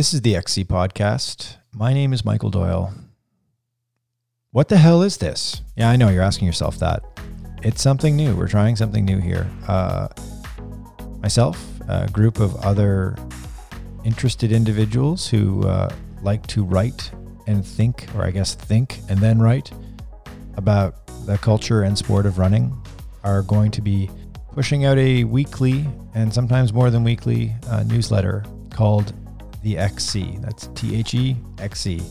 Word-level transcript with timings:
This 0.00 0.14
is 0.14 0.22
the 0.22 0.34
XC 0.34 0.64
podcast. 0.64 1.56
My 1.74 1.92
name 1.92 2.14
is 2.14 2.24
Michael 2.24 2.48
Doyle. 2.48 2.94
What 4.50 4.68
the 4.68 4.78
hell 4.78 5.02
is 5.02 5.18
this? 5.18 5.60
Yeah, 5.76 5.90
I 5.90 5.96
know 5.96 6.08
you're 6.08 6.22
asking 6.22 6.46
yourself 6.46 6.78
that. 6.78 7.02
It's 7.62 7.82
something 7.82 8.16
new. 8.16 8.34
We're 8.34 8.48
trying 8.48 8.76
something 8.76 9.04
new 9.04 9.18
here. 9.18 9.46
Uh, 9.68 10.08
myself, 11.20 11.62
a 11.86 12.08
group 12.08 12.40
of 12.40 12.56
other 12.64 13.14
interested 14.02 14.52
individuals 14.52 15.28
who 15.28 15.68
uh, 15.68 15.94
like 16.22 16.46
to 16.46 16.64
write 16.64 17.10
and 17.46 17.62
think, 17.62 18.06
or 18.14 18.24
I 18.24 18.30
guess 18.30 18.54
think 18.54 19.00
and 19.10 19.18
then 19.18 19.38
write 19.38 19.70
about 20.54 20.94
the 21.26 21.36
culture 21.36 21.82
and 21.82 21.98
sport 21.98 22.24
of 22.24 22.38
running, 22.38 22.74
are 23.22 23.42
going 23.42 23.70
to 23.72 23.82
be 23.82 24.08
pushing 24.54 24.86
out 24.86 24.96
a 24.96 25.24
weekly 25.24 25.86
and 26.14 26.32
sometimes 26.32 26.72
more 26.72 26.88
than 26.88 27.04
weekly 27.04 27.54
uh, 27.68 27.82
newsletter 27.82 28.46
called 28.70 29.12
The 29.62 29.76
XC. 29.76 30.38
That's 30.40 30.68
T 30.68 30.96
H 30.96 31.14
E 31.14 31.36
X 31.58 31.80
C. 31.80 31.96
If 31.96 32.04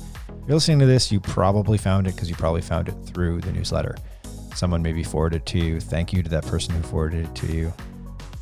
you're 0.47 0.55
listening 0.55 0.79
to 0.79 0.85
this, 0.85 1.11
you 1.11 1.19
probably 1.19 1.77
found 1.77 2.07
it 2.07 2.15
because 2.15 2.29
you 2.29 2.35
probably 2.35 2.61
found 2.61 2.89
it 2.89 2.95
through 3.05 3.41
the 3.41 3.51
newsletter. 3.51 3.95
Someone 4.55 4.81
maybe 4.81 5.03
forwarded 5.03 5.41
it 5.41 5.45
to 5.47 5.59
you. 5.59 5.79
Thank 5.79 6.11
you 6.13 6.23
to 6.23 6.29
that 6.29 6.45
person 6.45 6.73
who 6.75 6.81
forwarded 6.83 7.25
it 7.25 7.35
to 7.35 7.47
you. 7.47 7.73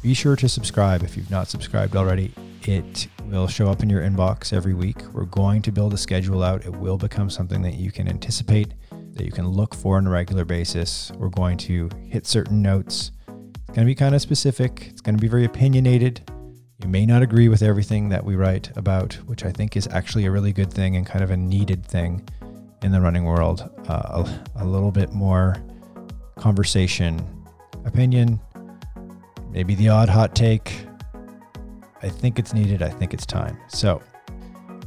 Be 0.02 0.14
sure 0.14 0.36
to 0.36 0.48
subscribe 0.48 1.04
if 1.04 1.18
you've 1.18 1.32
not 1.32 1.48
subscribed 1.48 1.96
already. 1.96 2.34
It 2.64 3.08
will 3.26 3.48
show 3.48 3.70
up 3.70 3.84
in 3.84 3.90
your 3.90 4.02
inbox 4.02 4.52
every 4.52 4.74
week. 4.74 5.02
We're 5.14 5.26
going 5.26 5.62
to 5.64 5.72
build 5.72 5.94
a 5.94 5.98
schedule 5.98 6.44
out. 6.44 6.66
It 6.66 6.76
will 6.76 6.98
become 6.98 7.30
something 7.30 7.62
that 7.62 7.76
you 7.76 7.92
can 7.92 8.08
anticipate, 8.08 8.74
that 9.14 9.26
you 9.26 9.32
can 9.32 9.48
look 9.48 9.74
for 9.74 9.98
on 9.98 10.08
a 10.08 10.10
regular 10.10 10.46
basis. 10.46 11.12
We're 11.16 11.30
going 11.30 11.58
to 11.60 11.90
hit 12.10 12.28
certain 12.28 12.62
notes. 12.62 13.12
It's 13.28 13.76
going 13.76 13.80
to 13.80 13.86
be 13.86 13.96
kind 13.96 14.16
of 14.16 14.22
specific, 14.22 14.88
it's 14.90 15.02
going 15.02 15.16
to 15.16 15.22
be 15.22 15.28
very 15.28 15.46
opinionated. 15.46 16.30
You 16.80 16.88
may 16.88 17.08
not 17.08 17.24
agree 17.24 17.50
with 17.50 17.64
everything 17.64 18.10
that 18.10 18.24
we 18.24 18.36
write 18.36 18.70
about, 18.78 19.14
which 19.26 19.44
I 19.44 19.52
think 19.52 19.76
is 19.76 19.88
actually 19.88 20.26
a 20.26 20.32
really 20.32 20.54
good 20.54 20.72
thing 20.72 20.96
and 20.96 21.08
kind 21.08 21.24
of 21.24 21.32
a 21.32 21.38
needed 21.38 21.84
thing 21.84 22.28
in 22.84 22.92
the 22.92 23.02
running 23.02 23.24
world. 23.24 23.68
Uh, 23.88 24.24
a, 24.56 24.64
a 24.64 24.66
little 24.66 24.92
bit 24.92 25.12
more 25.12 25.58
conversation, 26.36 27.20
opinion, 27.86 28.40
maybe 29.50 29.74
the 29.74 29.90
odd 29.90 30.08
hot 30.08 30.36
take. 30.36 30.86
I 32.04 32.10
think 32.10 32.38
it's 32.38 32.54
needed. 32.54 32.84
I 32.84 32.90
think 32.90 33.12
it's 33.12 33.26
time. 33.26 33.58
So 33.70 34.00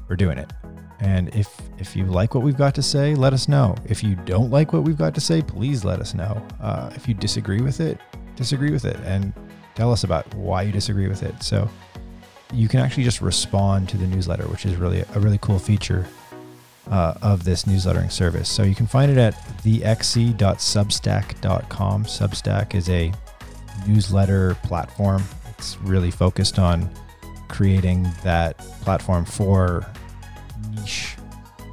we're 0.08 0.14
doing 0.14 0.38
it. 0.38 0.52
And 1.00 1.34
if 1.34 1.60
if 1.78 1.96
you 1.96 2.04
like 2.04 2.34
what 2.34 2.44
we've 2.44 2.56
got 2.56 2.74
to 2.76 2.82
say, 2.82 3.16
let 3.16 3.32
us 3.32 3.48
know. 3.48 3.74
If 3.86 4.04
you 4.04 4.14
don't 4.14 4.50
like 4.50 4.72
what 4.72 4.84
we've 4.84 4.98
got 4.98 5.14
to 5.16 5.20
say, 5.20 5.42
please 5.42 5.84
let 5.84 5.98
us 5.98 6.14
know. 6.14 6.46
Uh, 6.60 6.90
if 6.94 7.08
you 7.08 7.14
disagree 7.14 7.62
with 7.62 7.80
it, 7.80 7.98
disagree 8.36 8.70
with 8.70 8.84
it, 8.84 8.96
and 9.04 9.32
tell 9.74 9.90
us 9.90 10.04
about 10.04 10.32
why 10.34 10.62
you 10.62 10.70
disagree 10.72 11.08
with 11.08 11.22
it. 11.22 11.42
So 11.42 11.68
you 12.52 12.68
can 12.68 12.80
actually 12.80 13.04
just 13.04 13.20
respond 13.20 13.88
to 13.90 13.96
the 13.96 14.06
newsletter, 14.06 14.44
which 14.44 14.66
is 14.66 14.76
really 14.76 15.04
a 15.14 15.20
really 15.20 15.38
cool 15.38 15.58
feature 15.58 16.06
uh, 16.90 17.14
of 17.22 17.44
this 17.44 17.64
newslettering 17.64 18.10
service. 18.10 18.50
So 18.50 18.62
you 18.62 18.74
can 18.74 18.86
find 18.86 19.10
it 19.10 19.18
at 19.18 19.34
thexc.substack.com. 19.62 22.04
Substack 22.04 22.74
is 22.74 22.88
a 22.88 23.12
newsletter 23.86 24.56
platform. 24.64 25.22
It's 25.50 25.76
really 25.78 26.10
focused 26.10 26.58
on 26.58 26.90
creating 27.48 28.08
that 28.22 28.58
platform 28.82 29.24
for 29.24 29.86
niche 30.74 31.16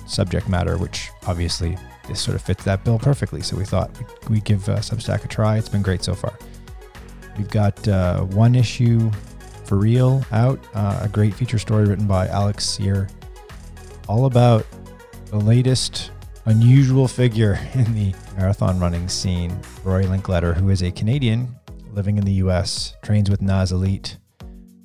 subject 0.06 0.50
matter, 0.50 0.78
which 0.78 1.10
obviously 1.26 1.78
this 2.08 2.22
sort 2.22 2.36
of 2.36 2.42
fits 2.42 2.64
that 2.64 2.84
bill 2.84 3.00
perfectly. 3.00 3.42
So 3.42 3.58
we 3.58 3.66
thought 3.66 3.90
we'd 4.30 4.44
give 4.44 4.70
uh, 4.70 4.78
Substack 4.78 5.26
a 5.26 5.28
try. 5.28 5.58
It's 5.58 5.70
been 5.70 5.82
great 5.82 6.04
so 6.04 6.16
far. 6.16 6.38
We've 7.38 7.50
got 7.50 7.88
uh, 7.88 8.22
one 8.24 8.56
issue 8.56 9.12
for 9.68 9.78
real 9.78 10.24
out, 10.32 10.60
uh, 10.74 11.02
a 11.04 11.10
great 11.10 11.34
feature 11.34 11.60
story 11.60 11.86
written 11.86 12.08
by 12.08 12.28
Alex 12.28 12.66
Cyr, 12.66 13.10
all 14.08 14.26
about 14.26 14.66
the 15.26 15.38
latest 15.38 16.12
unusual 16.46 17.08
figure 17.08 17.60
in 17.74 17.94
the 17.94 18.16
marathon 18.38 18.80
running 18.80 19.10
scene, 19.10 19.60
Rory 19.84 20.06
Linkletter, 20.06 20.56
who 20.56 20.70
is 20.70 20.82
a 20.82 20.92
Canadian 20.92 21.54
living 21.92 22.18
in 22.18 22.24
the 22.24 22.34
US, 22.34 22.96
trains 23.04 23.30
with 23.30 23.42
NAZ 23.42 23.72
Elite, 23.72 24.18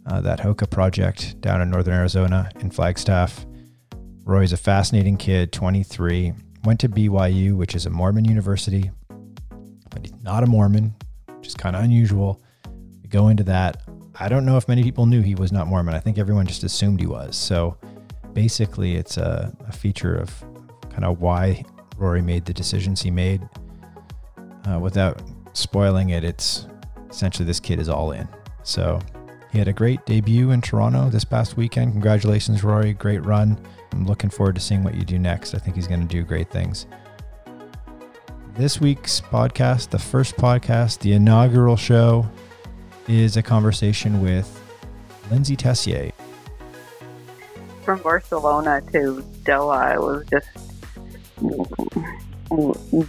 uh, 0.07 0.21
that 0.23 0.41
Hoka 0.41 0.69
project 0.69 1.41
down 1.41 1.61
in 1.61 1.71
northern 1.71 1.95
Arizona 1.95 2.51
in 2.61 2.71
Flagstaff. 2.71 3.47
Rory's 4.25 4.53
a 4.53 4.57
fascinating 4.57 5.17
kid, 5.17 5.53
23, 5.53 6.33
went 6.65 6.81
to 6.81 6.89
BYU, 6.89 7.57
which 7.57 7.75
is 7.75 7.87
a 7.87 7.91
Mormon 7.91 8.25
university, 8.25 8.91
but 9.91 10.05
he's 10.05 10.23
not 10.23 10.43
a 10.43 10.47
Mormon, 10.47 10.95
which 11.37 11.47
is 11.47 11.55
kind 11.55 11.77
of 11.77 11.85
unusual. 11.85 12.43
We 13.03 13.09
go 13.09 13.29
into 13.29 13.45
that. 13.45 13.83
I 14.23 14.29
don't 14.29 14.45
know 14.45 14.57
if 14.57 14.69
many 14.69 14.85
people 14.85 15.07
knew 15.07 15.21
he 15.21 15.35
was 15.35 15.51
not 15.51 15.67
Mormon. 15.67 15.97
I 15.97 15.99
think 15.99 16.17
everyone 16.17 16.47
just 16.47 16.63
assumed 16.63 17.01
he 17.01 17.09
was. 17.09 17.37
So 17.37 17.77
basically, 18.35 18.95
it's 18.95 19.17
a, 19.17 19.53
a 19.67 19.73
feature 19.73 20.15
of 20.15 20.33
kind 20.91 21.05
of 21.05 21.21
why 21.21 21.65
Rory 21.97 22.23
made 22.23 22.45
the 22.45 22.53
decisions 22.53 23.03
he 23.03 23.11
made. 23.11 23.43
Uh, 24.65 24.79
without 24.79 25.21
spoiling 25.55 26.11
it, 26.11 26.23
it's 26.23 26.69
essentially 27.11 27.45
this 27.45 27.59
kid 27.59 27.81
is 27.81 27.89
all 27.89 28.13
in. 28.13 28.29
So 28.63 29.01
he 29.51 29.59
had 29.59 29.67
a 29.67 29.73
great 29.73 30.07
debut 30.07 30.53
in 30.53 30.61
Toronto 30.61 31.11
this 31.11 31.25
past 31.25 31.57
weekend. 31.57 31.91
Congratulations, 31.91 32.63
Rory. 32.63 32.93
Great 32.93 33.27
run. 33.27 33.59
I'm 33.91 34.07
looking 34.07 34.31
forward 34.31 34.55
to 34.55 34.61
seeing 34.61 34.85
what 34.85 34.95
you 34.95 35.03
do 35.03 35.19
next. 35.19 35.53
I 35.53 35.59
think 35.59 35.75
he's 35.75 35.89
going 35.89 36.01
to 36.01 36.07
do 36.07 36.23
great 36.23 36.49
things. 36.49 36.87
This 38.55 38.81
week's 38.81 39.21
podcast, 39.21 39.91
the 39.91 39.99
first 39.99 40.37
podcast, 40.37 41.01
the 41.01 41.13
inaugural 41.15 41.77
show, 41.77 42.31
is 43.09 43.37
a 43.37 43.43
conversation 43.43 44.21
with 44.23 44.61
Lyndsay 45.31 45.57
Tessier. 45.57 46.13
From 47.85 48.01
Barcelona 48.03 48.81
to 48.93 49.25
Doha, 49.43 49.95
it 49.95 50.01
was 50.01 50.25
just 50.31 50.49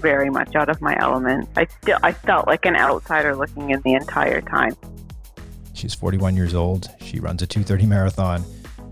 very 0.02 0.30
much 0.30 0.56
out 0.56 0.70
of 0.70 0.82
my 0.82 0.98
element. 1.00 1.50
I 1.56 1.66
still 1.66 2.00
I 2.02 2.12
felt 2.12 2.48
like 2.48 2.66
an 2.66 2.76
outsider 2.76 3.36
looking 3.36 3.70
in 3.70 3.82
the 3.82 3.94
entire 3.94 4.42
time. 4.42 4.76
She's 5.74 5.94
41 5.94 6.36
years 6.36 6.56
old. 6.56 6.90
She 7.02 7.20
runs 7.20 7.42
a 7.42 7.48
230 7.48 7.86
marathon. 7.86 8.44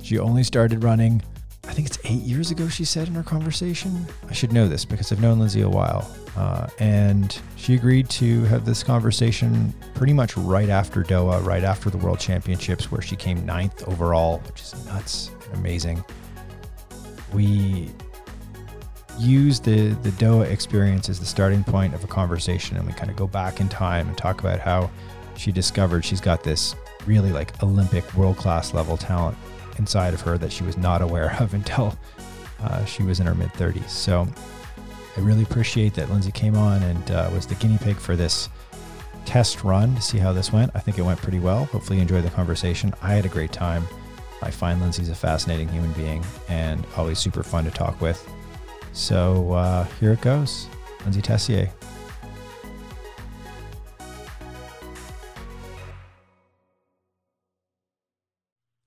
She 0.02 0.20
only 0.20 0.44
started 0.44 0.84
running, 0.84 1.22
I 1.72 1.74
think 1.74 1.88
it's 1.88 2.00
eight 2.04 2.24
years 2.24 2.52
ago, 2.52 2.68
she 2.68 2.84
said 2.84 3.08
in 3.08 3.16
our 3.16 3.24
conversation. 3.24 4.06
I 4.28 4.34
should 4.34 4.52
know 4.52 4.68
this 4.68 4.84
because 4.84 5.10
I've 5.14 5.22
known 5.22 5.40
Lyndsay 5.40 5.64
a 5.64 5.70
while. 5.70 6.14
Uh, 6.36 6.68
and 6.80 7.40
she 7.56 7.76
agreed 7.76 8.10
to 8.10 8.44
have 8.44 8.66
this 8.66 8.84
conversation 8.84 9.74
pretty 9.94 10.12
much 10.12 10.36
right 10.36 10.68
after 10.68 11.02
Doha, 11.02 11.42
right 11.46 11.64
after 11.64 11.90
the 11.90 11.98
World 11.98 12.20
Championships, 12.20 12.92
where 12.92 13.02
she 13.02 13.16
came 13.16 13.46
ninth 13.46 13.88
overall, 13.88 14.40
which 14.40 14.60
is 14.60 14.86
nuts 14.86 15.32
amazing. 15.54 16.04
We 17.34 17.90
use 19.18 19.62
the 19.62 19.92
the 20.04 20.10
Doha 20.10 20.52
experience 20.52 21.08
as 21.08 21.22
the 21.22 21.26
starting 21.26 21.64
point 21.64 21.94
of 21.94 22.04
a 22.04 22.08
conversation, 22.08 22.76
and 22.76 22.86
we 22.86 22.92
kind 22.92 23.10
of 23.10 23.16
go 23.16 23.28
back 23.28 23.62
in 23.62 23.70
time 23.70 24.10
and 24.10 24.18
talk 24.18 24.42
about 24.42 24.60
how 24.60 24.92
she 25.38 25.54
discovered 25.54 26.04
she's 26.04 26.20
got 26.20 26.44
this 26.44 26.76
really 27.06 27.32
like 27.32 27.64
Olympic 27.64 28.14
world 28.14 28.36
class 28.36 28.74
level 28.74 28.98
talent 28.98 29.38
inside 29.80 30.14
of 30.14 30.22
her 30.22 30.38
that 30.38 30.52
she 30.52 30.64
was 30.64 30.78
not 30.78 31.02
aware 31.02 31.36
of 31.40 31.54
until 31.62 31.98
uh, 32.62 32.86
she 32.86 33.04
was 33.04 33.20
in 33.20 33.26
her 33.26 33.36
mid 33.36 33.52
30s. 33.54 33.90
So 33.90 34.28
I 35.18 35.20
really 35.20 35.44
appreciate 35.44 35.94
that 35.96 36.08
Lyndsay 36.08 36.34
came 36.34 36.56
on 36.56 36.82
and 36.84 37.12
uh, 37.12 37.30
was 37.34 37.46
the 37.46 37.56
guinea 37.56 37.78
pig 37.78 37.98
for 37.98 38.16
this 38.16 38.50
test 39.26 39.64
run 39.64 39.96
to 39.96 40.02
see 40.02 40.18
how 40.18 40.34
this 40.34 40.52
went. 40.52 40.72
I 40.74 40.80
think 40.80 40.98
it 40.98 41.04
went 41.04 41.22
pretty 41.22 41.40
well. 41.40 41.66
Hopefully, 41.66 41.98
you 41.98 42.02
enjoyed 42.02 42.24
the 42.24 42.30
conversation. 42.30 42.94
I 43.02 43.14
had 43.14 43.26
a 43.26 43.30
great 43.30 43.52
time. 43.52 43.84
I 44.42 44.50
find 44.50 44.82
Lyndsay's 44.82 45.10
a 45.10 45.16
fascinating 45.16 45.68
human 45.68 45.92
being 45.94 46.24
and 46.50 46.86
always 46.98 47.20
super 47.20 47.44
fun 47.44 47.64
to 47.66 47.72
talk 47.72 48.02
with. 48.02 48.28
So 48.94 49.54
uh, 49.54 49.84
here 50.00 50.14
it 50.14 50.22
goes 50.22 50.68
Lyndsay 51.00 51.22
Tessier. 51.22 51.70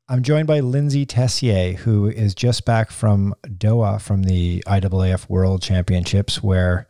I'm 0.07 0.23
joined 0.23 0.47
by 0.47 0.61
Lyndsay 0.61 1.09
Tessier, 1.09 1.77
who 1.79 2.09
is 2.09 2.35
just 2.35 2.67
back 2.67 2.91
from 2.91 3.35
Doha 3.47 3.99
from 3.99 4.25
the 4.25 4.63
IAAF 4.67 5.31
World 5.31 5.63
Championships, 5.63 6.43
where 6.43 6.87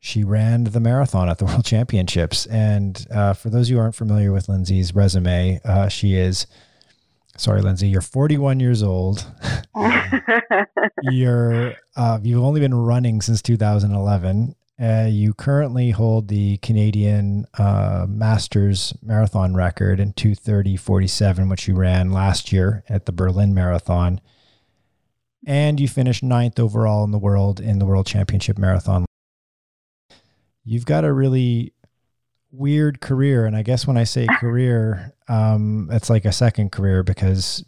she 0.00 0.24
ran 0.24 0.64
the 0.64 0.80
marathon 0.80 1.28
at 1.28 1.36
the 1.36 1.44
World 1.46 1.66
Championships. 1.66 2.46
And 2.46 3.06
uh, 3.10 3.34
for 3.34 3.50
those 3.50 3.68
who 3.68 3.78
aren't 3.78 3.94
familiar 3.94 4.32
with 4.32 4.46
Lyndsay's 4.46 4.94
resume, 4.94 5.60
uh, 5.66 5.88
she 5.88 6.14
is, 6.14 6.46
sorry, 7.36 7.60
Lyndsay, 7.60 7.90
you're 7.92 8.00
41 8.00 8.58
years 8.58 8.82
old. 8.82 9.30
you're 11.02 11.74
uh, 11.94 12.18
you've 12.22 12.42
only 12.42 12.60
been 12.60 12.74
running 12.74 13.20
since 13.20 13.42
2011. 13.42 14.54
Uh, 14.80 15.06
you 15.08 15.32
currently 15.32 15.90
hold 15.90 16.28
the 16.28 16.58
Canadian 16.58 17.46
uh, 17.58 18.04
Masters 18.08 18.92
marathon 19.02 19.54
record 19.54 19.98
in 20.00 20.12
230.47, 20.12 21.48
which 21.48 21.66
you 21.66 21.74
ran 21.74 22.10
last 22.10 22.52
year 22.52 22.84
at 22.88 23.06
the 23.06 23.12
Berlin 23.12 23.54
Marathon. 23.54 24.20
And 25.46 25.80
you 25.80 25.88
finished 25.88 26.22
ninth 26.22 26.58
overall 26.58 27.04
in 27.04 27.10
the 27.10 27.18
world 27.18 27.58
in 27.58 27.78
the 27.78 27.86
World 27.86 28.06
Championship 28.06 28.58
Marathon. 28.58 29.06
You've 30.64 30.84
got 30.84 31.04
a 31.04 31.12
really 31.12 31.72
weird 32.50 33.00
career. 33.00 33.46
And 33.46 33.56
I 33.56 33.62
guess 33.62 33.86
when 33.86 33.96
I 33.96 34.04
say 34.04 34.26
career, 34.40 35.14
um, 35.28 35.88
it's 35.92 36.10
like 36.10 36.24
a 36.24 36.32
second 36.32 36.72
career 36.72 37.02
because 37.02 37.64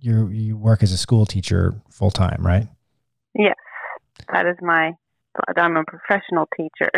you 0.00 0.28
you 0.28 0.56
work 0.56 0.82
as 0.82 0.92
a 0.92 0.98
school 0.98 1.26
teacher 1.26 1.74
full 1.90 2.10
time, 2.10 2.44
right? 2.46 2.68
Yes, 3.34 3.56
that 4.32 4.46
is 4.46 4.56
my. 4.60 4.92
I'm 5.56 5.76
a 5.76 5.84
professional 5.84 6.48
teacher. 6.56 6.90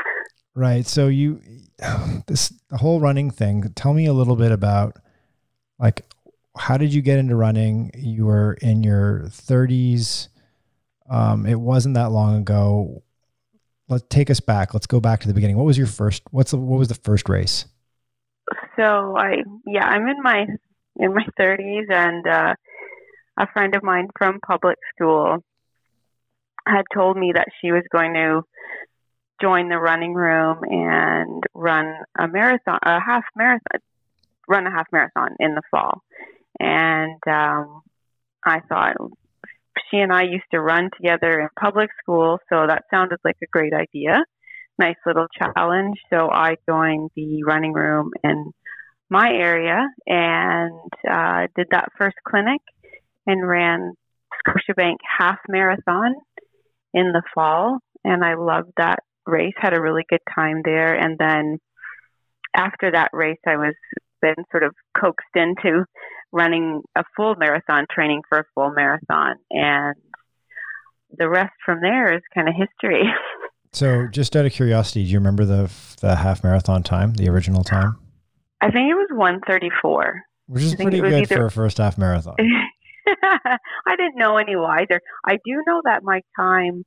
right. 0.54 0.86
So 0.86 1.08
you 1.08 1.40
this 2.26 2.52
the 2.68 2.76
whole 2.76 3.00
running 3.00 3.30
thing. 3.30 3.72
Tell 3.74 3.94
me 3.94 4.06
a 4.06 4.12
little 4.12 4.36
bit 4.36 4.52
about 4.52 4.96
like 5.78 6.04
how 6.56 6.76
did 6.76 6.92
you 6.92 7.02
get 7.02 7.18
into 7.18 7.36
running? 7.36 7.90
You 7.94 8.26
were 8.26 8.54
in 8.54 8.82
your 8.82 9.24
30s. 9.28 10.28
Um, 11.08 11.46
it 11.46 11.58
wasn't 11.58 11.94
that 11.94 12.10
long 12.10 12.36
ago. 12.36 13.02
Let's 13.88 14.04
take 14.08 14.30
us 14.30 14.40
back. 14.40 14.74
Let's 14.74 14.86
go 14.86 15.00
back 15.00 15.20
to 15.20 15.28
the 15.28 15.34
beginning. 15.34 15.56
What 15.56 15.66
was 15.66 15.78
your 15.78 15.86
first? 15.86 16.22
What's 16.30 16.52
the, 16.52 16.58
what 16.58 16.78
was 16.78 16.88
the 16.88 16.94
first 16.94 17.28
race? 17.28 17.66
So 18.76 19.16
I 19.16 19.42
yeah 19.66 19.86
I'm 19.86 20.06
in 20.08 20.22
my 20.22 20.46
in 20.96 21.14
my 21.14 21.26
30s 21.38 21.90
and 21.90 22.26
uh, 22.26 22.54
a 23.38 23.46
friend 23.52 23.74
of 23.74 23.82
mine 23.82 24.08
from 24.18 24.40
public 24.40 24.78
school 24.94 25.42
had 26.66 26.82
told 26.94 27.16
me 27.16 27.32
that 27.34 27.48
she 27.60 27.72
was 27.72 27.84
going 27.92 28.14
to 28.14 28.42
join 29.40 29.68
the 29.68 29.78
running 29.78 30.14
room 30.14 30.58
and 30.62 31.42
run 31.54 31.94
a 32.18 32.28
marathon, 32.28 32.78
a 32.82 33.00
half 33.00 33.24
marathon, 33.36 33.80
run 34.48 34.66
a 34.66 34.70
half 34.70 34.86
marathon 34.92 35.30
in 35.38 35.54
the 35.54 35.62
fall. 35.70 36.02
And 36.58 37.20
um, 37.26 37.82
I 38.44 38.60
thought 38.68 38.96
she 39.90 39.98
and 39.98 40.12
I 40.12 40.22
used 40.22 40.44
to 40.52 40.60
run 40.60 40.90
together 40.96 41.40
in 41.40 41.48
public 41.58 41.90
school, 42.02 42.38
so 42.48 42.66
that 42.66 42.84
sounded 42.90 43.18
like 43.24 43.36
a 43.42 43.46
great 43.50 43.72
idea. 43.72 44.18
Nice 44.78 44.96
little 45.06 45.26
challenge. 45.38 45.98
So 46.10 46.30
I 46.30 46.56
joined 46.68 47.10
the 47.16 47.42
running 47.44 47.72
room 47.72 48.12
in 48.22 48.52
my 49.08 49.28
area 49.28 49.86
and 50.06 50.72
uh, 51.10 51.46
did 51.56 51.66
that 51.72 51.88
first 51.98 52.16
clinic 52.26 52.60
and 53.26 53.46
ran 53.46 53.94
Scotiabank 54.46 54.96
half 55.18 55.38
marathon 55.48 56.14
in 56.94 57.12
the 57.12 57.22
fall. 57.34 57.78
And 58.04 58.24
I 58.24 58.34
loved 58.34 58.72
that 58.76 59.00
race, 59.26 59.54
had 59.56 59.74
a 59.74 59.80
really 59.80 60.04
good 60.08 60.20
time 60.34 60.62
there. 60.64 60.94
And 60.94 61.18
then 61.18 61.58
after 62.56 62.90
that 62.92 63.10
race, 63.12 63.38
I 63.46 63.56
was 63.56 63.74
then 64.22 64.34
sort 64.50 64.62
of 64.62 64.74
coaxed 64.98 65.34
into 65.34 65.84
running 66.32 66.82
a 66.96 67.04
full 67.16 67.34
marathon, 67.36 67.86
training 67.90 68.22
for 68.28 68.38
a 68.38 68.44
full 68.54 68.72
marathon. 68.72 69.36
And 69.50 69.96
the 71.16 71.28
rest 71.28 71.54
from 71.64 71.80
there 71.80 72.14
is 72.14 72.22
kind 72.34 72.48
of 72.48 72.54
history. 72.54 73.02
so, 73.72 74.06
just 74.08 74.36
out 74.36 74.46
of 74.46 74.52
curiosity, 74.52 75.04
do 75.04 75.10
you 75.10 75.18
remember 75.18 75.44
the 75.44 75.70
the 76.00 76.16
half 76.16 76.44
marathon 76.44 76.82
time, 76.82 77.14
the 77.14 77.28
original 77.28 77.64
time? 77.64 77.96
I 78.60 78.70
think 78.70 78.90
it 78.90 78.94
was 78.94 79.08
134. 79.12 80.22
Which 80.46 80.62
is 80.62 80.74
pretty 80.74 81.00
good 81.00 81.12
either... 81.12 81.36
for 81.36 81.46
a 81.46 81.50
first 81.50 81.78
half 81.78 81.96
marathon. 81.96 82.36
I 83.86 83.96
didn't 83.96 84.16
know 84.16 84.36
any 84.36 84.56
wiser. 84.56 85.00
I 85.24 85.38
do 85.44 85.62
know 85.66 85.82
that 85.84 86.02
my 86.02 86.22
time, 86.36 86.84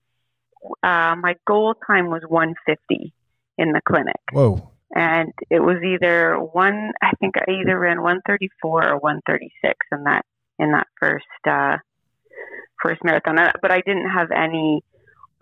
uh, 0.83 1.15
my 1.15 1.35
goal 1.45 1.75
time 1.87 2.09
was 2.09 2.21
150 2.27 3.13
in 3.57 3.71
the 3.71 3.81
clinic. 3.87 4.21
Whoa. 4.31 4.69
And 4.95 5.33
it 5.49 5.59
was 5.59 5.77
either 5.83 6.37
one, 6.37 6.91
I 7.01 7.11
think 7.19 7.35
I 7.37 7.51
either 7.51 7.79
ran 7.79 8.01
134 8.01 8.89
or 8.89 8.97
136 8.99 9.75
in 9.91 10.03
that, 10.03 10.25
in 10.59 10.71
that 10.71 10.87
first, 10.99 11.25
uh, 11.49 11.77
first 12.81 13.03
marathon. 13.03 13.39
Uh, 13.39 13.51
but 13.61 13.71
I 13.71 13.81
didn't 13.81 14.09
have 14.09 14.29
any 14.31 14.83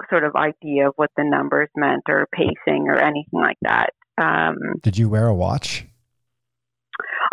sort 0.09 0.23
of 0.23 0.35
idea 0.35 0.87
of 0.87 0.93
what 0.95 1.11
the 1.17 1.23
numbers 1.23 1.69
meant 1.75 2.03
or 2.07 2.27
pacing 2.31 2.87
or 2.87 2.97
anything 2.97 3.39
like 3.39 3.57
that. 3.61 3.93
Um, 4.17 4.57
Did 4.81 4.97
you 4.97 5.09
wear 5.09 5.27
a 5.27 5.33
watch? 5.33 5.85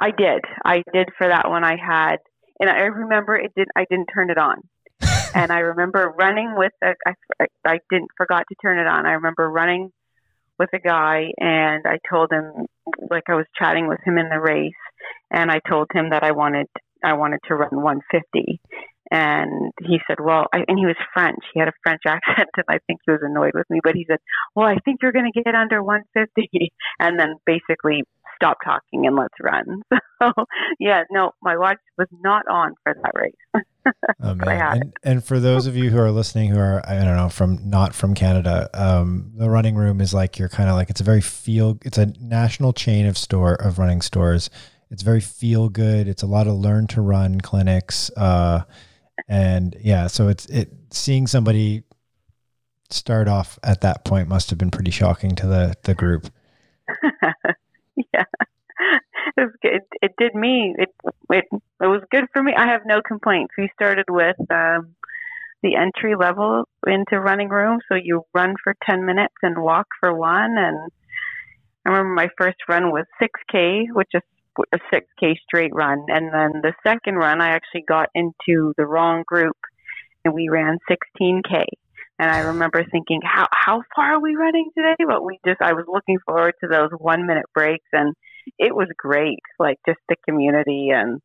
I 0.01 0.11
did. 0.11 0.43
I 0.65 0.83
did 0.93 1.09
for 1.17 1.29
that 1.29 1.49
one. 1.49 1.65
I 1.65 1.77
had 1.77 2.19
and 2.61 2.71
I 2.71 2.81
remember 2.83 3.37
it 3.37 3.53
did. 3.57 3.69
I 3.77 3.87
didn't 3.89 4.09
turn 4.13 4.31
it 4.31 4.39
on, 4.39 4.63
and 5.35 5.53
I 5.53 5.61
remember 5.61 6.15
running 6.19 6.55
with 6.57 6.73
a. 6.83 6.95
I, 7.07 7.47
I 7.65 7.79
didn't 7.91 8.11
forgot 8.17 8.45
to 8.49 8.55
turn 8.61 8.79
it 8.79 8.87
on. 8.87 9.07
I 9.07 9.13
remember 9.13 9.51
running 9.51 9.91
with 10.59 10.71
a 10.73 10.79
guy, 10.79 11.27
and 11.39 11.85
I 11.87 11.99
told 12.11 12.33
him 12.33 12.67
like 13.11 13.25
I 13.29 13.35
was 13.35 13.47
chatting 13.57 13.89
with 13.89 14.01
him 14.05 14.19
in 14.19 14.29
the 14.29 14.41
race, 14.41 14.73
and 15.31 15.51
I 15.51 15.61
told 15.69 15.89
him 15.95 16.11
that 16.11 16.25
I 16.25 16.33
wanted 16.33 16.67
I 17.05 17.15
wanted 17.15 17.41
to 17.49 17.55
run 17.55 17.71
150, 17.73 18.61
and 19.11 19.73
he 19.81 19.99
said, 20.07 20.19
"Well," 20.21 20.47
I, 20.53 20.65
and 20.67 20.79
he 20.79 20.87
was 20.87 20.97
French. 21.15 21.39
He 21.55 21.61
had 21.61 21.69
a 21.69 21.73
French 21.83 22.03
accent, 22.07 22.51
and 22.57 22.65
I 22.69 22.79
think 22.87 23.01
he 23.07 23.13
was 23.13 23.21
annoyed 23.23 23.55
with 23.55 23.69
me. 23.71 23.81
But 23.83 23.95
he 23.95 24.05
said, 24.09 24.19
"Well, 24.55 24.67
I 24.67 24.77
think 24.85 25.01
you're 25.03 25.13
going 25.13 25.31
to 25.33 25.43
get 25.43 25.55
under 25.55 25.83
150," 25.83 26.73
and 27.01 27.19
then 27.19 27.37
basically 27.47 28.05
stop 28.39 28.59
talking 28.65 29.07
and 29.07 29.17
let's 29.17 29.35
run. 29.43 29.83
So 30.21 30.33
yeah, 30.81 31.05
no, 31.13 31.31
my 31.43 31.57
watch 31.57 31.79
was 31.97 32.09
not 32.11 32.43
on 32.49 32.75
for 32.83 32.93
that 32.93 33.13
race. 33.15 33.63
oh, 34.21 34.35
man. 34.35 34.81
And, 34.81 34.93
and, 35.05 35.25
for 35.25 35.39
those 35.39 35.69
of 35.69 35.77
you 35.77 35.91
who 35.91 35.99
are 35.99 36.11
listening 36.11 36.51
who 36.51 36.59
are 36.59 36.83
I 36.85 36.97
don't 37.05 37.17
know 37.17 37.29
from 37.29 37.71
not 37.71 37.95
from 37.95 38.17
Canada, 38.17 38.69
um, 38.75 39.31
the 39.37 39.49
running 39.49 39.77
room 39.77 40.01
is 40.01 40.13
like 40.13 40.37
you're 40.37 40.49
kind 40.49 40.69
of 40.69 40.75
like 40.75 40.91
it's 40.91 41.01
a 41.01 41.05
very 41.05 41.21
feel 41.21 41.79
it's 41.85 41.99
a 41.99 42.07
national 42.21 42.73
chain 42.73 43.07
of 43.07 43.17
store 43.17 43.55
of 43.55 43.79
running 43.79 44.01
stores. 44.01 44.51
It's 44.91 45.05
very 45.05 45.21
feel 45.21 45.69
good. 45.69 46.09
It's 46.09 46.25
a 46.25 46.27
lot 46.27 46.49
of 46.49 46.55
learn 46.55 46.89
to 46.89 47.01
run 47.01 47.41
clinics. 47.41 48.11
Uh, 48.17 48.63
and 49.29 49.77
yeah, 49.81 50.09
so 50.09 50.27
it's 50.27 50.47
it 50.47 50.73
seeing 50.91 51.29
somebody 51.29 51.85
start 52.91 53.29
off 53.29 53.59
at 53.63 53.83
that 53.83 54.05
point 54.05 54.29
must 54.29 54.51
have 54.51 54.59
been 54.59 54.71
pretty 54.73 54.91
shocking 54.91 55.37
to 55.37 55.47
the 55.47 55.75
the 55.85 55.95
group. 55.95 56.29
was, 59.39 59.55
it, 59.63 59.83
it 60.03 60.13
did 60.19 60.35
me. 60.35 60.75
It, 60.79 60.91
it 61.31 61.45
it 61.53 61.87
was 61.87 62.03
good 62.11 62.25
for 62.33 62.43
me. 62.43 62.53
I 62.57 62.67
have 62.67 62.83
no 62.85 63.01
complaints. 63.07 63.55
We 63.57 63.71
started 63.75 64.07
with 64.09 64.37
um, 64.51 64.95
the 65.63 65.77
entry 65.77 66.15
level 66.17 66.65
into 66.87 67.21
running 67.21 67.49
room, 67.49 67.81
so 67.89 67.95
you 67.95 68.25
run 68.35 68.55
for 68.63 68.75
ten 68.89 69.07
minutes 69.07 69.35
and 69.43 69.63
walk 69.63 69.87
for 70.01 70.15
one. 70.15 70.57
And 70.59 70.91
I 71.87 71.91
remember 71.91 72.15
my 72.15 72.29
first 72.37 72.59
run 72.69 72.91
was 72.91 73.05
six 73.21 73.41
k, 73.51 73.89
which 73.93 74.11
is 74.15 74.23
a 74.73 74.79
six 74.93 75.07
k 75.21 75.39
straight 75.47 75.75
run, 75.75 76.07
and 76.09 76.33
then 76.33 76.61
the 76.63 76.75
second 76.85 77.15
run 77.15 77.41
I 77.41 77.51
actually 77.51 77.85
got 77.89 78.09
into 78.15 78.75
the 78.77 78.87
wrong 78.87 79.23
group, 79.27 79.57
and 80.25 80.35
we 80.35 80.49
ran 80.49 80.79
sixteen 80.89 81.43
k. 81.49 81.65
And 82.19 82.29
I 82.29 82.41
remember 82.41 82.85
thinking, 82.91 83.21
how 83.23 83.47
how 83.53 83.83
far 83.95 84.15
are 84.15 84.21
we 84.21 84.35
running 84.35 84.71
today? 84.77 84.97
But 85.07 85.25
we 85.25 85.39
just 85.47 85.63
I 85.63 85.75
was 85.75 85.85
looking 85.87 86.19
forward 86.27 86.55
to 86.61 86.69
those 86.69 86.91
one 86.99 87.27
minute 87.27 87.47
breaks, 87.55 87.87
and 87.93 88.15
it 88.59 88.75
was 88.75 88.89
great. 88.97 89.41
Like 89.59 89.79
just 89.87 90.01
the 90.09 90.17
community 90.29 90.91
and. 90.93 91.21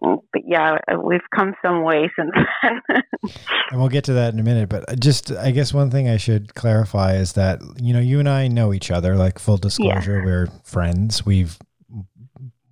But 0.00 0.42
yeah, 0.46 0.78
we've 1.00 1.20
come 1.32 1.54
some 1.64 1.84
way 1.84 2.10
since 2.16 2.30
then. 2.62 3.02
and 3.70 3.78
we'll 3.78 3.90
get 3.90 4.04
to 4.04 4.14
that 4.14 4.32
in 4.32 4.40
a 4.40 4.42
minute. 4.42 4.68
But 4.68 4.98
just, 4.98 5.30
I 5.30 5.50
guess 5.52 5.72
one 5.72 5.90
thing 5.90 6.08
I 6.08 6.16
should 6.16 6.54
clarify 6.54 7.16
is 7.16 7.34
that 7.34 7.60
you 7.76 7.92
know 7.92 8.00
you 8.00 8.18
and 8.18 8.28
I 8.28 8.48
know 8.48 8.72
each 8.72 8.90
other. 8.90 9.14
Like 9.14 9.38
full 9.38 9.58
disclosure, 9.58 10.18
yeah. 10.18 10.24
we're 10.24 10.46
friends. 10.64 11.24
We've 11.26 11.56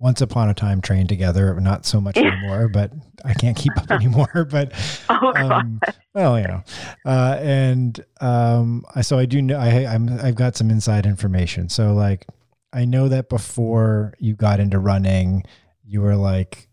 once 0.01 0.19
upon 0.19 0.49
a 0.49 0.53
time 0.53 0.81
trained 0.81 1.07
together, 1.07 1.57
not 1.61 1.85
so 1.85 2.01
much 2.01 2.17
anymore, 2.17 2.67
but 2.67 2.91
I 3.23 3.35
can't 3.35 3.55
keep 3.55 3.77
up 3.77 3.91
anymore. 3.91 4.47
But 4.49 4.73
oh, 5.09 5.33
um, 5.35 5.79
well, 6.15 6.39
you 6.39 6.47
know, 6.47 6.63
uh, 7.05 7.37
and 7.39 8.03
um, 8.19 8.83
I 8.95 9.01
so 9.01 9.19
I 9.19 9.25
do 9.25 9.41
know 9.41 9.57
I 9.57 9.85
I'm 9.85 10.19
I've 10.19 10.35
got 10.35 10.57
some 10.57 10.71
inside 10.71 11.05
information. 11.05 11.69
So 11.69 11.93
like 11.93 12.25
I 12.73 12.85
know 12.85 13.07
that 13.09 13.29
before 13.29 14.13
you 14.19 14.35
got 14.35 14.59
into 14.59 14.79
running, 14.79 15.43
you 15.83 16.01
were 16.01 16.15
like 16.15 16.67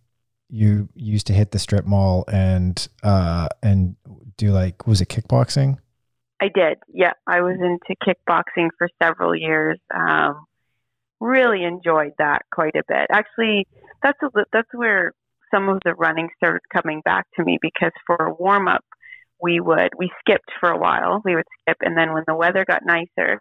you 0.49 0.89
used 0.95 1.27
to 1.27 1.33
hit 1.33 1.51
the 1.51 1.59
strip 1.59 1.85
mall 1.85 2.25
and 2.27 2.89
uh 3.03 3.49
and 3.63 3.97
do 4.37 4.51
like 4.51 4.87
was 4.87 5.01
it 5.01 5.09
kickboxing? 5.09 5.79
I 6.41 6.49
did. 6.49 6.79
Yeah, 6.89 7.13
I 7.27 7.41
was 7.41 7.57
into 7.57 7.97
kickboxing 8.03 8.69
for 8.79 8.89
several 9.03 9.35
years. 9.35 9.79
Um, 9.95 10.45
really 11.21 11.65
enjoyed 11.65 12.13
that 12.19 12.43
quite 12.53 12.77
a 12.77 12.85
bit. 12.87 13.09
Actually, 13.11 13.67
that's 14.03 14.19
a, 14.23 14.29
that's 14.53 14.69
where 14.73 15.13
some 15.53 15.69
of 15.69 15.81
the 15.85 15.95
running 15.95 16.29
started 16.37 16.63
coming 16.73 17.01
back 17.05 17.27
to 17.37 17.45
me 17.45 17.59
because 17.61 17.93
for 18.07 18.17
a 18.17 18.35
warm 18.35 18.69
up, 18.69 18.85
we 19.43 19.61
would 19.61 19.91
we 19.99 20.11
skipped 20.21 20.51
for 20.61 20.71
a 20.71 20.79
while. 20.79 21.21
We 21.25 21.35
would 21.35 21.47
skip, 21.61 21.79
and 21.81 21.97
then 21.97 22.13
when 22.13 22.25
the 22.27 22.35
weather 22.35 22.65
got 22.65 22.83
nicer, 22.85 23.41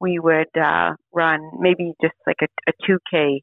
we 0.00 0.18
would 0.18 0.56
uh, 0.56 0.94
run 1.12 1.50
maybe 1.58 1.94
just 2.00 2.14
like 2.26 2.38
a, 2.42 2.46
a 2.68 2.72
2K 2.88 3.40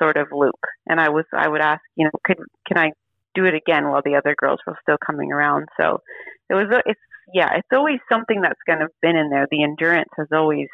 sort 0.00 0.16
of 0.16 0.28
loop. 0.32 0.58
And 0.86 1.00
I 1.00 1.10
was 1.10 1.24
I 1.32 1.48
would 1.48 1.60
ask, 1.60 1.82
you 1.96 2.04
know, 2.04 2.10
could 2.24 2.38
can 2.66 2.78
I 2.78 2.92
do 3.34 3.44
it 3.44 3.54
again 3.54 3.88
while 3.88 4.02
the 4.04 4.16
other 4.16 4.34
girls 4.36 4.60
were 4.66 4.76
still 4.82 4.96
coming 5.04 5.32
around? 5.32 5.68
So 5.78 6.00
it 6.48 6.54
was 6.54 6.66
it's 6.86 7.00
yeah, 7.32 7.54
it's 7.56 7.68
always 7.72 8.00
something 8.10 8.40
that's 8.40 8.60
kind 8.68 8.82
of 8.82 8.90
been 9.02 9.16
in 9.16 9.30
there. 9.30 9.46
The 9.50 9.62
endurance 9.62 10.10
has 10.16 10.28
always 10.32 10.68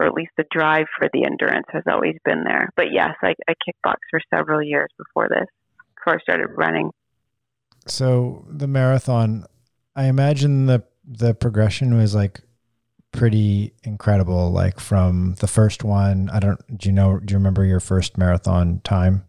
or 0.00 0.06
at 0.06 0.14
least 0.14 0.32
the 0.36 0.44
drive 0.50 0.86
for 0.98 1.08
the 1.12 1.24
endurance 1.24 1.66
has 1.70 1.82
always 1.86 2.16
been 2.24 2.44
there. 2.44 2.70
But 2.76 2.86
yes, 2.92 3.14
I, 3.22 3.34
I 3.48 3.52
kickboxed 3.52 4.08
for 4.10 4.20
several 4.34 4.62
years 4.62 4.88
before 4.96 5.28
this, 5.28 5.46
before 5.96 6.18
I 6.18 6.22
started 6.22 6.48
running. 6.56 6.90
So 7.86 8.44
the 8.48 8.66
marathon, 8.66 9.46
I 9.96 10.06
imagine 10.06 10.66
the 10.66 10.84
the 11.04 11.34
progression 11.34 11.96
was 11.96 12.14
like 12.14 12.40
pretty 13.12 13.72
incredible. 13.84 14.50
Like 14.50 14.80
from 14.80 15.34
the 15.40 15.46
first 15.46 15.84
one, 15.84 16.28
I 16.30 16.40
don't. 16.40 16.60
Do 16.78 16.88
you 16.88 16.92
know? 16.94 17.18
Do 17.18 17.32
you 17.32 17.38
remember 17.38 17.64
your 17.64 17.80
first 17.80 18.18
marathon 18.18 18.80
time? 18.84 19.24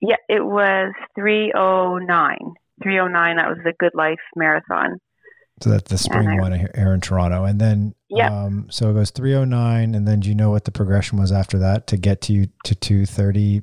Yeah, 0.00 0.16
it 0.28 0.44
was 0.44 0.92
309. 1.14 2.36
309, 2.82 3.36
that 3.36 3.48
was 3.48 3.58
the 3.64 3.72
Good 3.78 3.92
Life 3.94 4.18
Marathon. 4.36 4.98
So 5.60 5.70
that's 5.70 5.88
the 5.90 5.96
spring 5.96 6.28
I- 6.28 6.40
one 6.42 6.52
here 6.52 6.92
in 6.92 7.00
Toronto. 7.00 7.44
And 7.44 7.58
then, 7.60 7.94
Yeah. 8.10 8.28
um, 8.28 8.66
so 8.70 8.90
it 8.90 8.94
goes 8.94 9.10
309. 9.12 9.94
And 9.94 10.06
then 10.06 10.20
do 10.20 10.28
you 10.28 10.34
know 10.34 10.50
what 10.50 10.64
the 10.64 10.72
progression 10.72 11.18
was 11.18 11.30
after 11.32 11.56
that 11.58 11.86
to 11.86 11.96
get 11.96 12.20
to 12.22 12.32
you 12.34 12.48
to 12.64 12.74
230 12.74 13.62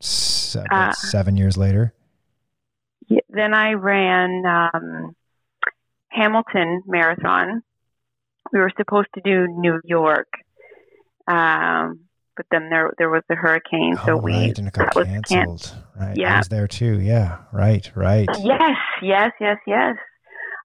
seven, 0.00 0.68
Uh, 0.70 0.92
seven 0.92 1.36
years 1.36 1.56
later? 1.56 1.94
Yeah, 3.08 3.20
then 3.30 3.54
I 3.54 3.72
ran 3.72 4.44
um, 4.46 5.16
Hamilton 6.10 6.82
Marathon. 6.86 7.62
We 8.52 8.58
were 8.58 8.72
supposed 8.76 9.08
to 9.14 9.20
do 9.22 9.46
New 9.48 9.80
York, 9.84 10.28
um, 11.26 12.00
but 12.36 12.46
then 12.50 12.68
there 12.70 12.92
there 12.98 13.10
was 13.10 13.22
the 13.28 13.36
hurricane, 13.36 13.96
so 14.04 14.14
oh, 14.14 14.16
we 14.16 14.32
right. 14.32 14.58
And 14.58 14.68
it 14.68 14.74
got 14.74 14.86
that 14.86 14.96
was 14.96 15.06
canceled. 15.06 15.74
right. 15.98 16.10
I 16.10 16.14
Yeah. 16.16 16.38
was 16.38 16.48
there 16.48 16.66
too. 16.68 17.00
Yeah. 17.00 17.38
Right. 17.52 17.90
Right. 17.94 18.28
Yes, 18.42 18.76
yes, 19.02 19.30
yes, 19.40 19.56
yes. 19.66 19.96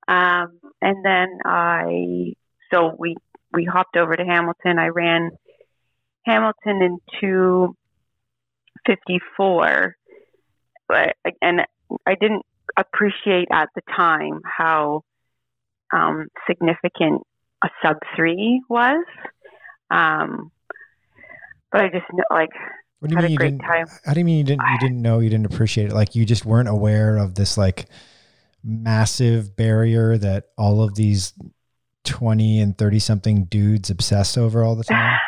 Um, 0.07 0.59
and 0.81 1.03
then 1.03 1.39
I, 1.45 2.33
so 2.71 2.95
we 2.97 3.15
we 3.53 3.65
hopped 3.65 3.97
over 3.97 4.15
to 4.15 4.23
Hamilton. 4.23 4.79
I 4.79 4.87
ran 4.87 5.31
Hamilton 6.25 6.81
in 6.81 6.97
two 7.19 7.75
fifty 8.85 9.19
four, 9.35 9.95
but 10.87 11.15
and 11.41 11.61
I 12.05 12.15
didn't 12.19 12.43
appreciate 12.77 13.47
at 13.51 13.69
the 13.75 13.81
time 13.95 14.41
how 14.43 15.01
um, 15.93 16.27
significant 16.47 17.21
a 17.63 17.69
sub 17.83 17.97
three 18.15 18.61
was. 18.69 19.05
Um, 19.91 20.51
but 21.71 21.81
I 21.81 21.89
just 21.89 22.05
like 22.31 22.49
What 22.99 23.09
do 23.09 23.13
you 23.13 23.17
had 23.17 23.23
mean 23.23 23.27
a 23.27 23.31
you 23.31 23.37
great 23.37 23.57
didn't? 23.57 23.59
time. 23.59 23.87
How 24.05 24.13
do 24.13 24.19
you 24.19 24.25
mean 24.25 24.37
you 24.37 24.43
didn't? 24.43 24.67
You 24.67 24.77
didn't 24.77 25.01
know? 25.01 25.19
You 25.19 25.29
didn't 25.29 25.45
appreciate 25.45 25.87
it? 25.87 25.93
Like 25.93 26.15
you 26.15 26.25
just 26.25 26.45
weren't 26.45 26.69
aware 26.69 27.17
of 27.17 27.35
this 27.35 27.57
like 27.57 27.87
massive 28.63 29.55
barrier 29.55 30.17
that 30.17 30.45
all 30.57 30.83
of 30.83 30.95
these 30.95 31.33
twenty 32.03 32.59
and 32.61 32.77
thirty 32.77 32.99
something 32.99 33.45
dudes 33.45 33.89
obsess 33.89 34.37
over 34.37 34.63
all 34.63 34.75
the 34.75 34.83
time. 34.83 35.19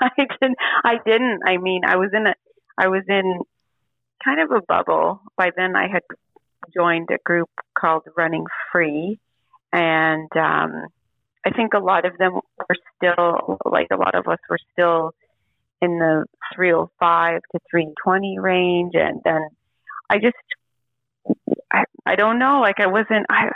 I 0.00 0.10
didn't. 0.18 0.56
I 0.84 0.94
didn't. 1.04 1.40
I 1.46 1.56
mean, 1.58 1.82
I 1.86 1.96
was 1.96 2.10
in 2.12 2.26
a. 2.26 2.34
I 2.78 2.88
was 2.88 3.02
in 3.08 3.40
kind 4.24 4.40
of 4.40 4.50
a 4.50 4.62
bubble. 4.66 5.22
By 5.36 5.50
then, 5.56 5.76
I 5.76 5.88
had 5.88 6.02
joined 6.74 7.08
a 7.10 7.18
group 7.24 7.50
called 7.78 8.02
Running 8.16 8.44
Free, 8.72 9.18
and 9.72 10.28
um, 10.36 10.86
I 11.44 11.50
think 11.50 11.74
a 11.74 11.78
lot 11.78 12.04
of 12.06 12.16
them 12.18 12.32
were 12.34 12.76
still 12.96 13.58
like 13.64 13.88
a 13.92 13.96
lot 13.96 14.14
of 14.14 14.26
us 14.26 14.38
were 14.48 14.58
still 14.72 15.12
in 15.82 15.98
the 15.98 16.24
305 16.54 17.40
to 17.52 17.58
320 17.70 18.38
range, 18.38 18.92
and 18.94 19.20
then 19.24 19.48
I 20.10 20.18
just. 20.18 20.36
I, 21.72 21.84
I 22.06 22.14
don't 22.14 22.38
know. 22.38 22.60
Like 22.60 22.78
I 22.78 22.86
wasn't. 22.86 23.26
I 23.28 23.50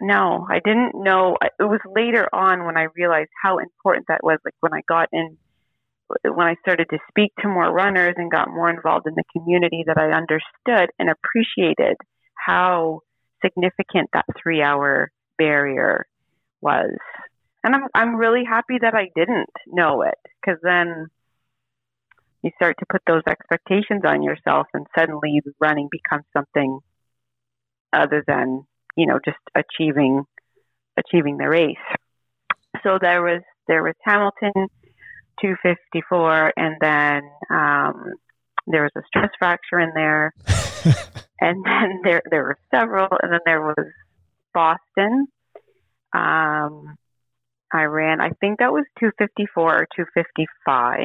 no, 0.00 0.46
I 0.50 0.60
didn't 0.64 0.94
know. 0.94 1.36
It 1.40 1.62
was 1.62 1.80
later 1.94 2.28
on 2.34 2.64
when 2.64 2.76
I 2.76 2.86
realized 2.96 3.30
how 3.40 3.58
important 3.58 4.06
that 4.08 4.24
was. 4.24 4.38
Like 4.44 4.54
when 4.60 4.74
I 4.74 4.80
got 4.88 5.08
in, 5.12 5.36
when 6.24 6.46
I 6.46 6.56
started 6.60 6.88
to 6.90 6.98
speak 7.08 7.32
to 7.40 7.48
more 7.48 7.72
runners 7.72 8.14
and 8.16 8.30
got 8.30 8.48
more 8.48 8.68
involved 8.68 9.06
in 9.06 9.14
the 9.14 9.24
community, 9.32 9.84
that 9.86 9.98
I 9.98 10.10
understood 10.10 10.90
and 10.98 11.08
appreciated 11.08 11.96
how 12.34 13.00
significant 13.44 14.10
that 14.12 14.24
three-hour 14.42 15.12
barrier 15.38 16.06
was. 16.62 16.96
And 17.64 17.74
I'm 17.74 17.82
I'm 17.94 18.16
really 18.16 18.44
happy 18.48 18.78
that 18.80 18.94
I 18.94 19.10
didn't 19.14 19.50
know 19.66 20.02
it 20.02 20.18
because 20.40 20.58
then 20.62 21.06
you 22.42 22.50
start 22.56 22.76
to 22.80 22.86
put 22.90 23.02
those 23.06 23.22
expectations 23.28 24.02
on 24.04 24.22
yourself, 24.22 24.66
and 24.74 24.86
suddenly 24.98 25.40
running 25.60 25.88
becomes 25.90 26.24
something 26.32 26.80
other 27.92 28.24
than 28.26 28.64
you 28.96 29.06
know 29.06 29.20
just 29.24 29.38
achieving 29.54 30.24
achieving 30.98 31.36
the 31.36 31.48
race. 31.48 31.76
So 32.82 32.98
there 33.00 33.22
was 33.22 33.42
there 33.68 33.82
was 33.82 33.94
Hamilton 34.04 34.68
254, 35.40 36.52
and 36.56 36.76
then 36.80 37.22
um, 37.50 38.14
there 38.66 38.82
was 38.82 38.92
a 38.96 39.02
stress 39.06 39.30
fracture 39.38 39.80
in 39.80 39.92
there, 39.94 40.32
and 41.40 41.64
then 41.64 42.00
there 42.04 42.22
there 42.30 42.42
were 42.42 42.58
several, 42.74 43.08
and 43.22 43.32
then 43.32 43.40
there 43.44 43.62
was 43.62 43.86
Boston. 44.52 45.26
Um, 46.12 46.96
I 47.72 47.84
ran, 47.84 48.20
I 48.20 48.30
think 48.40 48.58
that 48.58 48.72
was 48.72 48.84
254 49.00 49.62
or 49.62 49.86
255. 49.96 50.98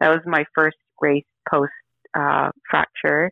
That 0.00 0.08
was 0.08 0.20
my 0.26 0.44
first 0.54 0.76
race 1.00 1.24
post 1.48 1.70
uh, 2.14 2.50
fracture, 2.68 3.30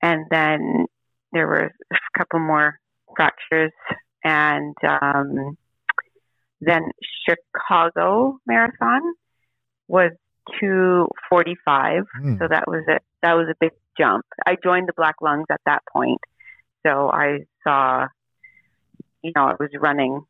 and 0.00 0.24
then 0.30 0.86
there 1.32 1.46
were 1.46 1.72
a 1.92 2.18
couple 2.18 2.40
more 2.40 2.78
fractures, 3.16 3.72
and 4.22 4.74
um, 4.82 5.58
then 6.60 6.90
Chicago 7.26 8.38
Marathon 8.46 9.02
was 9.88 10.12
245. 10.60 12.04
Hmm. 12.14 12.36
So 12.38 12.48
that 12.48 12.66
was 12.66 12.84
a 12.88 13.00
that 13.22 13.34
was 13.34 13.48
a 13.50 13.54
big 13.60 13.72
jump. 13.98 14.24
I 14.46 14.56
joined 14.62 14.88
the 14.88 14.92
Black 14.96 15.16
Lungs 15.20 15.46
at 15.50 15.60
that 15.66 15.82
point, 15.92 16.20
so 16.86 17.10
I 17.10 17.40
saw, 17.62 18.06
you 19.24 19.32
know, 19.34 19.46
I 19.46 19.54
was 19.58 19.70
running, 19.80 20.20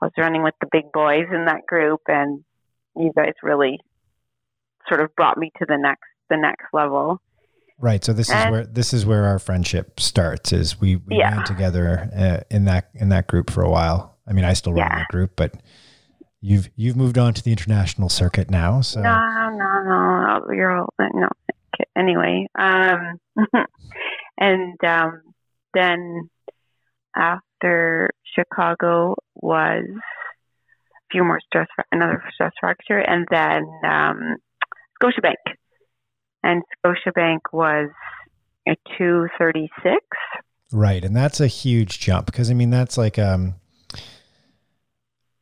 I 0.00 0.06
was 0.06 0.12
running 0.18 0.42
with 0.42 0.54
the 0.60 0.66
big 0.70 0.92
boys 0.92 1.26
in 1.32 1.46
that 1.46 1.64
group, 1.66 2.00
and 2.08 2.44
you 2.96 3.12
guys 3.16 3.32
really 3.42 3.78
sort 4.88 5.00
of 5.00 5.14
brought 5.14 5.38
me 5.38 5.50
to 5.58 5.64
the 5.66 5.78
next 5.78 6.02
the 6.28 6.36
next 6.36 6.66
level. 6.72 7.20
Right. 7.78 8.04
So 8.04 8.12
this 8.12 8.28
is 8.28 8.44
where 8.50 8.66
this 8.66 8.92
is 8.92 9.06
where 9.06 9.24
our 9.24 9.38
friendship 9.38 10.00
starts. 10.00 10.52
Is 10.52 10.80
we, 10.80 10.96
we 10.96 11.16
Yeah. 11.18 11.36
ran 11.36 11.44
together 11.44 12.10
uh, 12.14 12.40
in 12.50 12.64
that 12.66 12.90
in 12.94 13.08
that 13.10 13.26
group 13.28 13.50
for 13.50 13.62
a 13.62 13.70
while. 13.70 14.18
I 14.26 14.32
mean, 14.32 14.44
I 14.44 14.52
still 14.52 14.72
run 14.72 14.86
Yeah. 14.90 14.98
that 14.98 15.08
group, 15.08 15.32
but 15.36 15.54
you've 16.40 16.68
you've 16.76 16.96
moved 16.96 17.18
on 17.18 17.34
to 17.34 17.42
the 17.42 17.50
international 17.52 18.08
circuit 18.08 18.50
now. 18.50 18.80
So 18.82 19.00
No, 19.00 19.20
no, 19.52 19.82
no. 19.84 20.52
You're 20.52 20.76
all, 20.76 20.92
no. 20.98 21.28
Anyway, 21.96 22.46
um, 22.58 23.18
and 24.38 24.84
um, 24.84 25.22
then 25.74 26.28
after 27.16 27.42
Chicago 28.34 29.14
was 29.34 29.84
a 29.88 31.06
few 31.10 31.24
more 31.24 31.40
stress, 31.46 31.68
another 31.90 32.22
stress 32.34 32.52
fracture, 32.60 32.98
and 32.98 33.26
then 33.30 33.64
um, 33.84 34.36
Scotiabank, 35.02 35.54
and 36.42 36.62
Scotiabank 36.84 37.40
was 37.52 37.90
a 38.68 38.76
two 38.98 39.28
thirty 39.38 39.68
six. 39.82 40.04
right, 40.72 41.04
and 41.04 41.14
that's 41.14 41.40
a 41.40 41.46
huge 41.46 42.00
jump 42.00 42.26
because 42.26 42.50
I 42.50 42.54
mean 42.54 42.70
that's 42.70 42.96
like 42.96 43.18
um, 43.18 43.54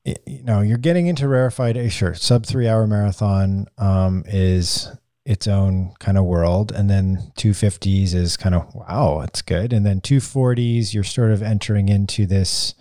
you 0.04 0.42
know, 0.42 0.60
you're 0.60 0.78
getting 0.78 1.06
into 1.06 1.28
rarefied. 1.28 1.92
Sure, 1.92 2.14
sub 2.14 2.46
three 2.46 2.66
hour 2.68 2.86
marathon 2.86 3.66
um 3.78 4.24
is 4.26 4.88
its 5.24 5.46
own 5.46 5.92
kind 6.00 6.16
of 6.18 6.24
world, 6.24 6.72
and 6.72 6.88
then 6.88 7.32
two 7.36 7.52
fifties 7.54 8.14
is 8.14 8.36
kind 8.36 8.54
of 8.54 8.74
wow, 8.74 9.20
it's 9.20 9.42
good, 9.42 9.72
and 9.72 9.84
then 9.84 10.00
two 10.00 10.20
forties 10.20 10.94
you're 10.94 11.04
sort 11.04 11.30
of 11.30 11.42
entering 11.42 11.88
into 11.88 12.26
this 12.26 12.74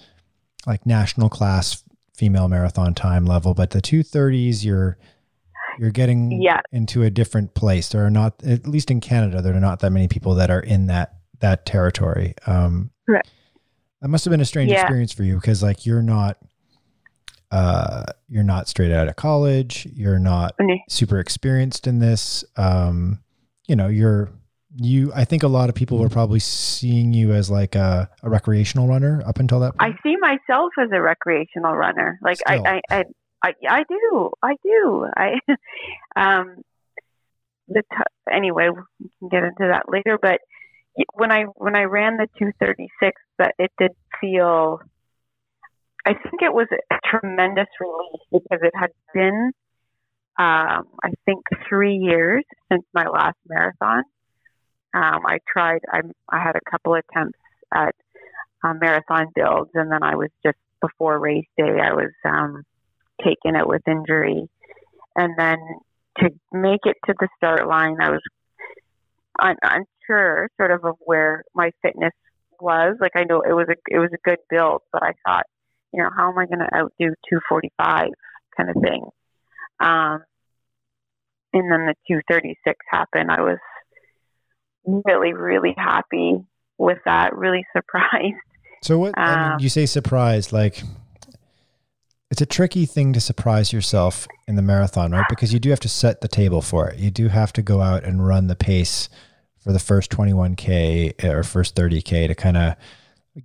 like 0.67 0.85
national 0.85 1.29
class 1.29 1.83
female 2.15 2.47
marathon 2.47 2.93
time 2.93 3.25
level, 3.25 3.53
but 3.53 3.69
the 3.71 3.81
two 3.81 4.03
thirties 4.03 4.65
you're 4.65 4.97
you're 5.79 5.91
getting 5.91 6.41
Yeah. 6.41 6.59
into 6.73 7.03
a 7.03 7.09
different 7.09 7.53
place. 7.53 7.87
There 7.89 8.05
are 8.05 8.09
not, 8.09 8.43
at 8.43 8.67
least 8.67 8.91
in 8.91 8.99
Canada, 8.99 9.41
there 9.41 9.55
are 9.55 9.61
not 9.61 9.79
that 9.79 9.91
many 9.91 10.09
people 10.09 10.35
that 10.35 10.49
are 10.49 10.59
in 10.59 10.87
that 10.87 11.15
that 11.39 11.65
territory. 11.65 12.33
Um, 12.47 12.91
Right. 13.07 13.25
That 14.01 14.09
must 14.09 14.25
have 14.25 14.31
been 14.31 14.41
a 14.41 14.45
strange 14.45 14.71
Yeah. 14.71 14.81
experience 14.81 15.13
for 15.13 15.23
you 15.23 15.35
because, 15.35 15.63
like, 15.63 15.85
you're 15.85 16.01
not, 16.01 16.37
uh, 17.51 18.03
you're 18.27 18.43
not 18.43 18.67
straight 18.67 18.91
out 18.91 19.07
of 19.07 19.15
college. 19.15 19.87
You're 19.93 20.19
not 20.19 20.53
Okay. 20.61 20.83
super 20.87 21.19
experienced 21.19 21.87
in 21.87 21.99
this. 21.99 22.43
Um, 22.57 23.19
you 23.67 23.75
know, 23.75 23.87
you're 23.87 24.29
you. 24.75 25.11
I 25.15 25.25
think 25.25 25.43
a 25.43 25.47
lot 25.47 25.69
of 25.69 25.75
people 25.75 25.97
were 25.97 26.09
probably 26.09 26.39
seeing 26.39 27.13
you 27.13 27.31
as 27.33 27.49
like 27.49 27.75
a, 27.75 28.09
a 28.21 28.29
recreational 28.29 28.87
runner 28.87 29.23
up 29.25 29.39
until 29.39 29.59
that 29.61 29.77
point. 29.77 29.95
I 29.95 30.03
see 30.03 30.15
myself 30.17 30.71
as 30.79 30.89
a 30.93 31.01
recreational 31.01 31.75
runner. 31.75 32.19
Like 32.21 32.37
I. 32.45 32.57
I, 32.57 32.81
I, 32.91 33.03
I, 33.41 33.53
I 33.69 33.83
do, 33.87 34.31
I 34.43 34.55
do. 34.63 35.07
I, 35.15 35.39
um, 36.17 36.57
the 37.69 37.83
t- 37.89 38.03
anyway, 38.31 38.67
we 38.69 39.09
can 39.19 39.29
get 39.29 39.43
into 39.43 39.71
that 39.71 39.83
later. 39.87 40.19
But 40.21 40.41
when 41.13 41.31
I 41.31 41.43
when 41.55 41.75
I 41.75 41.83
ran 41.83 42.17
the 42.17 42.27
236, 42.37 43.21
that 43.37 43.55
it 43.57 43.71
did 43.79 43.91
feel. 44.19 44.81
I 46.05 46.13
think 46.13 46.41
it 46.41 46.53
was 46.53 46.67
a 46.71 46.95
tremendous 47.05 47.67
relief 47.79 48.21
because 48.31 48.59
it 48.63 48.73
had 48.73 48.91
been, 49.13 49.51
um, 50.37 50.87
I 51.03 51.11
think, 51.25 51.43
three 51.67 51.97
years 51.97 52.43
since 52.71 52.83
my 52.93 53.05
last 53.07 53.37
marathon. 53.47 54.03
Um, 54.93 55.25
I 55.25 55.39
tried. 55.51 55.81
I 55.91 56.01
I 56.29 56.39
had 56.41 56.55
a 56.55 56.71
couple 56.71 56.95
attempts 56.95 57.37
at 57.73 57.95
uh, 58.63 58.73
marathon 58.73 59.27
builds, 59.35 59.71
and 59.75 59.91
then 59.91 60.03
I 60.03 60.15
was 60.15 60.29
just 60.43 60.57
before 60.81 61.19
race 61.19 61.45
day, 61.57 61.79
I 61.81 61.93
was 61.93 62.11
um, 62.25 62.63
taken 63.23 63.55
out 63.55 63.67
with 63.67 63.87
injury, 63.87 64.49
and 65.15 65.33
then 65.37 65.57
to 66.19 66.29
make 66.51 66.81
it 66.85 66.97
to 67.05 67.13
the 67.19 67.27
start 67.37 67.67
line, 67.67 67.97
I 68.01 68.09
was 68.11 68.21
un- 69.41 69.55
unsure 69.61 70.49
sort 70.57 70.71
of 70.71 70.85
of 70.85 70.95
where 70.99 71.43
my 71.53 71.71
fitness 71.81 72.13
was. 72.59 72.97
Like 72.99 73.13
I 73.15 73.23
know 73.23 73.41
it 73.41 73.53
was 73.53 73.67
a 73.69 73.75
it 73.93 73.99
was 73.99 74.11
a 74.13 74.29
good 74.29 74.39
build, 74.49 74.81
but 74.91 75.03
I 75.03 75.13
thought, 75.25 75.45
you 75.93 76.01
know, 76.01 76.09
how 76.15 76.31
am 76.31 76.37
I 76.37 76.45
going 76.45 76.59
to 76.59 76.75
outdo 76.75 77.15
245 77.29 78.09
kind 78.59 78.69
of 78.69 78.81
thing. 78.81 79.03
Um, 79.79 80.23
and 81.53 81.71
then 81.71 81.85
the 81.87 81.95
236 82.07 82.77
happened. 82.89 83.31
I 83.31 83.41
was 83.41 83.57
really 84.85 85.33
really 85.33 85.73
happy 85.77 86.37
with 86.77 86.99
that. 87.05 87.35
Really 87.35 87.65
surprised. 87.75 88.35
So 88.83 88.97
what 88.97 89.17
I 89.17 89.35
mean, 89.35 89.51
Um, 89.53 89.59
you 89.59 89.69
say 89.69 89.85
surprised 89.85 90.53
like 90.53 90.83
it's 92.31 92.41
a 92.41 92.45
tricky 92.45 92.85
thing 92.85 93.13
to 93.13 93.19
surprise 93.19 93.73
yourself 93.73 94.27
in 94.47 94.55
the 94.55 94.61
marathon, 94.61 95.11
right? 95.11 95.25
Because 95.29 95.51
you 95.51 95.59
do 95.59 95.71
have 95.71 95.79
to 95.79 95.89
set 95.89 96.21
the 96.21 96.27
table 96.27 96.61
for 96.61 96.87
it. 96.87 96.99
You 96.99 97.09
do 97.09 97.27
have 97.27 97.51
to 97.53 97.63
go 97.63 97.81
out 97.81 98.03
and 98.03 98.25
run 98.25 98.45
the 98.45 98.55
pace 98.55 99.09
for 99.63 99.73
the 99.73 99.79
first 99.79 100.11
21k 100.11 101.23
or 101.23 101.43
first 101.43 101.75
30k 101.75 102.27
to 102.27 102.35
kind 102.35 102.55
of 102.55 102.75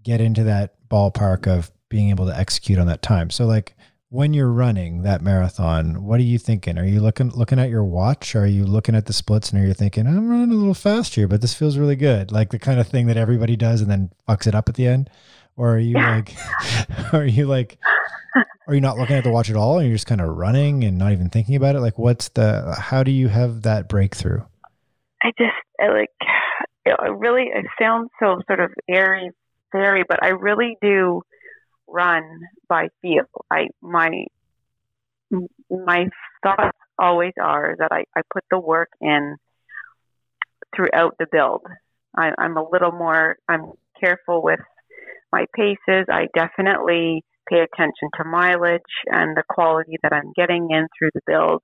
get 0.02 0.20
into 0.20 0.44
that 0.44 0.74
ballpark 0.88 1.46
of 1.46 1.70
being 1.94 2.10
able 2.10 2.26
to 2.26 2.36
execute 2.36 2.76
on 2.76 2.88
that 2.88 3.02
time. 3.02 3.30
So 3.30 3.46
like 3.46 3.76
when 4.08 4.34
you're 4.34 4.50
running 4.50 5.02
that 5.02 5.22
marathon, 5.22 6.02
what 6.02 6.18
are 6.18 6.24
you 6.24 6.40
thinking? 6.40 6.76
Are 6.76 6.84
you 6.84 6.98
looking 6.98 7.30
looking 7.30 7.60
at 7.60 7.70
your 7.70 7.84
watch? 7.84 8.34
Are 8.34 8.48
you 8.48 8.64
looking 8.64 8.96
at 8.96 9.06
the 9.06 9.12
splits 9.12 9.52
and 9.52 9.62
are 9.62 9.66
you 9.68 9.74
thinking, 9.74 10.04
I'm 10.08 10.28
running 10.28 10.50
a 10.50 10.58
little 10.58 10.74
fast 10.74 11.14
here, 11.14 11.28
but 11.28 11.40
this 11.40 11.54
feels 11.54 11.78
really 11.78 11.94
good? 11.94 12.32
Like 12.32 12.50
the 12.50 12.58
kind 12.58 12.80
of 12.80 12.88
thing 12.88 13.06
that 13.06 13.16
everybody 13.16 13.54
does 13.54 13.80
and 13.80 13.88
then 13.88 14.10
fucks 14.28 14.48
it 14.48 14.56
up 14.56 14.68
at 14.68 14.74
the 14.74 14.88
end? 14.88 15.08
Or 15.56 15.76
are 15.76 15.78
you 15.78 15.94
like 15.94 16.34
are 17.12 17.24
you 17.24 17.46
like 17.46 17.78
are 18.66 18.74
you 18.74 18.80
not 18.80 18.98
looking 18.98 19.14
at 19.14 19.22
the 19.22 19.30
watch 19.30 19.48
at 19.48 19.54
all 19.54 19.78
and 19.78 19.86
you're 19.86 19.94
just 19.94 20.08
kind 20.08 20.20
of 20.20 20.30
running 20.30 20.82
and 20.82 20.98
not 20.98 21.12
even 21.12 21.30
thinking 21.30 21.54
about 21.54 21.76
it? 21.76 21.80
Like 21.80 21.96
what's 21.96 22.28
the 22.30 22.74
how 22.76 23.04
do 23.04 23.12
you 23.12 23.28
have 23.28 23.62
that 23.62 23.88
breakthrough? 23.88 24.40
I 25.22 25.30
just 25.38 25.54
I 25.80 25.92
like 25.92 26.10
it 26.86 27.18
really 27.18 27.44
it 27.54 27.66
sounds 27.80 28.10
so 28.18 28.40
sort 28.48 28.58
of 28.58 28.72
airy 28.90 29.30
fairy, 29.70 30.02
but 30.08 30.24
I 30.24 30.30
really 30.30 30.76
do 30.82 31.22
run 31.94 32.40
by 32.68 32.88
feel. 33.00 33.24
I 33.50 33.68
my 33.80 34.26
my 35.70 36.06
thoughts 36.42 36.76
always 36.98 37.32
are 37.40 37.74
that 37.78 37.92
I, 37.92 38.04
I 38.16 38.22
put 38.32 38.44
the 38.50 38.58
work 38.58 38.90
in 39.00 39.36
throughout 40.74 41.16
the 41.18 41.26
build. 41.30 41.62
I, 42.16 42.32
I'm 42.38 42.56
a 42.56 42.68
little 42.68 42.92
more 42.92 43.36
I'm 43.48 43.72
careful 43.98 44.42
with 44.42 44.60
my 45.32 45.46
paces. 45.54 46.06
I 46.08 46.28
definitely 46.34 47.24
pay 47.48 47.60
attention 47.60 48.08
to 48.16 48.24
mileage 48.24 48.82
and 49.06 49.36
the 49.36 49.42
quality 49.48 49.96
that 50.02 50.12
I'm 50.12 50.32
getting 50.36 50.68
in 50.70 50.86
through 50.98 51.10
the 51.14 51.20
build. 51.26 51.62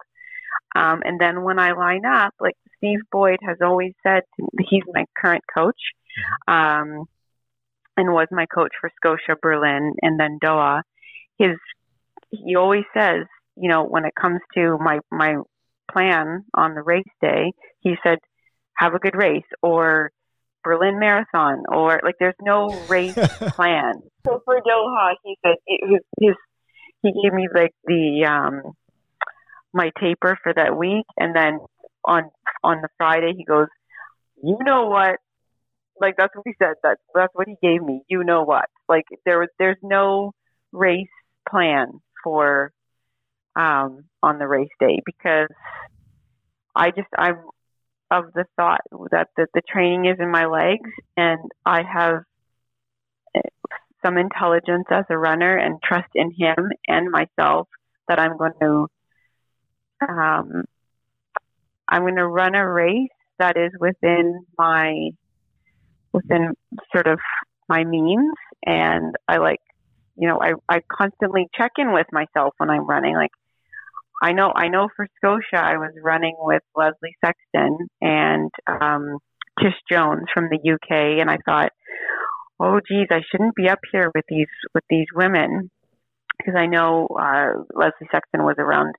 Um, 0.74 1.00
and 1.04 1.20
then 1.20 1.42
when 1.42 1.58
I 1.58 1.72
line 1.72 2.04
up, 2.04 2.34
like 2.40 2.56
Steve 2.76 3.00
Boyd 3.10 3.38
has 3.46 3.58
always 3.62 3.92
said, 4.02 4.22
he's 4.68 4.82
my 4.92 5.04
current 5.16 5.44
coach, 5.56 5.80
um, 6.48 7.06
and 8.00 8.12
was 8.12 8.28
my 8.30 8.46
coach 8.46 8.72
for 8.80 8.90
Scotia, 8.96 9.38
Berlin, 9.40 9.92
and 10.00 10.18
then 10.18 10.38
Doha. 10.42 10.82
His 11.38 11.56
he 12.30 12.56
always 12.56 12.84
says, 12.96 13.26
you 13.56 13.68
know, 13.68 13.84
when 13.84 14.04
it 14.04 14.14
comes 14.20 14.40
to 14.54 14.78
my 14.78 15.00
my 15.10 15.36
plan 15.92 16.44
on 16.54 16.74
the 16.74 16.82
race 16.82 17.04
day, 17.20 17.52
he 17.80 17.94
said, 18.02 18.18
have 18.76 18.94
a 18.94 18.98
good 18.98 19.14
race 19.14 19.44
or 19.62 20.10
Berlin 20.64 20.98
Marathon 20.98 21.64
or 21.68 22.00
like 22.02 22.14
there's 22.18 22.34
no 22.40 22.86
race 22.88 23.14
plan. 23.54 23.94
So 24.26 24.40
for 24.44 24.56
Doha, 24.60 25.14
he 25.22 25.36
said 25.44 25.56
it 25.66 25.80
was 25.90 26.00
his. 26.18 26.34
He 27.02 27.12
gave 27.12 27.32
me 27.32 27.48
like 27.54 27.74
the 27.84 28.26
um, 28.26 28.72
my 29.72 29.90
taper 30.00 30.38
for 30.42 30.52
that 30.54 30.76
week, 30.76 31.06
and 31.18 31.34
then 31.34 31.58
on 32.04 32.30
on 32.62 32.80
the 32.80 32.88
Friday 32.96 33.32
he 33.36 33.44
goes, 33.44 33.68
you 34.42 34.56
know 34.64 34.86
what? 34.86 35.16
Like 36.00 36.14
that's 36.16 36.34
what 36.34 36.44
he 36.46 36.54
said. 36.58 36.74
That's 36.82 37.00
that's 37.14 37.34
what 37.34 37.48
he 37.48 37.56
gave 37.62 37.82
me. 37.82 38.02
You 38.08 38.24
know 38.24 38.42
what? 38.42 38.66
Like 38.88 39.04
there 39.24 39.38
was 39.38 39.48
there's 39.58 39.78
no 39.82 40.32
race 40.72 41.08
plan 41.48 42.00
for 42.24 42.72
um 43.56 44.04
on 44.22 44.38
the 44.38 44.46
race 44.46 44.70
day 44.78 45.00
because 45.04 45.48
I 46.74 46.90
just 46.90 47.08
I'm 47.16 47.38
of 48.10 48.32
the 48.34 48.44
thought 48.56 48.80
that 49.12 49.28
the, 49.36 49.46
the 49.54 49.62
training 49.68 50.06
is 50.06 50.16
in 50.18 50.30
my 50.30 50.46
legs 50.46 50.90
and 51.16 51.38
I 51.64 51.82
have 51.82 52.22
eh, 53.36 53.40
some 54.04 54.18
intelligence 54.18 54.86
as 54.90 55.04
a 55.10 55.18
runner 55.18 55.56
and 55.56 55.80
trust 55.82 56.08
in 56.14 56.32
him 56.36 56.56
and 56.88 57.10
myself 57.10 57.68
that 58.08 58.18
I'm 58.18 58.36
going 58.36 58.52
to 58.60 58.86
um, 60.08 60.64
I'm 61.88 62.02
going 62.02 62.16
to 62.16 62.26
run 62.26 62.54
a 62.54 62.68
race 62.68 63.10
that 63.38 63.56
is 63.56 63.72
within 63.78 64.44
my 64.58 65.10
within 66.12 66.54
sort 66.92 67.06
of 67.06 67.18
my 67.68 67.84
means. 67.84 68.34
And 68.64 69.14
I 69.28 69.38
like 69.38 69.60
you 70.16 70.28
know 70.28 70.40
I, 70.40 70.52
I 70.68 70.80
constantly 70.92 71.48
check 71.56 71.72
in 71.78 71.92
with 71.92 72.06
myself 72.12 72.54
when 72.58 72.70
I'm 72.70 72.86
running. 72.86 73.14
Like 73.14 73.30
I 74.22 74.32
know 74.32 74.52
I 74.54 74.68
know 74.68 74.88
for 74.94 75.06
Scotia 75.16 75.62
I 75.64 75.78
was 75.78 75.92
running 76.02 76.36
with 76.38 76.62
Leslie 76.76 77.16
Sexton 77.24 77.88
and 78.02 78.50
um, 78.66 79.18
Tish 79.60 79.74
Jones 79.90 80.24
from 80.34 80.48
the 80.50 80.72
UK 80.72 81.20
and 81.20 81.30
I 81.30 81.38
thought 81.44 81.72
oh 82.60 82.80
geez 82.86 83.06
I 83.10 83.22
shouldn't 83.30 83.54
be 83.54 83.68
up 83.68 83.80
here 83.90 84.10
with 84.14 84.24
these 84.28 84.48
with 84.74 84.84
these 84.90 85.06
women. 85.14 85.70
Because 86.36 86.54
I 86.58 86.66
know 86.66 87.06
uh, 87.08 87.52
Leslie 87.74 88.08
Sexton 88.10 88.44
was 88.44 88.56
around 88.58 88.94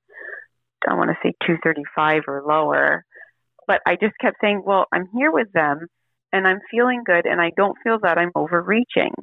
I 0.89 0.95
want 0.95 1.09
to 1.09 1.17
say 1.21 1.33
235 1.45 2.23
or 2.27 2.43
lower. 2.47 3.05
But 3.67 3.81
I 3.85 3.93
just 3.95 4.13
kept 4.19 4.37
saying 4.41 4.63
well 4.65 4.85
I'm 4.91 5.07
here 5.13 5.31
with 5.31 5.51
them 5.53 5.87
and 6.33 6.47
I'm 6.47 6.59
feeling 6.69 7.03
good 7.05 7.25
and 7.25 7.41
I 7.41 7.51
don't 7.55 7.77
feel 7.83 7.99
that 8.03 8.17
I'm 8.17 8.31
overreaching. 8.35 9.13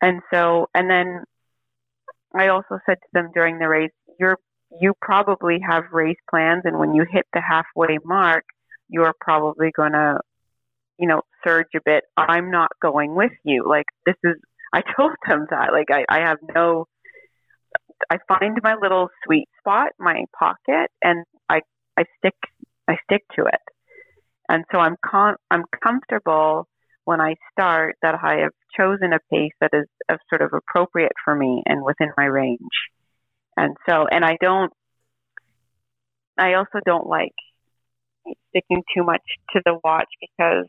And 0.00 0.22
so 0.32 0.68
and 0.74 0.90
then 0.90 1.24
I 2.34 2.48
also 2.48 2.78
said 2.86 2.98
to 3.02 3.08
them 3.12 3.30
during 3.34 3.58
the 3.58 3.68
race 3.68 3.90
you're 4.18 4.38
you 4.80 4.94
probably 5.00 5.58
have 5.68 5.84
race 5.92 6.18
plans 6.28 6.62
and 6.64 6.78
when 6.78 6.94
you 6.94 7.04
hit 7.10 7.26
the 7.32 7.40
halfway 7.40 7.98
mark 8.04 8.44
you're 8.88 9.14
probably 9.20 9.70
going 9.74 9.92
to 9.92 10.20
you 10.98 11.08
know 11.08 11.22
surge 11.44 11.68
a 11.74 11.80
bit. 11.84 12.04
I'm 12.16 12.50
not 12.50 12.70
going 12.80 13.14
with 13.14 13.32
you. 13.44 13.64
Like 13.68 13.86
this 14.06 14.16
is 14.24 14.36
i 14.72 14.82
told 14.96 15.12
them 15.28 15.46
that. 15.50 15.72
Like 15.72 15.90
i 15.90 16.04
i 16.08 16.20
have 16.20 16.38
no 16.54 16.86
i 18.10 18.18
find 18.28 18.58
my 18.62 18.76
little 18.80 19.08
sweet 19.24 19.48
spot 19.58 19.88
my 19.98 20.24
pocket 20.38 20.90
and 21.02 21.24
i 21.48 21.60
i 21.98 22.04
stick 22.18 22.34
i 22.88 22.96
stick 23.04 23.22
to 23.36 23.44
it 23.44 23.60
and 24.50 24.64
so 24.70 24.78
i'm 24.78 24.96
con 25.04 25.34
i'm 25.50 25.64
comfortable 25.82 26.68
when 27.04 27.20
i 27.20 27.34
start 27.50 27.96
that 28.02 28.16
i 28.22 28.36
have 28.42 28.52
chosen 28.76 29.14
a 29.14 29.18
pace 29.30 29.52
that 29.60 29.70
is 29.72 29.86
of 30.10 30.18
sort 30.28 30.42
of 30.42 30.50
appropriate 30.52 31.12
for 31.24 31.34
me 31.34 31.62
and 31.66 31.82
within 31.82 32.10
my 32.18 32.24
range 32.26 32.60
and 33.60 33.76
so, 33.86 34.06
and 34.10 34.24
I 34.24 34.36
don't, 34.40 34.72
I 36.38 36.54
also 36.54 36.80
don't 36.84 37.06
like 37.06 37.34
sticking 38.48 38.82
too 38.96 39.04
much 39.04 39.22
to 39.52 39.60
the 39.64 39.78
watch 39.84 40.08
because 40.20 40.66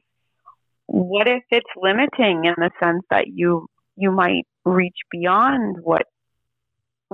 what 0.87 1.29
if 1.29 1.43
it's 1.51 1.69
limiting 1.81 2.43
in 2.45 2.55
the 2.57 2.69
sense 2.83 3.03
that 3.09 3.27
you, 3.27 3.67
you 3.95 4.11
might 4.11 4.45
reach 4.65 4.97
beyond 5.09 5.77
what, 5.81 6.03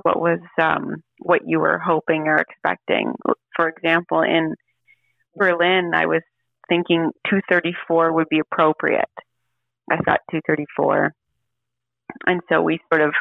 what 0.01 0.19
was, 0.19 0.39
um, 0.59 1.03
what 1.19 1.41
you 1.45 1.59
were 1.59 1.77
hoping 1.77 2.23
or 2.23 2.37
expecting. 2.37 3.13
For 3.55 3.67
example, 3.69 4.21
in 4.21 4.55
Berlin, 5.35 5.91
I 5.93 6.07
was 6.07 6.23
thinking 6.69 7.11
234 7.29 8.13
would 8.13 8.29
be 8.29 8.39
appropriate. 8.39 9.05
I 9.89 9.97
thought 9.97 10.21
234. 10.31 11.13
And 12.25 12.41
so 12.49 12.61
we 12.61 12.79
sort 12.91 13.01
of 13.01 13.13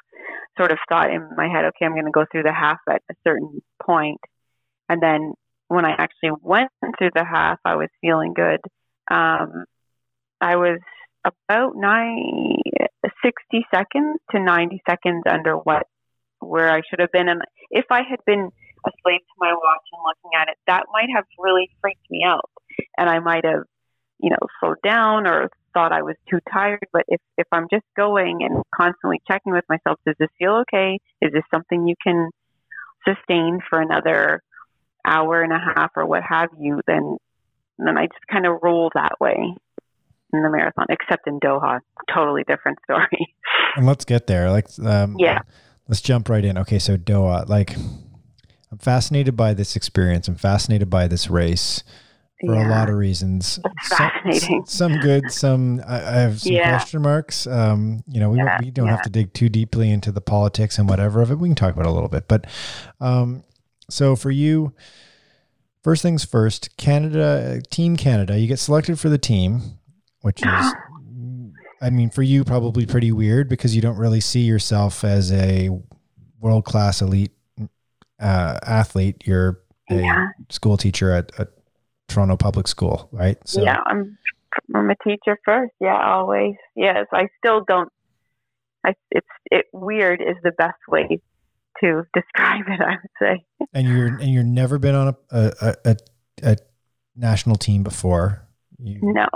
sort 0.57 0.73
of 0.73 0.79
thought 0.89 1.11
in 1.11 1.29
my 1.37 1.49
head, 1.49 1.65
okay, 1.67 1.85
I'm 1.85 1.93
going 1.93 2.07
to 2.07 2.11
go 2.11 2.25
through 2.31 2.45
the 2.45 2.53
half 2.53 2.79
at 2.89 3.03
a 3.11 3.15
certain 3.27 3.63
point. 3.83 4.21
And 4.89 5.03
then 5.03 5.35
when 5.69 5.85
I 5.85 5.91
actually 5.91 6.31
went 6.43 6.71
through 6.99 7.11
the 7.15 7.25
half, 7.25 7.59
I 7.65 7.77
was 7.77 7.89
feeling 8.01 8.33
good. 8.35 8.61
Um, 9.11 9.65
I 10.41 10.57
was 10.57 10.79
about 11.25 11.73
nine, 11.77 12.57
60 13.23 13.67
seconds 13.75 14.19
to 14.31 14.41
90 14.41 14.81
seconds 14.89 15.23
under 15.29 15.55
what 15.57 15.87
where 16.41 16.71
I 16.71 16.83
should 16.89 17.01
have 17.01 17.13
been. 17.13 17.29
And 17.29 17.43
if 17.71 17.87
I 17.91 18.03
had 18.09 18.21
been 18.27 18.51
a 18.87 18.91
slave 19.03 19.21
to 19.21 19.37
my 19.39 19.53
watch 19.53 19.87
and 19.93 20.03
looking 20.05 20.39
at 20.41 20.49
it, 20.49 20.57
that 20.67 20.85
might 20.93 21.09
have 21.15 21.25
really 21.39 21.69
freaked 21.81 22.09
me 22.11 22.23
out. 22.25 22.51
And 22.99 23.09
I 23.09 23.19
might 23.21 23.45
have, 23.45 23.65
you 24.19 24.31
know, 24.31 24.37
slowed 24.61 24.81
down 24.83 25.27
or 25.27 25.49
thought 25.75 25.93
I 25.93 26.03
was 26.03 26.17
too 26.31 26.39
tired. 26.53 26.87
But 26.93 27.05
if, 27.09 27.21
if 27.37 27.47
I'm 27.53 27.67
just 27.71 27.85
going 27.97 28.39
and 28.43 28.62
constantly 28.75 29.21
checking 29.29 29.53
with 29.53 29.65
myself, 29.69 29.99
does 30.07 30.17
this 30.19 30.29
feel 30.39 30.62
okay? 30.62 30.99
Is 31.21 31.33
this 31.33 31.45
something 31.53 31.87
you 31.87 31.95
can 32.03 32.31
sustain 33.07 33.61
for 33.69 33.81
another 33.81 34.41
hour 35.07 35.43
and 35.43 35.53
a 35.53 35.59
half 35.59 35.91
or 35.97 36.07
what 36.07 36.23
have 36.29 36.49
you? 36.59 36.81
Then, 36.87 37.17
then 37.79 37.99
I 37.99 38.07
just 38.07 38.27
kind 38.31 38.47
of 38.47 38.59
roll 38.62 38.91
that 38.95 39.21
way 39.21 39.55
in 40.33 40.43
the 40.43 40.51
marathon, 40.51 40.87
except 40.89 41.27
in 41.27 41.39
Doha. 41.41 41.81
Totally 42.12 42.45
different 42.47 42.79
story. 42.85 43.35
And 43.77 43.87
let's 43.87 44.05
get 44.05 44.27
there. 44.27 44.51
Like, 44.51 44.67
um, 44.83 45.17
Yeah. 45.19 45.41
Let's 45.89 46.01
jump 46.01 46.29
right 46.29 46.45
in. 46.45 46.59
Okay, 46.59 46.81
so 46.81 46.97
Doha, 46.97 47.49
like, 47.49 47.77
I'm 47.77 48.79
fascinated 48.79 49.37
by 49.37 49.55
this 49.55 49.77
experience. 49.77 50.27
I'm 50.27 50.35
fascinated 50.35 50.91
by 50.91 51.07
this 51.07 51.31
race. 51.31 51.85
For 52.40 52.55
yeah. 52.55 52.68
a 52.68 52.70
lot 52.70 52.88
of 52.88 52.96
reasons. 52.96 53.59
fascinating. 53.85 54.66
Some, 54.66 54.92
some, 54.92 55.01
good, 55.01 55.31
some 55.31 55.81
I, 55.87 55.96
I 55.96 56.12
have 56.20 56.40
some 56.40 56.53
yeah. 56.53 56.70
question 56.70 57.03
marks. 57.03 57.46
Um, 57.46 58.03
you 58.07 58.20
know, 58.20 58.31
we, 58.31 58.38
yeah. 58.38 58.59
we 58.61 58.70
don't 58.70 58.88
have 58.88 59.03
to 59.03 59.11
dig 59.11 59.33
too 59.33 59.49
deeply 59.49 59.90
into 59.90 60.12
the 60.12 60.20
politics 60.20 60.79
and 60.79 60.88
whatever 60.88 61.22
of 61.22 61.31
it. 61.31 61.38
We 61.38 61.49
can 61.49 61.57
talk 61.57 61.72
about 61.72 61.87
it 61.87 61.90
a 61.90 61.92
little 61.92 62.09
bit, 62.09 62.29
but 62.29 62.46
um, 63.01 63.44
so 63.88 64.16
for 64.16 64.31
you, 64.31 64.75
first 65.83 66.03
things 66.03 66.25
first, 66.25 66.77
Canada, 66.77 67.62
Team 67.70 67.96
Canada, 67.96 68.38
you 68.38 68.46
get 68.46 68.59
selected 68.59 68.99
for 68.99 69.09
the 69.09 69.18
team, 69.18 69.79
which 70.20 70.44
is, 70.44 70.75
I 71.81 71.90
mean, 71.90 72.11
for 72.11 72.22
you 72.22 72.44
probably 72.44 72.87
pretty 72.87 73.12
weird 73.12 73.49
because 73.49 73.75
you 73.75 73.83
don't 73.83 73.99
really 73.99 74.20
see 74.20 74.40
yourself 74.40 75.05
as 75.05 75.33
a 75.33 75.70
world 76.40 76.64
class 76.64 77.01
elite 77.01 77.33
uh, 78.20 78.59
athlete. 78.62 79.22
You're 79.27 79.61
a 79.90 80.33
school 80.49 80.77
teacher 80.77 81.12
at, 81.12 81.33
at 81.38 81.49
Toronto 82.16 82.37
Public 82.38 82.66
School, 82.66 83.11
right? 83.12 83.37
So 83.44 83.62
yeah, 83.62 83.76
I'm 83.85 84.16
I'm 84.74 84.88
a 84.88 84.96
teacher 85.05 85.38
first. 85.44 85.74
Yeah, 85.83 86.00
always. 86.02 86.55
Yes, 86.74 87.05
I 87.12 87.29
still 87.37 87.62
don't. 87.68 87.92
I 88.87 88.94
it's 89.11 89.26
it 89.50 89.66
weird 89.74 90.22
is 90.22 90.37
the 90.42 90.52
best 90.52 90.79
way 90.88 91.20
to 91.83 92.05
describe 92.14 92.64
it. 92.68 92.81
I 92.81 92.92
would 92.92 93.11
say. 93.20 93.44
And 93.74 93.87
you're 93.87 94.07
and 94.07 94.33
you're 94.33 94.44
never 94.44 94.79
been 94.79 94.94
on 94.94 95.09
a 95.31 95.52
a, 95.61 95.74
a, 95.85 95.96
a 96.42 96.57
national 97.14 97.57
team 97.57 97.83
before. 97.83 98.48
You, 98.79 98.98
no. 99.02 99.26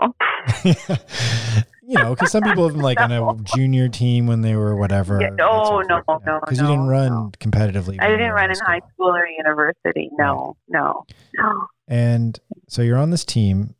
you 1.83 1.97
know, 1.99 2.15
because 2.15 2.31
some 2.31 2.43
people 2.43 2.65
have 2.65 2.75
been 2.75 2.83
like 2.83 2.99
no. 2.99 3.29
on 3.29 3.41
a 3.41 3.57
junior 3.57 3.89
team 3.89 4.27
when 4.27 4.41
they 4.41 4.57
were 4.57 4.75
whatever. 4.75 5.21
Yeah, 5.21 5.31
no, 5.31 5.83
no, 5.87 6.03
no, 6.09 6.21
no. 6.27 6.41
Because 6.41 6.59
you 6.59 6.67
didn't 6.67 6.89
run 6.89 7.09
no. 7.09 7.33
competitively. 7.41 7.97
I 8.01 8.09
didn't 8.09 8.33
run 8.33 8.49
in 8.49 8.57
school. 8.57 8.67
high 8.67 8.81
school 8.95 9.15
or 9.15 9.27
university. 9.27 10.09
No, 10.19 10.57
no, 10.67 11.05
no. 11.37 11.67
And 11.89 12.39
so 12.71 12.83
you're 12.83 12.99
on 12.99 13.11
this 13.11 13.25
team. 13.25 13.75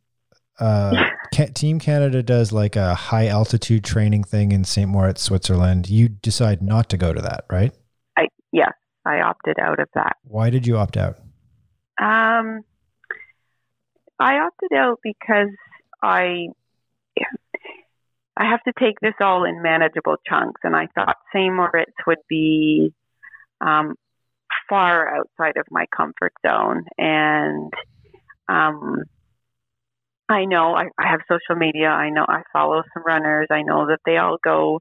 Uh, 0.59 1.05
team 1.55 1.79
Canada 1.79 2.25
does 2.25 2.51
like 2.51 2.75
a 2.75 2.95
high 2.95 3.29
altitude 3.29 3.85
training 3.85 4.25
thing 4.25 4.51
in 4.51 4.65
St. 4.65 4.89
Moritz, 4.89 5.23
Switzerland. 5.23 5.89
You 5.89 6.09
decide 6.09 6.61
not 6.61 6.89
to 6.91 6.97
go 6.97 7.13
to 7.13 7.23
that, 7.23 7.45
right? 7.49 7.73
I 8.19 8.27
yes, 8.53 8.73
I 9.07 9.21
opted 9.21 9.61
out 9.61 9.79
of 9.79 9.89
that. 9.95 10.17
Why 10.25 10.51
did 10.51 10.67
you 10.67 10.77
opt 10.77 10.97
out? 10.97 11.19
Um, 12.01 12.63
I 14.19 14.39
opted 14.39 14.77
out 14.77 14.99
because 15.05 15.55
I 16.03 16.49
I 18.37 18.51
have 18.51 18.63
to 18.65 18.73
take 18.77 18.99
this 19.01 19.15
all 19.21 19.45
in 19.45 19.63
manageable 19.63 20.17
chunks, 20.29 20.61
and 20.65 20.75
I 20.75 20.89
thought 20.97 21.17
St. 21.33 21.55
Moritz 21.55 21.93
would 22.09 22.19
be 22.29 22.93
um, 23.61 23.95
far 24.69 25.15
outside 25.15 25.59
of 25.59 25.67
my 25.71 25.87
comfort 25.97 26.33
zone, 26.45 26.87
and 26.99 27.73
um, 28.51 29.05
I 30.29 30.45
know 30.45 30.75
I, 30.75 30.85
I 30.99 31.11
have 31.11 31.21
social 31.29 31.59
media. 31.59 31.89
I 31.89 32.11
know 32.11 32.25
I 32.29 32.43
follow 32.53 32.83
some 32.95 33.03
runners. 33.05 33.49
I 33.51 33.63
know 33.63 33.87
that 33.87 33.99
they 34.05 34.17
all 34.17 34.39
go 34.43 34.81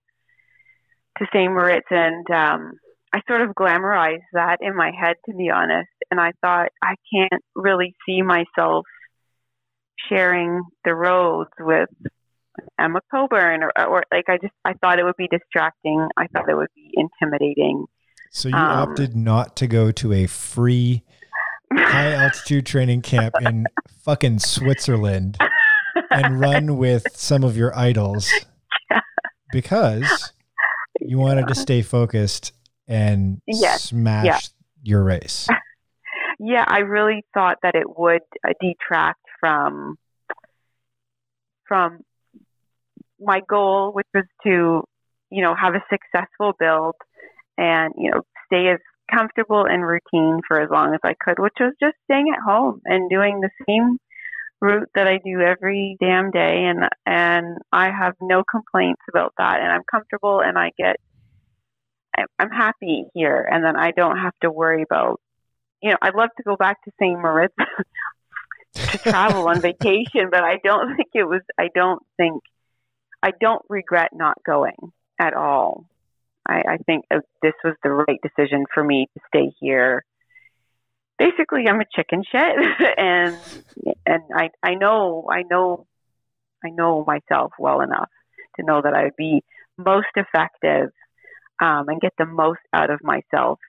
to 1.18 1.26
St. 1.34 1.52
Moritz, 1.52 1.88
and 1.90 2.30
um, 2.30 2.74
I 3.14 3.22
sort 3.28 3.42
of 3.42 3.56
glamorized 3.56 4.30
that 4.34 4.58
in 4.62 4.76
my 4.76 4.92
head, 5.00 5.16
to 5.26 5.36
be 5.36 5.50
honest. 5.50 5.90
And 6.12 6.20
I 6.20 6.32
thought 6.42 6.70
I 6.84 6.96
can't 7.14 7.44
really 7.56 7.96
see 8.06 8.22
myself 8.22 8.86
sharing 10.08 10.62
the 10.86 10.94
roads 10.94 11.50
with 11.60 11.90
Emma 12.80 13.02
Coburn, 13.12 13.64
or, 13.64 13.72
or 13.88 14.04
like 14.12 14.26
I 14.28 14.38
just 14.42 14.54
I 14.66 14.74
thought 14.74 15.00
it 15.00 15.04
would 15.04 15.18
be 15.18 15.28
distracting. 15.28 16.08
I 16.18 16.28
thought 16.28 16.50
it 16.50 16.56
would 16.56 16.74
be 16.76 16.94
intimidating. 16.94 17.86
So 18.32 18.50
you 18.50 18.56
um, 18.56 18.90
opted 18.90 19.16
not 19.16 19.56
to 19.58 19.68
go 19.68 19.92
to 19.92 20.14
a 20.14 20.28
free 20.28 21.04
high 21.74 22.14
altitude 22.14 22.66
training 22.66 23.02
camp 23.02 23.36
in 23.42 23.66
fucking 24.04 24.40
Switzerland 24.40 25.38
and 26.12 26.40
run 26.40 26.78
with 26.78 27.06
some 27.14 27.44
of 27.44 27.58
your 27.58 27.78
idols 27.78 28.32
yeah. 28.90 29.02
because 29.52 30.34
you 31.00 31.18
wanted 31.18 31.48
to 31.48 31.56
stay 31.56 31.82
focused 31.82 32.54
and 32.88 33.42
yes. 33.48 33.84
smash 33.86 34.26
yeah. 34.26 34.40
your 34.84 35.04
race. 35.04 35.48
Yeah, 36.42 36.64
I 36.66 36.80
really 36.80 37.26
thought 37.34 37.58
that 37.64 37.76
it 37.76 38.00
would 38.00 38.22
uh, 38.48 38.54
detract 38.62 39.20
from 39.42 39.98
from 41.68 42.00
my 43.20 43.42
goal, 43.48 43.92
which 43.94 44.08
was 44.14 44.24
to, 44.44 44.84
you 45.30 45.44
know, 45.44 45.54
have 45.54 45.76
a 45.76 45.84
successful 45.90 46.54
build 46.58 46.96
and, 47.58 47.94
you 47.98 48.10
know, 48.10 48.22
stay 48.46 48.70
as 48.70 48.80
comfortable 49.14 49.66
and 49.66 49.86
routine 49.86 50.42
for 50.48 50.62
as 50.62 50.70
long 50.70 50.94
as 50.94 51.00
I 51.04 51.16
could, 51.20 51.40
which 51.40 51.56
was 51.60 51.74
just 51.80 51.96
staying 52.06 52.34
at 52.34 52.44
home 52.44 52.82
and 52.86 53.10
doing 53.10 53.42
the 53.42 53.50
same 53.68 53.98
route 54.62 54.90
that 54.96 55.08
I 55.08 55.20
do 55.24 55.40
every 55.40 55.98
damn 56.00 56.32
day 56.32 56.66
and 56.66 56.90
and 57.06 57.58
I 57.72 57.92
have 57.92 58.16
no 58.22 58.44
complaints 58.44 59.02
about 59.10 59.34
that 59.38 59.62
and 59.62 59.72
I'm 59.72 59.84
comfortable 59.90 60.42
and 60.42 60.58
I 60.58 60.72
get 60.78 60.98
I'm 62.38 62.50
happy 62.50 63.06
here 63.14 63.48
and 63.50 63.64
then 63.64 63.78
I 63.78 63.92
don't 63.92 64.18
have 64.18 64.34
to 64.42 64.52
worry 64.52 64.84
about 64.84 65.22
you 65.82 65.92
know, 65.92 65.98
I'd 66.02 66.16
love 66.16 66.30
to 66.36 66.44
go 66.44 66.58
back 66.58 66.84
to 66.84 66.92
St. 67.00 67.18
Moritz 67.18 67.54
to 68.74 68.98
travel 68.98 69.48
on 69.48 69.62
vacation, 69.62 70.30
but 70.30 70.44
I 70.44 70.58
don't 70.64 70.98
think 70.98 71.10
it 71.14 71.24
was 71.24 71.42
I 71.58 71.70
don't 71.74 72.04
think 72.18 72.44
I 73.24 73.32
don't 73.40 73.64
regret 73.70 74.12
not 74.14 74.38
going 74.46 74.76
at 75.20 75.34
all. 75.34 75.86
I, 76.48 76.64
I 76.68 76.78
think 76.86 77.06
this 77.42 77.54
was 77.64 77.76
the 77.84 77.92
right 77.92 78.20
decision 78.22 78.66
for 78.74 78.84
me 78.84 79.08
to 79.14 79.22
stay 79.28 79.54
here. 79.60 80.04
Basically, 81.18 81.68
I'm 81.68 81.82
a 81.82 81.86
chicken 81.94 82.24
shit, 82.30 82.56
and 82.98 83.38
and 84.06 84.24
I 84.34 84.50
I 84.64 84.76
know 84.76 85.28
I 85.30 85.44
know 85.44 85.86
I 86.64 86.70
know 86.70 87.04
myself 87.06 87.52
well 87.60 87.82
enough 87.82 88.10
to 88.58 88.66
know 88.66 88.82
that 88.82 88.94
I 88.94 89.04
would 89.04 89.16
be 89.18 89.44
most 89.78 90.08
effective 90.16 90.92
um, 91.62 91.88
and 91.90 92.02
get 92.02 92.14
the 92.18 92.26
most 92.26 92.60
out 92.74 92.90
of 92.90 93.00
myself 93.04 93.60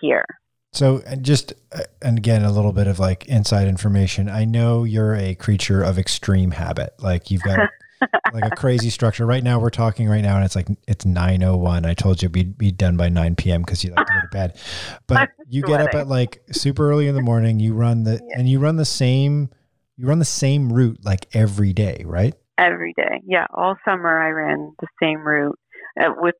here. 0.00 0.24
So, 0.72 1.02
and 1.06 1.22
just 1.22 1.52
uh, 1.72 1.82
and 2.00 2.16
again, 2.16 2.44
a 2.44 2.50
little 2.50 2.72
bit 2.72 2.86
of 2.86 2.98
like 2.98 3.26
inside 3.26 3.68
information. 3.68 4.28
I 4.28 4.44
know 4.46 4.84
you're 4.84 5.14
a 5.14 5.34
creature 5.34 5.82
of 5.82 5.98
extreme 5.98 6.52
habit. 6.52 6.94
Like 6.98 7.30
you've 7.30 7.42
got 7.42 7.68
like 8.32 8.44
a 8.44 8.56
crazy 8.56 8.90
structure. 8.90 9.26
Right 9.26 9.42
now, 9.42 9.58
we're 9.58 9.70
talking 9.70 10.08
right 10.08 10.22
now, 10.22 10.36
and 10.36 10.44
it's 10.44 10.56
like 10.56 10.68
it's 10.86 11.04
nine 11.04 11.42
oh 11.42 11.56
one. 11.56 11.84
I 11.84 11.94
told 11.94 12.22
you 12.22 12.28
we'd 12.28 12.56
be 12.56 12.70
done 12.70 12.96
by 12.96 13.08
nine 13.08 13.34
p.m. 13.34 13.62
because 13.62 13.84
you 13.84 13.90
like 13.90 14.06
to 14.06 14.12
go 14.12 14.20
to 14.20 14.28
bed. 14.28 14.58
But 15.06 15.30
you 15.48 15.62
get 15.62 15.80
up 15.80 15.94
at 15.94 16.06
like 16.06 16.42
super 16.52 16.90
early 16.90 17.08
in 17.08 17.14
the 17.14 17.22
morning. 17.22 17.60
You 17.60 17.74
run 17.74 18.04
the 18.04 18.12
yeah. 18.12 18.38
and 18.38 18.48
you 18.48 18.58
run 18.58 18.76
the 18.76 18.84
same. 18.84 19.50
You 19.96 20.06
run 20.06 20.18
the 20.18 20.24
same 20.24 20.72
route 20.72 20.98
like 21.04 21.26
every 21.34 21.72
day, 21.72 22.02
right? 22.06 22.34
Every 22.56 22.94
day, 22.96 23.20
yeah. 23.26 23.46
All 23.52 23.76
summer, 23.84 24.18
I 24.18 24.30
ran 24.30 24.72
the 24.80 24.86
same 25.02 25.26
route. 25.26 25.58
Uh, 26.00 26.12
with 26.16 26.34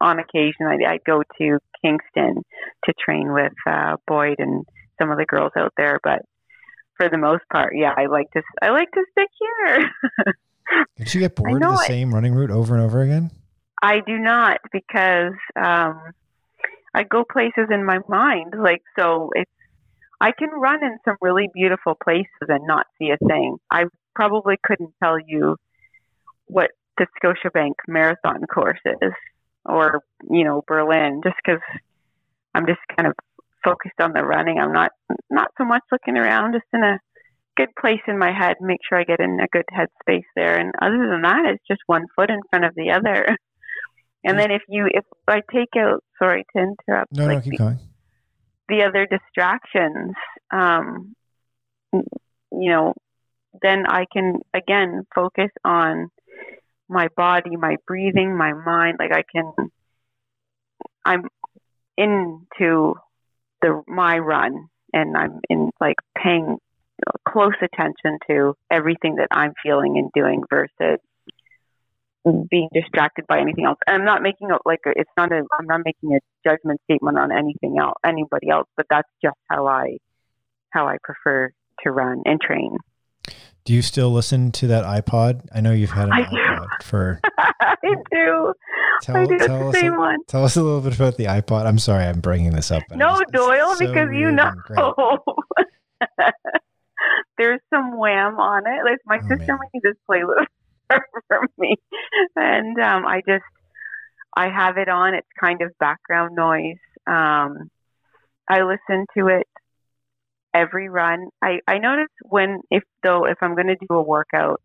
on 0.00 0.18
occasion, 0.18 0.66
I, 0.66 0.92
I'd 0.92 1.04
go 1.04 1.22
to 1.38 1.58
Kingston 1.82 2.42
to 2.84 2.92
train 2.98 3.32
with 3.32 3.52
uh, 3.66 3.96
Boyd 4.06 4.36
and 4.38 4.64
some 4.98 5.10
of 5.10 5.18
the 5.18 5.26
girls 5.26 5.52
out 5.56 5.72
there, 5.76 6.00
but 6.02 6.22
for 6.96 7.08
the 7.08 7.18
most 7.18 7.42
part, 7.52 7.74
yeah, 7.76 7.92
I 7.96 8.06
like 8.06 8.30
to 8.32 8.42
I 8.62 8.70
like 8.70 8.90
to 8.92 9.04
stick 9.12 9.28
here. 9.38 9.90
Did 10.96 11.14
you 11.14 11.20
get 11.20 11.36
bored 11.36 11.62
of 11.62 11.68
the 11.76 11.82
it. 11.82 11.86
same 11.86 12.14
running 12.14 12.34
route 12.34 12.50
over 12.50 12.74
and 12.74 12.82
over 12.82 13.02
again? 13.02 13.30
I 13.82 14.00
do 14.00 14.18
not 14.18 14.60
because 14.72 15.34
um, 15.56 16.00
I 16.94 17.04
go 17.08 17.24
places 17.30 17.68
in 17.70 17.84
my 17.84 17.98
mind. 18.08 18.54
Like 18.58 18.82
so, 18.98 19.30
it's 19.34 19.50
I 20.20 20.32
can 20.32 20.48
run 20.50 20.82
in 20.82 20.98
some 21.04 21.16
really 21.20 21.48
beautiful 21.52 21.94
places 22.02 22.48
and 22.48 22.66
not 22.66 22.86
see 22.98 23.10
a 23.10 23.18
thing. 23.18 23.58
I 23.70 23.84
probably 24.14 24.56
couldn't 24.62 24.94
tell 25.02 25.18
you 25.20 25.56
what 26.46 26.70
the 26.96 27.06
Scotiabank 27.22 27.72
Marathon 27.86 28.46
course 28.46 28.80
is, 29.02 29.12
or 29.66 30.00
you 30.30 30.44
know 30.44 30.64
Berlin, 30.66 31.20
just 31.22 31.36
because 31.44 31.60
I'm 32.54 32.66
just 32.66 32.80
kind 32.96 33.08
of 33.08 33.14
focused 33.62 34.00
on 34.00 34.12
the 34.12 34.24
running. 34.24 34.58
I'm 34.58 34.72
not 34.72 34.92
not 35.30 35.50
so 35.58 35.64
much 35.64 35.82
looking 35.92 36.16
around, 36.16 36.54
just 36.54 36.64
in 36.72 36.82
a 36.82 36.98
good 37.56 37.74
place 37.80 38.00
in 38.06 38.18
my 38.18 38.32
head, 38.32 38.56
make 38.60 38.80
sure 38.88 38.98
I 38.98 39.04
get 39.04 39.20
in 39.20 39.38
a 39.40 39.48
good 39.48 39.64
headspace 39.72 40.24
there. 40.34 40.56
And 40.58 40.72
other 40.80 41.08
than 41.10 41.22
that, 41.22 41.46
it's 41.46 41.64
just 41.68 41.80
one 41.86 42.06
foot 42.14 42.30
in 42.30 42.40
front 42.50 42.64
of 42.64 42.74
the 42.74 42.90
other. 42.90 43.36
And 44.24 44.36
then 44.36 44.50
if 44.50 44.62
you, 44.68 44.88
if 44.90 45.04
I 45.28 45.40
take 45.52 45.76
out, 45.78 46.02
sorry 46.18 46.44
to 46.56 46.58
interrupt. 46.58 47.12
No, 47.12 47.26
like 47.26 47.36
no, 47.36 47.40
keep 47.42 47.52
the, 47.52 47.58
going. 47.58 47.78
The 48.68 48.82
other 48.82 49.06
distractions, 49.06 50.14
um, 50.52 51.14
you 51.92 52.70
know, 52.72 52.94
then 53.62 53.84
I 53.86 54.06
can 54.12 54.40
again 54.52 55.06
focus 55.14 55.50
on 55.64 56.10
my 56.88 57.06
body, 57.16 57.54
my 57.56 57.76
breathing, 57.86 58.36
my 58.36 58.52
mind. 58.52 58.96
Like 58.98 59.12
I 59.12 59.22
can, 59.30 59.52
I'm 61.04 61.28
into 61.96 62.96
the 63.62 63.80
my 63.86 64.18
run, 64.18 64.68
and 64.92 65.16
I'm 65.16 65.40
in 65.48 65.70
like 65.80 65.96
paying 66.20 66.58
close 67.28 67.54
attention 67.62 68.18
to 68.28 68.54
everything 68.70 69.16
that 69.16 69.28
I'm 69.30 69.52
feeling 69.62 69.98
and 69.98 70.10
doing 70.14 70.42
versus 70.50 70.98
being 72.50 72.68
distracted 72.72 73.24
by 73.28 73.38
anything 73.38 73.64
else. 73.66 73.78
And 73.86 73.96
I'm 73.96 74.04
not 74.04 74.22
making 74.22 74.50
it 74.50 74.60
like 74.64 74.80
a, 74.86 74.90
it's 74.96 75.10
not 75.16 75.30
a 75.32 75.42
I'm 75.58 75.66
not 75.66 75.82
making 75.84 76.14
a 76.14 76.18
judgment 76.48 76.80
statement 76.84 77.18
on 77.18 77.30
anything 77.30 77.76
else 77.80 77.94
anybody 78.04 78.48
else, 78.50 78.68
but 78.76 78.86
that's 78.90 79.08
just 79.22 79.36
how 79.48 79.66
I 79.66 79.98
how 80.70 80.86
I 80.86 80.96
prefer 81.02 81.50
to 81.84 81.90
run 81.90 82.22
and 82.24 82.40
train. 82.40 82.76
Do 83.64 83.72
you 83.72 83.82
still 83.82 84.10
listen 84.12 84.52
to 84.52 84.68
that 84.68 84.84
iPod? 84.84 85.46
I 85.52 85.60
know 85.60 85.72
you've 85.72 85.90
had 85.90 86.06
an 86.08 86.12
I 86.14 86.22
do. 86.22 86.36
iPod 86.36 86.82
for. 86.84 87.20
I 87.60 87.74
do. 88.12 88.52
Tell, 89.02 89.16
I 89.16 89.26
do. 89.26 89.38
Tell 89.38 89.58
the 89.58 89.68
us. 89.68 89.74
same 89.74 89.94
a- 89.94 89.98
one. 89.98 90.18
Tell 90.28 90.44
us 90.44 90.56
a 90.56 90.62
little 90.62 90.80
bit 90.80 90.94
about 90.94 91.16
the 91.16 91.24
iPod. 91.24 91.66
I'm 91.66 91.78
sorry, 91.78 92.04
I'm 92.04 92.20
bringing 92.20 92.52
this 92.52 92.70
up. 92.70 92.84
No, 92.94 93.20
Doyle, 93.32 93.74
so 93.74 93.86
because 93.86 94.08
you 94.12 94.30
know. 94.30 94.52
There's 97.38 97.60
some 97.72 97.98
wham 97.98 98.38
on 98.38 98.64
it. 98.66 98.84
Like 98.84 98.98
my 99.06 99.18
Oh, 99.20 99.26
sister 99.30 99.58
man. 99.58 99.58
made 99.72 99.82
this 99.82 99.96
playlist 100.10 100.46
for 101.28 101.48
me, 101.58 101.76
and 102.36 102.78
um, 102.80 103.06
I 103.06 103.22
just 103.28 103.44
I 104.36 104.48
have 104.48 104.78
it 104.78 104.88
on. 104.88 105.14
It's 105.14 105.28
kind 105.40 105.62
of 105.62 105.72
background 105.78 106.36
noise. 106.36 106.78
Um, 107.06 107.70
I 108.48 108.62
listen 108.62 109.06
to 109.18 109.28
it 109.28 109.46
every 110.54 110.88
run. 110.88 111.28
I 111.42 111.60
I 111.66 111.78
notice 111.78 112.08
when 112.22 112.60
if 112.70 112.82
though 113.02 113.26
if 113.26 113.38
I'm 113.42 113.54
going 113.54 113.68
to 113.68 113.76
do 113.76 113.94
a 113.94 114.02
workout, 114.02 114.60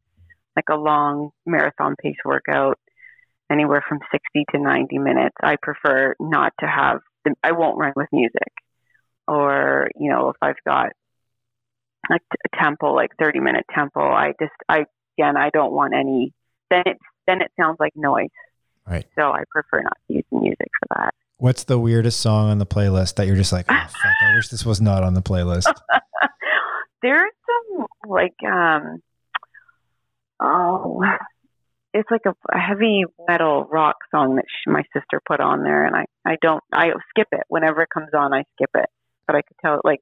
like 0.55 0.69
a 0.71 0.75
long 0.77 1.31
marathon 1.45 1.95
pace 2.01 2.17
workout, 2.25 2.79
anywhere 3.51 3.83
from 3.87 3.99
60 4.11 4.45
to 4.53 4.59
90 4.59 4.99
minutes, 4.99 5.35
I 5.43 5.57
prefer 5.61 6.15
not 6.19 6.53
to 6.61 6.67
have. 6.67 6.99
The, 7.25 7.35
I 7.43 7.51
won't 7.53 7.77
run 7.77 7.93
with 7.95 8.07
music, 8.11 8.53
or 9.27 9.89
you 9.95 10.09
know 10.11 10.29
if 10.29 10.37
I've 10.41 10.63
got 10.65 10.91
like 12.09 12.21
a 12.45 12.57
tempo, 12.61 12.93
like 12.93 13.11
30 13.19 13.39
minute 13.39 13.65
tempo, 13.73 14.01
I 14.01 14.33
just 14.39 14.53
I 14.67 14.85
again 15.17 15.37
I 15.37 15.49
don't 15.51 15.71
want 15.71 15.93
any. 15.93 16.33
Then 16.69 16.83
it 16.85 16.97
then 17.27 17.41
it 17.41 17.51
sounds 17.59 17.77
like 17.79 17.93
noise. 17.95 18.29
Right. 18.87 19.05
So 19.15 19.31
I 19.31 19.43
prefer 19.49 19.81
not 19.81 19.97
to 20.07 20.13
use 20.13 20.25
music 20.31 20.69
for 20.79 20.95
that. 20.97 21.13
What's 21.37 21.63
the 21.63 21.79
weirdest 21.79 22.19
song 22.19 22.49
on 22.49 22.59
the 22.59 22.65
playlist 22.65 23.15
that 23.15 23.27
you're 23.27 23.35
just 23.35 23.51
like, 23.51 23.65
oh 23.69 23.87
fuck, 23.87 24.13
I 24.21 24.35
wish 24.35 24.49
this 24.49 24.65
was 24.65 24.81
not 24.81 25.03
on 25.03 25.13
the 25.13 25.21
playlist? 25.21 25.71
There's 27.01 27.31
some 27.47 27.87
like 28.07 28.35
um 28.45 29.01
oh 30.39 31.03
it's 31.93 32.09
like 32.09 32.21
a, 32.25 32.33
a 32.53 32.59
heavy 32.59 33.03
metal 33.27 33.67
rock 33.69 33.97
song 34.11 34.35
that 34.35 34.45
sh- 34.47 34.67
my 34.67 34.83
sister 34.93 35.21
put 35.25 35.39
on 35.39 35.63
there 35.63 35.85
and 35.85 35.95
I 35.95 36.05
I 36.25 36.37
don't 36.41 36.63
I 36.71 36.91
skip 37.09 37.27
it 37.31 37.43
whenever 37.47 37.81
it 37.81 37.89
comes 37.93 38.09
on 38.13 38.33
I 38.33 38.43
skip 38.55 38.71
it 38.75 38.89
but 39.27 39.35
I 39.35 39.41
could 39.41 39.57
tell 39.61 39.75
it 39.75 39.81
like 39.83 40.01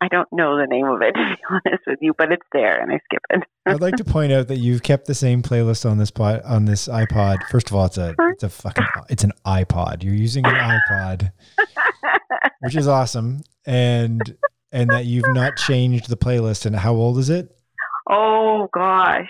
I 0.00 0.08
don't 0.08 0.28
know 0.32 0.56
the 0.56 0.66
name 0.66 0.86
of 0.86 1.02
it 1.02 1.12
to 1.14 1.36
be 1.36 1.42
honest 1.50 1.82
with 1.86 1.98
you 2.00 2.14
but 2.16 2.32
it's 2.32 2.46
there 2.52 2.80
and 2.80 2.92
I 2.92 3.00
skip 3.04 3.22
it. 3.30 3.42
I'd 3.66 3.80
like 3.80 3.96
to 3.96 4.04
point 4.04 4.32
out 4.32 4.48
that 4.48 4.58
you've 4.58 4.82
kept 4.82 5.06
the 5.06 5.14
same 5.14 5.42
playlist 5.42 5.88
on 5.88 5.98
this 5.98 6.10
pod, 6.10 6.40
on 6.44 6.64
this 6.64 6.88
iPod. 6.88 7.42
First 7.50 7.68
of 7.68 7.76
all, 7.76 7.84
it's 7.84 7.98
a 7.98 8.14
it's 8.30 8.42
a 8.42 8.48
fucking 8.48 8.86
it's 9.10 9.24
an 9.24 9.32
iPod. 9.44 10.02
You're 10.02 10.14
using 10.14 10.46
an 10.46 10.54
iPod, 10.54 11.32
which 12.60 12.76
is 12.76 12.88
awesome, 12.88 13.42
and 13.66 14.36
and 14.72 14.88
that 14.88 15.04
you've 15.04 15.34
not 15.34 15.56
changed 15.56 16.08
the 16.08 16.16
playlist. 16.16 16.64
And 16.64 16.76
how 16.76 16.94
old 16.94 17.18
is 17.18 17.28
it? 17.28 17.54
oh 18.08 18.68
gosh. 18.72 19.28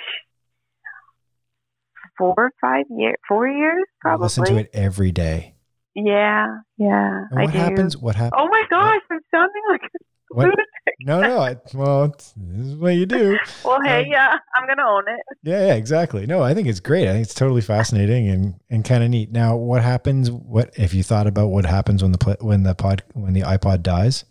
Four 2.17 2.35
or 2.37 2.51
five 2.61 2.87
years, 2.91 3.17
four 3.29 3.47
years 3.49 3.85
probably. 4.01 4.23
I 4.23 4.25
listen 4.25 4.45
to 4.45 4.57
it 4.57 4.71
every 4.73 5.13
day. 5.13 5.55
Yeah, 5.95 6.59
yeah. 6.77 7.25
And 7.31 7.43
what 7.43 7.55
happens? 7.55 7.97
What 7.97 8.15
happens? 8.15 8.35
Oh 8.37 8.49
my 8.49 8.63
gosh, 8.71 9.01
I'm 9.11 9.21
sounding 9.33 9.63
like 9.69 9.83
No, 11.01 11.21
no. 11.21 11.39
I, 11.39 11.57
well, 11.75 12.05
it's, 12.05 12.33
this 12.37 12.67
is 12.67 12.75
what 12.75 12.89
you 12.95 13.07
do. 13.07 13.39
Well, 13.65 13.79
hey, 13.85 14.01
Um, 14.01 14.07
yeah, 14.11 14.37
I'm 14.57 14.67
gonna 14.67 14.83
own 14.89 15.05
it. 15.07 15.21
Yeah, 15.45 15.69
yeah, 15.69 15.75
exactly. 15.75 16.27
No, 16.27 16.43
I 16.43 16.55
think 16.55 16.67
it's 16.67 16.81
great. 16.81 17.07
I 17.09 17.13
think 17.13 17.23
it's 17.25 17.35
totally 17.35 17.61
fascinating 17.61 18.29
and, 18.29 18.55
and 18.69 18.85
kind 18.85 19.05
of 19.05 19.11
neat. 19.11 19.31
Now, 19.31 19.55
what 19.57 19.83
happens? 19.83 20.29
What 20.31 20.71
if 20.77 20.95
you 20.95 21.05
thought 21.05 21.29
about 21.29 21.49
what 21.49 21.67
happens 21.67 22.03
when 22.03 22.11
the 22.13 22.37
when 22.41 22.65
the 22.65 22.75
pod 22.75 23.05
when 23.15 23.33
the 23.33 23.43
iPod 23.43 23.83
dies? 23.83 24.25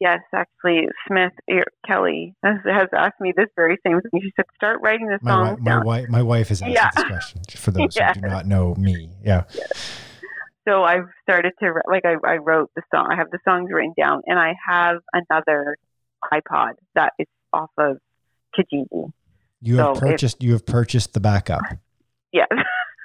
Yes, 0.00 0.20
actually, 0.32 0.88
Smith 1.08 1.32
er, 1.50 1.64
Kelly 1.86 2.34
has, 2.44 2.56
has 2.64 2.88
asked 2.96 3.20
me 3.20 3.32
this 3.36 3.48
very 3.56 3.76
same 3.86 4.00
thing. 4.00 4.20
She 4.22 4.32
said, 4.36 4.44
"Start 4.54 4.80
writing 4.82 5.08
the 5.08 5.18
My 5.22 5.32
wi- 5.54 5.56
my 5.60 5.82
wife 5.84 6.08
my 6.08 6.22
wife 6.22 6.48
has 6.48 6.62
asked 6.62 6.72
Yeah. 6.72 6.90
this 6.94 7.04
question 7.04 7.40
for 7.56 7.70
those 7.72 7.96
Yeah. 7.96 8.12
who 8.14 8.20
do 8.20 8.26
not 8.28 8.46
know 8.46 8.74
me. 8.76 9.10
Yeah, 9.24 9.44
So 10.66 10.82
I've 10.82 11.06
started 11.22 11.52
to 11.60 11.74
like 11.88 12.04
I, 12.04 12.14
I 12.26 12.36
wrote 12.36 12.70
the 12.74 12.82
song. 12.94 13.08
I 13.10 13.16
have 13.16 13.30
the 13.30 13.38
songs 13.46 13.70
written 13.72 13.94
down, 13.96 14.22
and 14.26 14.38
I 14.38 14.54
have 14.68 14.96
another 15.12 15.76
iPod 16.32 16.72
that 16.94 17.12
is 17.18 17.26
off 17.52 17.70
of 17.78 17.98
Kijiji. 18.58 19.12
you 19.60 19.76
have 19.76 19.96
So 19.96 20.00
purchased 20.00 20.42
you 20.42 20.52
have 20.52 20.66
purchased 20.66 21.14
the 21.14 21.20
backup. 21.20 21.62
Yes, 22.32 22.48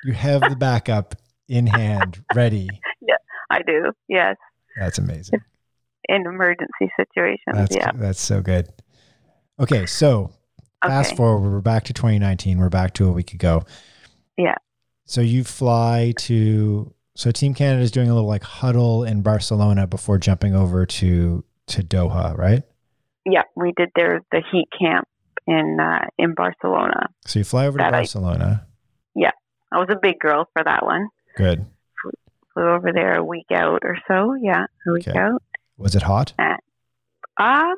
You 0.04 0.13
have 0.13 0.41
the 0.41 0.56
backup 0.56 1.15
in 1.47 1.67
hand, 1.67 2.24
ready. 2.36 2.67
Yeah, 3.02 3.15
I 3.50 3.62
do. 3.62 3.91
Yes, 4.08 4.38
That's 4.78 4.97
amazing. 4.97 5.39
in 6.10 6.21
emergency 6.26 6.91
situations. 6.97 7.54
That's 7.54 7.76
yeah. 7.76 7.91
that's 7.93 8.21
so 8.21 8.41
good. 8.41 8.69
Okay, 9.60 9.86
so 9.86 10.32
fast 10.84 11.12
Okay. 11.12 11.17
forward, 11.17 11.50
we're 11.52 11.62
back 11.62 11.84
to 11.86 11.93
2019. 11.93 12.58
We're 12.58 12.69
back 12.69 12.93
to 12.95 13.08
a 13.08 13.12
week 13.12 13.34
ago. 13.34 13.63
Yeah. 14.38 14.56
So 15.06 15.21
you 15.21 15.43
fly 15.43 16.13
to 16.19 16.93
so 17.22 17.32
Team 17.32 17.54
Canada 17.54 17.84
is 17.84 17.92
doing 17.92 18.10
a 18.10 18.14
little 18.14 18.28
like 18.28 18.44
huddle 18.44 19.04
in 19.04 19.22
Barcelona 19.22 19.86
before 19.86 20.18
jumping 20.18 20.56
over 20.56 20.86
to 20.86 21.44
to 21.68 21.84
Doha, 21.84 22.36
right? 22.38 22.64
Yeah, 23.26 23.44
we 23.56 23.74
did 23.78 23.90
there 23.96 24.22
the 24.32 24.42
heat 24.52 24.68
camp 24.78 25.08
in 25.46 25.78
uh, 25.80 26.06
in 26.18 26.34
Barcelona. 26.34 27.10
So 27.26 27.40
you 27.40 27.46
fly 27.46 27.68
over 27.68 27.78
to 27.78 27.90
Barcelona. 27.92 28.34
I- 28.34 28.38
Barcelona. 28.40 28.68
I 29.74 29.78
was 29.78 29.88
a 29.90 29.96
big 30.02 30.20
girl 30.20 30.50
for 30.52 30.64
that 30.66 30.84
one. 30.84 31.08
Good. 31.38 31.66
Flew 32.54 32.68
over 32.68 32.92
there 32.92 33.16
a 33.18 33.24
week 33.24 33.46
out 33.54 33.84
or 33.86 33.96
so. 34.06 34.36
Yeah, 34.42 34.66
a 34.86 34.92
week 34.92 35.08
Okay. 35.08 35.18
out. 35.18 35.42
Was 35.78 35.96
it 35.96 36.02
hot? 36.02 36.34
Um, 36.38 37.76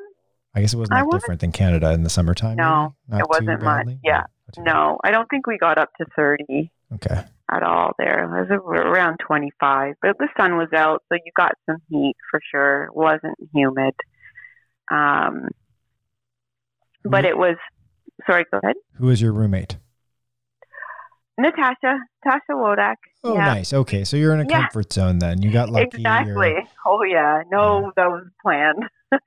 I 0.55 0.61
guess 0.61 0.73
it 0.73 0.77
wasn't 0.77 0.97
that 0.97 1.07
different 1.11 1.41
than 1.41 1.51
Canada 1.51 1.91
in 1.93 2.01
the 2.01 2.09
summertime. 2.09 2.55
No, 2.57 2.95
it 3.11 3.27
wasn't 3.29 3.61
much. 3.61 3.87
Yeah. 4.03 4.21
Not 4.21 4.53
too 4.53 4.63
bad. 4.63 4.73
no, 4.73 4.97
I 5.03 5.11
don't 5.11 5.29
think 5.29 5.45
we 5.45 5.59
got 5.59 5.77
up 5.77 5.89
to 5.99 6.05
thirty 6.15 6.71
Okay. 6.95 7.23
At 7.55 7.63
all 7.63 7.91
there. 7.97 8.23
It 8.23 8.49
was 8.49 8.49
around 8.51 9.17
twenty 9.25 9.51
five, 9.59 9.95
but 10.01 10.17
the 10.19 10.27
sun 10.37 10.57
was 10.57 10.69
out, 10.73 11.03
so 11.09 11.15
you 11.15 11.31
got 11.35 11.53
some 11.65 11.77
heat 11.89 12.15
for 12.31 12.39
sure. 12.51 12.85
It 12.85 12.95
wasn't 12.95 13.35
humid. 13.53 13.93
Um, 14.91 15.47
but 17.03 17.25
it 17.25 17.37
was. 17.37 17.55
Sorry, 18.27 18.45
go 18.51 18.59
ahead. 18.63 18.75
Who 18.95 19.09
is 19.09 19.21
your 19.21 19.33
roommate? 19.33 19.77
Natasha, 21.39 21.97
Tasha 22.25 22.51
Wodak. 22.51 22.95
Oh, 23.23 23.33
yeah. 23.33 23.45
nice. 23.45 23.73
Okay, 23.73 24.03
so 24.03 24.15
you're 24.17 24.33
in 24.35 24.41
a 24.41 24.49
Yeah. 24.49 24.61
comfort 24.61 24.93
zone 24.93 25.17
then. 25.19 25.41
You 25.41 25.51
got 25.51 25.69
lucky. 25.69 26.01
You're- 26.01 26.19
Exactly. 26.19 26.55
Oh 26.85 27.03
yeah. 27.03 27.41
No, 27.51 27.91
that 27.95 28.07
was 28.09 28.25
planned. 28.41 28.83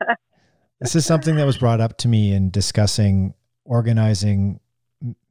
This 0.78 0.94
is 0.94 1.06
something 1.06 1.36
that 1.36 1.46
was 1.46 1.56
brought 1.56 1.80
up 1.80 1.96
to 1.98 2.08
me 2.08 2.32
in 2.34 2.50
discussing 2.50 3.32
organizing 3.64 4.60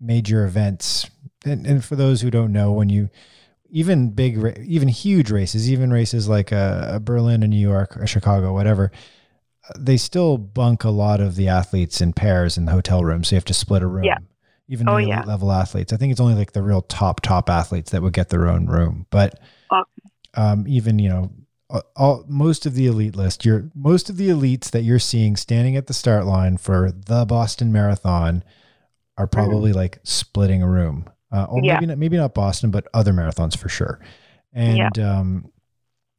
major 0.02 0.44
events. 0.44 1.08
And, 1.46 1.66
and 1.66 1.84
for 1.86 1.96
those 1.96 2.22
who 2.22 2.32
don't 2.32 2.52
know, 2.52 2.72
when 2.72 2.90
you 2.90 3.10
even 3.70 4.10
big, 4.12 4.58
even 4.66 4.88
huge 4.88 5.32
races, 5.32 5.72
even 5.72 5.92
races 5.92 6.28
like 6.28 6.52
a, 6.52 6.92
a 6.96 7.00
Berlin, 7.00 7.44
a 7.44 7.48
New 7.48 7.60
York, 7.60 7.98
or 7.98 8.08
Chicago, 8.08 8.54
whatever, 8.54 8.92
uh, 9.70 9.74
they 9.78 9.98
still 9.98 10.38
bunk 10.38 10.84
a 10.84 10.90
lot 10.90 11.20
of 11.22 11.36
the 11.36 11.48
athletes 11.48 12.02
in 12.02 12.14
pairs 12.14 12.58
in 12.58 12.66
the 12.66 12.72
hotel 12.72 13.04
room. 13.04 13.24
So 13.24 13.36
you 13.36 13.38
have 13.38 13.46
to 13.46 13.54
split 13.54 13.82
a 13.84 13.88
room. 13.88 14.06
Yeah. 14.06 14.18
Even 14.68 14.90
Oh, 14.90 14.94
the 14.94 14.98
elite 15.04 15.10
yeah. 15.10 15.24
level 15.24 15.52
athletes. 15.52 15.94
I 15.94 15.98
think 15.98 16.12
it's 16.12 16.22
only 16.22 16.34
like 16.36 16.54
the 16.54 16.64
real 16.64 16.82
top 16.82 17.22
top 17.22 17.50
athletes 17.50 17.92
that 17.92 18.02
would 18.02 18.14
get 18.14 18.30
their 18.30 18.48
own 18.48 18.66
room. 18.66 19.06
But 19.12 19.40
um, 20.36 20.66
even 20.68 21.00
you 21.00 21.10
know 21.10 21.32
all- 21.70 21.84
all 21.96 22.26
most 22.28 22.66
of 22.66 22.74
the 22.74 22.88
elite 22.88 23.16
list 23.16 23.46
you're 23.46 23.70
most 23.74 24.10
of 24.10 24.18
the 24.18 24.30
elites 24.30 24.70
that 24.72 24.84
you're 24.84 25.00
seeing 25.00 25.36
standing 25.36 25.76
at 25.76 25.88
the 25.88 25.94
start 25.94 26.26
line 26.26 26.58
for 26.58 26.92
the 26.92 27.26
Boston 27.26 27.72
Marathon 27.72 28.44
are 29.18 29.28
probably 29.28 29.72
like 29.72 30.00
splitting 30.04 30.62
a 30.62 30.68
room 30.68 31.10
uh, 31.32 31.46
or. 31.50 31.64
Yeah. 31.64 31.74
maybe 31.76 31.86
not 31.88 31.98
maybe 31.98 32.18
not 32.18 32.34
Boston 32.34 32.72
but 32.72 32.88
other 32.94 33.14
marathons 33.14 33.58
for 33.58 33.70
sure 33.70 34.00
and 34.54 34.98
um 35.00 35.52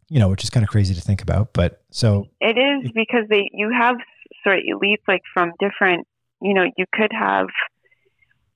you 0.09 0.19
know 0.19 0.29
which 0.29 0.45
is 0.45 0.51
kind 0.51 0.63
of 0.65 0.71
crazy 0.71 0.95
to 0.95 1.01
think 1.01 1.23
about 1.23 1.53
but 1.53 1.83
so 1.91 2.27
It 2.41 2.57
is 2.59 2.91
because 2.95 3.25
they 3.29 3.51
you 3.53 3.71
have 3.77 3.97
sort 4.45 4.59
of 4.59 4.65
elites 4.65 5.03
like 5.09 5.23
from 5.33 5.53
different. 5.59 6.07
You 6.43 6.55
know, 6.55 6.65
you 6.77 6.85
could 6.93 7.13
have 7.19 7.47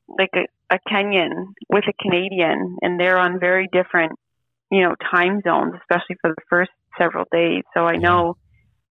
like 0.09 0.31
a, 0.35 0.47
a 0.75 0.79
Kenyan 0.89 1.55
with 1.69 1.85
a 1.89 1.93
Canadian, 2.03 2.77
and 2.83 3.01
they're 3.01 3.19
on 3.19 3.41
very 3.41 3.69
different, 3.73 4.13
you 4.71 4.83
know, 4.83 4.95
time 5.11 5.41
zones, 5.47 5.75
especially 5.81 6.17
for 6.21 6.31
the 6.31 6.43
first 6.49 6.71
several 6.99 7.25
days. 7.33 7.63
So 7.75 7.87
I 7.87 7.93
Yeah. 7.95 7.99
know 8.01 8.37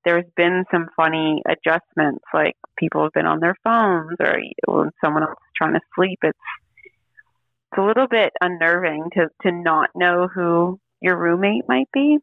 there's 0.06 0.26
been 0.36 0.66
some 0.72 0.88
funny 0.96 1.42
adjustments, 1.48 2.24
like 2.34 2.56
people 2.78 3.04
have 3.04 3.12
been 3.14 3.26
on 3.28 3.40
their 3.40 3.56
phones, 3.64 4.16
or 4.20 4.40
when 4.68 4.90
someone 5.04 5.24
else 5.24 5.34
is 5.34 5.54
trying 5.56 5.74
to 5.74 5.82
sleep. 5.96 6.20
It's 6.24 6.38
it's 7.72 7.80
a 7.80 7.86
little 7.86 8.08
bit 8.08 8.32
unnerving 8.42 9.10
to 9.14 9.28
to 9.44 9.52
not 9.52 9.90
know 9.96 10.28
who 10.28 10.80
your 11.02 11.18
roommate 11.18 11.64
might 11.68 11.90
be. 11.94 12.18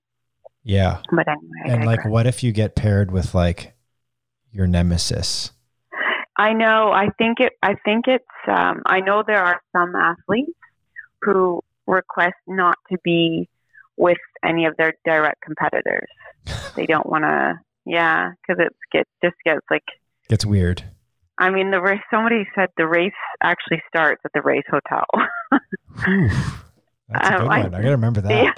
yeah 0.64 1.00
But 1.10 1.28
anyway, 1.28 1.76
and 1.76 1.86
like 1.86 2.04
what 2.04 2.26
if 2.26 2.42
you 2.42 2.52
get 2.52 2.74
paired 2.74 3.10
with 3.10 3.34
like 3.34 3.74
your 4.52 4.66
nemesis 4.66 5.52
I 6.38 6.52
know. 6.52 6.90
I 6.92 7.08
think 7.16 7.40
it. 7.40 7.54
I 7.62 7.76
think 7.84 8.04
it's. 8.06 8.24
Um, 8.46 8.82
I 8.86 9.00
know 9.00 9.22
there 9.26 9.42
are 9.42 9.60
some 9.72 9.94
athletes 9.96 10.52
who 11.22 11.62
request 11.86 12.36
not 12.46 12.76
to 12.92 12.98
be 13.02 13.48
with 13.96 14.18
any 14.44 14.66
of 14.66 14.76
their 14.76 14.94
direct 15.04 15.40
competitors. 15.40 16.08
They 16.74 16.86
don't 16.86 17.06
want 17.06 17.24
to. 17.24 17.58
Yeah, 17.86 18.32
because 18.42 18.62
it 18.62 18.76
gets 18.92 19.08
just 19.24 19.36
gets 19.44 19.64
like 19.70 19.84
gets 20.28 20.44
weird 20.44 20.84
I 21.38 21.50
mean, 21.50 21.70
the 21.70 21.80
race. 21.80 22.00
Somebody 22.10 22.46
said 22.54 22.68
the 22.76 22.86
race 22.86 23.12
actually 23.42 23.82
starts 23.88 24.22
at 24.24 24.32
the 24.34 24.42
race 24.42 24.64
hotel. 24.70 25.04
That's 27.08 27.28
a 27.30 27.34
Um, 27.34 27.40
good 27.42 27.48
I- 27.50 27.60
one. 27.62 27.74
I 27.74 27.78
gotta 27.78 27.90
remember 27.90 28.20
that. 28.22 28.56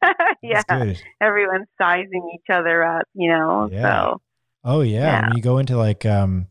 yeah, 0.42 0.62
good. 0.68 1.00
everyone's 1.20 1.66
sizing 1.80 2.30
each 2.34 2.54
other 2.54 2.84
up, 2.84 3.06
you 3.14 3.28
know. 3.30 3.68
Yeah. 3.70 3.82
So 3.82 4.20
Oh 4.64 4.80
yeah. 4.82 5.00
Yeah. 5.00 5.28
When 5.28 5.36
you 5.36 5.42
go 5.42 5.58
into 5.58 5.76
like 5.76 6.06
um 6.06 6.46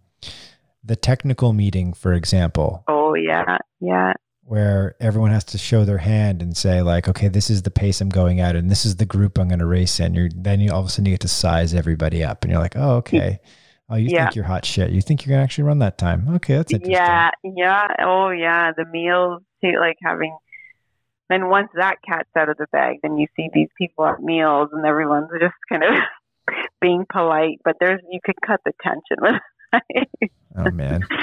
the 0.83 0.95
technical 0.95 1.53
meeting, 1.53 1.93
for 1.93 2.13
example, 2.13 2.83
oh 2.87 3.13
yeah, 3.15 3.57
yeah, 3.79 4.13
where 4.43 4.95
everyone 5.01 5.31
has 5.31 5.43
to 5.45 5.57
show 5.57 5.83
their 5.85 5.97
hand 5.97 6.41
and 6.41 6.55
say 6.55 6.81
like, 6.81 7.07
okay, 7.09 7.27
this 7.27 7.49
is 7.49 7.61
the 7.63 7.71
pace 7.71 7.99
I'm 8.01 8.09
going 8.09 8.39
at, 8.39 8.55
and 8.55 8.69
this 8.71 8.85
is 8.85 8.95
the 8.97 9.05
group 9.05 9.37
I'm 9.37 9.47
going 9.49 9.59
to 9.59 9.65
race 9.65 9.99
in. 9.99 10.13
You're 10.13 10.29
then 10.33 10.59
you 10.61 10.71
all 10.71 10.79
of 10.81 10.85
a 10.85 10.89
sudden 10.89 11.05
you 11.05 11.11
get 11.13 11.21
to 11.21 11.27
size 11.27 11.73
everybody 11.73 12.23
up, 12.23 12.43
and 12.43 12.51
you're 12.51 12.61
like, 12.61 12.75
oh 12.75 12.95
okay. 12.97 13.39
Oh, 13.89 13.95
you 13.95 14.09
Yeah. 14.11 14.25
think 14.25 14.35
you're 14.35 14.43
hot 14.45 14.65
shit. 14.65 14.91
You 14.91 15.01
think 15.01 15.25
you're 15.25 15.33
gonna 15.33 15.43
actually 15.43 15.63
run 15.63 15.79
that 15.79 15.97
time. 15.97 16.27
Okay, 16.35 16.55
that's 16.57 16.73
interesting. 16.73 16.93
yeah, 16.93 17.29
yeah. 17.43 17.87
Oh 18.01 18.29
yeah, 18.31 18.71
the 18.75 18.83
meals 18.85 19.41
too, 19.63 19.73
like 19.79 19.97
having. 20.03 20.35
Then 21.29 21.49
once 21.49 21.69
that 21.75 21.95
cat's 22.07 22.29
out 22.37 22.47
of 22.49 22.55
the 22.57 22.67
bag, 22.71 22.97
then 23.03 23.17
you 23.17 23.27
see 23.35 23.49
these 23.53 23.67
people 23.77 24.05
at 24.05 24.21
meals, 24.21 24.69
and 24.71 24.85
everyone's 24.85 25.29
just 25.41 25.53
kind 25.69 25.83
of 25.83 25.93
being 26.81 27.05
polite. 27.11 27.59
But 27.65 27.75
there's 27.79 27.99
you 28.09 28.19
could 28.23 28.41
cut 28.45 28.61
the 28.65 28.71
tension 28.81 29.17
with. 29.21 30.29
Oh 30.57 30.71
man. 30.71 31.03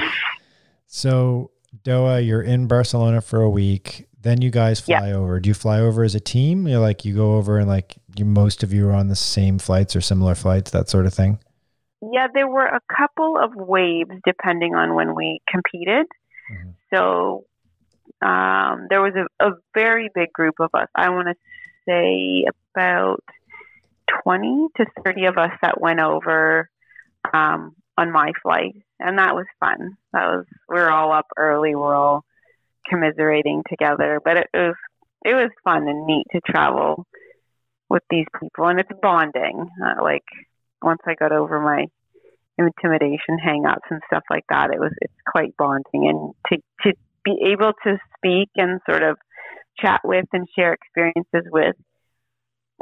So 0.87 1.51
Doa, 1.83 2.25
you're 2.25 2.41
in 2.41 2.67
Barcelona 2.67 3.21
for 3.21 3.41
a 3.41 3.49
week. 3.49 4.07
Then 4.21 4.41
you 4.41 4.49
guys 4.49 4.81
Yeah. 4.87 4.99
fly 4.99 5.11
over. 5.11 5.39
Do 5.39 5.49
you 5.49 5.53
fly 5.53 5.79
over 5.79 6.03
as 6.03 6.15
a 6.15 6.19
team? 6.19 6.67
You're 6.67 6.79
like 6.79 7.03
you 7.05 7.13
go 7.15 7.35
over 7.35 7.57
and 7.57 7.67
like 7.67 7.95
you 8.15 8.23
most 8.25 8.63
of 8.63 8.71
you 8.73 8.87
are 8.87 8.93
on 8.93 9.07
the 9.07 9.15
same 9.15 9.59
flights 9.59 9.95
or 9.95 10.01
similar 10.01 10.35
flights, 10.35 10.71
that 10.71 10.89
sort 10.89 11.05
of 11.05 11.13
thing. 11.13 11.39
Yeah, 12.13 12.27
there 12.33 12.47
were 12.47 12.65
a 12.65 12.79
couple 12.95 13.37
of 13.37 13.55
waves 13.55 14.11
depending 14.25 14.73
on 14.75 14.93
when 14.95 15.15
we 15.15 15.41
competed. 15.49 16.05
Mhm. 16.51 16.73
So 16.93 17.45
um, 18.21 18.87
there 18.89 19.01
was 19.01 19.13
a, 19.15 19.45
a 19.45 19.51
very 19.73 20.09
big 20.13 20.31
group 20.33 20.55
of 20.59 20.69
us. 20.73 20.87
I 20.95 21.09
want 21.09 21.27
to 21.27 21.35
say 21.87 22.45
about 22.73 23.23
20 24.23 24.67
to 24.77 24.85
30 25.03 25.25
of 25.25 25.37
us 25.37 25.51
that 25.61 25.81
went 25.81 25.99
over 25.99 26.69
um, 27.33 27.75
on 27.97 28.11
my 28.11 28.31
flight. 28.41 28.75
And 28.99 29.17
that 29.19 29.35
was 29.35 29.45
fun. 29.59 29.97
That 30.13 30.27
was, 30.27 30.45
we 30.69 30.79
are 30.79 30.89
all 30.89 31.11
up 31.11 31.27
early. 31.37 31.75
We're 31.75 31.95
all 31.95 32.23
commiserating 32.87 33.63
together. 33.69 34.21
But 34.23 34.37
it 34.37 34.47
was, 34.53 34.75
it 35.25 35.33
was 35.33 35.51
fun 35.63 35.87
and 35.87 36.05
neat 36.05 36.25
to 36.31 36.39
travel 36.41 37.05
with 37.89 38.03
these 38.09 38.27
people. 38.39 38.67
And 38.67 38.79
it's 38.79 38.89
bonding. 39.01 39.69
Uh, 39.83 40.01
like, 40.01 40.23
once 40.81 41.01
I 41.05 41.15
got 41.15 41.31
over 41.31 41.59
my 41.59 41.85
intimidation 42.57 43.37
hang-ups 43.37 43.87
and 43.89 44.01
stuff 44.07 44.23
like 44.29 44.45
that, 44.49 44.71
it 44.71 44.79
was 44.79 44.91
it's 45.01 45.13
quite 45.27 45.55
bonding 45.57 46.07
and 46.07 46.33
to 46.47 46.57
to 46.83 46.97
be 47.25 47.37
able 47.51 47.73
to 47.83 47.97
speak 48.17 48.49
and 48.55 48.79
sort 48.89 49.03
of 49.03 49.17
chat 49.79 50.01
with 50.03 50.25
and 50.31 50.47
share 50.55 50.73
experiences 50.73 51.51
with 51.51 51.75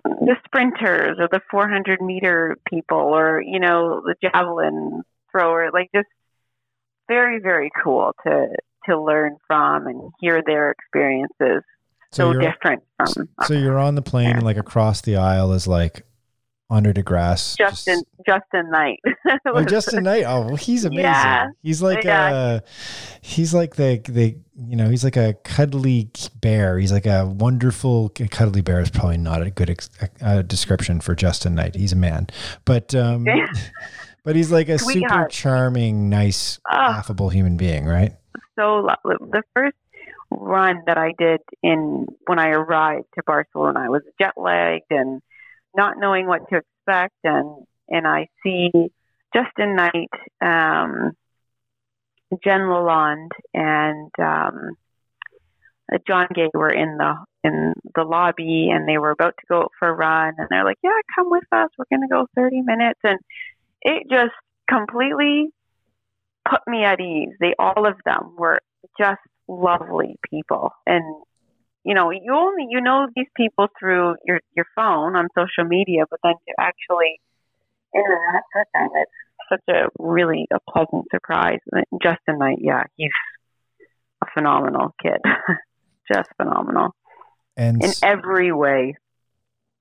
the 0.03 0.35
sprinters 0.45 1.17
or 1.19 1.27
the 1.31 1.41
400 1.49 2.01
meter 2.01 2.57
people 2.69 2.97
or 2.97 3.41
you 3.41 3.59
know 3.59 4.01
the 4.03 4.15
javelin 4.21 5.01
thrower 5.31 5.69
like 5.73 5.89
just 5.95 6.07
very 7.07 7.39
very 7.39 7.71
cool 7.83 8.11
to 8.25 8.47
to 8.85 9.01
learn 9.01 9.37
from 9.47 9.87
and 9.87 10.11
hear 10.19 10.41
their 10.45 10.71
experiences. 10.71 11.63
So, 12.11 12.31
you're 12.31 12.41
different 12.41 12.83
from 12.97 13.29
so 13.47 13.53
you're 13.55 13.79
on 13.79 13.95
the 13.95 14.03
plane 14.03 14.35
and 14.35 14.43
like 14.43 14.57
across 14.57 15.01
the 15.01 15.15
aisle 15.15 15.51
is 15.53 15.67
like 15.67 16.05
Andre 16.73 16.91
De 16.93 17.03
Grasse. 17.03 17.55
Justyn 17.57 18.01
just- 18.25 18.41
Justyn 18.51 18.69
Knight. 18.71 18.99
Oh, 19.45 19.63
Justyn 19.63 20.03
Knight. 20.03 20.23
Oh, 20.25 20.41
well, 20.47 20.55
he's 20.55 20.85
amazing. 20.85 21.03
Yeah. 21.03 21.47
He's 21.61 21.81
like 21.81 22.03
Yeah. 22.03 22.33
uh 22.33 22.59
he's 23.21 23.53
like 23.53 23.75
the 23.75 24.01
the 24.09 24.35
you 24.55 24.75
know 24.75 24.89
he's 24.89 25.03
like 25.03 25.17
a 25.17 25.33
cuddly 25.43 26.09
bear. 26.41 26.77
He's 26.79 26.91
like 26.91 27.05
a 27.05 27.25
wonderful 27.25 28.09
cuddly 28.31 28.61
bear 28.61 28.79
is 28.79 28.89
probably 28.89 29.17
not 29.17 29.41
a 29.41 29.49
good 29.49 29.69
ex, 29.69 29.89
uh, 30.21 30.41
description 30.41 30.99
for 31.01 31.15
Justyn 31.15 31.53
Knight. 31.53 31.75
He's 31.75 31.93
a 31.93 31.95
man, 31.97 32.27
but 32.65 32.93
um, 32.95 33.25
but 34.23 34.35
he's 34.35 34.51
like 34.51 34.69
a 34.69 34.77
super 34.79 35.27
charming, 35.29 36.09
nice, 36.09 36.59
Oh. 36.71 36.75
affable 36.77 37.29
human 37.29 37.57
being, 37.57 37.85
right? 37.85 38.13
so 38.57 38.75
lovely. 38.75 39.15
The 39.31 39.41
first 39.55 39.75
run 40.29 40.81
that 40.85 40.97
I 40.97 41.13
did 41.17 41.39
in 41.63 42.05
when 42.27 42.37
I 42.39 42.49
arrived 42.49 43.05
to 43.15 43.23
Barcelona, 43.25 43.79
I 43.81 43.89
was 43.89 44.03
jet 44.19 44.33
lagged 44.37 44.85
and 44.91 45.21
not 45.75 45.97
knowing 45.97 46.27
what 46.27 46.49
to 46.49 46.57
expect, 46.57 47.15
and 47.23 47.65
and 47.89 48.07
I 48.07 48.27
see 48.43 48.71
Justyn 49.35 49.75
Knight, 49.75 50.09
um, 50.41 51.11
Gen 52.43 52.61
Lalonde, 52.61 53.31
and 53.53 54.11
um, 54.19 54.75
uh, 55.91 55.97
John 56.07 56.27
Gay 56.33 56.49
were 56.53 56.69
in 56.69 56.97
the 56.97 57.15
in 57.43 57.73
the 57.95 58.03
lobby, 58.03 58.69
and 58.71 58.87
they 58.87 58.97
were 58.97 59.11
about 59.11 59.35
to 59.39 59.45
go 59.49 59.61
out 59.63 59.71
for 59.77 59.89
a 59.89 59.93
run, 59.93 60.33
and 60.37 60.47
they're 60.49 60.63
like, 60.63 60.77
"Yeah, 60.83 60.91
come 61.15 61.29
with 61.29 61.43
us. 61.51 61.69
We're 61.77 61.85
going 61.89 62.07
to 62.07 62.13
go 62.13 62.27
30 62.35 62.61
minutes," 62.61 62.99
and 63.03 63.19
it 63.81 64.03
just 64.09 64.33
completely 64.69 65.49
put 66.49 66.61
me 66.67 66.83
at 66.83 66.99
ease. 66.99 67.35
They 67.39 67.53
all 67.59 67.85
of 67.85 67.95
them 68.05 68.35
were 68.37 68.59
just 68.97 69.21
lovely 69.47 70.15
people, 70.29 70.71
and 70.85 71.03
you 71.83 71.93
know, 71.93 72.11
you 72.11 72.33
only 72.33 72.67
you 72.69 72.81
know 72.81 73.07
these 73.15 73.27
people 73.35 73.67
through 73.79 74.15
your 74.25 74.39
your 74.55 74.65
phone 74.75 75.15
on 75.15 75.27
social 75.35 75.67
media, 75.67 76.03
but 76.09 76.19
then 76.23 76.33
to 76.33 76.53
actually 76.59 77.19
interact 77.93 78.47
with 78.55 78.67
them, 78.73 78.89
it's 78.95 79.11
such 79.49 79.75
a 79.75 79.89
really 79.99 80.47
a 80.51 80.59
pleasant 80.71 81.05
surprise. 81.11 81.59
Justyn 82.01 82.39
Knight, 82.39 82.59
yeah, 82.61 82.83
he's 82.95 83.11
a 84.21 84.25
phenomenal 84.33 84.95
kid, 85.01 85.19
just 86.11 86.29
phenomenal 86.37 86.95
And 87.57 87.83
in 87.83 87.91
every 88.01 88.51
way. 88.51 88.95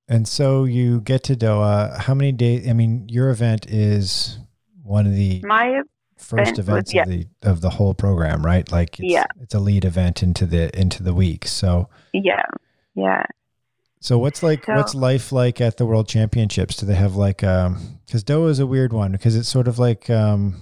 and 0.09 0.27
so 0.27 0.65
you 0.65 1.01
get 1.01 1.23
to 1.25 1.37
Doha. 1.37 1.99
How 1.99 2.15
many 2.15 2.33
days? 2.33 2.69
I 2.69 2.73
mean, 2.73 3.09
your 3.09 3.31
event 3.31 3.67
is 3.69 4.39
one 4.83 5.07
of 5.07 5.15
the 5.15 5.43
My 5.45 5.83
first 6.23 6.59
event 6.59 6.89
events 6.89 6.95
yeah. 6.95 7.03
of 7.03 7.09
the 7.09 7.27
of 7.43 7.61
the 7.61 7.71
whole 7.71 7.95
program, 7.95 8.45
right? 8.45 8.71
Like 8.71 8.99
it's, 9.01 9.13
Yeah. 9.13 9.25
it's 9.41 9.55
a 9.55 9.59
lead 9.61 9.85
event 9.85 10.23
into 10.23 10.47
the 10.47 10.77
into 10.79 11.03
the 11.03 11.15
week. 11.15 11.47
So 11.47 11.89
yeah, 12.13 12.43
yeah. 12.95 13.25
so 14.01 14.19
what's 14.19 14.43
like 14.43 14.65
So- 14.67 14.75
what's 14.75 14.95
life 14.95 15.33
like 15.33 15.61
at 15.61 15.77
the 15.77 15.87
World 15.87 16.09
Championships? 16.09 16.77
Do 16.77 16.87
they 16.87 16.95
have 16.95 17.17
like 17.17 17.43
um 17.45 17.99
because 18.07 18.25
Doha 18.25 18.51
is 18.51 18.59
a 18.59 18.67
weird 18.67 18.93
one 18.93 19.13
because 19.13 19.37
it's 19.37 19.49
sort 19.49 19.69
of 19.69 19.79
like 19.79 20.09
um 20.11 20.57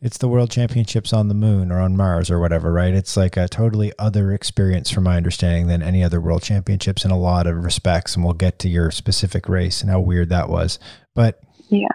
it's 0.00 0.18
the 0.18 0.28
World 0.28 0.50
Championships 0.50 1.12
on 1.12 1.28
the 1.28 1.34
moon 1.34 1.70
or 1.72 1.80
on 1.80 1.96
Mars 1.96 2.30
or 2.30 2.38
whatever, 2.38 2.72
right? 2.72 2.94
It's 2.94 3.16
like 3.16 3.36
a 3.36 3.48
totally 3.48 3.92
other 3.98 4.32
experience 4.32 4.88
from 4.88 5.04
my 5.04 5.16
understanding 5.16 5.66
than 5.66 5.82
any 5.82 6.02
other 6.02 6.20
World 6.20 6.42
Championships 6.42 7.04
in 7.04 7.10
a 7.10 7.18
lot 7.18 7.46
of 7.46 7.56
respects, 7.64 8.14
and 8.14 8.24
we'll 8.24 8.34
get 8.34 8.58
to 8.60 8.68
your 8.68 8.90
specific 8.92 9.48
race 9.48 9.82
and 9.82 9.90
how 9.90 10.00
weird 10.00 10.28
that 10.30 10.48
was. 10.48 10.78
But 11.14 11.40
Yeah. 11.68 11.88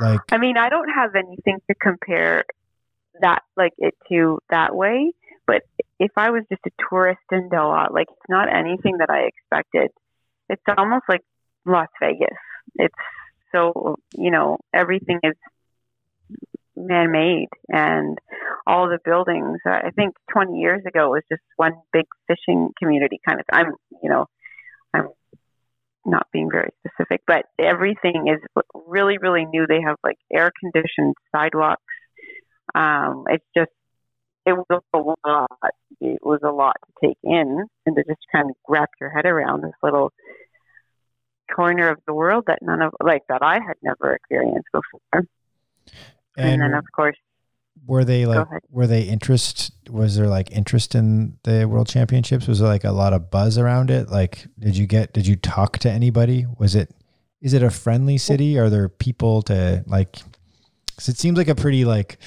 Like 0.00 0.20
I 0.30 0.38
mean, 0.38 0.56
I 0.56 0.68
don't 0.68 0.88
have 0.88 1.14
anything 1.14 1.58
to 1.68 1.74
compare 1.74 2.44
that 3.20 3.42
like 3.56 3.72
it 3.78 3.94
to 4.10 4.38
that 4.50 4.74
way. 4.74 5.12
But 5.46 5.62
if 5.98 6.10
I 6.16 6.30
was 6.30 6.42
just 6.50 6.62
a 6.66 6.70
tourist 6.90 7.20
in 7.30 7.48
Doha, 7.48 7.92
like 7.92 8.08
it's 8.10 8.28
not 8.28 8.52
anything 8.52 8.98
that 8.98 9.10
I 9.10 9.28
expected. 9.28 9.90
It's 10.48 10.62
almost 10.76 11.04
like 11.08 11.22
Las 11.64 11.88
Vegas. 12.00 12.36
It's 12.76 12.94
so 13.52 13.96
you 14.16 14.30
know 14.30 14.58
everything 14.74 15.20
is 15.22 15.34
man-made 16.76 17.48
and 17.68 18.18
all 18.66 18.88
the 18.88 18.98
buildings. 19.04 19.60
I 19.64 19.90
think 19.96 20.14
20 20.32 20.58
years 20.58 20.82
ago 20.86 21.06
it 21.06 21.10
was 21.10 21.22
just 21.30 21.42
one 21.56 21.72
big 21.92 22.06
fishing 22.26 22.70
community 22.78 23.20
kind 23.26 23.40
of. 23.40 23.46
I'm 23.50 23.72
you 24.02 24.10
know 24.10 24.26
not 26.06 26.26
being 26.32 26.50
very 26.50 26.70
specific, 26.86 27.22
but 27.26 27.46
everything 27.58 28.28
is 28.28 28.40
really, 28.86 29.18
really 29.18 29.44
new. 29.44 29.66
They 29.66 29.80
have 29.82 29.96
like 30.02 30.18
air 30.32 30.52
conditioned 30.60 31.14
sidewalks. 31.32 31.82
Um, 32.74 33.24
it's 33.28 33.44
just, 33.56 33.70
it 34.44 34.52
was 34.52 34.82
a 34.94 34.98
lot. 35.28 35.50
It 36.00 36.20
was 36.22 36.40
a 36.44 36.50
lot 36.50 36.76
to 36.86 37.08
take 37.08 37.18
in 37.24 37.64
and 37.84 37.96
to 37.96 38.04
just 38.04 38.20
kind 38.30 38.48
of 38.48 38.56
wrap 38.68 38.90
your 39.00 39.10
head 39.10 39.26
around 39.26 39.62
this 39.62 39.72
little 39.82 40.12
corner 41.54 41.88
of 41.88 41.98
the 42.06 42.14
world 42.14 42.44
that 42.46 42.60
none 42.62 42.82
of, 42.82 42.92
like, 43.02 43.22
that 43.28 43.42
I 43.42 43.54
had 43.54 43.76
never 43.82 44.14
experienced 44.14 44.68
before. 44.72 45.26
And, 46.36 46.60
then, 46.60 46.74
of 46.74 46.84
course, 46.94 47.16
were 47.84 48.04
they 48.04 48.26
like 48.26 48.46
were 48.70 48.86
they 48.86 49.02
interest 49.02 49.72
was 49.90 50.16
there 50.16 50.28
like 50.28 50.50
interest 50.50 50.94
in 50.94 51.38
the 51.44 51.66
world 51.66 51.88
championships? 51.88 52.46
Was 52.46 52.60
there 52.60 52.68
like 52.68 52.84
a 52.84 52.92
lot 52.92 53.12
of 53.12 53.30
buzz 53.30 53.58
around 53.58 53.90
it? 53.90 54.08
Like 54.08 54.46
did 54.58 54.76
you 54.76 54.86
get 54.86 55.12
did 55.12 55.26
you 55.26 55.36
talk 55.36 55.78
to 55.78 55.90
anybody? 55.90 56.46
Was 56.58 56.74
it 56.74 56.90
is 57.40 57.52
it 57.52 57.62
a 57.62 57.70
friendly 57.70 58.18
city? 58.18 58.58
Are 58.58 58.70
there 58.70 58.88
people 58.88 59.42
to 59.42 59.84
like 59.86 60.16
because 60.86 61.08
it 61.08 61.18
seems 61.18 61.36
like 61.36 61.48
a 61.48 61.54
pretty 61.54 61.84
like 61.84 62.18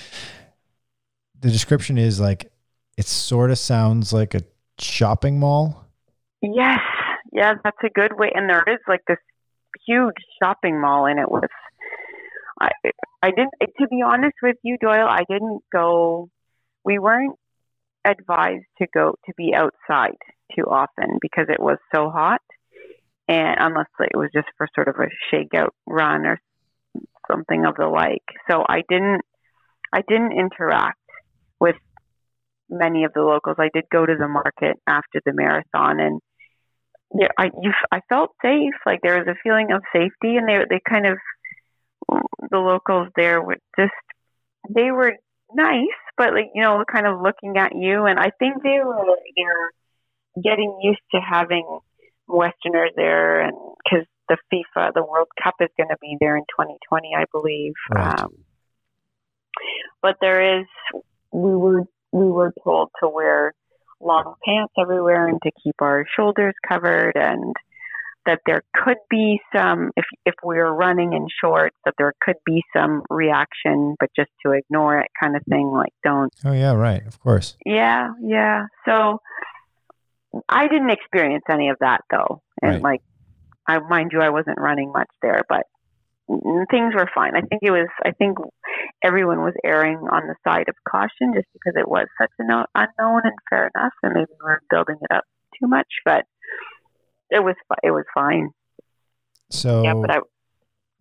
the 1.39 1.49
description 1.49 1.97
is 1.97 2.19
like 2.19 2.51
it 2.97 3.05
sort 3.05 3.49
of 3.49 3.57
sounds 3.57 4.11
like 4.11 4.35
a 4.35 4.41
shopping 4.81 5.39
mall. 5.39 5.85
Yes, 6.41 6.79
yeah, 7.31 7.53
that's 7.63 7.77
a 7.83 7.89
good 7.89 8.17
way. 8.17 8.31
And 8.33 8.49
there 8.49 8.63
is 8.67 8.79
like 8.87 9.01
this 9.07 9.17
huge 9.85 10.15
shopping 10.41 10.79
mall 10.79 11.05
in 11.05 11.19
it 11.19 11.29
with 11.29 11.49
I 12.59 12.69
I 13.21 13.31
didn't. 13.31 13.53
To 13.79 13.87
be 13.87 14.01
honest 14.05 14.35
with 14.41 14.57
you, 14.63 14.77
Doyle, 14.79 15.07
I 15.07 15.23
didn't 15.29 15.61
go. 15.71 16.29
We 16.83 16.99
weren't 16.99 17.35
advised 18.05 18.65
to 18.79 18.87
go 18.93 19.15
to 19.25 19.33
be 19.37 19.53
outside 19.53 20.17
too 20.55 20.63
often 20.63 21.19
because 21.21 21.47
it 21.49 21.61
was 21.61 21.77
so 21.93 22.09
hot, 22.09 22.41
and 23.27 23.55
unless 23.59 23.87
it 23.99 24.17
was 24.17 24.29
just 24.33 24.47
for 24.57 24.67
sort 24.73 24.87
of 24.87 24.95
a 24.95 25.09
shakeout 25.33 25.69
run 25.85 26.25
or 26.25 26.39
something 27.29 27.65
of 27.65 27.75
the 27.75 27.87
like. 27.87 28.23
So 28.49 28.63
I 28.67 28.83
didn't. 28.89 29.21
I 29.91 30.01
didn't 30.07 30.33
interact 30.33 30.99
with 31.59 31.75
many 32.69 33.03
of 33.03 33.13
the 33.13 33.21
locals. 33.21 33.57
I 33.59 33.69
did 33.73 33.85
go 33.91 34.05
to 34.05 34.15
the 34.15 34.27
market 34.27 34.77
after 34.85 35.19
the 35.25 35.33
marathon, 35.33 35.99
and 35.99 36.21
yeah, 37.13 37.29
I 37.37 37.45
you, 37.45 37.71
I 37.91 38.01
felt 38.07 38.31
safe. 38.41 38.73
Like 38.85 38.99
there 39.01 39.17
was 39.17 39.27
a 39.27 39.39
feeling 39.43 39.71
of 39.71 39.81
safety, 39.91 40.37
and 40.37 40.47
they 40.47 40.57
they 40.69 40.79
kind 40.87 41.07
of 41.07 41.17
the 42.49 42.57
locals 42.57 43.09
there 43.15 43.41
were 43.41 43.57
just 43.77 43.93
they 44.69 44.91
were 44.91 45.13
nice, 45.53 45.87
but 46.17 46.33
like 46.33 46.51
you 46.53 46.61
know, 46.61 46.83
kind 46.91 47.07
of 47.07 47.21
looking 47.21 47.57
at 47.57 47.75
you, 47.75 48.05
and 48.05 48.19
I 48.19 48.31
think 48.39 48.63
they 48.63 48.79
were 48.83 49.05
they're 49.35 50.43
getting 50.43 50.79
used 50.81 51.01
to 51.13 51.19
having 51.19 51.79
Westerners 52.27 52.91
there, 52.95 53.41
and 53.41 53.57
because 53.83 54.05
the 54.27 54.37
FIFA, 54.53 54.93
the 54.93 55.03
World 55.03 55.27
Cup 55.43 55.55
is 55.59 55.69
going 55.77 55.89
to 55.89 55.97
be 55.99 56.17
there 56.19 56.37
in 56.37 56.43
2020, 56.43 57.09
I 57.17 57.25
believe. 57.31 57.73
Right. 57.91 58.19
Um, 58.19 58.37
but 60.01 60.17
there 60.21 60.59
is, 60.59 60.65
we 61.31 61.55
were 61.55 61.83
we 62.11 62.25
were 62.25 62.53
told 62.63 62.89
to 63.01 63.09
wear 63.09 63.53
long 63.99 64.35
pants 64.45 64.73
everywhere 64.79 65.27
and 65.27 65.41
to 65.43 65.51
keep 65.63 65.75
our 65.81 66.05
shoulders 66.15 66.55
covered 66.67 67.15
and 67.15 67.55
that 68.29 68.41
there 68.45 68.61
could 68.75 68.97
be 69.09 69.39
some 69.55 69.89
if 69.97 70.05
if 70.23 70.35
we 70.45 70.55
were 70.57 70.73
running 70.73 71.13
in 71.13 71.25
shorts 71.43 71.75
that 71.85 71.95
there 71.97 72.13
could 72.21 72.35
be 72.45 72.61
some 72.75 73.01
reaction 73.09 73.95
but 73.99 74.09
just 74.15 74.29
to 74.45 74.51
ignore 74.51 74.99
it 74.99 75.07
kind 75.19 75.35
of 75.35 75.41
thing 75.49 75.67
like 75.71 75.93
don't 76.03 76.31
Oh 76.45 76.51
yeah, 76.53 76.73
right. 76.73 77.03
Of 77.07 77.19
course. 77.19 77.57
yeah 77.65 78.09
yeah 78.21 78.65
so 78.85 79.17
i 80.47 80.67
didn't 80.67 80.91
experience 80.91 81.43
any 81.49 81.69
of 81.69 81.77
that 81.79 82.01
though 82.11 82.41
and 82.61 82.73
Right. 82.73 82.81
like 82.83 83.01
i 83.67 83.79
mind 83.79 84.11
you 84.13 84.21
i 84.21 84.29
wasn't 84.29 84.59
running 84.59 84.91
much 84.91 85.09
there 85.23 85.41
but 85.49 85.63
things 86.69 86.93
were 86.93 87.09
fine 87.15 87.35
i 87.35 87.41
think 87.41 87.61
it 87.63 87.71
was 87.71 87.87
i 88.05 88.11
think 88.11 88.37
everyone 89.03 89.39
was 89.39 89.55
erring 89.63 89.97
on 89.97 90.27
the 90.27 90.35
side 90.47 90.67
of 90.69 90.75
caution 90.87 91.33
just 91.33 91.47
because 91.53 91.73
it 91.75 91.89
was 91.89 92.05
such 92.21 92.29
an 92.37 92.49
unknown 92.75 93.21
and 93.23 93.33
fair 93.49 93.71
enough 93.73 93.93
and 94.03 94.13
maybe 94.13 94.27
we 94.39 94.43
were 94.43 94.61
building 94.69 94.97
it 95.01 95.11
up 95.11 95.23
too 95.59 95.67
much 95.67 95.87
but 96.05 96.25
it 97.31 97.39
was 97.43 97.55
it 97.83 97.91
was 97.91 98.05
fine 98.13 98.49
So 99.49 99.83
yeah 99.83 99.93
but 99.93 100.11
i 100.11 100.17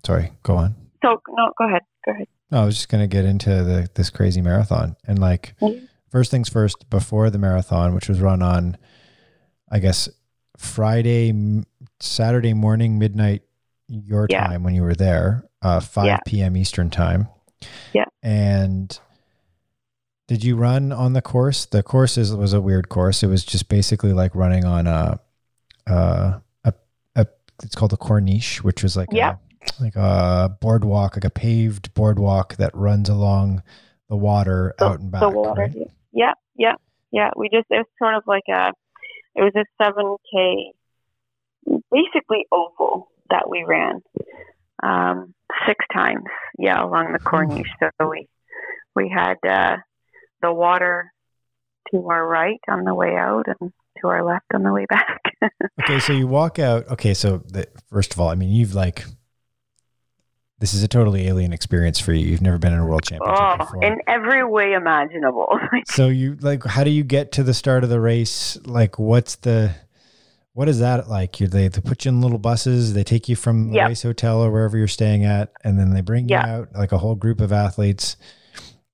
sorry, 0.06 0.32
go 0.42 0.56
on. 0.56 0.74
so 1.02 1.20
no 1.28 1.52
go 1.58 1.66
ahead 1.68 1.82
go 2.04 2.12
ahead 2.12 2.26
No, 2.50 2.62
I 2.62 2.64
was 2.64 2.76
just 2.76 2.88
going 2.88 3.02
to 3.02 3.08
get 3.14 3.24
into 3.24 3.50
the 3.50 3.88
this 3.94 4.10
crazy 4.10 4.40
marathon 4.40 4.96
and 5.06 5.18
like 5.18 5.54
Mhm. 5.60 5.86
first 6.10 6.30
things 6.30 6.48
first 6.48 6.88
before 6.88 7.28
the 7.30 7.38
marathon, 7.38 7.94
which 7.94 8.08
was 8.08 8.20
run 8.20 8.40
on, 8.42 8.76
I 9.70 9.78
guess 9.80 10.08
Friday, 10.56 11.32
Saturday 12.00 12.54
morning, 12.54 12.98
midnight 12.98 13.42
your 13.88 14.26
Yeah. 14.30 14.46
time 14.46 14.62
when 14.62 14.74
you 14.74 14.82
were 14.82 14.94
there, 14.94 15.44
uh, 15.62 15.80
five 15.80 16.06
Yeah. 16.06 16.18
p.m. 16.26 16.56
Eastern 16.56 16.88
time. 16.90 17.28
Yeah. 17.92 18.06
And 18.22 18.98
did 20.26 20.42
you 20.44 20.56
run 20.56 20.92
on 20.92 21.12
the 21.12 21.22
course? 21.22 21.66
The 21.66 21.82
course 21.82 22.16
is, 22.18 22.34
was 22.34 22.52
a 22.54 22.60
weird 22.60 22.88
course. 22.88 23.22
It 23.22 23.28
was 23.28 23.44
just 23.44 23.68
basically 23.68 24.12
like 24.14 24.34
running 24.34 24.64
on 24.64 24.86
a, 24.86 25.20
uh, 25.88 26.40
a, 26.64 26.74
a 27.16 27.26
it's 27.62 27.74
called 27.74 27.92
a 27.92 27.96
corniche, 27.96 28.58
which 28.58 28.82
was 28.82 28.96
like 28.96 29.08
Yeah. 29.12 29.36
a, 29.78 29.82
like 29.82 29.96
a 29.96 30.56
boardwalk, 30.60 31.16
like 31.16 31.24
a 31.24 31.30
paved 31.30 31.92
boardwalk 31.94 32.56
that 32.56 32.74
runs 32.74 33.08
along 33.08 33.62
the 34.08 34.16
water 34.16 34.74
the, 34.78 34.86
out 34.86 35.00
and 35.00 35.10
back. 35.10 35.20
the 35.20 35.28
water 35.30 35.60
right? 35.62 35.90
yeah 36.12 36.32
yeah 36.56 36.74
yeah 37.10 37.30
we 37.36 37.48
just 37.50 37.66
it 37.70 37.76
was 37.76 37.86
sort 37.98 38.14
of 38.14 38.22
like 38.26 38.44
a 38.48 38.72
it 39.34 39.42
was 39.42 39.52
a 39.54 39.82
7k 39.82 40.72
basically 41.90 42.46
oval 42.50 43.08
that 43.30 43.48
we 43.50 43.64
ran 43.64 44.00
um 44.82 45.34
six 45.66 45.84
times 45.92 46.24
yeah 46.58 46.82
along 46.82 47.12
the 47.12 47.18
corniche 47.18 47.66
so 47.80 48.08
we 48.08 48.26
we 48.94 49.12
had 49.14 49.36
uh 49.46 49.76
the 50.40 50.52
water 50.52 51.12
to 51.92 52.08
our 52.08 52.26
right 52.26 52.60
on 52.68 52.84
the 52.84 52.94
way 52.94 53.14
out 53.14 53.44
and 53.60 53.72
to 54.00 54.08
our 54.08 54.24
left 54.24 54.46
on 54.54 54.62
the 54.62 54.72
way 54.72 54.86
back 54.88 55.20
Okay, 55.82 56.00
so 56.00 56.12
you 56.12 56.26
walk 56.26 56.58
out. 56.58 56.88
Okay, 56.88 57.14
so 57.14 57.38
the, 57.46 57.66
first 57.90 58.12
of 58.12 58.20
all, 58.20 58.28
I 58.28 58.34
mean, 58.34 58.50
you've 58.50 58.74
like 58.74 59.04
this 60.60 60.74
is 60.74 60.82
a 60.82 60.88
totally 60.88 61.28
alien 61.28 61.52
experience 61.52 62.00
for 62.00 62.12
you. 62.12 62.26
You've 62.26 62.42
never 62.42 62.58
been 62.58 62.72
in 62.72 62.80
a 62.80 62.86
world 62.86 63.04
championship 63.04 63.38
oh 63.40 63.56
before. 63.58 63.84
in 63.84 64.00
every 64.08 64.44
way 64.44 64.72
imaginable 64.72 65.56
so 65.86 66.08
you 66.08 66.36
like, 66.40 66.64
how 66.64 66.82
do 66.82 66.90
you 66.90 67.04
get 67.04 67.30
to 67.32 67.44
the 67.44 67.54
start 67.54 67.84
of 67.84 67.90
the 67.90 68.00
race? 68.00 68.58
Like, 68.64 68.98
what's 68.98 69.36
the 69.36 69.74
what 70.54 70.68
is 70.68 70.80
that 70.80 71.08
like? 71.08 71.38
You 71.38 71.46
they, 71.46 71.68
they 71.68 71.80
put 71.80 72.04
you 72.04 72.08
in 72.08 72.20
little 72.20 72.38
buses. 72.38 72.92
They 72.94 73.04
take 73.04 73.28
you 73.28 73.36
from 73.36 73.68
the 73.68 73.76
Yeah. 73.76 73.86
race 73.86 74.02
hotel 74.02 74.42
or 74.42 74.50
wherever 74.50 74.76
you're 74.76 74.88
staying 74.88 75.24
at, 75.24 75.52
and 75.62 75.78
then 75.78 75.90
they 75.94 76.00
bring 76.00 76.28
Yeah. 76.28 76.44
you 76.44 76.52
out 76.52 76.68
like 76.74 76.90
a 76.90 76.98
whole 76.98 77.14
group 77.14 77.40
of 77.40 77.52
athletes. 77.52 78.16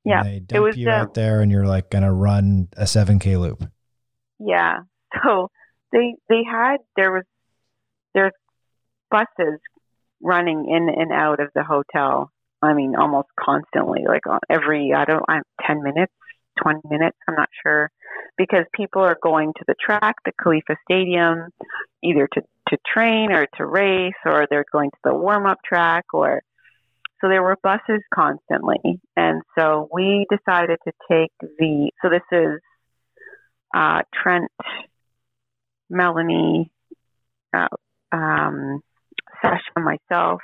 Yeah, 0.05 0.23
they 0.23 0.41
dump 0.41 0.65
was, 0.65 0.77
you 0.77 0.91
out 0.91 1.15
there, 1.15 1.41
and 1.41 1.51
you're 1.51 1.67
like 1.67 1.89
gonna 1.89 2.13
run 2.13 2.69
a 2.77 2.87
seven 2.87 3.19
k 3.19 3.39
loop. 3.39 3.65
Yeah. 4.39 4.81
So 5.25 5.51
they 5.93 6.17
they 6.29 6.43
had 6.45 6.79
there 6.97 7.13
was 7.13 7.25
there's 8.15 8.33
buses 9.11 9.61
running 10.21 10.67
in 10.69 10.89
and 10.89 11.13
out 11.13 11.41
of 11.41 11.51
the 11.55 11.63
hotel. 11.63 12.31
I 12.63 12.73
mean, 12.73 12.95
almost 12.97 13.29
constantly, 13.39 14.05
like 14.07 14.27
on 14.27 14.41
every 14.51 14.93
I 14.93 15.05
don't 15.05 15.25
I'm 15.29 15.43
ten 15.65 15.83
minutes, 15.83 16.13
twenty 16.61 16.81
minutes. 16.91 17.17
I'm 17.29 17.37
not 17.37 17.49
sure 17.63 17.91
because 18.37 18.65
people 18.75 19.03
are 19.03 19.19
going 19.23 19.53
to 19.57 19.65
the 19.67 19.75
track, 19.85 20.17
the 20.25 20.33
Khalifa 20.43 20.77
Stadium, 20.91 21.51
either 22.03 22.29
to 22.35 22.43
to 22.69 22.79
train 22.93 23.31
or 23.31 23.47
to 23.57 23.67
race, 23.67 24.15
or 24.25 24.47
they're 24.51 24.65
going 24.73 24.91
to 24.91 24.99
the 25.05 25.15
warm 25.15 25.47
up 25.47 25.59
track, 25.65 26.07
or 26.13 26.43
so 27.21 27.29
there 27.29 27.43
were 27.43 27.57
buses 27.63 28.03
constantly. 28.15 29.01
And 29.17 29.43
so 29.59 29.89
we 29.93 30.27
decided 30.31 30.79
to 30.85 30.93
take 31.11 31.33
the 31.41 31.91
so 32.03 32.09
this 32.09 32.23
is 32.33 32.61
uh, 33.75 34.03
Trent, 34.15 34.51
Melanie, 35.91 36.71
uh, 37.53 37.69
um, 38.13 38.81
Sasha, 39.43 39.61
myself, 39.77 40.41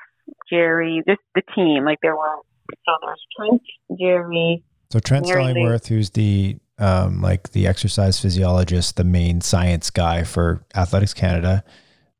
Jerry, 0.50 1.02
just 1.08 1.20
the 1.34 1.42
team. 1.54 1.84
Like 1.84 1.98
there 2.02 2.16
were, 2.16 2.36
so 2.84 2.92
there's 3.04 3.20
Trent, 3.36 3.62
Jerry, 3.98 4.62
So 4.92 4.98
Trent 5.00 5.26
Stellingwerff, 5.26 5.86
who's 5.88 6.10
the 6.10 6.56
um, 6.78 7.20
like 7.20 7.52
the 7.52 7.66
exercise 7.66 8.18
physiologist, 8.20 8.96
the 8.96 9.04
main 9.04 9.40
science 9.40 9.90
guy 9.90 10.24
for 10.24 10.64
Athletics 10.74 11.12
Canada. 11.14 11.62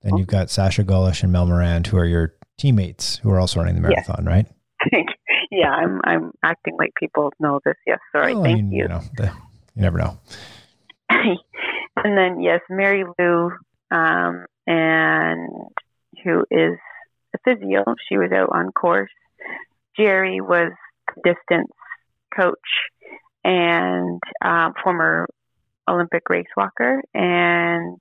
Then 0.03 0.17
you've 0.17 0.27
got 0.27 0.51
Sasha 0.51 0.83
Gollish 0.85 1.23
and 1.23 1.33
Mel 1.33 1.47
Myrand, 1.47 1.87
who 1.87 1.99
are 1.99 2.07
your 2.07 2.35
teammates, 2.59 3.19
who 3.19 3.31
are 3.31 3.39
also 3.41 3.61
running 3.61 3.75
the 3.75 3.81
marathon, 3.83 4.25
right? 4.25 4.47
yeah, 5.51 5.71
I'm 5.71 6.01
I'm 6.05 6.33
acting 6.43 6.77
like 6.79 6.93
people 6.99 7.31
know 7.39 7.61
this. 7.65 7.75
Yes, 7.87 7.99
sorry, 8.13 8.35
Well, 8.35 8.45
I 8.45 8.49
thank 8.49 8.63
mean, 8.65 8.73
you. 8.73 8.89
know, 8.89 9.03
the, 9.17 9.25
you 9.75 9.83
never 9.83 9.99
know. 9.99 10.19
and 12.05 12.17
then 12.17 12.41
yes, 12.41 12.61
Mary 12.69 13.05
Lou, 13.19 13.53
um, 13.91 14.47
and 14.67 15.49
who 16.25 16.45
is 16.51 16.79
a 17.35 17.39
physio. 17.45 17.85
She 18.09 18.17
was 18.17 18.31
out 18.33 18.51
on 18.53 18.73
course. 18.73 19.11
Jerry 19.97 20.41
was 20.41 20.73
distance 21.25 21.73
coach 22.35 22.57
and 23.45 24.21
um, 24.45 24.75
former 24.83 25.29
Olympic 25.89 26.29
race 26.29 26.47
walker, 26.57 27.03
and 27.15 27.99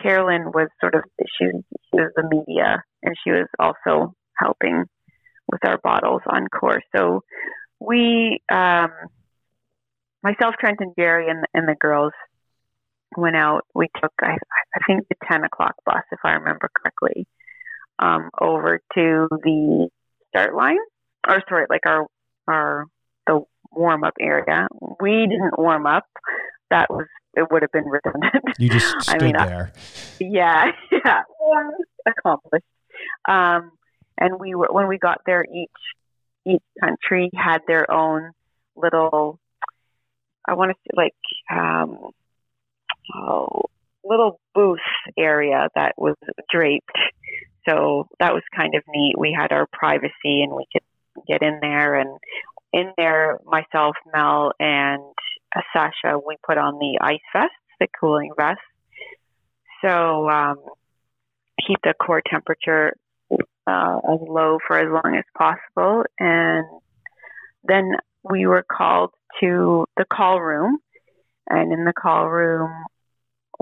Carolyn 0.00 0.52
was 0.52 0.68
sort 0.80 0.94
of 0.94 1.02
she, 1.38 1.46
she 1.46 1.96
was 1.96 2.12
the 2.16 2.22
media, 2.22 2.82
and 3.02 3.14
she 3.22 3.30
was 3.30 3.48
also 3.58 4.14
helping 4.36 4.84
with 5.50 5.64
our 5.66 5.78
bottles 5.78 6.22
on 6.26 6.48
course. 6.48 6.84
So 6.96 7.22
we, 7.80 8.40
um, 8.50 8.90
myself, 10.22 10.54
Trent, 10.58 10.78
and 10.80 10.94
Jerry, 10.98 11.28
and, 11.28 11.44
and 11.52 11.68
the 11.68 11.74
girls 11.74 12.12
went 13.16 13.36
out. 13.36 13.62
We 13.74 13.88
took, 14.00 14.12
I, 14.20 14.32
I 14.74 14.80
think, 14.86 15.06
the 15.08 15.16
10 15.30 15.44
o'clock 15.44 15.74
bus, 15.84 16.02
if 16.12 16.18
I 16.24 16.32
remember 16.32 16.70
correctly, 16.74 17.26
um, 17.98 18.30
over 18.40 18.80
to 18.94 19.28
the 19.30 19.88
start 20.28 20.54
line, 20.54 20.78
or 21.28 21.42
sorry, 21.48 21.66
like 21.70 21.86
our, 21.86 22.06
our, 22.48 22.86
the 23.26 23.40
warm 23.70 24.04
up 24.04 24.14
area. 24.20 24.66
We 25.00 25.26
didn't 25.28 25.58
warm 25.58 25.86
up. 25.86 26.04
That 26.70 26.88
was, 26.90 27.06
it 27.34 27.46
would 27.50 27.62
have 27.62 27.72
been 27.72 27.84
redundant. 27.86 28.34
You 28.58 28.68
just 28.70 28.94
I 29.08 29.16
stood 29.16 29.22
mean, 29.22 29.36
I- 29.36 29.46
there. 29.46 29.72
yeah, 30.18 30.72
yeah, 30.92 31.20
accomplished. 32.06 32.64
Um, 33.28 33.72
and 34.18 34.38
we 34.38 34.54
were 34.54 34.68
when 34.70 34.86
we 34.88 34.98
got 34.98 35.22
there, 35.26 35.44
each 35.44 35.70
each 36.46 36.62
country 36.80 37.30
had 37.34 37.60
their 37.66 37.90
own 37.90 38.32
little. 38.76 39.38
I 40.46 40.54
want 40.54 40.70
to 40.72 40.76
say 40.84 40.90
like 40.94 41.14
um, 41.50 42.10
oh, 43.14 43.62
little 44.04 44.40
booth 44.54 44.78
area 45.16 45.68
that 45.74 45.94
was 45.96 46.16
draped. 46.50 46.96
So 47.68 48.08
that 48.18 48.32
was 48.32 48.42
kind 48.54 48.74
of 48.74 48.82
neat. 48.88 49.14
We 49.16 49.36
had 49.38 49.52
our 49.52 49.66
privacy, 49.72 50.42
and 50.42 50.52
we 50.52 50.66
could 50.72 50.82
get 51.28 51.42
in 51.42 51.58
there. 51.60 51.94
And 51.94 52.18
in 52.72 52.92
there, 52.96 53.38
myself, 53.44 53.96
Mel, 54.12 54.52
and 54.58 55.02
uh, 55.54 55.60
Sasha, 55.72 56.18
we 56.26 56.36
put 56.44 56.58
on 56.58 56.78
the 56.78 56.98
ice 57.00 57.20
vests, 57.32 57.54
the 57.78 57.86
cooling 58.00 58.32
vests. 58.36 58.62
So 59.84 60.28
um, 60.28 60.56
keep 61.66 61.78
the 61.84 61.94
core 61.94 62.22
temperature 62.28 62.96
uh, 63.66 63.98
as 64.12 64.18
low 64.20 64.58
for 64.66 64.78
as 64.78 64.88
long 64.90 65.16
as 65.16 65.24
possible. 65.36 66.04
And 66.18 66.64
then 67.64 67.92
we 68.22 68.46
were 68.46 68.64
called 68.70 69.10
to 69.40 69.86
the 69.96 70.04
call 70.04 70.40
room, 70.40 70.78
and 71.48 71.72
in 71.72 71.84
the 71.84 71.92
call 71.92 72.28
room, 72.28 72.70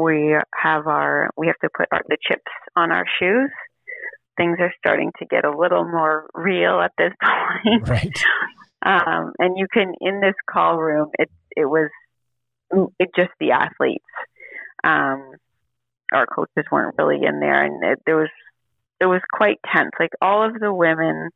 we 0.01 0.36
have 0.55 0.86
our 0.86 1.30
we 1.36 1.46
have 1.46 1.59
to 1.59 1.68
put 1.76 1.88
our, 1.92 2.03
the 2.09 2.16
chips 2.26 2.51
on 2.76 2.90
our 2.90 3.05
shoes. 3.18 3.51
Things 4.36 4.57
are 4.61 4.72
starting 4.78 5.12
to 5.18 5.26
get 5.26 5.44
a 5.44 5.57
little 5.57 5.84
more 5.84 6.28
real 6.34 6.80
at 6.80 6.92
this 6.96 7.12
point. 7.22 7.88
Right. 7.88 8.22
Um, 8.82 9.32
and 9.38 9.59
you 9.59 9.66
can 9.72 9.94
in 10.01 10.20
this 10.20 10.34
call 10.48 10.78
room, 10.78 11.11
it 11.18 11.30
it 11.57 11.66
was 11.66 11.90
it 12.98 13.11
just 13.14 13.30
the 13.38 13.53
athletes. 13.53 14.05
Um, 14.82 15.34
our 16.12 16.26
coaches 16.26 16.64
weren't 16.72 16.96
really 16.98 17.24
in 17.24 17.40
there, 17.40 17.64
and 17.64 17.84
it, 17.84 17.98
there 18.07 18.16
was 18.16 18.30
it 19.01 19.07
was 19.07 19.20
quite 19.32 19.59
tense. 19.72 19.90
Like 19.98 20.12
all 20.22 20.46
of 20.46 20.59
the 20.59 20.72
women, 20.72 21.30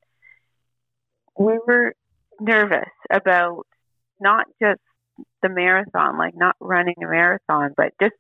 we 1.38 1.58
were 1.66 1.94
nervous 2.40 2.90
about 3.10 3.66
not 4.20 4.46
just 4.60 4.80
the 5.42 5.48
marathon, 5.48 6.18
like 6.18 6.34
not 6.36 6.56
running 6.60 6.96
a 6.98 7.06
marathon, 7.06 7.72
but 7.76 7.92
just 8.00 8.14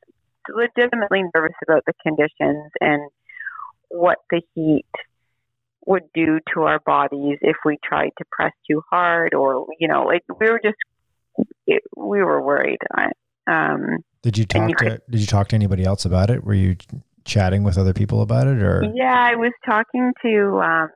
legitimately 0.48 1.22
nervous 1.34 1.56
about 1.66 1.84
the 1.86 1.92
conditions 2.02 2.70
and 2.80 3.10
what 3.88 4.18
the 4.30 4.42
heat 4.54 4.86
would 5.86 6.04
do 6.14 6.40
to 6.52 6.62
our 6.62 6.80
bodies 6.80 7.38
if 7.42 7.56
we 7.64 7.78
tried 7.84 8.10
to 8.18 8.24
press 8.32 8.52
too 8.68 8.82
hard 8.90 9.34
or 9.34 9.66
you 9.78 9.86
know 9.86 10.04
like 10.04 10.22
we 10.40 10.50
were 10.50 10.60
just 10.62 10.76
it, 11.66 11.82
we 11.96 12.22
were 12.22 12.40
worried. 12.40 12.78
Um, 13.46 13.98
did 14.22 14.38
you 14.38 14.44
talk 14.44 14.68
you 14.68 14.74
to 14.76 14.84
could, 14.84 15.02
did 15.10 15.20
you 15.20 15.26
talk 15.26 15.48
to 15.48 15.56
anybody 15.56 15.84
else 15.84 16.04
about 16.04 16.30
it? 16.30 16.44
Were 16.44 16.54
you 16.54 16.76
chatting 17.24 17.62
with 17.62 17.78
other 17.78 17.92
people 17.92 18.22
about 18.22 18.46
it 18.46 18.62
or? 18.62 18.84
Yeah 18.94 19.14
i 19.14 19.34
was 19.34 19.52
talking 19.64 20.12
to 20.22 20.60
um, 20.60 20.88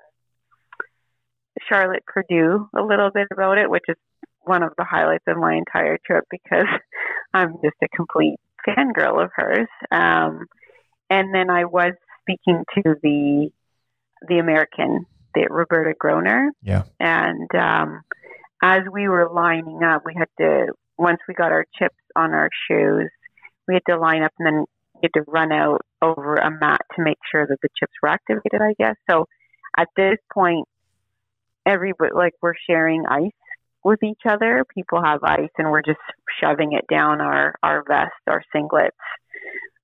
charlotte 1.68 2.05
purdue 2.07 2.68
a 2.76 2.82
little 2.82 3.11
bit 3.11 3.26
about 3.32 3.59
it 3.59 3.68
which 3.70 3.84
is 3.88 3.96
one 4.42 4.62
of 4.62 4.72
the 4.78 4.84
highlights 4.84 5.24
of 5.26 5.36
my 5.36 5.55
entire 5.55 5.99
trip 6.07 6.24
because 6.30 6.66
i'm 7.34 7.55
just 7.64 7.76
a 7.82 7.88
complete 7.88 8.38
fangirl 8.76 9.22
of 9.22 9.30
hers 9.34 9.68
um, 9.90 10.46
and 11.10 11.34
then 11.34 11.50
i 11.50 11.64
was 11.64 11.92
speaking 12.22 12.64
to 12.74 12.94
the 13.02 13.50
the 14.26 14.38
American, 14.38 15.06
the 15.34 15.46
Roberta 15.50 15.94
Groner. 15.98 16.50
Yeah. 16.62 16.84
And 16.98 17.48
um, 17.54 18.02
as 18.62 18.80
we 18.92 19.08
were 19.08 19.30
lining 19.32 19.80
up, 19.82 20.02
we 20.04 20.14
had 20.16 20.28
to 20.40 20.72
once 20.96 21.18
we 21.28 21.34
got 21.34 21.52
our 21.52 21.64
chips 21.78 21.94
on 22.16 22.32
our 22.32 22.50
shoes, 22.68 23.08
we 23.68 23.74
had 23.74 23.82
to 23.88 23.98
line 23.98 24.22
up 24.22 24.32
and 24.38 24.46
then 24.46 24.64
we 24.94 25.00
had 25.02 25.12
to 25.14 25.30
run 25.30 25.52
out 25.52 25.82
over 26.02 26.34
a 26.34 26.50
mat 26.50 26.80
to 26.96 27.02
make 27.02 27.18
sure 27.30 27.46
that 27.46 27.58
the 27.62 27.68
chips 27.78 27.92
were 28.02 28.08
activated. 28.08 28.60
I 28.60 28.74
guess 28.78 28.96
so. 29.08 29.26
At 29.76 29.88
this 29.96 30.16
point, 30.32 30.66
everybody 31.66 32.12
like 32.14 32.32
we're 32.42 32.54
sharing 32.68 33.04
ice 33.08 33.30
with 33.85 34.03
each 34.03 34.22
other. 34.29 34.64
People 34.74 35.03
have 35.03 35.22
ice, 35.22 35.51
and 35.59 35.70
we're 35.70 35.83
just 35.83 36.01
shoving 36.41 36.72
it 36.72 36.87
down 36.91 37.20
our 37.20 37.55
our 37.62 37.85
vests, 37.87 38.20
our 38.26 38.43
singlets, 38.55 38.91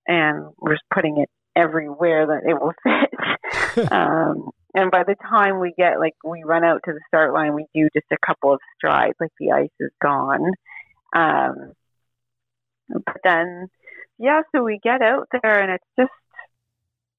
and 0.07 0.47
we're 0.59 0.75
just 0.75 0.85
putting 0.93 1.19
it 1.19 1.31
everywhere 1.57 2.27
that 2.27 2.49
it 2.49 2.61
will 2.61 2.73
fit. 2.83 3.93
um, 3.93 4.51
and 4.75 4.91
by 4.91 5.05
the 5.05 5.15
time 5.29 5.61
we 5.61 5.73
get 5.77 6.01
like 6.01 6.15
we 6.25 6.43
run 6.45 6.65
out 6.65 6.81
to 6.85 6.93
the 6.93 7.01
start 7.09 7.33
line, 7.33 7.55
we 7.55 7.67
do 7.75 7.89
just 7.95 8.07
a 8.13 8.27
couple 8.27 8.53
of 8.53 8.61
strides, 8.77 9.17
like 9.21 9.31
the 9.39 9.53
ice 9.53 9.71
is 9.81 9.91
gone. 10.03 10.53
Um, 11.15 11.73
but 12.89 13.17
then, 13.23 13.69
yeah, 14.19 14.43
so 14.55 14.63
we 14.63 14.81
get 14.83 15.01
out 15.01 15.29
there, 15.31 15.61
and 15.61 15.73
it's 15.73 15.85
just 15.99 16.11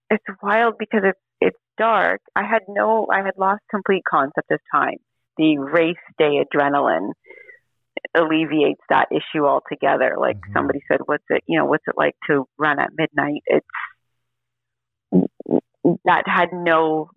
it's 0.10 0.42
wild 0.42 0.76
because 0.78 1.02
it's 1.04 1.20
it's 1.42 1.58
dark. 1.78 2.22
I 2.36 2.44
had 2.44 2.64
no, 2.68 3.08
I 3.12 3.24
had 3.24 3.38
lost 3.38 3.62
complete 3.70 4.04
concept 4.10 4.52
of 4.52 4.60
time. 4.72 4.98
The 5.38 5.58
race 5.58 5.96
day 6.18 6.44
adrenaline 6.44 7.12
alleviates 8.16 8.82
that 8.90 9.08
issue 9.12 9.46
altogether. 9.46 10.16
Like 10.18 10.38
mm-hmm. 10.38 10.54
somebody 10.54 10.82
said, 10.88 11.02
"What's 11.06 11.26
it? 11.30 11.44
You 11.48 11.60
know, 11.60 11.66
what's 11.66 11.84
it 11.88 11.96
like 11.98 12.16
to 12.28 12.48
run 12.58 12.80
at 12.80 12.92
midnight?" 12.98 13.44
It's 13.46 13.68
that 16.06 16.24
had 16.26 16.50
no 16.52 17.10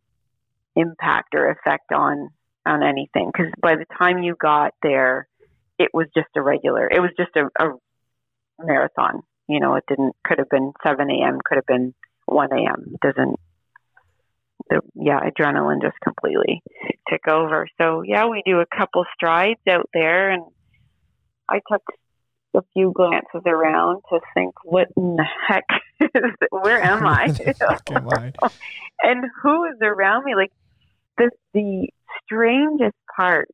impact 0.77 1.35
or 1.35 1.51
effect 1.51 1.93
on 1.93 2.31
on 2.67 2.83
anything 2.83 3.31
because 3.33 3.53
by 3.61 3.75
the 3.75 3.87
time 3.99 4.23
you 4.23 4.37
got 4.39 4.73
there 4.83 5.27
it 5.79 5.89
was 5.95 6.07
just 6.15 6.29
a 6.37 6.43
regular 6.43 6.89
it 6.89 7.01
was 7.01 7.11
just 7.19 7.31
a, 7.37 7.47
a 7.65 7.73
marathon 8.61 9.23
you 9.49 9.59
know 9.59 9.75
it 9.75 9.85
didn't 9.89 10.15
could 10.25 10.39
have 10.39 10.49
been 10.51 10.73
7 10.87 11.11
a.m 11.11 11.39
could 11.45 11.57
have 11.57 11.67
been 11.67 11.95
1 12.27 12.53
a.m 12.53 12.93
it 12.95 13.01
doesn't 13.01 13.37
the 14.71 14.81
yeah 14.95 15.21
adrenaline 15.21 15.83
just 15.83 15.97
completely 16.03 16.63
took 17.09 17.27
over 17.29 17.67
so 17.81 18.03
yeah 18.03 18.27
we 18.27 18.43
do 18.45 18.61
a 18.61 18.67
couple 18.77 19.05
strides 19.15 19.61
out 19.69 19.89
there 19.93 20.31
and 20.31 20.43
i 21.49 21.61
took 21.71 21.83
a 22.55 22.63
few 22.73 22.93
glances 22.95 23.43
around 23.47 24.03
to 24.11 24.21
think, 24.35 24.55
what 24.65 24.89
in 24.97 25.17
the 25.17 25.27
heck 25.47 25.65
is? 26.01 26.33
Where 26.51 26.83
am 26.83 27.07
I? 27.07 27.25
am 27.91 28.09
I? 28.09 28.33
and 29.03 29.25
who 29.43 29.65
is 29.67 29.77
around 29.83 30.25
me? 30.25 30.35
Like 30.35 30.53
the 31.17 31.31
the 31.55 31.89
strangest 32.25 32.97
part 33.17 33.49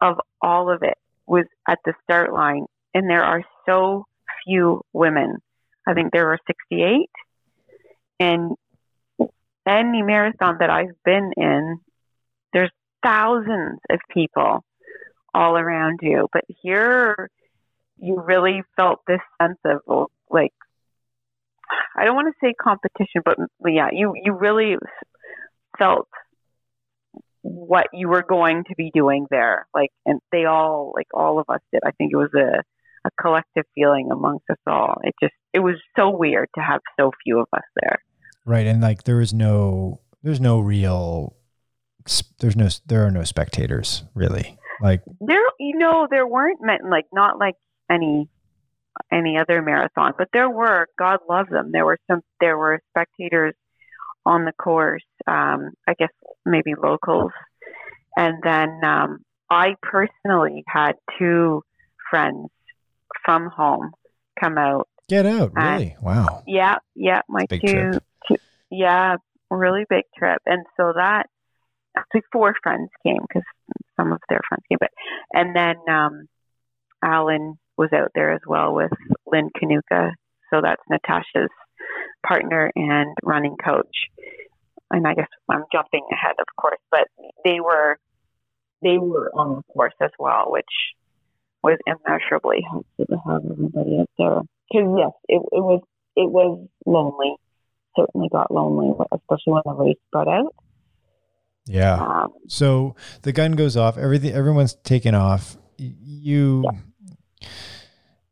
of 0.00 0.16
all 0.40 0.70
of 0.70 0.82
it 0.82 0.98
was 1.26 1.44
at 1.68 1.78
the 1.84 1.94
start 2.04 2.32
line, 2.32 2.66
and 2.94 3.08
there 3.08 3.24
are 3.24 3.42
so 3.66 4.04
few 4.44 4.82
women. 4.92 5.38
I 5.86 5.94
think 5.94 6.12
there 6.12 6.26
were 6.26 6.38
68, 6.46 7.08
and 8.18 8.56
any 9.66 10.02
marathon 10.02 10.56
that 10.60 10.70
I've 10.70 11.02
been 11.04 11.32
in, 11.36 11.78
there's 12.52 12.70
thousands 13.02 13.80
of 13.90 14.00
people 14.12 14.64
all 15.34 15.56
around 15.56 16.00
you. 16.02 16.28
But 16.32 16.44
here 16.62 17.30
you 17.98 18.20
really 18.20 18.62
felt 18.76 19.00
this 19.06 19.20
sense 19.40 19.58
of 19.64 20.06
like 20.30 20.52
I 21.96 22.04
don't 22.04 22.14
want 22.14 22.32
to 22.32 22.46
say 22.46 22.54
competition, 22.54 23.22
but 23.24 23.36
yeah, 23.66 23.88
you 23.92 24.14
you 24.22 24.32
really 24.32 24.76
felt 25.78 26.08
what 27.42 27.86
you 27.92 28.08
were 28.08 28.22
going 28.22 28.64
to 28.64 28.74
be 28.76 28.90
doing 28.92 29.26
there. 29.30 29.66
Like, 29.72 29.90
and 30.04 30.20
they 30.32 30.46
all, 30.46 30.92
like 30.94 31.06
all 31.14 31.38
of 31.38 31.46
us 31.48 31.60
did. 31.72 31.82
I 31.84 31.92
think 31.92 32.12
it 32.12 32.16
was 32.16 32.34
a 32.34 32.62
a 33.06 33.22
collective 33.22 33.64
feeling 33.74 34.08
amongst 34.10 34.50
us 34.50 34.58
all. 34.66 34.96
It 35.04 35.14
just 35.22 35.34
it 35.52 35.60
was 35.60 35.76
so 35.96 36.10
weird 36.10 36.48
to 36.56 36.60
have 36.60 36.80
so 36.98 37.12
few 37.22 37.40
of 37.40 37.46
us 37.52 37.62
there. 37.80 37.98
Right, 38.46 38.66
and 38.66 38.80
like 38.80 39.04
there 39.04 39.16
was 39.16 39.34
no 39.34 40.00
there's 40.22 40.40
no 40.40 40.60
real 40.60 41.36
there's 42.38 42.56
no 42.56 42.68
there 42.86 43.06
are 43.06 43.10
no 43.10 43.24
spectators 43.24 44.04
really. 44.14 44.56
Like 44.80 45.02
there, 45.20 45.42
you 45.58 45.78
know, 45.78 46.06
there 46.10 46.26
weren't 46.26 46.60
meant 46.62 46.88
like 46.88 47.06
not 47.12 47.38
like 47.38 47.56
any 47.90 48.28
any 49.12 49.38
other 49.38 49.62
marathon. 49.62 50.12
But 50.16 50.28
there 50.32 50.50
were, 50.50 50.88
God 50.98 51.20
love 51.28 51.48
them. 51.48 51.70
There 51.72 51.84
were 51.84 51.98
some, 52.10 52.22
there 52.40 52.58
were 52.58 52.80
spectators 52.90 53.54
on 54.24 54.44
the 54.44 54.52
course. 54.52 55.04
Um, 55.26 55.72
I 55.86 55.94
guess 55.98 56.10
maybe 56.44 56.74
locals, 56.80 57.32
and 58.16 58.36
then 58.42 58.80
um, 58.84 59.24
I 59.50 59.74
personally 59.82 60.62
had 60.66 60.92
two 61.18 61.62
friends 62.10 62.48
from 63.24 63.48
home 63.48 63.92
come 64.38 64.58
out. 64.58 64.88
Get 65.08 65.26
out, 65.26 65.52
really? 65.54 65.96
wow. 66.02 66.42
Yeah, 66.46 66.76
yeah. 66.94 67.22
My 67.28 67.46
two, 67.46 67.58
two, 67.60 67.92
yeah, 68.70 69.16
really 69.50 69.84
big 69.88 70.04
trip, 70.16 70.40
and 70.46 70.64
so 70.76 70.92
that 70.94 71.26
actually 71.96 72.22
four 72.32 72.54
friends 72.62 72.90
came 73.04 73.22
because 73.26 73.44
some 73.96 74.12
of 74.12 74.20
their 74.28 74.40
friends 74.48 74.64
came, 74.68 74.78
but 74.80 74.90
and 75.32 75.54
then 75.56 75.76
um, 75.88 76.26
Alan 77.02 77.58
was 77.76 77.90
out 77.92 78.10
there 78.14 78.32
as 78.32 78.40
well 78.46 78.74
with 78.74 78.92
Lynn 79.26 79.50
Kanuka. 79.50 80.12
So 80.52 80.60
that's 80.62 80.82
Natasha's 80.90 81.50
partner 82.26 82.70
and 82.74 83.14
running 83.22 83.56
coach. 83.62 83.96
And 84.90 85.06
I 85.06 85.14
guess 85.14 85.28
I'm 85.48 85.64
jumping 85.72 86.06
ahead, 86.12 86.36
of 86.38 86.46
course, 86.60 86.78
but 86.90 87.08
they 87.44 87.60
were 87.60 87.98
they 88.82 88.98
were 88.98 89.30
on 89.34 89.56
the 89.56 89.62
course 89.72 89.94
as 90.00 90.10
well, 90.18 90.44
which 90.48 90.64
was 91.62 91.78
immeasurably 91.86 92.64
helpful 92.68 93.06
to 93.06 93.16
have 93.26 93.42
everybody 93.50 93.98
out 94.00 94.10
there. 94.18 94.40
Because 94.70 94.94
yes, 94.96 95.12
it, 95.28 95.42
it 95.52 95.62
was 95.62 95.82
it 96.14 96.30
was 96.30 96.66
lonely. 96.84 97.34
Certainly 97.96 98.28
got 98.30 98.50
lonely, 98.50 98.94
especially 99.12 99.54
when 99.54 99.62
the 99.64 99.72
race 99.72 99.96
spread 100.08 100.28
out. 100.28 100.54
Yeah. 101.66 101.94
Um, 101.94 102.32
so 102.46 102.94
the 103.22 103.32
gun 103.32 103.52
goes 103.52 103.76
off. 103.76 103.98
Everything. 103.98 104.32
Everyone's 104.32 104.74
taken 104.84 105.14
off. 105.14 105.56
You. 105.78 106.64
Yeah 106.64 107.48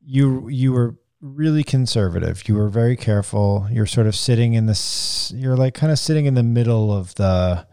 you 0.04 0.48
you 0.48 0.72
were 0.72 0.96
really 1.20 1.64
conservative. 1.64 2.48
You 2.48 2.54
were 2.54 2.68
very 2.68 2.96
careful. 2.96 3.66
You're 3.70 3.86
sort 3.86 4.06
of 4.06 4.14
sitting 4.14 4.54
in 4.54 4.66
this. 4.66 5.32
You're 5.34 5.56
like 5.56 5.74
kind 5.74 5.90
of 5.90 5.98
sitting 5.98 6.26
in 6.26 6.34
the 6.34 6.42
middle 6.42 6.92
of 6.92 7.14
the 7.14 7.66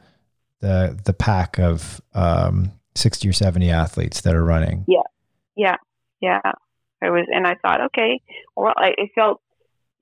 the 0.59 0.99
the 1.03 1.13
pack 1.13 1.59
of 1.59 2.01
um, 2.13 2.71
sixty 2.95 3.27
or 3.27 3.33
seventy 3.33 3.69
athletes 3.69 4.21
that 4.21 4.35
are 4.35 4.43
running. 4.43 4.85
Yeah, 4.87 5.01
yeah, 5.55 5.75
yeah. 6.21 6.41
I 7.03 7.09
was, 7.09 7.25
and 7.33 7.47
I 7.47 7.55
thought, 7.55 7.81
okay, 7.85 8.21
well, 8.55 8.73
I 8.77 8.93
it 8.97 9.11
felt 9.15 9.41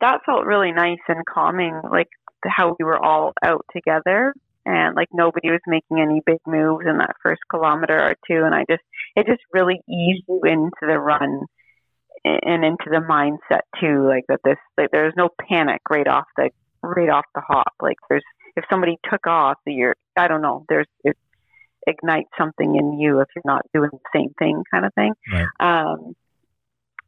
that 0.01 0.21
felt 0.25 0.45
really 0.45 0.71
nice 0.71 0.99
and 1.07 1.25
calming, 1.25 1.79
like 1.89 2.09
how 2.45 2.75
we 2.77 2.85
were 2.85 3.03
all 3.03 3.33
out 3.43 3.65
together. 3.73 4.33
And 4.65 4.95
like 4.95 5.07
nobody 5.11 5.49
was 5.49 5.61
making 5.67 5.99
any 5.99 6.21
big 6.25 6.39
moves 6.45 6.85
in 6.87 6.97
that 6.97 7.15
first 7.23 7.41
kilometer 7.49 7.97
or 7.97 8.15
two. 8.27 8.43
And 8.45 8.53
i 8.53 8.65
just 8.69 8.83
it 9.15 9.25
just 9.25 9.41
really 9.53 9.81
eased 9.89 10.25
you 10.27 10.41
into 10.43 10.81
the 10.81 10.99
run 10.99 11.41
and 12.23 12.65
into 12.65 12.85
the 12.87 12.99
mindset 13.09 13.61
too 13.79 14.05
like 14.05 14.25
that 14.27 14.41
this 14.43 14.57
like 14.77 14.91
there's 14.91 15.13
no 15.15 15.29
panic 15.47 15.81
right 15.89 16.07
off 16.07 16.25
the 16.35 16.49
right 16.83 17.09
off 17.09 17.25
the 17.33 17.41
hop. 17.41 17.73
Like 17.81 17.97
there's 18.09 18.23
if 18.55 18.65
somebody 18.69 18.97
took 19.09 19.25
off 19.25 19.57
you're 19.65 19.95
i 20.17 20.27
don't 20.27 20.41
know 20.41 20.65
there's 20.67 20.87
it 21.03 21.17
ignites 21.87 22.29
something 22.37 22.75
in 22.75 22.99
you 22.99 23.21
if 23.21 23.27
you're 23.35 23.43
not 23.45 23.65
doing 23.73 23.89
the 23.91 23.99
same 24.13 24.33
thing 24.37 24.63
kind 24.69 24.85
of 24.85 24.93
thing. 24.93 25.13
Right. 25.31 25.47
um 25.59 26.15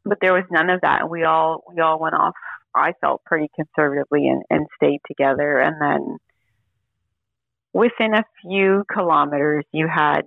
but 0.04 0.18
there 0.20 0.32
was 0.32 0.44
none 0.50 0.70
of 0.70 0.80
that. 0.80 1.02
And 1.02 1.10
we 1.10 1.24
all 1.24 1.62
we 1.72 1.80
all 1.80 1.98
went 1.98 2.14
off 2.14 2.34
i 2.74 2.92
felt 3.00 3.24
pretty 3.24 3.50
conservatively 3.54 4.28
and, 4.28 4.42
and 4.50 4.66
stayed 4.76 5.00
together. 5.06 5.58
And 5.58 5.80
then 5.80 6.16
within 7.72 8.14
a 8.14 8.24
few 8.42 8.84
kilometers 8.92 9.64
you 9.72 9.88
had 9.88 10.22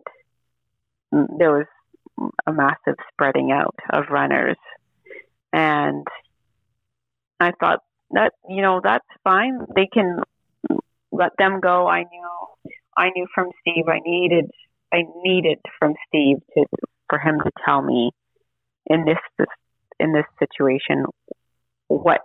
mm, 1.14 1.28
there 1.38 1.52
was 1.52 1.66
a 2.48 2.54
massive 2.54 2.96
spreading 3.12 3.52
out 3.52 3.76
of 3.92 4.06
runners. 4.10 4.58
And 5.54 6.06
i 7.40 7.52
thought 7.60 7.80
that 8.12 8.34
you 8.50 8.62
know 8.62 8.82
that's 8.84 9.06
fine. 9.24 9.60
They 9.76 9.88
can 9.92 10.20
let 11.12 11.32
them 11.38 11.60
go. 11.60 11.88
I 11.88 12.04
knew 12.04 12.72
i 12.98 13.10
knew 13.16 13.28
from 13.34 13.50
steve. 13.62 13.88
I 13.88 14.00
needed 14.06 14.50
i 14.94 15.04
needed 15.24 15.60
from 15.80 15.94
steve 16.08 16.38
to 16.54 16.66
for 17.10 17.20
him 17.20 17.40
to 17.44 17.52
tell 17.66 17.82
me 17.82 18.12
in 18.88 19.06
this, 19.06 19.18
this 19.38 19.48
in 20.00 20.14
this 20.14 20.26
situation 20.40 21.06
what 21.88 22.22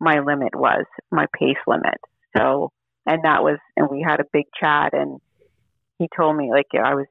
my 0.00 0.20
limit 0.20 0.54
was 0.54 0.84
my 1.10 1.26
pace 1.38 1.56
limit. 1.66 1.98
So 2.36 2.70
and 3.06 3.24
that 3.24 3.42
was 3.42 3.58
and 3.76 3.88
we 3.90 4.04
had 4.06 4.20
a 4.20 4.24
big 4.32 4.46
chat 4.58 4.92
and 4.92 5.18
he 5.98 6.08
told 6.16 6.36
me 6.36 6.50
like 6.50 6.66
i 6.74 6.94
was 6.94 7.06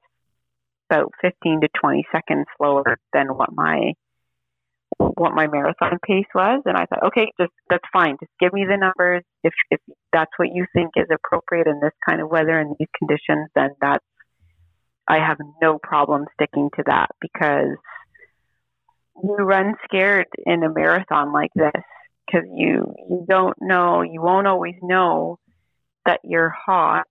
about 0.90 1.12
15 1.22 1.62
to 1.62 1.70
20 1.80 2.06
seconds 2.12 2.46
slower 2.58 2.98
than 3.14 3.28
what 3.28 3.54
my 3.54 3.94
what 4.98 5.34
my 5.34 5.48
marathon 5.48 5.98
pace 6.06 6.28
was. 6.36 6.62
And 6.66 6.78
i 6.78 6.86
thought 6.86 7.08
okay 7.08 7.32
just 7.40 7.54
that's 7.70 7.84
fine. 7.94 8.18
Just 8.20 8.32
give 8.40 8.54
me 8.54 8.66
the 8.66 8.78
numbers. 8.78 9.24
If 9.44 9.54
if 9.70 9.80
that's 10.12 10.32
what 10.38 10.50
you 10.54 10.66
think 10.74 10.92
is 10.96 11.08
appropriate 11.14 11.68
in 11.68 11.80
this 11.82 11.94
kind 12.08 12.22
of 12.22 12.30
weather 12.30 12.60
and 12.60 12.76
these 12.78 12.90
conditions 12.98 13.50
then 13.56 13.70
that's 13.80 14.04
i 15.08 15.18
have 15.18 15.38
no 15.62 15.80
problem 15.82 16.26
sticking 16.34 16.70
to 16.76 16.84
that 16.86 17.10
because 17.22 17.78
you 19.24 19.36
run 19.36 19.76
scared 19.86 20.28
in 20.46 20.64
a 20.64 20.74
marathon 20.74 21.32
like 21.32 21.52
this 21.56 21.72
because 22.26 22.48
you 22.54 22.94
you 23.10 23.26
don't 23.28 23.56
know 23.62 24.02
you 24.02 24.22
won't 24.22 24.48
always 24.48 24.76
know 24.82 25.38
that 26.06 26.20
you're 26.24 26.50
hot 26.50 27.08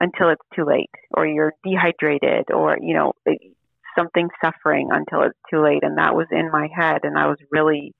until 0.00 0.28
it's 0.28 0.44
too 0.54 0.64
late 0.64 0.90
or 1.10 1.26
you're 1.26 1.54
dehydrated 1.64 2.50
or 2.52 2.78
you 2.80 2.94
know 2.94 3.12
something 3.96 4.28
suffering 4.44 4.88
until 4.92 5.22
it's 5.22 5.38
too 5.50 5.62
late. 5.62 5.82
And 5.82 5.98
that 5.98 6.14
was 6.14 6.26
in 6.30 6.50
my 6.50 6.68
head 6.74 7.00
and 7.02 7.18
I 7.18 7.26
was 7.26 7.38
really 7.50 7.94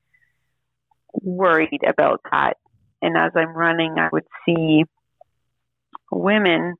worried 1.22 1.80
about 1.86 2.20
that. 2.30 2.58
And 3.02 3.16
as 3.16 3.32
I'm 3.34 3.56
running 3.56 3.96
I 3.98 4.08
would 4.12 4.26
see 4.44 4.84
women 6.10 6.74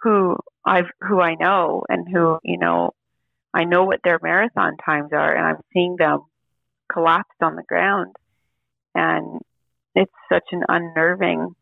who 0.00 0.36
I've 0.64 0.90
who 1.00 1.20
I 1.20 1.34
know 1.34 1.84
and 1.88 2.06
who 2.10 2.38
you 2.44 2.58
know 2.58 2.92
I 3.56 3.64
know 3.64 3.84
what 3.84 4.00
their 4.04 4.18
marathon 4.22 4.76
times 4.84 5.08
are 5.12 5.34
and 5.34 5.46
I'm 5.46 5.62
seeing 5.72 5.96
them 5.98 6.20
collapsed 6.92 7.40
on 7.40 7.56
the 7.56 7.62
ground. 7.66 8.14
And 8.94 9.40
it's 9.94 10.12
such 10.30 10.44
an 10.52 10.62
unnerving 10.68 11.54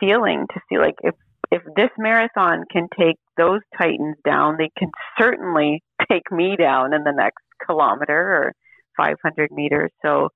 feeling 0.00 0.46
to 0.52 0.60
see 0.68 0.76
like 0.76 0.96
if 1.02 1.14
if 1.52 1.62
this 1.76 1.90
marathon 1.98 2.64
can 2.70 2.88
take 2.98 3.16
those 3.36 3.60
titans 3.78 4.16
down 4.24 4.56
they 4.58 4.70
can 4.76 4.90
certainly 5.16 5.82
take 6.10 6.30
me 6.32 6.56
down 6.56 6.92
in 6.92 7.04
the 7.04 7.12
next 7.12 7.44
kilometer 7.64 8.12
or 8.12 8.52
500 8.96 9.50
meters. 9.52 9.90
So 10.02 10.30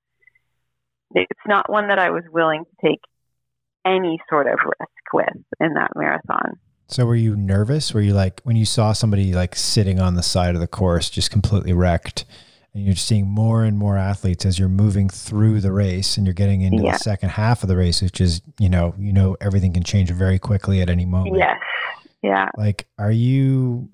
it's 1.13 1.45
not 1.45 1.69
one 1.69 1.89
that 1.89 1.99
i 1.99 2.09
was 2.09 2.23
willing 2.31 2.63
to 2.63 2.87
take 2.87 3.01
any 3.85 4.17
sort 4.29 4.47
of 4.47 4.57
risk 4.63 5.13
with 5.13 5.43
in 5.59 5.73
that 5.73 5.91
marathon 5.95 6.57
So 6.87 7.05
were 7.05 7.15
you 7.15 7.35
nervous? 7.35 7.93
Were 7.93 8.01
you 8.01 8.13
like 8.13 8.41
when 8.43 8.55
you 8.55 8.65
saw 8.65 8.93
somebody 8.93 9.33
like 9.33 9.55
sitting 9.55 9.99
on 9.99 10.15
the 10.15 10.23
side 10.23 10.53
of 10.55 10.61
the 10.61 10.67
course 10.67 11.09
just 11.09 11.31
completely 11.31 11.73
wrecked 11.73 12.25
and 12.75 12.83
you're 12.85 12.95
seeing 12.95 13.27
more 13.27 13.63
and 13.63 13.77
more 13.77 13.97
athletes 13.97 14.45
as 14.45 14.57
you're 14.59 14.67
moving 14.69 15.07
through 15.09 15.61
the 15.61 15.71
race 15.71 16.17
and 16.17 16.25
you're 16.25 16.33
getting 16.33 16.61
into 16.61 16.83
Yeah. 16.83 16.93
the 16.93 16.99
second 16.99 17.29
half 17.29 17.63
of 17.63 17.69
the 17.69 17.77
race, 17.77 18.01
which 18.01 18.19
is, 18.19 18.41
you 18.59 18.69
know, 18.69 18.93
you 18.97 19.13
know 19.13 19.37
everything 19.41 19.73
can 19.73 19.83
change 19.83 20.11
very 20.11 20.39
quickly 20.39 20.81
at 20.81 20.89
any 20.89 21.05
moment. 21.05 21.37
yes 21.37 21.57
yeah 22.21 22.49
Like 22.57 22.87
are 22.97 23.11
you 23.11 23.89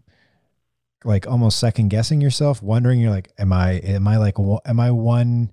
like 1.06 1.26
almost 1.28 1.60
second 1.60 1.90
guessing 1.90 2.20
yourself, 2.22 2.62
wondering 2.62 3.00
you're 3.00 3.12
like, 3.12 3.32
am 3.38 3.54
I 3.54 3.74
am 3.74 4.08
I 4.08 4.18
like 4.18 4.36
am 4.66 4.80
I 4.80 4.92
one 4.92 5.52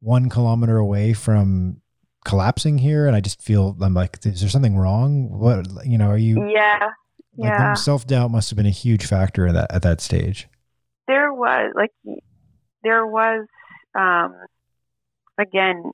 one 0.00 0.28
kilometer 0.28 0.76
away 0.76 1.12
from 1.14 1.80
collapsing 2.24 2.78
here 2.78 3.06
and 3.06 3.14
I 3.14 3.20
just 3.20 3.40
feel 3.42 3.76
I'm 3.80 3.94
like 3.94 4.18
is 4.24 4.40
there 4.40 4.50
something 4.50 4.76
wrong? 4.76 5.30
What 5.38 5.66
you 5.86 5.98
know, 5.98 6.08
are 6.08 6.18
you 6.18 6.50
yeah 6.50 6.90
like 7.36 7.50
yeah 7.50 7.74
self 7.74 8.06
doubt 8.06 8.30
must 8.30 8.50
have 8.50 8.56
been 8.56 8.66
a 8.66 8.70
huge 8.70 9.06
factor 9.06 9.46
in 9.46 9.54
that 9.54 9.72
at 9.72 9.82
that 9.82 10.00
stage. 10.00 10.48
there 11.06 11.32
was 11.32 11.72
like 11.74 11.90
there 12.82 13.06
was 13.06 13.46
um 13.94 14.34
again 15.38 15.90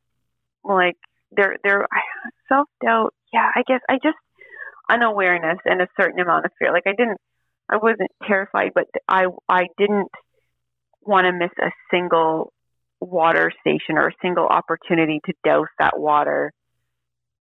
like 0.65 0.97
there 1.33 1.57
there 1.65 1.87
self 2.49 2.69
doubt 2.85 3.15
yeah 3.33 3.51
i 3.55 3.63
guess 3.67 3.81
i 3.89 3.95
just 4.03 4.19
unawareness 4.91 5.59
and 5.65 5.81
a 5.81 5.89
certain 5.99 6.21
amount 6.21 6.45
of 6.45 6.51
fear 6.59 6.73
like 6.73 6.87
i 6.87 6.93
didn't 6.97 7.19
i 7.69 7.77
wasn't 7.77 8.11
terrified 8.27 8.73
but 8.75 8.87
i 9.09 9.27
i 9.49 9.67
didn't 9.79 10.11
want 11.03 11.25
to 11.25 11.33
miss 11.33 11.51
a 11.63 11.71
single 11.91 12.53
water 13.01 13.53
station 13.61 13.97
or 13.97 14.09
a 14.09 14.15
single 14.23 14.47
opportunity 14.47 15.21
to 15.25 15.33
douse 15.45 15.69
that 15.79 15.99
water 15.99 16.53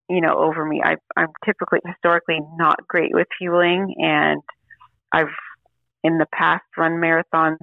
you 0.10 0.22
know 0.22 0.38
over 0.38 0.66
me 0.66 0.82
i 0.84 0.96
i'm 1.18 1.30
typically 1.46 1.80
historically 1.86 2.40
not 2.58 2.88
great 2.88 3.14
with 3.14 3.28
fueling 3.38 3.94
and 3.98 4.42
i've 5.12 5.28
in 6.04 6.18
the 6.18 6.26
past 6.34 6.64
run 6.78 6.94
marathons 6.94 7.58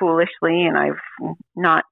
foolishly 0.00 0.64
and 0.64 0.76
I've 0.76 1.34
not 1.54 1.84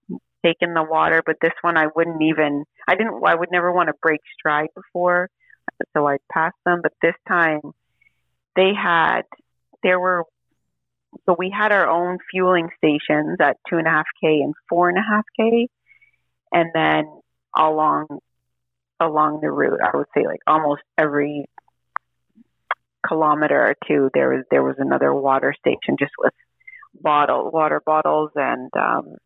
taken 0.44 0.74
the 0.74 0.82
water, 0.82 1.22
but 1.24 1.36
this 1.40 1.52
one 1.60 1.76
I 1.76 1.86
wouldn't 1.94 2.22
even 2.22 2.64
I 2.88 2.96
didn't 2.96 3.22
I 3.24 3.34
would 3.34 3.50
never 3.52 3.70
want 3.70 3.88
to 3.88 3.94
break 4.02 4.20
stride 4.38 4.70
before, 4.74 5.28
so 5.94 6.06
I'd 6.06 6.26
pass 6.32 6.52
them. 6.64 6.80
But 6.82 6.92
this 7.02 7.14
time 7.28 7.60
they 8.56 8.72
had 8.74 9.22
there 9.82 10.00
were 10.00 10.24
so 11.26 11.36
we 11.38 11.50
had 11.50 11.72
our 11.72 11.88
own 11.88 12.18
fueling 12.30 12.68
stations 12.76 13.38
at 13.40 13.56
two 13.68 13.76
and 13.76 13.86
a 13.86 13.90
half 13.90 14.06
K 14.20 14.40
and 14.40 14.54
four 14.68 14.88
and 14.88 14.98
a 14.98 15.02
half 15.02 15.24
K 15.36 15.68
and 16.52 16.70
then 16.74 17.04
along 17.56 18.06
along 19.00 19.40
the 19.40 19.50
route 19.50 19.80
I 19.82 19.96
would 19.96 20.06
say 20.16 20.26
like 20.26 20.40
almost 20.46 20.82
every 20.96 21.46
kilometer 23.06 23.58
or 23.58 23.74
two 23.86 24.10
there 24.12 24.30
was 24.30 24.44
there 24.50 24.62
was 24.62 24.76
another 24.78 25.14
water 25.14 25.54
station 25.58 25.96
just 25.98 26.12
with 26.18 26.34
bottle 27.00 27.50
water 27.50 27.80
bottles 27.84 28.30
and 28.34 28.70
um 28.76 29.16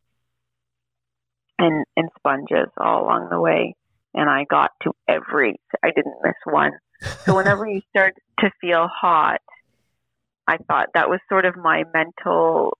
and 1.58 1.84
and 1.96 2.08
sponges 2.18 2.68
all 2.76 3.04
along 3.04 3.28
the 3.30 3.40
way 3.40 3.74
and 4.14 4.28
I 4.28 4.44
got 4.48 4.70
to 4.82 4.92
every 5.08 5.56
I 5.82 5.90
didn't 5.94 6.16
miss 6.22 6.34
one. 6.44 6.72
So 7.24 7.36
whenever 7.36 7.66
you 7.68 7.80
start 7.90 8.14
to 8.40 8.50
feel 8.60 8.88
hot, 8.88 9.40
I 10.52 10.56
thought 10.68 10.88
that 10.94 11.08
was 11.08 11.20
sort 11.28 11.44
of 11.44 11.56
my 11.56 11.84
mental 11.94 12.76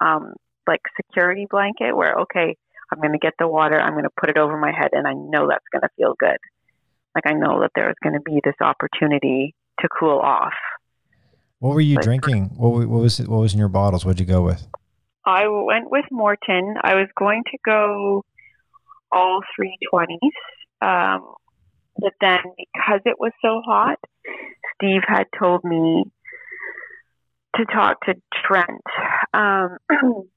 um 0.00 0.24
like 0.66 0.80
security 0.96 1.46
blanket 1.50 1.96
where 1.96 2.14
okay, 2.24 2.56
I'm 2.90 3.00
going 3.00 3.12
to 3.12 3.18
get 3.18 3.34
the 3.38 3.48
water, 3.48 3.78
I'm 3.80 3.92
going 3.92 4.04
to 4.12 4.16
put 4.20 4.30
it 4.30 4.38
over 4.38 4.56
my 4.58 4.72
head 4.72 4.90
and 4.92 5.06
I 5.06 5.14
know 5.14 5.48
that's 5.48 5.64
going 5.72 5.82
to 5.82 5.88
feel 5.96 6.14
good. 6.18 6.40
Like 7.14 7.26
I 7.26 7.34
know 7.34 7.60
that 7.60 7.72
there's 7.74 7.94
going 8.02 8.14
to 8.14 8.20
be 8.20 8.40
this 8.44 8.54
opportunity 8.60 9.54
to 9.80 9.88
cool 9.98 10.18
off. 10.18 10.54
What 11.58 11.74
were 11.74 11.80
you 11.80 11.96
Like- 11.96 12.04
drinking? 12.04 12.42
What, 12.56 12.70
what 12.88 13.00
was 13.06 13.20
it, 13.20 13.28
what 13.28 13.38
was 13.38 13.52
in 13.54 13.58
your 13.58 13.68
bottles? 13.68 14.04
What'd 14.04 14.20
you 14.20 14.26
go 14.26 14.42
with? 14.42 14.66
I 15.24 15.46
went 15.46 15.90
with 15.90 16.06
Maurten. 16.12 16.74
I 16.82 16.94
was 16.96 17.08
going 17.16 17.44
to 17.52 17.58
go 17.64 18.24
all 19.12 19.40
three 19.54 19.76
twenties, 19.90 20.36
um, 20.80 21.20
but 21.98 22.12
then 22.20 22.40
because 22.58 23.00
it 23.04 23.16
was 23.20 23.32
so 23.40 23.60
hot, 23.64 23.98
Steve 24.74 25.02
had 25.06 25.26
told 25.38 25.62
me 25.62 26.04
to 27.56 27.64
talk 27.66 28.00
to 28.06 28.14
Trent. 28.44 28.80
Um, 29.34 29.76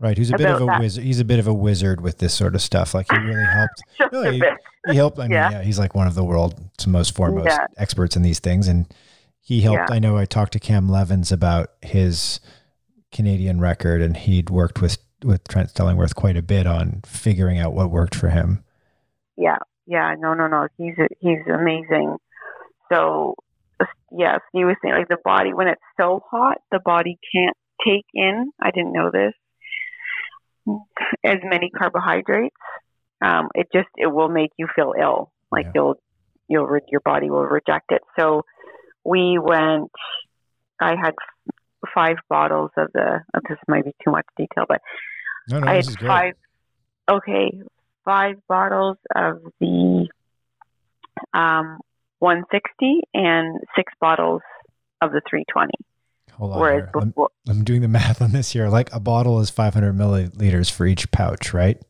Right, 0.00 0.18
who's 0.18 0.32
a 0.32 0.36
bit 0.36 0.50
of 0.50 0.60
a 0.60 0.64
that. 0.66 0.80
wizard. 0.80 1.04
He's 1.04 1.20
a 1.20 1.24
bit 1.24 1.38
of 1.38 1.46
a 1.46 1.54
wizard 1.54 2.00
with 2.00 2.18
this 2.18 2.34
sort 2.34 2.56
of 2.56 2.60
stuff. 2.60 2.92
Like 2.92 3.06
he 3.08 3.16
really 3.24 3.44
helped. 3.44 3.82
No, 4.12 4.24
a 4.24 4.36
bit. 4.36 4.54
He 4.88 4.96
helped. 4.96 5.16
I 5.20 5.22
mean, 5.22 5.30
Yeah. 5.30 5.50
yeah, 5.52 5.62
he's 5.62 5.78
like 5.78 5.94
one 5.94 6.08
of 6.08 6.16
the 6.16 6.24
world's 6.24 6.88
most 6.88 7.14
foremost 7.14 7.46
Yeah. 7.46 7.66
experts 7.78 8.16
in 8.16 8.22
these 8.22 8.40
things, 8.40 8.66
and 8.66 8.92
he 9.40 9.60
helped. 9.60 9.90
Yeah. 9.90 9.94
I 9.94 10.00
know 10.00 10.16
I 10.16 10.24
talked 10.24 10.54
to 10.54 10.58
Cam 10.58 10.88
Levins 10.88 11.30
about 11.30 11.68
his 11.82 12.40
Canadian 13.12 13.60
record, 13.60 14.02
and 14.02 14.16
he'd 14.16 14.50
worked 14.50 14.82
with 14.82 14.98
with 15.22 15.46
Trent 15.46 15.68
Stellingwerff 15.72 16.16
quite 16.16 16.36
a 16.36 16.42
bit 16.42 16.66
on 16.66 17.02
figuring 17.06 17.60
out 17.60 17.72
what 17.72 17.92
worked 17.92 18.16
for 18.16 18.28
him. 18.30 18.64
Yeah, 19.36 19.58
yeah, 19.86 20.16
no, 20.18 20.34
no, 20.34 20.48
no. 20.48 20.66
He's 20.78 20.96
he's 21.20 21.46
amazing. 21.46 22.16
So 22.92 23.36
yes, 24.10 24.40
he 24.52 24.64
was 24.64 24.76
saying 24.82 24.94
like 24.94 25.08
the 25.08 25.18
body 25.24 25.52
when 25.54 25.68
it's 25.68 25.80
so 25.98 26.20
hot, 26.30 26.58
the 26.70 26.80
body 26.84 27.18
can't 27.34 27.56
take 27.86 28.06
in. 28.14 28.50
I 28.60 28.70
didn't 28.70 28.92
know 28.92 29.10
this 29.10 29.32
as 31.24 31.38
many 31.42 31.70
carbohydrates. 31.70 32.54
Um, 33.24 33.48
it 33.54 33.68
just 33.72 33.88
it 33.96 34.06
will 34.12 34.28
make 34.28 34.50
you 34.58 34.68
feel 34.74 34.94
ill. 35.00 35.32
Like 35.50 35.66
Yeah. 35.66 35.72
you'll 35.74 35.94
you'll 36.48 36.66
re- 36.66 36.80
your 36.88 37.00
body 37.04 37.30
will 37.30 37.44
reject 37.44 37.90
it. 37.92 38.02
So 38.18 38.42
we 39.04 39.38
went. 39.38 39.90
I 40.80 40.96
had 40.96 41.14
five 41.94 42.16
bottles 42.28 42.70
of 42.76 42.88
the. 42.92 43.20
oh, 43.34 43.40
This 43.48 43.58
might 43.68 43.84
be 43.84 43.92
too 44.04 44.10
much 44.10 44.26
detail, 44.36 44.64
but 44.68 44.80
No, 45.48 45.60
no, 45.60 45.68
I 45.68 45.74
had 45.76 45.86
five. 46.00 46.34
Okay, 47.10 47.60
five 48.04 48.36
bottles 48.48 48.96
of 49.14 49.38
the 49.60 50.08
um, 51.34 51.78
160 52.22 53.00
and 53.14 53.58
six 53.74 53.92
bottles 54.00 54.42
of 55.00 55.10
the 55.10 55.20
320. 55.28 55.72
Hold 56.34 56.52
on, 56.52 56.60
Whereas 56.60 56.88
here. 56.94 57.02
I'm, 57.02 57.14
I'm 57.48 57.64
doing 57.64 57.82
the 57.82 57.88
math 57.88 58.22
on 58.22 58.30
this 58.30 58.52
here. 58.52 58.68
Like 58.68 58.92
a 58.92 59.00
bottle 59.00 59.40
is 59.40 59.50
500 59.50 59.92
milliliters 59.92 60.70
for 60.70 60.86
each 60.86 61.10
pouch, 61.10 61.52
right? 61.52 61.82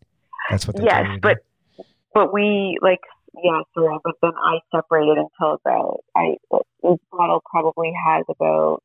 That's 0.51 0.67
what. 0.67 0.77
they 0.77 0.85
yes, 0.85 0.95
tell 0.95 1.07
you 1.07 1.13
to 1.13 1.21
but 1.21 1.37
do? 1.77 1.85
but 2.15 2.33
we 2.33 2.79
like 2.81 3.01
yeah, 3.45 3.61
sorry, 3.75 3.99
but 4.03 4.15
then 4.23 4.33
I 4.35 4.59
separated 4.75 5.19
until 5.19 5.55
about 5.65 6.01
I 6.17 6.37
each 6.51 7.01
bottle 7.13 7.43
probably 7.51 7.93
has 8.07 8.25
about 8.29 8.83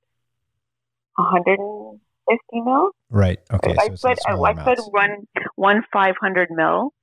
150 1.15 2.61
mil. 2.61 2.91
right. 3.09 3.39
Okay, 3.51 3.75
I 3.79 3.95
so 3.95 4.09
in 4.09 4.15
put 4.15 4.19
I, 4.27 4.33
I 4.33 4.75
one 4.89 5.27
one 5.55 5.83
500 5.93 6.49
mil 6.51 6.93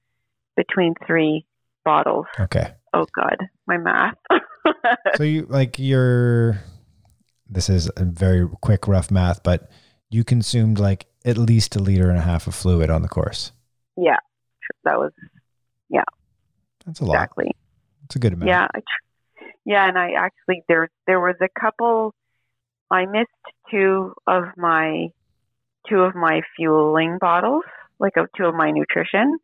between 0.55 0.95
three 1.07 1.47
bottles. 1.85 2.27
Okay. 2.39 2.73
Oh 2.95 3.07
God, 3.15 3.37
my 3.67 3.77
math. 3.77 4.17
so 5.17 5.25
you 5.25 5.47
like 5.49 5.79
your 5.79 6.61
this 7.49 7.69
is 7.69 7.91
a 7.97 8.05
very 8.05 8.49
quick 8.63 8.89
rough 8.89 9.11
math 9.11 9.43
but 9.43 9.71
you 10.11 10.25
consumed 10.25 10.79
like 10.79 11.07
at 11.25 11.37
least 11.37 11.77
a 11.77 11.79
liter 11.79 12.09
and 12.09 12.19
a 12.19 12.23
half 12.23 12.47
of 12.47 12.55
fluid 12.55 12.89
on 12.89 13.03
the 13.03 13.09
course 13.09 13.53
yeah, 13.97 14.17
that 14.85 14.99
was 14.99 15.13
yeah. 15.91 16.05
that's 16.87 17.01
a 17.01 17.05
lot 17.05 17.15
exactly. 17.15 17.51
it's 18.05 18.17
a 18.17 18.19
good 18.19 18.33
amount 18.33 18.49
Yeah, 18.49 18.67
yeah, 19.65 19.89
and 19.89 19.99
I 19.99 20.13
actually 20.19 20.63
there 20.69 20.89
there 21.07 21.21
was 21.21 21.37
a 21.41 21.49
couple. 21.59 22.15
I 22.91 23.07
missed 23.07 23.29
two 23.71 24.13
of 24.27 24.45
my 24.57 25.09
two 25.89 26.01
of 26.01 26.15
my 26.15 26.43
fueling 26.57 27.19
bottles, 27.21 27.65
like 27.99 28.17
of 28.17 28.27
two 28.37 28.45
of 28.45 28.55
my 28.55 28.71
nutrition. 28.71 29.39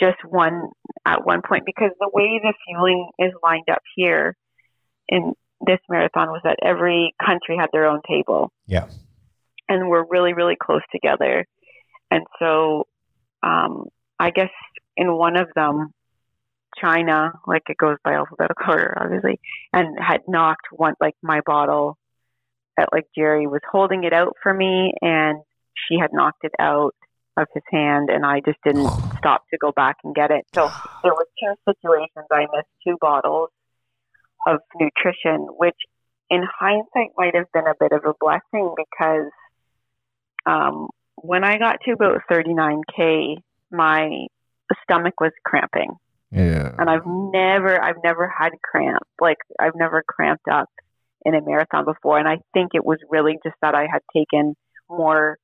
Just 0.00 0.18
one 0.24 0.70
at 1.04 1.24
one 1.24 1.42
point 1.46 1.64
because 1.66 1.90
the 2.00 2.10
way 2.12 2.40
the 2.42 2.54
fueling 2.66 3.10
is 3.18 3.32
lined 3.42 3.68
up 3.70 3.82
here 3.94 4.36
in 5.08 5.34
this 5.64 5.78
marathon 5.88 6.28
was 6.28 6.40
that 6.44 6.56
every 6.62 7.14
country 7.24 7.56
had 7.56 7.68
their 7.72 7.86
own 7.86 8.00
table. 8.08 8.50
Yeah. 8.66 8.88
and 9.68 9.88
we're 9.88 10.04
really 10.08 10.32
really 10.32 10.56
close 10.60 10.82
together, 10.90 11.46
and 12.10 12.24
so 12.38 12.86
um, 13.42 13.86
I 14.18 14.30
guess 14.30 14.50
in 14.96 15.12
one 15.16 15.36
of 15.36 15.48
them 15.54 15.92
China, 16.80 17.32
like 17.46 17.62
it 17.68 17.76
goes 17.76 17.96
by 18.04 18.14
alphabetical 18.14 18.64
order, 18.68 18.96
obviously, 18.98 19.40
and 19.72 19.98
had 19.98 20.22
knocked 20.26 20.66
one 20.70 20.94
like 21.00 21.14
my 21.22 21.40
bottle 21.44 21.98
that 22.76 22.88
like 22.92 23.06
Jerry 23.16 23.46
was 23.46 23.60
holding 23.70 24.04
it 24.04 24.12
out 24.12 24.36
for 24.42 24.52
me 24.52 24.92
and 25.02 25.42
she 25.74 25.98
had 26.00 26.10
knocked 26.12 26.44
it 26.44 26.52
out 26.58 26.94
of 27.36 27.48
his 27.54 27.62
hand 27.70 28.10
and 28.10 28.24
I 28.26 28.40
just 28.40 28.58
didn't 28.64 28.88
stop 29.18 29.44
to 29.50 29.58
go 29.58 29.72
back 29.72 29.96
and 30.04 30.14
get 30.14 30.30
it. 30.30 30.46
So 30.54 30.68
there 31.02 31.12
were 31.12 31.26
two 31.40 31.54
situations 31.66 32.26
I 32.30 32.42
missed 32.54 32.68
two 32.86 32.96
bottles 33.00 33.50
of 34.46 34.60
nutrition, 34.78 35.46
which 35.56 35.76
in 36.30 36.42
hindsight 36.58 37.12
might 37.16 37.34
have 37.34 37.50
been 37.52 37.66
a 37.66 37.74
bit 37.78 37.92
of 37.92 38.04
a 38.04 38.14
blessing 38.20 38.74
because 38.76 39.30
um, 40.46 40.88
when 41.16 41.44
I 41.44 41.58
got 41.58 41.78
to 41.84 41.92
about 41.92 42.22
39k, 42.30 43.36
my 43.70 44.26
stomach 44.84 45.20
was 45.20 45.32
cramping 45.44 45.96
yeah 46.32 46.74
and 46.78 46.88
I've 46.88 47.06
never 47.06 47.82
I've 47.82 48.02
never 48.02 48.26
had 48.26 48.50
cramp. 48.62 49.02
Like 49.20 49.38
I've 49.60 49.74
never 49.74 50.02
cramped 50.06 50.48
up 50.50 50.68
in 51.24 51.34
a 51.34 51.42
marathon 51.42 51.84
before 51.84 52.18
and 52.18 52.26
I 52.26 52.38
think 52.54 52.70
it 52.74 52.84
was 52.84 52.98
really 53.10 53.38
just 53.44 53.56
that 53.60 53.74
I 53.74 53.86
had 53.92 54.00
taken 54.14 54.56
more 54.88 55.38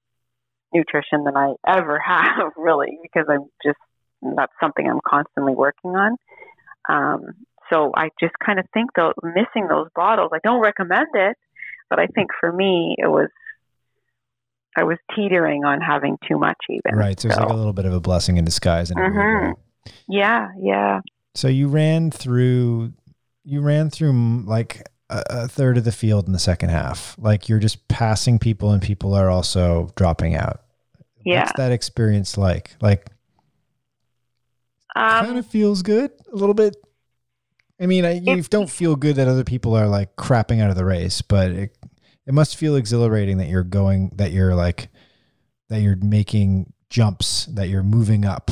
nutrition 0.73 1.25
than 1.25 1.37
I 1.37 1.55
ever 1.67 1.99
have 2.07 2.53
really 2.57 2.99
because 3.03 3.27
I'm 3.29 3.47
just 3.65 3.79
that's 4.37 4.53
something 4.61 4.89
I'm 4.89 5.01
constantly 5.07 5.55
working 5.55 5.93
on. 5.93 6.17
Um 6.89 7.25
so 7.73 7.93
I 7.95 8.09
just 8.21 8.35
kind 8.45 8.59
of 8.59 8.65
think 8.73 8.91
though 8.97 9.13
missing 9.23 9.69
those 9.69 9.89
bottles, 9.95 10.31
I 10.33 10.39
don't 10.43 10.61
recommend 10.61 11.09
it, 11.15 11.37
but 11.91 11.99
I 11.99 12.07
think 12.07 12.31
for 12.41 12.51
me 12.53 12.97
it 12.99 13.09
was 13.09 13.29
I 14.77 14.85
was 14.85 14.99
teetering 15.15 15.65
on 15.65 15.81
having 15.81 16.19
too 16.29 16.39
much 16.39 16.59
even. 16.71 16.97
right 16.99 17.19
so 17.19 17.29
it's 17.29 17.39
like 17.39 17.49
a 17.49 17.55
little 17.55 17.73
bit 17.73 17.85
of 17.85 17.93
a 17.93 18.01
blessing 18.01 18.37
in 18.37 18.45
disguise 18.45 18.91
in 18.91 18.97
Mhm. 18.97 19.49
way. 19.49 19.55
Yeah, 20.07 20.49
yeah. 20.61 21.01
so 21.35 21.49
you 21.49 21.69
ran 21.69 22.11
through 22.11 22.93
you 23.45 23.61
ran 23.63 23.89
through 23.91 24.43
like 24.47 24.87
a, 25.11 25.23
a 25.29 25.49
third 25.49 25.79
of 25.79 25.85
the 25.85 25.93
field 25.93 26.27
in 26.27 26.33
the 26.33 26.39
second 26.39 26.69
half 26.71 27.17
like 27.19 27.49
you're 27.49 27.59
just 27.59 27.87
passing 27.89 28.39
people 28.39 28.73
and 28.73 28.83
people 28.83 29.15
are 29.15 29.31
also 29.31 29.91
dropping 29.97 30.35
out 30.35 30.63
Yeah. 31.25 31.41
what's 31.41 31.53
that 31.57 31.73
experience 31.73 32.37
like 32.37 32.77
like 32.81 33.11
Um 34.97 35.27
kind 35.27 35.39
of 35.39 35.47
feels 35.47 35.83
good 35.83 36.11
a 36.33 36.37
little 36.37 36.55
bit. 36.55 36.77
I 37.81 37.87
mean, 37.87 38.05
I, 38.05 38.15
you 38.15 38.43
don't 38.43 38.69
feel 38.69 38.97
good 38.97 39.15
that 39.17 39.29
other 39.29 39.45
people 39.45 39.75
are 39.77 39.87
like 39.87 40.17
crapping 40.17 40.61
out 40.61 40.71
of 40.71 40.77
the 40.77 40.85
race, 40.85 41.23
but 41.23 41.51
it 41.53 41.79
it 42.27 42.35
must 42.35 42.57
feel 42.57 42.75
exhilarating 42.75 43.39
that 43.39 43.49
you're 43.49 43.63
going 43.63 44.11
that 44.17 44.33
you're 44.33 44.55
like 44.57 44.89
that 45.69 45.81
you're 45.81 45.97
making 45.97 46.73
jumps 46.91 47.47
that 47.47 47.69
you're 47.69 47.85
moving 47.85 48.25
up. 48.25 48.51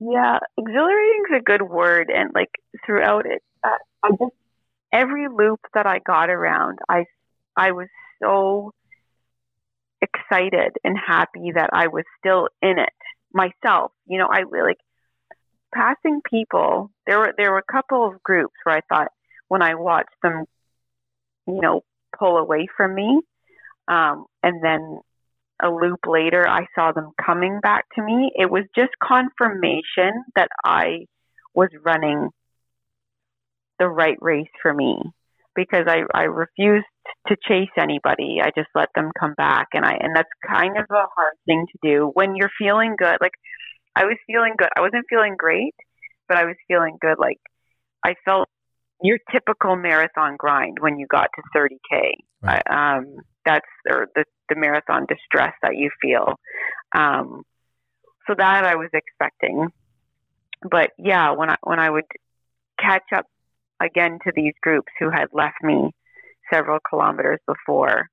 Yeah, 0.00 0.38
exhilarating 0.58 1.22
is 1.30 1.38
a 1.40 1.42
good 1.44 1.62
word, 1.62 2.10
and 2.10 2.32
like 2.34 2.50
throughout 2.84 3.24
it, 3.26 3.42
uh, 3.62 3.68
I 4.02 4.08
just 4.10 4.32
every 4.94 5.26
loop 5.28 5.60
that 5.74 5.86
I 5.86 5.98
got 5.98 6.30
around, 6.30 6.78
I 6.88 7.04
I 7.56 7.72
was 7.72 7.88
so 8.22 8.72
excited 10.00 10.72
and 10.84 10.96
happy 10.96 11.52
that 11.54 11.70
I 11.72 11.88
was 11.88 12.04
still 12.18 12.48
in 12.62 12.78
it 12.78 12.92
myself. 13.32 13.92
You 14.06 14.18
know, 14.18 14.28
I 14.30 14.44
like 14.44 14.78
passing 15.74 16.20
people. 16.30 16.90
There 17.06 17.18
were 17.18 17.34
there 17.36 17.50
were 17.50 17.58
a 17.68 17.72
couple 17.72 18.06
of 18.06 18.22
groups 18.22 18.54
where 18.62 18.76
I 18.76 18.80
thought 18.88 19.08
when 19.48 19.62
I 19.62 19.74
watched 19.74 20.14
them, 20.22 20.44
you 21.46 21.60
know, 21.60 21.82
pull 22.18 22.38
away 22.38 22.68
from 22.76 22.94
me, 22.94 23.20
um, 23.88 24.26
and 24.42 24.62
then 24.62 25.00
a 25.62 25.70
loop 25.70 26.00
later, 26.06 26.48
I 26.48 26.66
saw 26.74 26.92
them 26.92 27.10
coming 27.24 27.60
back 27.60 27.84
to 27.96 28.02
me. 28.02 28.32
It 28.34 28.50
was 28.50 28.64
just 28.76 28.90
confirmation 29.02 30.24
that 30.36 30.48
I 30.64 31.06
was 31.54 31.68
running 31.84 32.30
the 33.78 33.88
right 33.88 34.18
race 34.20 34.48
for 34.62 34.72
me 34.72 34.98
because 35.54 35.86
I, 35.86 36.02
I 36.12 36.24
refused 36.24 36.86
to 37.28 37.36
chase 37.46 37.70
anybody. 37.78 38.38
I 38.42 38.50
just 38.56 38.68
let 38.74 38.88
them 38.94 39.10
come 39.18 39.34
back 39.34 39.68
and 39.72 39.84
I 39.84 39.92
and 40.00 40.14
that's 40.14 40.28
kind 40.46 40.76
of 40.76 40.84
a 40.90 41.06
hard 41.14 41.34
thing 41.46 41.66
to 41.70 41.78
do 41.82 42.10
when 42.14 42.36
you're 42.36 42.50
feeling 42.58 42.96
good. 42.98 43.16
Like 43.20 43.32
I 43.96 44.04
was 44.04 44.16
feeling 44.26 44.54
good. 44.58 44.68
I 44.76 44.80
wasn't 44.80 45.06
feeling 45.08 45.36
great, 45.38 45.74
but 46.28 46.36
I 46.36 46.44
was 46.44 46.56
feeling 46.68 46.98
good. 47.00 47.18
Like 47.18 47.40
I 48.04 48.14
felt 48.24 48.48
your 49.02 49.18
typical 49.32 49.76
marathon 49.76 50.36
grind 50.38 50.78
when 50.80 50.98
you 50.98 51.06
got 51.06 51.28
to 51.34 51.42
30k. 51.56 52.12
Right. 52.42 52.62
I, 52.68 52.96
um, 52.96 53.16
that's 53.44 53.66
or 53.88 54.06
the 54.14 54.24
the 54.48 54.56
marathon 54.56 55.06
distress 55.06 55.52
that 55.62 55.76
you 55.76 55.90
feel. 56.00 56.34
Um, 56.96 57.42
so 58.26 58.34
that 58.36 58.64
I 58.64 58.76
was 58.76 58.88
expecting, 58.92 59.68
but 60.70 60.90
yeah, 60.98 61.32
when 61.32 61.50
I 61.50 61.56
when 61.62 61.78
I 61.78 61.90
would 61.90 62.04
catch 62.78 63.04
up 63.14 63.26
again 63.82 64.18
to 64.24 64.32
these 64.34 64.54
groups 64.62 64.92
who 64.98 65.10
had 65.10 65.28
left 65.32 65.56
me 65.62 65.90
several 66.52 66.78
kilometers 66.88 67.40
before, 67.46 68.08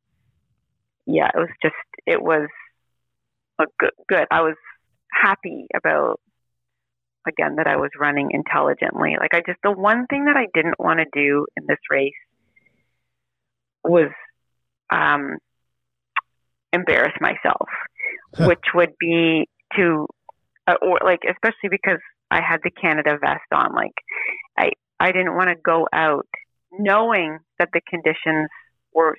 yeah, 1.06 1.28
it 1.34 1.38
was 1.38 1.50
just 1.62 1.76
it 2.06 2.22
was 2.22 2.48
a 3.60 3.66
good. 3.80 3.92
Good. 4.08 4.28
I 4.32 4.42
was 4.42 4.56
happy 5.12 5.68
about 5.76 6.20
again 7.28 7.56
that 7.58 7.68
I 7.68 7.76
was 7.78 7.90
running 8.00 8.32
intelligently. 8.32 9.16
Like 9.20 9.34
I 9.34 9.42
just 9.46 9.60
the 9.64 9.72
one 9.72 10.08
thing 10.08 10.26
that 10.26 10.38
I 10.38 10.48
didn't 10.54 10.80
want 10.80 11.00
to 11.00 11.06
do 11.14 11.46
in 11.58 11.66
this 11.68 11.80
race 11.90 12.14
was 13.84 14.12
um, 14.92 15.38
embarrass 16.74 17.14
myself, 17.20 17.68
Huh. 18.36 18.48
which 18.48 18.64
would 18.74 18.94
be 19.00 19.48
to 19.76 20.08
uh, 20.68 20.76
or 20.82 21.00
like 21.04 21.20
especially 21.30 21.70
because 21.70 22.00
I 22.30 22.42
had 22.42 22.62
the 22.64 22.72
Canada 22.72 23.18
vest 23.20 23.42
on. 23.54 23.74
Like 23.76 23.94
I 24.58 24.72
I 25.02 25.12
didn't 25.12 25.36
want 25.36 25.50
to 25.50 25.56
go 25.56 25.88
out 25.92 26.28
knowing 26.72 27.40
that 27.58 27.70
the 27.74 27.82
conditions 27.90 28.50
were 28.94 29.18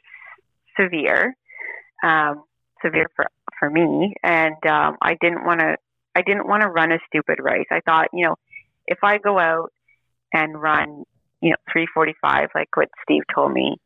severe, 0.78 1.34
um, 2.04 2.44
severe 2.84 3.06
for 3.16 3.26
for 3.58 3.68
me, 3.68 4.14
and 4.22 4.54
um, 4.64 4.96
I 5.02 5.16
didn't 5.20 5.44
want 5.44 5.58
to. 5.58 5.76
I 6.14 6.22
didn't 6.22 6.46
want 6.46 6.62
to 6.62 6.68
run 6.68 6.92
a 6.92 6.98
stupid 7.08 7.38
race. 7.42 7.66
I 7.72 7.80
thought, 7.80 8.08
you 8.12 8.26
know, 8.26 8.36
if 8.86 8.98
I 9.02 9.18
go 9.18 9.40
out 9.40 9.72
and 10.32 10.60
run, 10.60 11.04
you 11.40 11.50
know, 11.50 11.56
345, 11.72 12.50
like 12.54 12.68
what 12.76 12.88
Steve 13.02 13.22
told 13.34 13.52
me, 13.52 13.76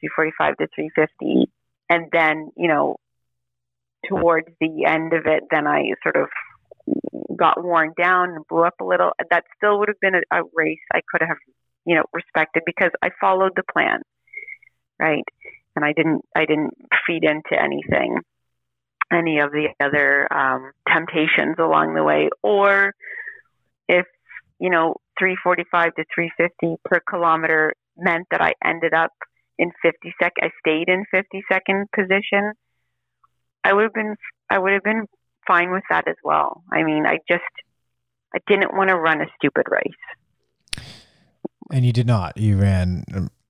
345 0.00 0.56
to 0.58 0.66
350, 0.74 1.50
and 1.88 2.06
then, 2.12 2.50
you 2.56 2.68
know, 2.68 2.96
towards 4.08 4.48
the 4.60 4.84
end 4.86 5.14
of 5.14 5.26
it, 5.26 5.44
then 5.50 5.66
I 5.66 5.94
sort 6.02 6.16
of 6.16 6.28
got 7.36 7.62
worn 7.62 7.92
down 8.00 8.30
and 8.30 8.46
blew 8.48 8.64
up 8.64 8.74
a 8.80 8.84
little. 8.84 9.12
That 9.30 9.44
still 9.56 9.78
would 9.78 9.88
have 9.88 10.00
been 10.00 10.14
a, 10.14 10.40
a 10.40 10.42
race 10.54 10.78
I 10.92 11.00
could 11.10 11.26
have, 11.26 11.38
you 11.84 11.96
know, 11.96 12.04
respected 12.12 12.62
because 12.66 12.90
I 13.02 13.10
followed 13.20 13.52
the 13.56 13.62
plan, 13.72 14.02
right? 14.98 15.24
And 15.76 15.84
I 15.84 15.92
didn't, 15.92 16.22
I 16.36 16.44
didn't 16.46 16.74
feed 17.06 17.24
into 17.24 17.60
anything 17.60 18.20
any 19.12 19.40
of 19.40 19.50
the 19.50 19.68
other 19.80 20.32
um, 20.32 20.72
temptations 20.88 21.56
along 21.58 21.94
the 21.94 22.02
way, 22.02 22.28
or 22.42 22.94
if 23.88 24.06
you 24.58 24.70
know 24.70 24.96
345 25.18 25.94
to 25.94 26.04
350 26.14 26.80
per 26.84 27.00
kilometer 27.08 27.74
meant 27.96 28.26
that 28.30 28.40
I 28.40 28.52
ended 28.64 28.94
up 28.94 29.12
in 29.58 29.72
50 29.82 30.14
sec. 30.22 30.32
I 30.40 30.50
stayed 30.60 30.88
in 30.88 31.04
50 31.10 31.42
second 31.50 31.86
position. 31.94 32.52
I 33.64 33.72
would 33.72 33.84
have 33.84 33.94
been 33.94 34.16
I 34.48 34.58
would 34.58 34.72
have 34.72 34.84
been 34.84 35.06
fine 35.46 35.70
with 35.70 35.84
that 35.90 36.08
as 36.08 36.16
well. 36.24 36.62
I 36.72 36.82
mean, 36.82 37.06
I 37.06 37.18
just 37.28 37.42
I 38.34 38.38
didn't 38.46 38.74
want 38.74 38.90
to 38.90 38.96
run 38.96 39.20
a 39.20 39.26
stupid 39.36 39.66
race. 39.70 40.84
And 41.72 41.84
you 41.84 41.92
did 41.92 42.06
not. 42.06 42.36
You 42.36 42.58
ran 42.58 43.04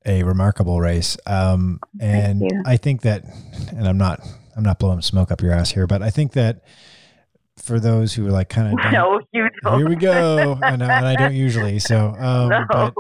a 0.05 0.22
remarkable 0.22 0.80
race. 0.80 1.16
Um, 1.26 1.80
and 2.01 2.43
I 2.66 2.76
think 2.76 3.03
that, 3.03 3.24
and 3.70 3.86
I'm 3.86 3.99
not 3.99 4.20
I'm 4.57 4.62
not 4.62 4.78
blowing 4.78 5.01
smoke 5.01 5.30
up 5.30 5.41
your 5.41 5.53
ass 5.53 5.70
here, 5.70 5.86
but 5.86 6.03
I 6.03 6.11
think 6.11 6.32
that 6.32 6.62
for 7.57 7.78
those 7.78 8.14
who 8.14 8.26
are 8.26 8.30
like 8.30 8.49
kind 8.49 8.68
of 8.68 8.74
no, 8.93 9.20
you 9.32 9.49
don't. 9.62 9.78
Here 9.78 9.88
we 9.88 9.97
go. 9.97 10.59
and, 10.62 10.82
and 10.82 10.93
I 10.93 11.14
don't 11.14 11.34
usually. 11.34 11.78
So, 11.78 12.14
um, 12.18 12.49
no. 12.49 12.64
but 12.68 12.95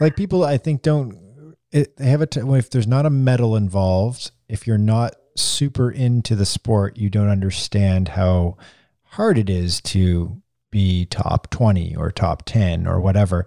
like 0.00 0.16
people, 0.16 0.44
I 0.44 0.58
think 0.58 0.82
don't. 0.82 1.54
It, 1.72 1.96
they 1.96 2.06
have 2.06 2.20
a 2.20 2.26
t- 2.26 2.40
if 2.40 2.70
there's 2.70 2.86
not 2.86 3.06
a 3.06 3.10
medal 3.10 3.56
involved. 3.56 4.30
If 4.48 4.66
you're 4.66 4.78
not 4.78 5.16
super 5.38 5.90
into 5.90 6.34
the 6.34 6.46
sport, 6.46 6.96
you 6.96 7.10
don't 7.10 7.28
understand 7.28 8.08
how 8.08 8.56
hard 9.02 9.38
it 9.38 9.48
is 9.48 9.80
to 9.80 10.42
be 10.70 11.06
top 11.06 11.48
20 11.50 11.96
or 11.96 12.10
top 12.10 12.44
10 12.44 12.86
or 12.86 13.00
whatever. 13.00 13.46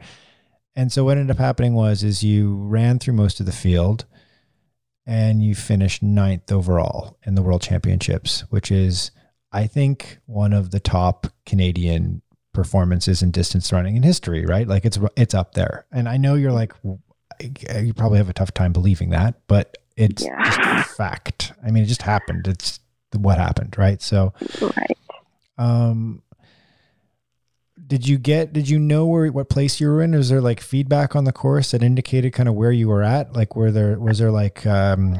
And 0.76 0.92
so 0.92 1.04
what 1.04 1.18
ended 1.18 1.36
up 1.36 1.42
happening 1.42 1.74
was 1.74 2.04
is 2.04 2.24
you 2.24 2.56
ran 2.56 3.00
through 3.00 3.16
most 3.16 3.40
of 3.40 3.46
the 3.46 3.52
field 3.52 4.06
and 5.06 5.44
you 5.44 5.56
finished 5.56 6.04
ninth 6.04 6.52
overall 6.52 7.18
in 7.26 7.36
the 7.36 7.42
World 7.42 7.62
Championships, 7.62 8.42
which 8.50 8.72
is, 8.72 9.12
I 9.52 9.68
think, 9.68 10.20
one 10.26 10.54
of 10.54 10.72
the 10.72 10.80
top 10.80 11.28
Canadian 11.46 12.22
performances 12.54 13.22
in 13.22 13.32
distance 13.32 13.72
running 13.74 13.96
in 13.96 14.04
history. 14.04 14.46
Right? 14.46 14.68
Like 14.68 14.86
it's 14.86 15.00
it's 15.18 15.34
up 15.34 15.56
there. 15.56 15.86
And 15.92 16.08
I 16.08 16.18
know 16.18 16.36
you're 16.36 16.52
like, 16.52 16.74
you 16.84 17.94
probably 17.94 18.20
have 18.20 18.30
a 18.30 18.34
tough 18.34 18.54
time 18.54 18.72
believing 18.72 19.10
that, 19.10 19.42
but 19.48 19.79
it's 20.00 20.24
yeah. 20.24 20.82
just 20.82 20.90
fact. 20.98 21.54
I 21.64 21.72
mean, 21.72 21.84
it 21.84 21.88
just 21.88 22.02
happened. 22.02 22.48
It's 22.48 22.80
what 23.14 23.38
happened, 23.38 23.78
right? 23.78 24.02
So, 24.02 24.34
right. 24.62 24.98
Um, 25.58 26.24
did 27.86 28.08
you 28.08 28.18
get 28.18 28.54
did 28.54 28.70
you 28.70 28.80
know 28.80 29.06
where 29.08 29.32
what 29.32 29.50
place 29.50 29.82
you 29.82 29.88
were 29.88 30.02
in 30.02 30.16
was 30.16 30.30
there 30.30 30.42
like 30.42 30.62
feedback 30.62 31.16
on 31.16 31.26
the 31.26 31.32
course 31.34 31.72
that 31.72 31.84
indicated 31.84 32.32
kind 32.32 32.48
of 32.48 32.56
where 32.56 32.72
you 32.72 32.88
were 32.88 33.02
at 33.02 33.34
like 33.34 33.56
were 33.56 33.72
there 33.72 34.00
was 34.00 34.20
there 34.20 34.32
like 34.32 34.66
um 34.68 35.20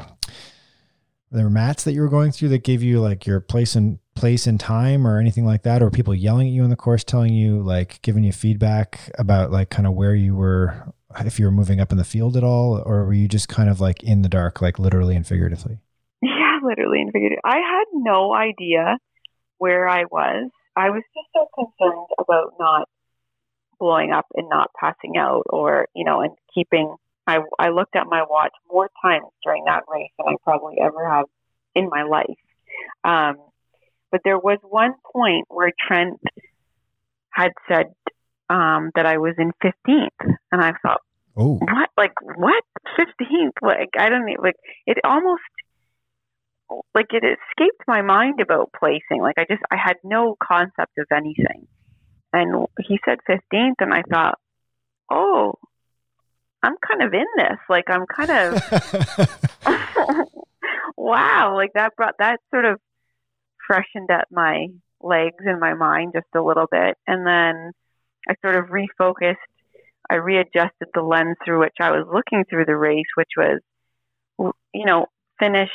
there 1.32 1.44
were 1.44 1.50
mats 1.50 1.84
that 1.84 1.94
you 1.94 2.02
were 2.02 2.10
going 2.10 2.32
through 2.32 2.50
that 2.50 2.64
gave 2.64 2.84
you 2.84 3.02
like 3.02 3.26
your 3.26 3.40
place 3.40 3.76
and 3.76 3.98
place 4.16 4.46
and 4.46 4.60
time 4.60 5.08
or 5.08 5.20
anything 5.20 5.46
like 5.46 5.64
that 5.64 5.82
or 5.82 5.90
people 5.90 6.14
yelling 6.14 6.48
at 6.48 6.54
you 6.54 6.64
in 6.64 6.70
the 6.70 6.76
course 6.76 7.04
telling 7.04 7.34
you 7.34 7.60
like 7.62 8.02
giving 8.04 8.24
you 8.24 8.32
feedback 8.32 9.12
about 9.18 9.52
like 9.52 9.70
kind 9.70 9.88
of 9.88 9.94
where 9.94 10.14
you 10.14 10.36
were 10.36 10.94
if 11.26 11.40
you 11.40 11.46
were 11.46 11.52
moving 11.52 11.80
up 11.80 11.92
in 11.92 11.98
the 11.98 12.04
field 12.04 12.38
at 12.38 12.44
all 12.44 12.82
or 12.86 13.06
were 13.06 13.14
you 13.14 13.28
just 13.28 13.50
kind 13.50 13.70
of 13.70 13.82
like 13.82 14.04
in 14.04 14.22
the 14.22 14.30
dark 14.30 14.62
like 14.62 14.80
literally 14.80 15.16
and 15.16 15.28
figuratively? 15.28 15.80
Yeah 16.22 16.60
literally 16.62 17.02
and 17.02 17.12
figuratively 17.14 17.40
i 17.46 17.56
had 17.56 17.86
no 17.94 18.36
idea 18.36 18.98
where 19.58 19.88
i 19.88 20.04
was. 20.06 20.50
I 20.76 20.90
was 20.92 21.04
just 21.14 21.28
so 21.34 21.48
concerned 21.54 22.08
about 22.20 22.54
not 22.58 22.88
blowing 23.80 24.12
up 24.12 24.28
and 24.34 24.48
not 24.50 24.72
passing 24.80 25.18
out 25.18 25.44
or, 25.50 25.88
you 25.94 26.06
know, 26.06 26.22
and 26.22 26.32
keeping 26.54 26.96
I 27.28 27.40
I 27.60 27.70
looked 27.70 27.96
at 27.96 28.08
my 28.08 28.24
watch 28.30 28.54
more 28.72 28.90
times 29.02 29.28
during 29.44 29.66
that 29.66 29.84
race 29.92 30.12
than 30.18 30.28
I 30.30 30.36
probably 30.44 30.78
ever 30.82 31.08
have 31.10 31.26
in 31.76 31.90
my 31.90 32.04
life. 32.04 32.40
Um, 33.04 33.38
but 34.10 34.22
there 34.24 34.40
was 34.40 34.60
one 34.64 34.94
point 35.12 35.46
where 35.50 35.72
Trent 35.88 36.20
had 37.30 37.52
said 37.68 37.94
um, 38.50 38.92
that 38.96 39.06
I 39.06 39.18
was 39.18 39.36
in 39.38 39.52
15th, 39.64 40.36
and 40.52 40.62
I 40.62 40.74
thought, 40.82 41.02
oh. 41.38 41.58
what? 41.58 41.90
Like 41.98 42.14
what? 42.22 42.64
15th? 42.98 43.52
Like 43.62 43.90
I 43.98 44.10
don't 44.10 44.28
even 44.30 44.44
like 44.44 44.56
it. 44.86 44.98
Almost 45.04 45.42
like 46.94 47.08
it 47.12 47.24
escaped 47.24 47.84
my 47.88 48.02
mind 48.02 48.40
about 48.42 48.72
placing. 48.78 49.22
Like 49.22 49.38
I 49.38 49.46
just 49.50 49.62
I 49.72 49.78
had 49.78 49.98
no 50.04 50.36
concept 50.42 50.98
of 50.98 51.08
anything. 51.12 51.68
And 52.32 52.68
he 52.80 53.00
said 53.06 53.18
15th 53.28 53.76
and 53.80 53.94
I 53.94 54.04
thought, 54.04 54.38
"Oh, 55.12 55.56
I'm 56.62 56.76
kind 56.88 57.04
of 57.04 57.14
in 57.14 57.26
this. 57.38 57.58
Like 57.70 57.86
I'm 57.90 58.06
kind 58.06 58.32
of 58.32 59.40
wow, 60.98 61.56
like 61.56 61.72
that 61.74 61.96
brought 61.96 62.16
that 62.20 62.40
sort 62.52 62.66
of 62.66 62.80
freshened 63.66 64.12
up 64.12 64.26
my 64.32 64.68
legs 65.02 65.44
and 65.46 65.60
my 65.60 65.74
mind 65.74 66.14
just 66.14 66.28
a 66.36 66.42
little 66.42 66.68
bit. 66.70 66.98
And 67.08 67.26
then 67.26 67.72
I 68.28 68.36
sort 68.42 68.56
of 68.56 68.66
refocused. 68.66 69.36
I 70.10 70.16
readjusted 70.16 70.90
the 70.94 71.02
lens 71.02 71.38
through 71.46 71.60
which 71.60 71.76
I 71.80 71.92
was 71.92 72.08
looking 72.12 72.46
through 72.50 72.66
the 72.66 72.76
race, 72.76 73.06
which 73.16 73.30
was, 73.38 73.60
you 74.74 74.86
know, 74.86 75.06
finish 75.40 75.70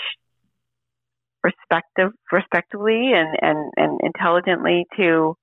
respective 1.45 2.11
respectively 2.33 3.13
and, 3.15 3.37
and, 3.41 3.73
and 3.77 4.01
intelligently 4.03 4.87
to 4.97 5.37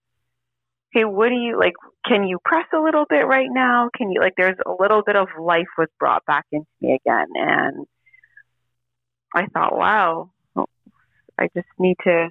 hey 0.91 1.05
what 1.05 1.29
do 1.29 1.35
you 1.35 1.59
like 1.59 1.73
can 2.05 2.27
you 2.27 2.39
press 2.43 2.65
a 2.73 2.81
little 2.81 3.05
bit 3.07 3.27
right 3.27 3.49
now? 3.51 3.89
Can 3.95 4.11
you 4.11 4.19
like 4.19 4.33
there's 4.35 4.57
a 4.65 4.73
little 4.79 5.03
bit 5.05 5.15
of 5.15 5.27
life 5.39 5.67
was 5.77 5.87
brought 5.99 6.25
back 6.25 6.45
into 6.51 6.65
me 6.81 6.97
again. 7.05 7.27
And 7.35 7.85
i 9.33 9.45
thought 9.53 9.77
wow 9.77 10.29
i 11.39 11.47
just 11.55 11.67
need 11.79 11.95
to 12.03 12.29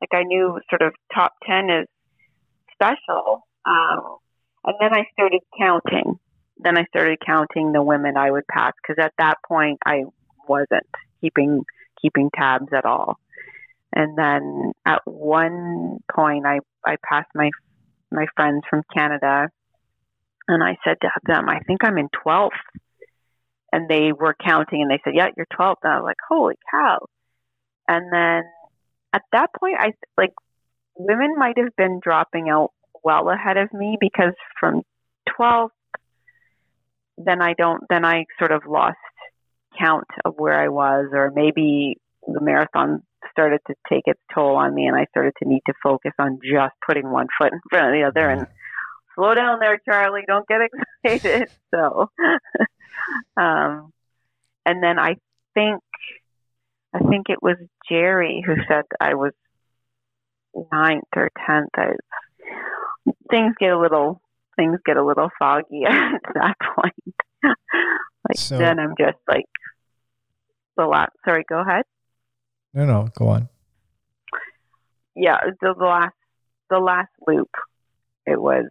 like 0.00 0.10
i 0.12 0.22
knew 0.22 0.58
sort 0.70 0.82
of 0.82 0.94
top 1.14 1.32
10 1.46 1.68
is 1.70 1.86
special 2.72 3.46
um, 3.68 4.16
and 4.64 4.76
then 4.80 4.94
i 4.94 5.04
started 5.12 5.40
counting 5.58 6.18
then 6.58 6.78
i 6.78 6.84
started 6.84 7.18
counting 7.24 7.72
the 7.72 7.82
women 7.82 8.16
i 8.16 8.30
would 8.30 8.46
pass 8.48 8.72
because 8.82 9.02
at 9.02 9.12
that 9.18 9.36
point 9.46 9.78
i 9.84 10.02
wasn't 10.48 10.86
keeping 11.20 11.64
keeping 12.00 12.30
tabs 12.34 12.68
at 12.76 12.84
all. 12.84 13.18
And 13.92 14.16
then 14.16 14.72
at 14.86 15.02
one 15.04 15.98
point, 16.14 16.46
I, 16.46 16.60
I 16.84 16.96
passed 17.08 17.30
my 17.34 17.50
my 18.10 18.26
friends 18.36 18.62
from 18.70 18.82
Canada, 18.94 19.48
and 20.46 20.62
I 20.62 20.76
said 20.84 20.98
to 21.02 21.08
them, 21.26 21.48
"I 21.48 21.60
think 21.60 21.84
I'm 21.84 21.98
in 21.98 22.08
12th." 22.24 22.50
And 23.70 23.88
they 23.88 24.12
were 24.12 24.34
counting, 24.42 24.82
and 24.82 24.90
they 24.90 25.00
said, 25.04 25.14
"Yeah, 25.14 25.28
you're 25.36 25.46
12th." 25.58 25.76
And 25.82 25.92
I 25.92 25.96
was 25.96 26.04
like, 26.04 26.16
"Holy 26.28 26.56
cow!" 26.70 27.06
And 27.86 28.12
then 28.12 28.44
at 29.12 29.22
that 29.32 29.50
point, 29.58 29.76
I 29.78 29.92
like 30.16 30.34
women 30.96 31.34
might 31.38 31.58
have 31.58 31.74
been 31.76 32.00
dropping 32.02 32.48
out 32.50 32.72
well 33.04 33.28
ahead 33.30 33.56
of 33.56 33.72
me 33.72 33.96
because 34.00 34.34
from 34.60 34.82
12 35.36 35.70
then 37.18 37.42
I 37.42 37.54
don't, 37.54 37.82
then 37.90 38.04
I 38.04 38.26
sort 38.38 38.52
of 38.52 38.62
lost 38.66 38.96
count 39.78 40.06
of 40.24 40.34
where 40.36 40.58
I 40.60 40.68
was, 40.68 41.06
or 41.12 41.32
maybe 41.34 41.96
the 42.26 42.40
marathon 42.40 43.02
started 43.30 43.60
to 43.66 43.74
take 43.88 44.04
its 44.06 44.20
toll 44.34 44.56
on 44.56 44.74
me, 44.74 44.86
and 44.86 44.96
I 44.96 45.06
started 45.10 45.34
to 45.42 45.48
need 45.48 45.62
to 45.66 45.74
focus 45.82 46.12
on 46.18 46.38
just 46.42 46.74
putting 46.86 47.10
one 47.10 47.26
foot 47.38 47.52
in 47.52 47.60
front 47.68 47.86
of 47.86 47.92
the 47.92 48.06
other 48.06 48.28
and 48.30 48.46
slow 49.14 49.34
down 49.34 49.58
there, 49.60 49.80
Charlie. 49.84 50.24
Don't 50.26 50.46
get 50.46 50.60
excited. 51.04 51.48
So, 51.70 52.10
um, 53.36 53.92
and 54.64 54.82
then 54.82 54.98
I 54.98 55.16
think, 55.52 55.82
I 56.94 57.00
think 57.00 57.26
it 57.28 57.42
was 57.42 57.56
Jerry 57.90 58.42
who 58.44 58.54
said 58.66 58.84
I 58.98 59.14
was 59.14 59.32
ninth 60.72 61.04
or 61.14 61.30
tenth. 61.46 61.68
I, 61.76 61.90
things 63.30 63.54
get 63.58 63.70
a 63.70 63.78
little 63.78 64.20
things 64.58 64.78
get 64.84 64.96
a 64.96 65.04
little 65.04 65.30
foggy 65.38 65.84
at 65.88 66.20
that 66.34 66.56
point. 66.76 67.14
like 68.28 68.36
so, 68.36 68.58
then 68.58 68.78
I'm 68.78 68.94
just 68.98 69.18
like 69.28 69.46
the 70.76 70.86
last. 70.86 71.12
Sorry, 71.24 71.44
go 71.48 71.60
ahead. 71.60 71.84
No, 72.74 72.84
no, 72.84 73.08
go 73.16 73.28
on. 73.28 73.48
Yeah, 75.14 75.38
the, 75.60 75.74
the 75.78 75.84
last 75.84 76.14
the 76.70 76.78
last 76.78 77.10
loop. 77.26 77.50
It 78.26 78.40
was. 78.40 78.66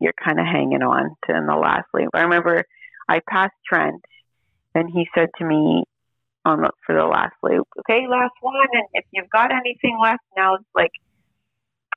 you're 0.00 0.14
kind 0.22 0.40
of 0.40 0.46
hanging 0.46 0.82
on 0.82 1.14
to 1.26 1.36
in 1.36 1.46
the 1.46 1.54
last 1.54 1.86
loop. 1.94 2.10
I 2.14 2.22
remember 2.22 2.64
I 3.08 3.20
passed 3.28 3.54
Trent, 3.66 4.02
and 4.74 4.90
he 4.92 5.06
said 5.14 5.28
to 5.38 5.44
me 5.44 5.84
on 6.44 6.60
the, 6.62 6.70
for 6.84 6.94
the 6.94 7.04
last 7.04 7.34
loop, 7.42 7.68
"Okay, 7.80 8.06
last 8.08 8.34
one, 8.40 8.54
and 8.72 8.84
if 8.94 9.04
you've 9.12 9.30
got 9.30 9.50
anything 9.52 9.98
left 10.02 10.24
now, 10.36 10.54
it's 10.54 10.64
like." 10.74 10.90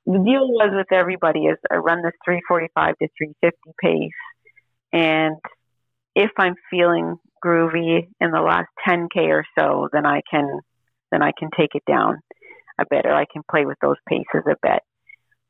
The 0.08 0.24
deal 0.24 0.48
was 0.48 0.70
with 0.72 0.90
everybody 0.90 1.40
is 1.40 1.58
I 1.70 1.76
run 1.76 2.00
this 2.02 2.14
345 2.24 2.96
to 2.96 3.08
350 3.18 3.58
pace, 3.78 4.10
and 4.90 5.36
if 6.14 6.30
I'm 6.38 6.54
feeling 6.70 7.16
groovy 7.44 8.08
in 8.18 8.30
the 8.30 8.40
last 8.40 8.68
10k 8.88 9.28
or 9.28 9.44
so, 9.58 9.90
then 9.92 10.06
I 10.06 10.22
can 10.30 10.60
then 11.12 11.22
I 11.22 11.32
can 11.38 11.50
take 11.54 11.74
it 11.74 11.82
down 11.86 12.20
a 12.80 12.86
bit, 12.88 13.04
or 13.04 13.12
I 13.12 13.26
can 13.30 13.42
play 13.50 13.66
with 13.66 13.76
those 13.82 13.98
paces 14.08 14.46
a 14.46 14.56
bit. 14.62 14.80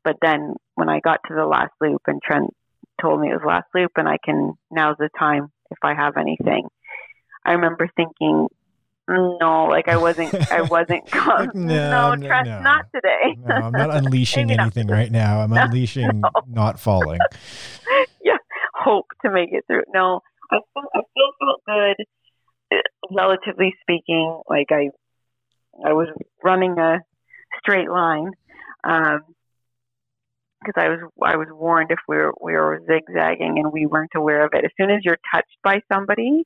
But 0.03 0.17
then 0.21 0.55
when 0.75 0.89
I 0.89 0.99
got 0.99 1.21
to 1.29 1.35
the 1.35 1.45
last 1.45 1.71
loop 1.79 2.01
and 2.07 2.21
Trent 2.21 2.53
told 3.01 3.21
me 3.21 3.29
it 3.29 3.35
was 3.35 3.47
last 3.47 3.67
loop 3.73 3.91
and 3.95 4.09
I 4.09 4.17
can 4.25 4.55
now's 4.69 4.97
the 4.99 5.09
time 5.17 5.53
if 5.71 5.77
I 5.83 5.93
have 5.93 6.17
anything. 6.17 6.67
I 7.45 7.53
remember 7.53 7.89
thinking, 7.95 8.49
no, 9.09 9.65
like 9.65 9.87
I 9.87 9.97
wasn't, 9.97 10.33
I 10.51 10.61
wasn't. 10.69 11.03
No, 11.53 12.15
no, 12.15 12.27
Trent, 12.27 12.47
no. 12.47 12.61
not 12.61 12.85
today. 12.93 13.37
no, 13.45 13.55
I'm 13.55 13.71
not 13.71 13.95
unleashing 13.95 14.51
anything 14.51 14.87
not 14.87 14.93
right 14.93 15.11
now. 15.11 15.41
I'm 15.41 15.51
unleashing 15.53 16.21
no. 16.21 16.29
not 16.47 16.79
falling. 16.79 17.19
yeah, 18.23 18.37
hope 18.75 19.07
to 19.25 19.31
make 19.31 19.49
it 19.51 19.63
through. 19.67 19.83
No, 19.93 20.21
I 20.51 20.57
still, 20.69 20.89
I 20.93 20.99
still 20.99 21.31
felt 21.39 21.61
good, 21.65 22.79
relatively 23.11 23.75
speaking. 23.81 24.41
Like 24.49 24.67
I, 24.71 24.89
I 25.85 25.93
was 25.93 26.07
running 26.43 26.77
a 26.77 26.99
straight 27.63 27.89
line. 27.89 28.31
Um, 28.83 29.21
because 30.61 30.81
I 30.83 30.89
was 30.89 30.99
I 31.23 31.37
was 31.37 31.47
warned 31.51 31.91
if 31.91 31.99
we 32.07 32.17
were 32.17 32.33
we 32.41 32.53
were 32.53 32.81
zigzagging 32.85 33.59
and 33.59 33.71
we 33.71 33.85
weren't 33.85 34.11
aware 34.15 34.45
of 34.45 34.51
it. 34.53 34.65
As 34.65 34.71
soon 34.79 34.91
as 34.91 34.99
you're 35.03 35.19
touched 35.33 35.57
by 35.63 35.81
somebody, 35.91 36.45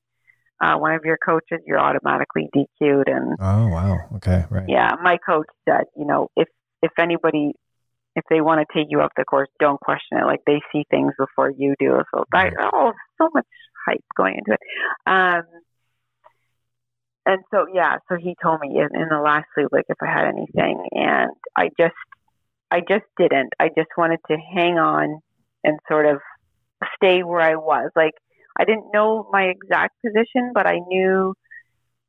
uh, 0.62 0.78
one 0.78 0.94
of 0.94 1.02
your 1.04 1.18
coaches, 1.18 1.60
you're 1.66 1.80
automatically 1.80 2.50
DQ'd. 2.56 3.08
And 3.08 3.38
oh 3.40 3.68
wow, 3.68 4.00
okay, 4.16 4.46
right. 4.50 4.68
Yeah, 4.68 4.92
my 5.02 5.18
coach 5.18 5.48
said, 5.68 5.86
you 5.98 6.06
know, 6.06 6.30
if 6.36 6.48
if 6.82 6.92
anybody 6.98 7.54
if 8.16 8.24
they 8.30 8.42
want 8.42 8.62
to 8.62 8.78
take 8.78 8.88
you 8.90 9.02
off 9.02 9.12
the 9.18 9.26
course, 9.26 9.50
don't 9.60 9.80
question 9.80 10.20
it. 10.20 10.26
Like 10.26 10.42
they 10.46 10.62
see 10.72 10.86
things 10.90 11.14
before 11.18 11.52
you 11.52 11.76
do. 11.80 12.02
So 12.14 12.26
right. 12.34 12.54
oh, 12.60 12.94
so 13.20 13.30
much 13.34 13.46
hype 13.88 14.04
going 14.16 14.36
into 14.36 14.54
it. 14.54 14.60
Um, 15.06 15.44
and 17.26 17.42
so 17.52 17.66
yeah, 17.74 17.98
so 18.10 18.16
he 18.16 18.36
told 18.42 18.60
me 18.60 18.78
in, 18.78 19.02
in 19.02 19.10
the 19.10 19.22
last 19.24 19.48
loop, 19.58 19.72
like 19.72 19.86
if 19.90 19.98
I 20.02 20.12
had 20.12 20.28
anything, 20.28 20.86
and 20.92 21.32
I 21.56 21.70
just 21.80 21.96
I 22.70 22.82
just 22.82 23.06
didn't. 23.18 23.54
I 23.60 23.70
just 23.70 23.90
wanted 23.98 24.20
to 24.30 24.38
hang 24.56 24.78
on 24.78 25.20
and 25.64 25.80
sort 25.88 26.06
of 26.06 26.20
stay 26.96 27.24
where 27.24 27.42
I 27.42 27.56
was. 27.56 27.92
Like 27.96 28.14
I 28.58 28.66
didn't 28.66 28.92
know 28.94 29.28
my 29.32 29.44
exact 29.44 29.96
position, 30.06 30.52
but 30.54 30.68
I 30.68 30.80
knew 30.88 31.34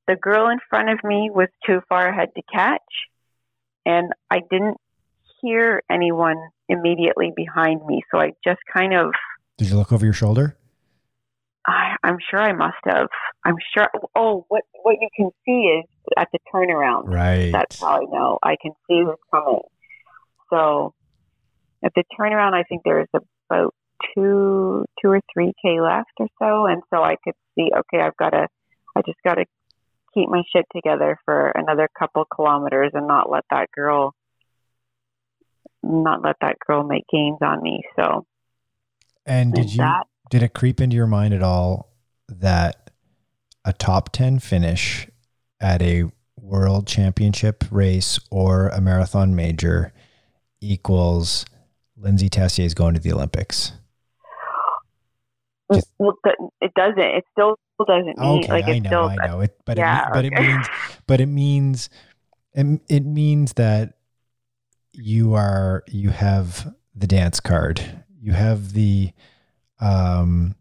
the 0.07 0.17
girl 0.17 0.49
in 0.51 0.59
front 0.69 0.91
of 0.91 0.99
me 1.03 1.31
was 1.33 1.49
too 1.67 1.81
far 1.89 2.09
ahead 2.09 2.29
to 2.37 2.43
catch, 2.53 2.81
and 3.87 4.13
I 4.31 4.41
didn't 4.51 4.77
hear 5.41 5.83
anyone 5.91 6.37
immediately 6.69 7.33
behind 7.35 7.85
me. 7.87 8.03
So 8.11 8.19
I 8.19 8.33
just 8.45 8.61
kind 8.73 8.95
of. 8.95 9.13
Did 9.57 9.71
you 9.71 9.77
look 9.77 9.93
over 9.93 10.05
your 10.05 10.15
shoulder? 10.15 10.57
I, 11.67 11.97
I'm 12.03 12.19
sure 12.31 12.41
I 12.41 12.53
must 12.53 12.77
have. 12.85 13.09
I'm 13.45 13.57
sure. 13.75 13.89
Oh, 14.15 14.45
what 14.49 14.63
what 14.83 14.97
you 15.01 15.09
can 15.17 15.31
see 15.47 15.81
is 15.81 15.85
at 16.19 16.29
the 16.33 16.39
turnaround. 16.53 17.05
Right. 17.07 17.51
That's 17.53 17.81
how 17.81 18.03
I 18.03 18.05
know. 18.11 18.39
I 18.43 18.57
can 18.61 18.73
see 18.87 19.03
who's 19.03 19.17
coming. 19.31 19.61
So 20.51 20.93
at 21.83 21.93
the 21.95 22.05
turnaround, 22.19 22.53
I 22.53 22.65
think 22.65 22.83
there's 22.85 23.09
about 23.15 23.75
two, 24.15 24.85
two 25.01 25.09
or 25.09 25.21
three 25.33 25.53
k 25.63 25.81
left 25.81 26.11
or 26.19 26.29
so, 26.39 26.67
and 26.67 26.83
so 26.91 27.03
I 27.03 27.17
could 27.23 27.35
see. 27.55 27.71
Okay, 27.77 28.03
I've 28.03 28.17
got 28.17 28.31
to. 28.31 28.49
I 28.97 29.03
just 29.07 29.19
got 29.25 29.35
to 29.35 29.45
keep 30.15 30.29
my 30.29 30.43
shit 30.55 30.67
together 30.75 31.19
for 31.25 31.51
another 31.51 31.89
couple 31.99 32.25
kilometers 32.25 32.93
and 32.95 33.09
not 33.09 33.31
let 33.31 33.45
that 33.51 33.69
girl, 33.75 34.15
not 35.83 36.23
let 36.23 36.37
that 36.41 36.57
girl 36.65 36.85
make 36.85 37.05
gains 37.13 37.39
on 37.43 37.63
me. 37.63 37.83
So. 37.97 38.25
And 39.27 39.53
did 39.55 39.73
you 39.73 39.79
that, 39.79 40.07
did 40.31 40.43
it 40.43 40.55
creep 40.55 40.81
into 40.81 40.97
your 40.97 41.07
mind 41.07 41.35
at 41.35 41.43
all 41.43 41.93
that 42.29 42.91
a 43.65 43.73
top 43.73 44.13
ten 44.13 44.39
finish 44.39 45.09
at 45.61 45.81
a 45.83 46.05
world 46.37 46.87
championship 46.87 47.65
race 47.71 48.21
or 48.31 48.69
a 48.69 48.81
marathon 48.81 49.35
major 49.35 49.93
equals 50.61 51.47
Lyndsay 51.99 52.29
Tessier 52.29 52.67
is 52.67 52.75
going 52.75 52.95
to 52.95 53.01
the 53.01 53.13
Olympics? 53.13 53.73
Just, 55.73 55.91
well, 55.99 56.19
it 56.61 56.73
doesn't. 56.75 56.99
It 56.99 57.25
still 57.33 57.57
doesn't 57.87 58.19
mean 58.19 58.45
okay, 58.45 58.53
like 58.53 58.65
I 58.67 58.79
know, 58.79 58.89
still, 58.89 59.05
I 59.05 59.27
know 59.27 59.41
it, 59.41 59.59
but 59.65 59.77
yeah, 59.79 60.09
it, 60.09 60.13
but 60.13 60.25
it 60.25 60.33
means, 60.33 60.67
but 61.07 61.21
it 61.21 61.27
means, 61.27 61.91
it, 62.53 62.81
it 62.89 63.05
means 63.05 63.55
that 63.55 63.95
you 64.93 65.35
are 65.35 65.83
you 65.89 66.11
have 66.11 66.75
the 66.95 67.07
dance 67.07 67.41
card. 67.41 68.05
You 68.21 68.33
have 68.33 68.73
the, 68.73 69.13
um, 69.81 70.55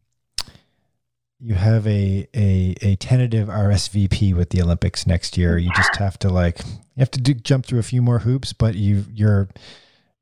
you 1.40 1.56
have 1.56 1.86
a, 1.86 2.28
a 2.34 2.76
a 2.82 2.96
tentative 2.96 3.50
RSVP 3.50 4.34
with 4.34 4.52
the 4.52 4.62
Olympics 4.62 5.06
next 5.06 5.38
year. 5.38 5.58
You 5.58 5.72
just 5.76 5.98
have 5.98 6.18
to 6.20 6.30
like 6.30 6.60
you 6.66 7.00
have 7.00 7.12
to 7.12 7.22
do, 7.22 7.34
jump 7.34 7.66
through 7.66 7.80
a 7.80 7.84
few 7.84 8.02
more 8.02 8.20
hoops, 8.20 8.54
but 8.54 8.76
you 8.76 9.06
you're 9.14 9.50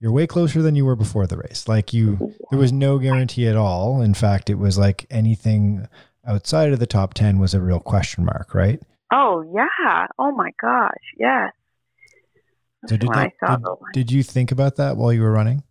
you're 0.02 0.12
way 0.12 0.26
closer 0.26 0.64
than 0.64 0.76
you 0.76 0.84
were 0.84 0.96
before 0.96 1.28
the 1.28 1.38
race. 1.38 1.68
Like 1.68 1.94
you, 1.94 2.34
there 2.50 2.60
was 2.60 2.72
no 2.72 2.98
guarantee 2.98 3.48
at 3.48 3.56
all. 3.56 4.02
In 4.02 4.16
fact, 4.16 4.50
it 4.50 4.56
was 4.56 4.78
like 4.78 5.06
anything 5.12 5.88
outside 6.26 6.74
of 6.74 6.80
the 6.80 6.88
top 6.88 7.14
10 7.14 7.38
was 7.38 7.54
a 7.54 7.62
real 7.62 7.80
question 7.80 8.26
mark, 8.26 8.56
right? 8.56 8.82
Oh, 9.14 9.44
yeah. 9.54 10.08
Oh 10.18 10.32
my 10.32 10.50
gosh. 10.60 10.92
Yes. 11.20 11.52
So 12.88 12.98
did, 12.98 13.10
that, 13.10 13.32
did, 13.40 13.66
did, 13.94 14.12
you 14.12 14.24
think 14.24 14.52
about 14.52 14.78
that 14.78 14.98
while 14.98 15.14
you 15.14 15.22
were 15.22 15.32
running? 15.32 15.62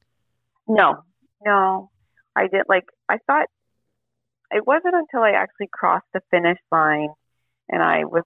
No, 0.68 1.02
no, 1.44 1.90
I 2.36 2.42
didn't. 2.42 2.68
Like, 2.68 2.84
I 3.08 3.18
thought 3.26 3.46
it 4.52 4.64
wasn't 4.64 4.94
until 4.94 5.22
I 5.22 5.32
actually 5.32 5.70
crossed 5.72 6.06
the 6.14 6.20
finish 6.30 6.58
line 6.70 7.08
and 7.68 7.82
I 7.82 8.04
was 8.04 8.22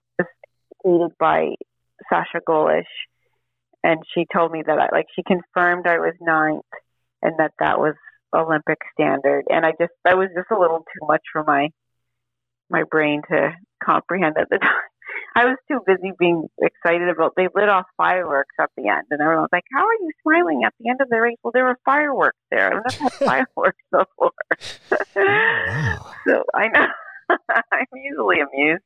greeted 0.82 1.12
by 1.18 1.54
Sasha 2.10 2.42
Gollish 2.46 2.84
and 3.84 4.00
she 4.14 4.26
told 4.32 4.50
me 4.50 4.62
that 4.66 4.78
I 4.78 4.88
like 4.90 5.06
she 5.14 5.22
confirmed 5.22 5.86
I 5.86 5.98
was 5.98 6.14
ninth 6.20 6.64
and 7.22 7.34
that 7.38 7.52
that 7.60 7.78
was 7.78 7.94
Olympic 8.34 8.78
standard. 8.94 9.44
And 9.48 9.64
I 9.64 9.72
just 9.78 9.92
that 10.04 10.16
was 10.16 10.28
just 10.34 10.50
a 10.50 10.58
little 10.58 10.78
too 10.78 11.06
much 11.06 11.20
for 11.32 11.44
my 11.44 11.68
my 12.70 12.82
brain 12.90 13.22
to 13.30 13.52
comprehend 13.84 14.36
at 14.38 14.48
the 14.50 14.58
time. 14.62 14.70
I 15.36 15.44
was 15.44 15.56
too 15.68 15.80
busy 15.86 16.12
being 16.18 16.48
excited 16.60 17.08
about. 17.08 17.34
They 17.36 17.48
lit 17.54 17.68
off 17.68 17.84
fireworks 17.96 18.54
at 18.58 18.70
the 18.76 18.88
end, 18.88 19.06
and 19.10 19.20
everyone 19.20 19.42
was 19.42 19.52
like, 19.52 19.64
"How 19.72 19.84
are 19.84 19.94
you 20.00 20.10
smiling 20.22 20.62
at 20.64 20.72
the 20.80 20.88
end 20.88 21.00
of 21.00 21.08
the 21.08 21.20
race?" 21.20 21.36
Well, 21.42 21.52
there 21.52 21.64
were 21.64 21.78
fireworks 21.84 22.38
there. 22.50 22.72
I've 22.74 22.82
never 22.90 23.02
had 23.02 23.12
fireworks 23.56 23.82
before, 23.92 24.32
wow. 25.16 26.12
so 26.26 26.44
I 26.54 26.68
know 26.68 26.86
I'm 27.72 27.86
usually 27.92 28.40
amused. 28.40 28.82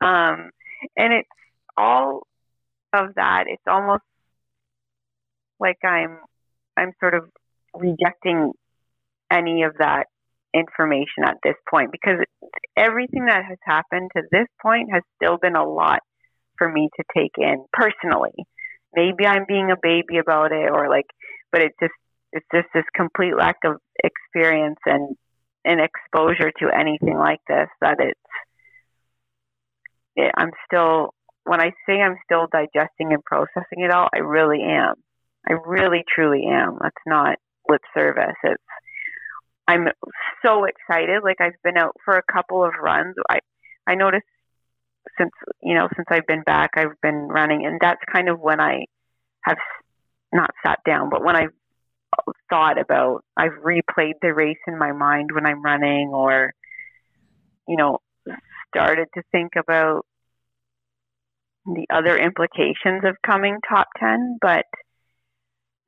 um, 0.00 0.50
and 0.96 1.12
it's 1.12 1.28
all 1.76 2.26
of 2.92 3.14
that, 3.16 3.44
it's 3.48 3.62
almost 3.66 4.02
like 5.58 5.78
I'm 5.84 6.18
I'm 6.76 6.92
sort 7.00 7.14
of 7.14 7.24
rejecting 7.74 8.52
any 9.30 9.62
of 9.62 9.74
that 9.78 10.06
information 10.54 11.24
at 11.24 11.36
this 11.44 11.54
point 11.68 11.92
because 11.92 12.18
everything 12.76 13.26
that 13.26 13.44
has 13.44 13.58
happened 13.64 14.10
to 14.16 14.22
this 14.32 14.46
point 14.60 14.90
has 14.92 15.02
still 15.16 15.36
been 15.36 15.54
a 15.54 15.64
lot 15.64 16.00
for 16.58 16.70
me 16.70 16.88
to 16.96 17.04
take 17.16 17.32
in 17.38 17.64
personally. 17.72 18.34
Maybe 18.94 19.26
I'm 19.26 19.44
being 19.46 19.70
a 19.70 19.76
baby 19.80 20.18
about 20.18 20.52
it 20.52 20.70
or 20.70 20.88
like 20.88 21.06
but 21.52 21.62
it 21.62 21.72
just 21.80 21.92
it's 22.32 22.46
just 22.52 22.68
this 22.74 22.84
complete 22.94 23.34
lack 23.36 23.56
of 23.64 23.76
experience 24.02 24.78
and 24.86 25.16
and 25.64 25.80
exposure 25.80 26.50
to 26.58 26.68
anything 26.74 27.16
like 27.16 27.40
this 27.46 27.68
that 27.80 27.96
it's 28.00 28.20
it, 30.16 30.32
I'm 30.36 30.50
still 30.66 31.14
when 31.50 31.60
I 31.60 31.72
say 31.84 32.00
I'm 32.00 32.16
still 32.24 32.46
digesting 32.52 33.12
and 33.12 33.24
processing 33.24 33.82
it 33.82 33.90
all, 33.90 34.08
I 34.14 34.18
really 34.18 34.62
am. 34.62 34.94
I 35.48 35.54
really 35.66 36.04
truly 36.06 36.44
am. 36.48 36.78
That's 36.80 37.04
not 37.06 37.38
lip 37.68 37.80
service. 37.92 38.36
It's 38.44 38.62
I'm 39.66 39.88
so 40.46 40.64
excited. 40.64 41.24
Like 41.24 41.40
I've 41.40 41.60
been 41.64 41.76
out 41.76 41.96
for 42.04 42.14
a 42.14 42.32
couple 42.32 42.62
of 42.64 42.70
runs. 42.80 43.16
I 43.28 43.40
I 43.84 43.96
noticed 43.96 44.28
since 45.18 45.32
you 45.60 45.74
know 45.74 45.88
since 45.96 46.06
I've 46.08 46.28
been 46.28 46.44
back, 46.44 46.70
I've 46.76 47.00
been 47.02 47.26
running, 47.26 47.66
and 47.66 47.80
that's 47.80 48.00
kind 48.14 48.28
of 48.28 48.38
when 48.38 48.60
I 48.60 48.84
have 49.42 49.58
not 50.32 50.50
sat 50.64 50.78
down, 50.86 51.10
but 51.10 51.24
when 51.24 51.34
I've 51.34 51.54
thought 52.48 52.78
about, 52.78 53.24
I've 53.36 53.58
replayed 53.66 54.20
the 54.22 54.32
race 54.32 54.62
in 54.68 54.78
my 54.78 54.92
mind 54.92 55.30
when 55.34 55.46
I'm 55.46 55.64
running, 55.64 56.10
or 56.14 56.54
you 57.66 57.76
know, 57.76 57.98
started 58.72 59.08
to 59.14 59.22
think 59.32 59.54
about 59.56 60.06
the 61.66 61.86
other 61.90 62.16
implications 62.18 63.04
of 63.04 63.16
coming 63.24 63.58
top 63.68 63.88
10, 63.98 64.38
but 64.40 64.64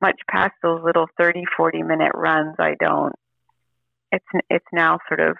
much 0.01 0.19
past 0.29 0.53
those 0.61 0.81
little 0.83 1.07
30, 1.17 1.43
40 1.55 1.83
minute 1.83 2.11
runs. 2.13 2.55
I 2.59 2.75
don't. 2.79 3.13
It's 4.11 4.25
it's 4.49 4.65
now 4.71 4.99
sort 5.07 5.21
of 5.21 5.37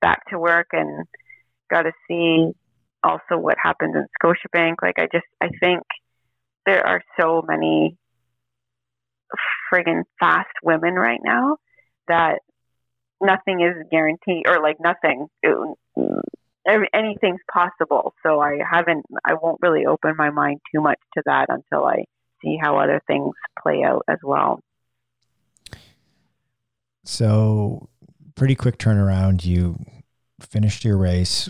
back 0.00 0.22
to 0.30 0.38
work 0.38 0.68
and 0.72 1.06
got 1.70 1.82
to 1.82 1.92
see 2.06 2.52
also 3.04 3.36
what 3.36 3.56
happens 3.62 3.94
in 3.94 4.06
Scotiabank. 4.22 4.76
Like 4.80 4.98
I 4.98 5.08
just 5.12 5.26
I 5.40 5.48
think 5.60 5.82
there 6.64 6.86
are 6.86 7.02
so 7.20 7.42
many 7.46 7.96
friggin' 9.70 10.04
fast 10.18 10.48
women 10.62 10.94
right 10.94 11.20
now 11.22 11.56
that 12.06 12.38
nothing 13.20 13.60
is 13.60 13.74
guaranteed 13.90 14.46
or 14.48 14.62
like 14.62 14.78
nothing 14.80 15.26
anything's 16.66 17.40
possible. 17.52 18.14
So 18.22 18.40
i 18.40 18.58
haven't 18.70 19.04
i 19.24 19.34
won't 19.34 19.58
really 19.62 19.86
open 19.86 20.14
my 20.16 20.30
mind 20.30 20.60
too 20.74 20.80
much 20.80 20.98
to 21.14 21.22
that 21.26 21.46
until 21.48 21.84
i 21.84 22.04
see 22.42 22.58
how 22.60 22.78
other 22.78 23.00
things 23.06 23.34
play 23.62 23.82
out 23.82 24.04
as 24.08 24.18
well. 24.22 24.60
So 27.04 27.88
pretty 28.34 28.54
quick 28.54 28.78
turnaround. 28.78 29.44
You 29.44 29.84
finished 30.40 30.84
your 30.84 30.96
race. 30.96 31.48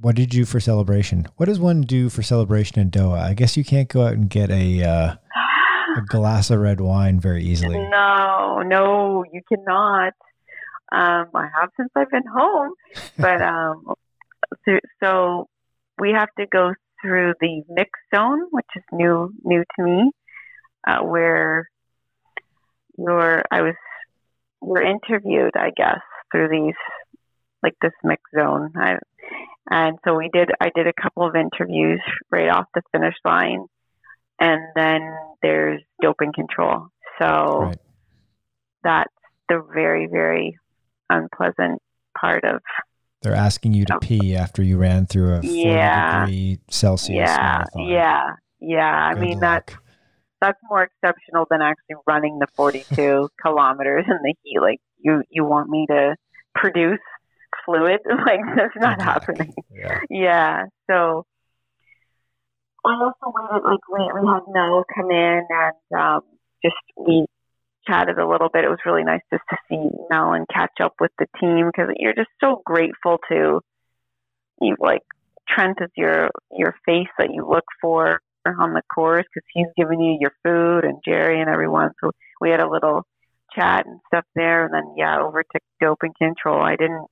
What 0.00 0.16
did 0.16 0.34
you 0.34 0.42
do 0.42 0.46
for 0.46 0.60
celebration? 0.60 1.26
What 1.36 1.46
does 1.46 1.60
one 1.60 1.82
do 1.82 2.08
for 2.08 2.22
celebration 2.22 2.80
in 2.80 2.90
doha? 2.90 3.20
I 3.20 3.34
guess 3.34 3.56
you 3.56 3.64
can't 3.64 3.88
go 3.88 4.06
out 4.06 4.14
and 4.14 4.28
get 4.28 4.50
a 4.50 4.82
uh, 4.82 5.14
a 5.96 6.00
glass 6.06 6.50
of 6.50 6.60
red 6.60 6.80
wine 6.80 7.20
very 7.20 7.44
easily. 7.44 7.78
No 7.78 8.62
no 8.64 9.24
you 9.32 9.40
cannot. 9.48 10.12
Um, 10.92 11.30
I 11.34 11.48
have 11.58 11.70
since 11.76 11.90
I've 11.96 12.10
been 12.10 12.26
home, 12.26 12.74
but 13.18 13.40
um, 13.40 13.94
so, 14.64 14.78
so 15.02 15.48
we 15.98 16.12
have 16.12 16.28
to 16.38 16.46
go 16.46 16.72
through 17.00 17.34
the 17.40 17.62
mix 17.68 17.90
zone, 18.14 18.46
which 18.50 18.66
is 18.76 18.82
new 18.92 19.32
new 19.44 19.64
to 19.76 19.82
me, 19.82 20.10
uh, 20.86 21.00
where 21.00 21.68
you're 22.96 23.42
I 23.50 23.62
was 23.62 23.74
we're 24.60 24.82
interviewed, 24.82 25.56
I 25.56 25.70
guess, 25.76 26.00
through 26.30 26.48
these 26.48 26.74
like 27.62 27.74
this 27.82 27.92
mix 28.04 28.22
zone. 28.34 28.72
I, 28.76 28.98
and 29.70 29.98
so 30.04 30.14
we 30.14 30.30
did. 30.32 30.50
I 30.60 30.70
did 30.74 30.86
a 30.86 30.92
couple 31.00 31.26
of 31.26 31.34
interviews 31.36 32.00
right 32.30 32.48
off 32.48 32.66
the 32.74 32.82
finish 32.92 33.14
line, 33.24 33.66
and 34.40 34.60
then 34.74 35.00
there's 35.42 35.82
doping 36.00 36.32
control. 36.32 36.88
So 37.20 37.64
right. 37.64 37.78
that's 38.82 39.12
the 39.48 39.64
very 39.72 40.06
very 40.06 40.58
unpleasant 41.10 41.80
part 42.18 42.44
of. 42.44 42.60
They're 43.22 43.34
asking 43.34 43.74
you 43.74 43.84
to 43.86 43.98
pee 44.00 44.36
after 44.36 44.62
you 44.62 44.78
ran 44.78 45.06
through 45.06 45.34
a 45.34 45.42
40 45.42 45.48
yeah, 45.48 46.20
degree 46.24 46.58
Celsius 46.68 47.16
yeah, 47.16 47.36
marathon. 47.36 47.88
Yeah, 47.88 48.30
yeah. 48.60 48.94
I 48.94 49.14
mean 49.14 49.38
luck. 49.38 49.40
that's 49.40 49.82
that's 50.40 50.58
more 50.68 50.82
exceptional 50.82 51.46
than 51.48 51.62
actually 51.62 51.96
running 52.06 52.40
the 52.40 52.48
42 52.56 53.28
kilometers 53.42 54.04
in 54.08 54.18
the 54.22 54.34
heat. 54.42 54.60
Like 54.60 54.80
you, 54.98 55.22
you 55.30 55.44
want 55.44 55.70
me 55.70 55.86
to 55.88 56.16
produce 56.54 56.98
fluid? 57.64 58.00
Like 58.08 58.40
that's 58.56 58.76
not 58.76 59.00
happening. 59.00 59.54
Yeah. 59.72 60.00
yeah. 60.10 60.64
So 60.90 61.24
I 62.84 62.94
also 62.94 63.14
waited. 63.24 63.64
Like 63.64 63.88
we 63.88 64.20
we 64.20 64.28
had 64.28 64.42
Mel 64.48 64.84
come 64.94 65.10
in 65.10 65.46
and 65.48 66.00
um, 66.00 66.20
just 66.62 66.76
we 66.96 67.26
chatted 67.86 68.18
a 68.18 68.28
little 68.28 68.48
bit. 68.48 68.64
It 68.64 68.70
was 68.70 68.78
really 68.86 69.04
nice 69.04 69.22
just 69.32 69.44
to 69.50 69.56
see 69.68 69.88
Mel 70.10 70.32
and 70.32 70.46
catch 70.52 70.80
up 70.80 70.94
with 71.00 71.10
the 71.18 71.26
team 71.40 71.66
because 71.66 71.92
you're 71.96 72.14
just 72.14 72.30
so 72.40 72.62
grateful 72.64 73.18
to 73.28 73.60
you 74.60 74.76
like 74.78 75.02
Trent 75.48 75.78
is 75.80 75.90
your 75.96 76.30
your 76.56 76.74
face 76.86 77.08
that 77.18 77.32
you 77.32 77.46
look 77.48 77.64
for 77.80 78.20
on 78.46 78.74
the 78.74 78.82
course 78.92 79.24
because 79.32 79.46
he's 79.52 79.66
giving 79.76 80.00
you 80.00 80.18
your 80.20 80.32
food 80.42 80.84
and 80.84 80.98
Jerry 81.04 81.40
and 81.40 81.50
everyone. 81.50 81.90
So 82.00 82.12
we 82.40 82.50
had 82.50 82.60
a 82.60 82.68
little 82.68 83.04
chat 83.54 83.86
and 83.86 84.00
stuff 84.06 84.24
there, 84.34 84.64
and 84.64 84.74
then 84.74 84.94
yeah, 84.96 85.20
over 85.20 85.42
to 85.42 85.60
doping 85.80 86.12
control. 86.18 86.62
I 86.62 86.76
didn't 86.76 87.06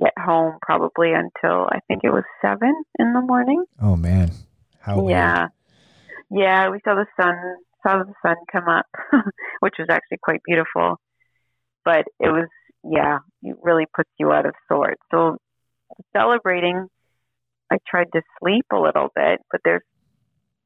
get 0.00 0.12
home 0.18 0.58
probably 0.62 1.12
until 1.12 1.66
I 1.70 1.78
think 1.88 2.02
it 2.04 2.10
was 2.10 2.24
seven 2.42 2.74
in 2.98 3.12
the 3.12 3.20
morning. 3.20 3.64
Oh 3.80 3.96
man, 3.96 4.32
how 4.80 5.08
yeah, 5.08 5.38
weird. 5.38 5.50
yeah. 6.30 6.70
We 6.70 6.80
saw 6.84 6.94
the 6.94 7.06
sun 7.20 7.34
saw 7.84 8.02
the 8.02 8.14
sun 8.22 8.36
come 8.50 8.68
up, 8.68 8.86
which 9.60 9.74
was 9.78 9.88
actually 9.90 10.18
quite 10.22 10.40
beautiful. 10.44 11.00
But 11.84 12.06
it 12.18 12.30
was, 12.30 12.48
yeah, 12.82 13.18
it 13.42 13.56
really 13.62 13.86
puts 13.94 14.10
you 14.18 14.32
out 14.32 14.46
of 14.46 14.54
sorts. 14.68 15.00
So 15.10 15.36
celebrating, 16.16 16.88
I 17.70 17.78
tried 17.86 18.08
to 18.14 18.22
sleep 18.40 18.66
a 18.72 18.78
little 18.78 19.08
bit, 19.14 19.40
but 19.50 19.60
there's 19.64 19.82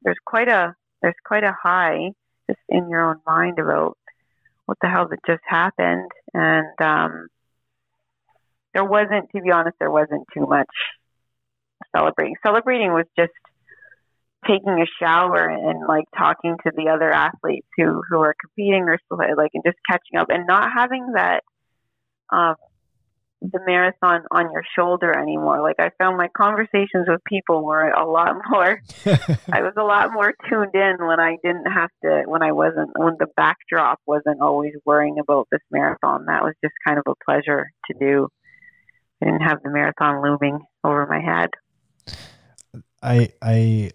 there's 0.01 0.17
quite 0.25 0.47
a 0.47 0.75
there's 1.01 1.15
quite 1.25 1.43
a 1.43 1.55
high 1.61 2.11
just 2.47 2.59
in 2.69 2.89
your 2.89 3.09
own 3.09 3.17
mind 3.27 3.59
about 3.59 3.97
what 4.65 4.77
the 4.81 4.87
hell 4.87 5.07
that 5.09 5.19
just 5.27 5.43
happened, 5.47 6.11
and 6.33 6.81
um, 6.81 7.27
there 8.73 8.85
wasn't, 8.85 9.29
to 9.35 9.41
be 9.41 9.51
honest, 9.51 9.75
there 9.79 9.91
wasn't 9.91 10.25
too 10.33 10.45
much 10.45 10.69
celebrating. 11.95 12.35
Celebrating 12.45 12.93
was 12.93 13.05
just 13.17 13.31
taking 14.49 14.81
a 14.81 14.85
shower 14.99 15.47
and 15.47 15.87
like 15.87 16.05
talking 16.17 16.55
to 16.63 16.71
the 16.75 16.89
other 16.89 17.11
athletes 17.11 17.67
who 17.77 18.01
who 18.09 18.19
are 18.19 18.35
competing 18.39 18.83
or 18.83 18.97
like 19.37 19.51
and 19.53 19.63
just 19.65 19.77
catching 19.89 20.17
up 20.17 20.27
and 20.29 20.47
not 20.47 20.69
having 20.75 21.13
that 21.13 21.43
um 22.31 22.55
the 23.41 23.59
marathon 23.65 24.23
on 24.31 24.51
your 24.51 24.63
shoulder 24.77 25.17
anymore. 25.17 25.61
Like 25.61 25.77
i 25.79 25.91
found 25.97 26.17
my 26.17 26.27
conversations 26.35 27.07
with 27.07 27.23
people 27.25 27.63
were 27.63 27.89
a 27.89 28.09
lot 28.09 28.35
more 28.49 28.81
i 29.51 29.61
was 29.61 29.73
a 29.77 29.83
lot 29.83 30.11
more 30.11 30.33
tuned 30.49 30.73
in 30.73 30.97
when 30.99 31.19
i 31.19 31.37
didn't 31.43 31.71
have 31.71 31.89
to 32.03 32.23
when 32.25 32.43
i 32.43 32.51
wasn't 32.51 32.89
when 32.97 33.15
the 33.19 33.27
backdrop 33.37 33.99
wasn't 34.05 34.41
always 34.41 34.73
worrying 34.85 35.19
about 35.19 35.47
this 35.51 35.61
marathon. 35.71 36.25
That 36.25 36.43
was 36.43 36.53
just 36.63 36.73
kind 36.85 36.99
of 36.99 37.05
a 37.07 37.13
pleasure 37.23 37.69
to 37.89 37.97
do. 37.99 38.27
I 39.21 39.25
didn't 39.25 39.41
have 39.41 39.61
the 39.63 39.69
marathon 39.69 40.21
looming 40.23 40.59
over 40.83 41.05
my 41.05 41.19
head. 41.19 41.49
I 43.01 43.29
i 43.41 43.91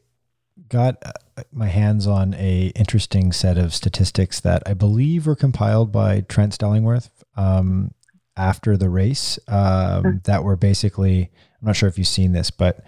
got 0.68 0.96
uh, 1.04 1.42
my 1.52 1.66
hands 1.66 2.06
on 2.06 2.34
a 2.34 2.72
interesting 2.74 3.32
set 3.32 3.58
of 3.58 3.74
statistics 3.74 4.40
that 4.40 4.62
I 4.66 4.74
believe 4.74 5.26
were 5.26 5.36
compiled 5.36 5.92
by 5.92 6.22
Trent 6.22 6.56
Stellingwerff 6.56 7.10
um, 7.36 7.92
after 8.36 8.76
the 8.76 8.88
race. 8.88 9.38
Um, 9.48 10.20
that 10.24 10.44
were 10.44 10.56
basically, 10.56 11.30
I'm 11.60 11.66
not 11.66 11.76
sure 11.76 11.88
if 11.88 11.98
you've 11.98 12.06
seen 12.06 12.32
this, 12.32 12.50
but 12.50 12.84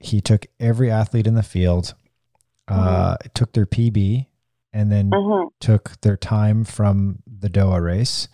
he 0.00 0.20
took 0.20 0.46
every 0.60 0.90
athlete 0.90 1.26
in 1.26 1.34
the 1.34 1.42
field, 1.42 1.94
uh, 2.68 3.14
mm-hmm. 3.14 3.28
took 3.34 3.52
their 3.52 3.66
PB, 3.66 4.26
and 4.72 4.92
then 4.92 5.10
mm-hmm. 5.10 5.48
took 5.60 6.00
their 6.02 6.16
time 6.16 6.64
from 6.64 7.18
the 7.26 7.48
Doha 7.48 7.82
race 7.82 8.28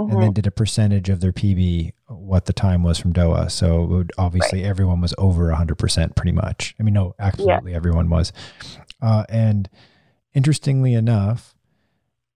mm-hmm. 0.00 0.10
and 0.12 0.22
then 0.22 0.28
mm-hmm. 0.28 0.34
did 0.34 0.46
a 0.46 0.50
percentage 0.50 1.08
of 1.08 1.20
their 1.20 1.32
PB, 1.32 1.92
what 2.08 2.46
the 2.46 2.52
time 2.52 2.82
was 2.82 2.98
from 2.98 3.12
Doha. 3.12 3.50
So 3.50 3.84
would, 3.84 4.12
obviously 4.18 4.62
right. 4.62 4.68
everyone 4.68 5.00
was 5.00 5.14
over 5.18 5.50
100% 5.50 6.16
pretty 6.16 6.32
much. 6.32 6.74
I 6.78 6.82
mean, 6.82 6.94
no, 6.94 7.14
absolutely 7.18 7.72
yeah. 7.72 7.76
everyone 7.76 8.08
was. 8.08 8.32
Uh, 9.00 9.24
and 9.28 9.68
interestingly 10.34 10.94
enough, 10.94 11.54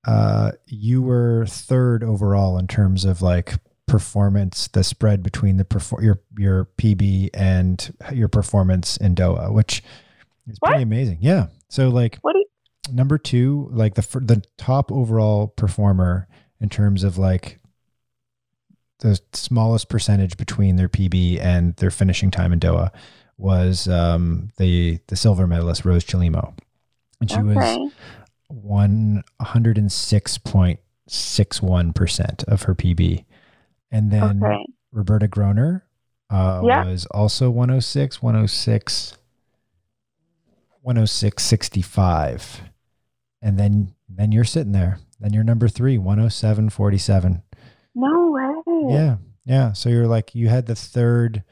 uh, 0.06 0.52
you 0.66 1.02
were 1.02 1.44
third 1.46 2.02
overall 2.02 2.58
in 2.58 2.66
terms 2.66 3.04
of 3.04 3.20
like 3.20 3.54
performance, 3.86 4.68
the 4.68 4.84
spread 4.84 5.22
between 5.22 5.56
the 5.56 5.64
perfor- 5.64 6.02
your 6.02 6.20
your 6.38 6.66
PB 6.78 7.30
and 7.34 7.92
your 8.12 8.28
performance 8.28 8.96
in 8.96 9.14
Doha, 9.14 9.52
which 9.52 9.82
is 10.48 10.56
what? 10.60 10.70
pretty 10.70 10.82
amazing. 10.82 11.18
Yeah. 11.20 11.48
So 11.68 11.88
like, 11.88 12.18
you- 12.24 12.44
number 12.92 13.18
two, 13.18 13.68
like 13.72 13.94
the 13.94 14.20
the 14.20 14.42
top 14.56 14.90
overall 14.90 15.48
performer 15.48 16.28
in 16.60 16.68
terms 16.68 17.04
of 17.04 17.18
like 17.18 17.59
the 19.00 19.20
smallest 19.32 19.88
percentage 19.88 20.36
between 20.36 20.76
their 20.76 20.88
PB 20.88 21.40
and 21.40 21.74
their 21.76 21.90
finishing 21.90 22.30
time 22.30 22.52
in 22.52 22.60
Doha 22.60 22.90
was 23.36 23.88
um, 23.88 24.50
the 24.58 24.98
the 25.08 25.16
silver 25.16 25.46
medalist 25.46 25.84
Rose 25.84 26.04
Chelimo, 26.04 26.56
and 27.20 27.30
she 27.30 27.38
okay. 27.38 27.78
was 27.78 27.92
one 28.48 29.22
hundred 29.40 29.78
and 29.78 29.90
six 29.90 30.38
point 30.38 30.80
six 31.06 31.62
one 31.62 31.92
percent 31.92 32.44
of 32.44 32.62
her 32.62 32.74
PB, 32.74 33.24
and 33.90 34.10
then 34.10 34.42
okay. 34.42 34.64
Roberta 34.92 35.28
Groner 35.28 35.84
uh, 36.30 36.62
yeah. 36.64 36.84
was 36.84 37.06
also 37.06 37.50
106, 37.50 38.22
106, 38.22 39.16
106, 40.82 41.42
65. 41.42 42.60
And 43.42 43.58
then 43.58 43.94
then 44.08 44.30
you're 44.30 44.44
sitting 44.44 44.72
there 44.72 44.98
then 45.20 45.34
you're 45.34 45.44
number 45.44 45.68
three, 45.68 45.98
107.47. 45.98 47.42
No 47.94 48.30
way. 48.30 48.49
Yeah. 48.88 49.16
Yeah. 49.44 49.72
So 49.72 49.88
you're 49.88 50.06
like, 50.06 50.34
you 50.34 50.48
had 50.48 50.66
the 50.66 50.74
third, 50.74 51.42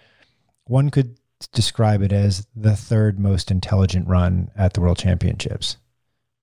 one 0.64 0.90
could 0.90 1.18
describe 1.52 2.02
it 2.02 2.12
as 2.12 2.46
the 2.54 2.76
third 2.76 3.18
most 3.18 3.50
intelligent 3.50 4.08
run 4.08 4.50
at 4.56 4.74
the 4.74 4.80
World 4.80 4.98
Championships. 4.98 5.76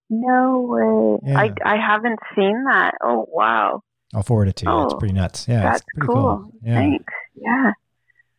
No 0.09 1.19
way. 1.21 1.31
Yeah. 1.31 1.39
I, 1.39 1.53
I 1.65 1.77
haven't 1.77 2.19
seen 2.35 2.63
that. 2.65 2.93
Oh, 3.03 3.25
wow. 3.29 3.81
I'll 4.13 4.23
forward 4.23 4.47
it 4.47 4.55
to 4.57 4.65
you. 4.65 4.71
Oh, 4.71 4.85
it's 4.85 4.93
pretty 4.93 5.13
nuts. 5.13 5.47
Yeah. 5.47 5.63
That's 5.63 5.83
pretty 5.93 6.07
cool. 6.07 6.15
cool. 6.15 6.51
Yeah. 6.63 6.75
Thanks. 6.75 7.13
Yeah. 7.35 7.71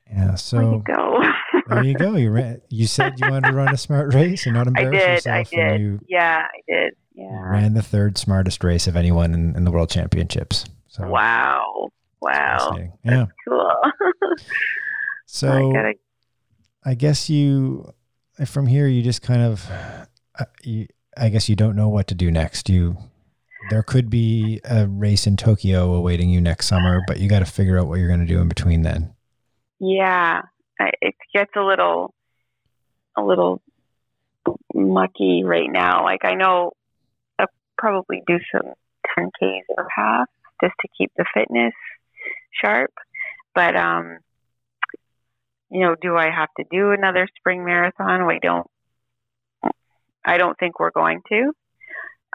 Yeah. 0.09 0.35
So 0.36 0.56
there 0.56 0.73
you 0.73 0.82
go. 0.86 1.23
there 1.68 1.82
you 1.85 1.94
go. 1.94 2.16
You 2.16 2.31
ran, 2.31 2.60
you 2.68 2.86
said 2.86 3.14
you 3.18 3.28
wanted 3.28 3.48
to 3.48 3.55
run 3.55 3.74
a 3.74 3.77
smart 3.77 4.14
race 4.14 4.47
and 4.47 4.55
not 4.55 4.66
embarrass 4.68 4.94
I 4.94 4.98
did, 4.98 5.14
yourself. 5.14 5.36
I 5.36 5.43
did. 5.73 5.81
You, 5.81 6.01
yeah, 6.09 6.47
I 6.47 6.73
did 6.73 6.94
Yeah. 7.14 7.51
Ran 7.51 7.74
the 7.74 7.82
third 7.82 8.16
smartest 8.16 8.62
race 8.62 8.86
of 8.86 8.97
anyone 8.97 9.35
in, 9.35 9.56
in 9.56 9.64
the 9.64 9.70
World 9.73 9.90
Championships. 9.90 10.64
So 10.89 11.06
wow. 11.09 11.89
Wow. 12.20 12.76
Yeah. 13.05 13.26
Cool. 13.48 13.70
So 15.28 15.48
I 15.48 15.72
gotta, 15.72 15.94
I 16.84 16.94
guess 16.94 17.28
you, 17.28 17.93
from 18.47 18.68
here, 18.68 18.86
you 18.86 19.02
just 19.02 19.22
kind 19.22 19.43
of, 19.43 19.68
uh, 20.38 20.44
you, 20.62 20.86
I 21.16 21.30
guess 21.30 21.48
you 21.48 21.56
don't 21.56 21.74
know 21.74 21.88
what 21.88 22.06
to 22.09 22.14
do 22.14 22.30
next. 22.30 22.68
You, 22.68 22.97
there 23.70 23.82
could 23.82 24.09
be 24.09 24.60
a 24.64 24.86
race 24.86 25.26
in 25.26 25.36
Tokyo 25.36 25.94
awaiting 25.94 26.30
you 26.30 26.40
next 26.40 26.66
summer, 26.68 27.02
but 27.09 27.18
you 27.18 27.28
got 27.28 27.40
to 27.40 27.44
figure 27.44 27.76
out 27.76 27.88
what 27.88 27.98
you're 27.98 28.06
going 28.09 28.20
to 28.20 28.26
do 28.26 28.40
in 28.40 28.48
between 28.48 28.82
then. 28.82 29.14
yeah, 29.80 30.43
I- 30.78 30.93
it 31.02 31.16
gets 31.34 31.51
a 31.56 31.60
little, 31.62 32.14
a 33.16 33.22
little 33.22 33.60
mucky 34.74 35.43
right 35.44 35.70
now. 35.70 36.05
Like 36.05 36.24
I 36.24 36.34
know 36.34 36.72
I'll 37.38 37.47
probably 37.76 38.22
do 38.28 38.38
some 38.52 38.72
10Ks 39.18 39.62
or 39.76 39.88
half 39.94 40.28
just 40.62 40.74
to 40.82 40.88
keep 40.97 41.10
the 41.16 41.24
fitness 41.34 41.74
sharp. 42.60 42.92
But, 43.54 43.76
um, 43.76 44.18
you 45.70 45.80
know, 45.80 45.96
do 46.00 46.16
I 46.16 46.30
have 46.30 46.48
to 46.58 46.64
do 46.70 46.92
another 46.92 47.28
spring 47.38 47.64
marathon? 47.64 48.22
I 48.22 48.38
don't, 48.42 48.66
I 50.24 50.38
don't 50.38 50.58
think 50.58 50.78
we're 50.78 50.90
going 50.90 51.20
to, 51.28 51.52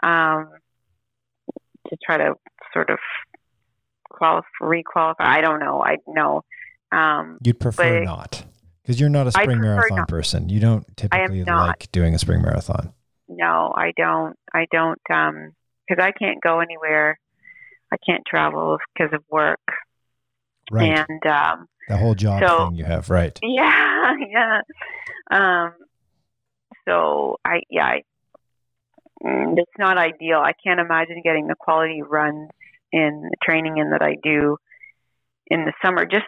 um, 0.06 0.50
to 1.88 1.96
try 2.04 2.18
to 2.18 2.34
sort 2.72 2.90
of 2.90 2.98
qualify, 4.10 4.46
re-qualify. 4.60 5.24
I 5.24 5.40
don't 5.40 5.60
know. 5.60 5.82
I 5.82 5.96
know. 6.06 6.42
Um, 6.90 7.38
You'd 7.42 7.60
prefer 7.60 8.04
not 8.04 8.44
because 8.82 9.00
you're 9.00 9.08
not 9.08 9.26
a 9.26 9.32
spring 9.32 9.60
marathon 9.60 9.98
not. 9.98 10.08
person. 10.08 10.48
You 10.48 10.60
don't 10.60 10.84
typically 10.96 11.44
like 11.44 11.90
doing 11.92 12.14
a 12.14 12.18
spring 12.18 12.42
marathon. 12.42 12.92
No, 13.28 13.72
I 13.74 13.92
don't. 13.96 14.36
I 14.52 14.66
don't. 14.70 15.00
Um, 15.10 15.52
because 15.88 16.02
I 16.02 16.12
can't 16.12 16.42
go 16.42 16.60
anywhere. 16.60 17.18
I 17.92 17.96
can't 18.06 18.22
travel 18.26 18.78
because 18.94 19.12
of 19.12 19.22
work. 19.30 19.60
Right. 20.70 21.06
And 21.08 21.26
um, 21.26 21.68
the 21.88 21.96
whole 21.96 22.14
job 22.14 22.42
so- 22.46 22.66
thing 22.68 22.76
you 22.76 22.84
have. 22.84 23.10
Right. 23.10 23.38
yeah, 23.42 24.14
yeah. 24.30 24.60
Um, 25.30 25.74
so 26.86 27.38
I, 27.44 27.62
yeah, 27.70 27.84
I, 27.84 28.02
mm, 29.22 29.58
it's 29.58 29.70
not 29.78 29.98
ideal. 29.98 30.38
I 30.38 30.52
can't 30.64 30.80
imagine 30.80 31.22
getting 31.22 31.46
the 31.46 31.54
quality 31.54 32.02
runs 32.02 32.50
in 32.92 33.28
the 33.30 33.36
training 33.42 33.78
in 33.78 33.90
that 33.90 34.02
I 34.02 34.16
do 34.22 34.56
in 35.46 35.64
the 35.64 35.72
summer, 35.84 36.04
just 36.04 36.26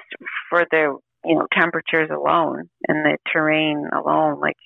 for 0.51 0.67
the 0.71 0.99
you 1.25 1.35
know 1.35 1.47
temperatures 1.53 2.11
alone 2.11 2.69
and 2.89 3.05
the 3.05 3.19
terrain 3.33 3.89
alone. 3.93 4.41
Like 4.41 4.57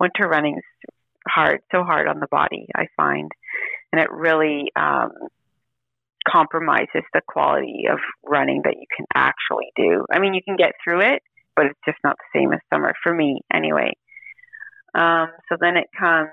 winter 0.00 0.28
running's 0.28 0.64
hard, 1.26 1.60
so 1.72 1.82
hard 1.82 2.08
on 2.08 2.20
the 2.20 2.28
body. 2.30 2.68
I 2.74 2.86
find, 2.96 3.30
and 3.92 4.00
it 4.00 4.10
really 4.10 4.70
um, 4.76 5.12
compromises 6.28 7.02
the 7.12 7.22
quality 7.26 7.84
of 7.90 7.98
running 8.24 8.62
that 8.64 8.74
you 8.76 8.86
can 8.96 9.06
actually 9.14 9.70
do. 9.76 10.04
I 10.10 10.18
mean, 10.18 10.34
you 10.34 10.40
can 10.44 10.56
get 10.56 10.72
through 10.82 11.00
it, 11.00 11.22
but 11.54 11.66
it's 11.66 11.78
just 11.84 11.98
not 12.04 12.16
the 12.16 12.38
same 12.38 12.52
as 12.52 12.60
summer 12.72 12.92
for 13.02 13.14
me, 13.14 13.40
anyway. 13.52 13.92
Um, 14.94 15.28
so 15.48 15.56
then 15.60 15.76
it 15.76 15.86
comes, 15.98 16.30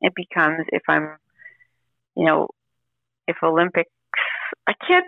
it 0.00 0.12
becomes 0.14 0.66
if 0.72 0.82
I'm, 0.88 1.16
you 2.16 2.26
know, 2.26 2.48
if 3.26 3.36
Olympics, 3.42 3.90
I 4.66 4.72
can't 4.86 5.06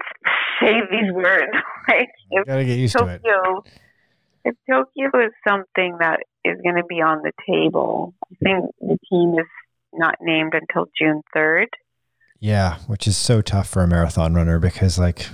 say 0.60 0.74
these 0.90 1.12
words. 1.12 1.52
like 1.88 2.08
if 2.30 2.46
Got 2.46 2.56
to 2.56 2.64
get 2.64 2.78
used 2.78 2.96
to 2.96 3.06
it. 3.06 3.22
Tokyo, 3.22 3.64
if 4.44 4.54
Tokyo 4.68 5.26
is 5.26 5.32
something 5.46 5.96
that 6.00 6.20
is 6.44 6.58
going 6.62 6.76
to 6.76 6.84
be 6.88 7.00
on 7.00 7.22
the 7.22 7.32
table, 7.46 8.14
I 8.24 8.34
think 8.42 8.70
the 8.80 8.98
team 9.10 9.38
is 9.38 9.46
not 9.92 10.16
named 10.20 10.54
until 10.54 10.86
June 10.98 11.22
third. 11.34 11.68
Yeah, 12.42 12.78
which 12.88 13.06
is 13.06 13.16
so 13.16 13.40
tough 13.40 13.68
for 13.68 13.84
a 13.84 13.86
marathon 13.86 14.34
runner 14.34 14.58
because, 14.58 14.98
like, 14.98 15.28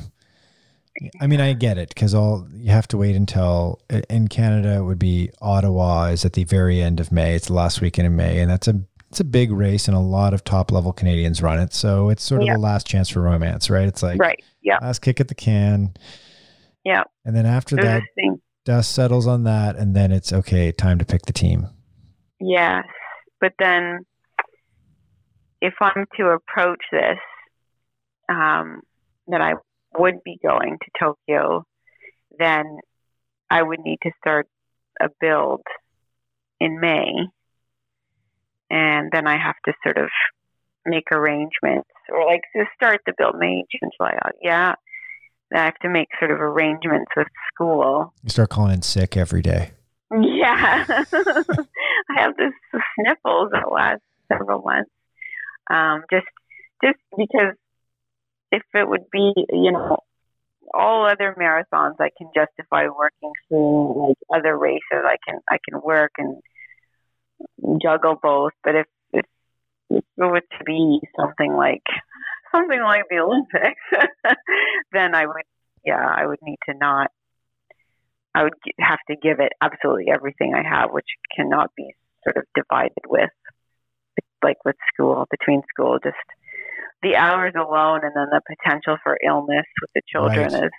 I 1.22 1.26
mean, 1.26 1.40
I 1.40 1.55
get 1.55 1.78
it 1.78 1.89
because 1.89 2.14
all 2.14 2.47
you 2.52 2.70
have 2.70 2.86
to 2.89 2.98
wait 2.98 3.16
until 3.16 3.80
in 4.10 4.28
Canada 4.28 4.76
it 4.76 4.82
would 4.82 4.98
be 4.98 5.30
Ottawa 5.40 6.09
is 6.09 6.26
at 6.26 6.35
the 6.35 6.44
very 6.44 6.82
end 6.82 7.01
of 7.01 7.10
May. 7.10 7.35
It's 7.35 7.47
the 7.47 7.55
last 7.55 7.80
weekend 7.80 8.05
in 8.06 8.14
May, 8.14 8.40
and 8.40 8.51
that's 8.51 8.68
a 8.68 8.82
it's 9.09 9.20
a 9.20 9.24
big 9.24 9.51
race, 9.51 9.89
and 9.89 9.97
a 9.97 10.01
lot 10.01 10.35
of 10.35 10.44
top 10.44 10.70
level 10.70 10.93
Canadians 10.93 11.40
run 11.40 11.59
it. 11.59 11.72
So 11.72 12.10
it's 12.10 12.22
sort 12.22 12.43
of 12.43 12.47
Yeah. 12.48 12.52
the 12.55 12.60
last 12.60 12.86
chance 12.86 13.09
for 13.09 13.22
romance, 13.22 13.70
right? 13.70 13.89
It's 13.89 14.02
like 14.02 14.20
Right. 14.20 14.39
Yeah. 14.60 14.76
last 14.82 14.98
kick 14.98 15.18
at 15.18 15.28
the 15.28 15.35
can. 15.35 15.94
Yeah. 16.85 17.05
And 17.24 17.35
then 17.35 17.47
after 17.47 17.74
that, 17.76 18.02
dust 18.66 18.93
settles 18.93 19.26
on 19.26 19.44
that, 19.44 19.76
and 19.76 19.97
then 19.97 20.12
it's 20.12 20.30
okay, 20.30 20.72
time 20.72 20.98
to 20.98 21.06
pick 21.06 21.22
the 21.22 21.32
team. 21.32 21.68
Yeah, 22.39 22.82
but 23.40 23.55
then 23.59 24.01
if 25.60 25.74
I'm 25.80 26.06
to 26.18 26.26
approach 26.28 26.82
this, 26.93 27.18
um, 28.28 28.82
that 29.28 29.40
I 29.40 29.55
would 29.98 30.22
be 30.24 30.39
going 30.43 30.78
to 30.82 30.90
Tokyo, 30.98 31.64
then 32.39 32.78
I 33.51 33.62
would 33.62 33.80
need 33.80 33.98
to 34.02 34.10
start 34.20 34.47
a 35.01 35.09
build 35.20 35.62
in 36.60 36.80
May, 36.80 37.12
and 38.70 39.10
then 39.12 39.26
I 39.26 39.39
have 39.39 39.55
to 39.66 39.72
sort 39.82 39.97
of 39.98 40.09
make 40.85 41.10
arrangements, 41.12 41.89
or 42.10 42.24
like 42.26 42.43
to 42.56 42.64
start 42.74 43.01
the 43.06 43.12
build 43.16 43.36
May, 43.39 43.64
June, 43.70 43.90
July. 43.97 44.18
Yeah, 44.43 44.74
I 45.55 45.64
have 45.64 45.78
to 45.82 45.89
make 45.89 46.09
sort 46.18 46.30
of 46.30 46.40
arrangements 46.40 47.10
with 47.16 47.28
school 47.52 48.12
You 48.22 48.30
start 48.30 48.51
calling 48.51 48.74
in 48.74 48.82
sick 48.82 49.16
every 49.16 49.43
day. 49.43 49.72
yeah. 50.10 50.85
I 50.89 52.20
have 52.20 52.36
this 52.36 52.52
sniffles 52.94 53.51
that 53.52 53.70
last 53.72 54.01
several 54.30 54.62
months. 54.62 54.90
Um, 55.70 56.05
just 56.11 56.27
just 56.82 56.99
because 57.16 57.55
if 58.51 58.62
it 58.74 58.89
would 58.89 59.11
be, 59.11 59.32
you 59.51 59.73
know, 59.73 59.99
all 60.73 61.07
other 61.07 61.35
marathons 61.39 61.97
I 61.99 62.11
can 62.16 62.31
justify 62.35 62.86
working 62.89 63.32
through 63.49 64.09
like 64.09 64.16
other 64.35 64.57
races 64.57 64.82
I 64.93 65.16
can 65.27 65.40
I 65.49 65.59
can 65.69 65.81
work 65.82 66.12
and 66.19 66.43
juggle 67.82 68.19
both. 68.20 68.53
But 68.65 68.77
if 68.77 68.86
if, 69.12 69.27
if 69.90 70.05
it 70.16 70.24
were 70.24 70.40
to 70.40 70.65
be 70.65 71.01
something 71.19 71.53
like 71.53 71.82
something 72.53 72.81
like 72.81 73.05
the 73.11 73.19
Olympics, 73.19 73.81
then 74.93 75.15
I 75.15 75.27
would 75.27 75.45
yeah, 75.85 76.07
I 76.07 76.27
would 76.27 76.39
need 76.43 76.59
to 76.69 76.74
not 76.78 77.11
I 78.35 78.45
would 78.45 78.55
have 78.78 78.99
to 79.11 79.16
give 79.16 79.40
it 79.40 79.53
absolutely 79.61 80.11
everything 80.12 80.55
I 80.55 80.62
have, 80.69 80.90
which 80.93 81.09
cannot 81.35 81.74
be 81.77 81.95
sort 82.24 82.36
of 82.36 82.45
divided 82.55 83.03
with, 83.09 83.31
like 84.43 84.65
with 84.65 84.77
school, 84.93 85.27
between 85.31 85.62
school, 85.69 85.98
just 86.02 86.16
the 87.02 87.16
hours 87.16 87.52
alone 87.56 88.01
and 88.02 88.12
then 88.15 88.27
the 88.31 88.40
potential 88.47 88.97
for 89.02 89.19
illness 89.24 89.65
with 89.81 89.90
the 89.94 90.02
children 90.10 90.52
Right. 90.52 90.65
is 90.65 90.70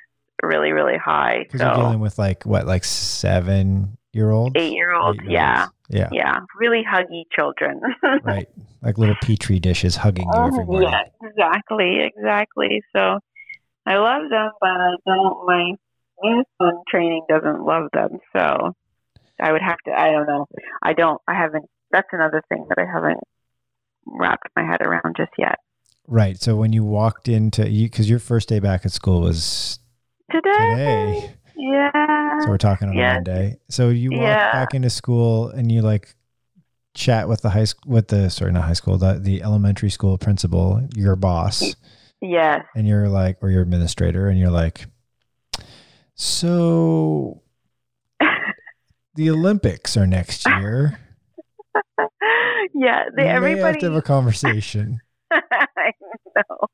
really, 0.43 0.71
really 0.71 0.97
high. 0.97 1.39
Because 1.43 1.61
you're 1.61 1.75
dealing 1.75 1.99
with 1.99 2.17
like 2.19 2.45
what, 2.45 2.65
like 2.67 2.83
seven 2.83 3.97
year 4.13 4.31
olds? 4.31 4.55
eight 4.57 4.73
year 4.73 4.93
olds, 4.93 5.19
yeah, 5.27 5.67
Yeah. 5.89 6.09
yeah, 6.11 6.39
really 6.59 6.83
huggy 6.83 7.23
children. 7.31 7.79
Right. 8.23 8.47
Like 8.81 8.97
little 8.97 9.15
petri 9.21 9.59
dishes 9.59 9.97
hugging 9.97 10.25
you 10.25 10.39
oh, 10.39 10.47
every 10.47 10.63
Oh, 10.63 10.65
morning. 10.67 10.89
yeah, 10.91 11.27
exactly, 11.29 11.99
exactly. 12.15 12.81
So 12.95 13.19
I 13.85 13.97
love 13.97 14.29
them, 14.29 14.51
but 14.61 14.69
I 14.69 14.95
don't. 15.05 15.45
My 15.45 15.73
marathon 16.21 16.83
training 16.89 17.25
doesn't 17.27 17.61
love 17.65 17.89
them. 17.93 18.19
So 18.33 18.73
I 19.39 19.51
would 19.51 19.61
have 19.61 19.77
to. 19.85 19.91
I 19.91 20.11
don't 20.11 20.27
know. 20.27 20.45
I 20.81 20.93
don't. 20.93 21.19
I 21.27 21.33
haven't. 21.33 21.65
That's 21.91 22.07
another 22.13 22.41
thing 22.49 22.65
that 22.69 22.77
I 22.77 22.85
haven't 22.85 23.19
wrapped 24.05 24.47
my 24.55 24.63
head 24.63 24.81
around 24.81 25.15
just 25.17 25.31
yet. 25.37 25.55
Right. 26.07 26.41
So 26.41 26.55
when 26.55 26.73
you 26.73 26.83
walked 26.83 27.27
into 27.27 27.69
you, 27.69 27.87
because 27.87 28.09
your 28.09 28.19
first 28.19 28.49
day 28.49 28.59
back 28.59 28.85
at 28.85 28.91
school 28.91 29.21
was 29.21 29.79
Today. 30.31 30.41
today. 30.51 31.35
Yeah. 31.55 32.39
So 32.41 32.49
we're 32.49 32.57
talking 32.57 32.89
on 32.89 32.97
a 32.97 33.01
Monday. 33.15 33.57
So 33.69 33.89
you 33.89 34.11
walk 34.11 34.21
Yeah. 34.21 34.51
back 34.51 34.73
into 34.73 34.89
school 34.89 35.49
and 35.49 35.71
you 35.71 35.81
like 35.81 36.15
chat 36.95 37.27
with 37.29 37.41
the 37.41 37.49
high 37.51 37.65
school, 37.65 37.91
with 37.93 38.07
the, 38.07 38.29
sorry, 38.29 38.51
not 38.51 38.63
high 38.63 38.73
school, 38.73 38.97
the, 38.97 39.19
the 39.21 39.43
elementary 39.43 39.89
school 39.89 40.17
principal, 40.17 40.81
your 40.95 41.15
boss, 41.15 41.75
Yes. 42.21 42.65
and 42.75 42.87
you're 42.87 43.07
like, 43.09 43.37
or 43.41 43.49
your 43.51 43.61
administrator, 43.61 44.27
and 44.29 44.39
you're 44.39 44.49
like, 44.51 44.85
so 46.15 47.41
the 49.15 49.29
Olympics 49.29 49.95
are 49.95 50.07
next 50.07 50.45
year. 50.47 50.99
yeah. 52.73 53.05
They, 53.15 53.23
We 53.39 53.55
may 53.55 53.59
have 53.59 53.79
to 53.79 53.85
have 53.87 53.95
a 53.95 54.01
conversation. 54.01 55.01
I 55.31 55.91
know. 56.35 56.67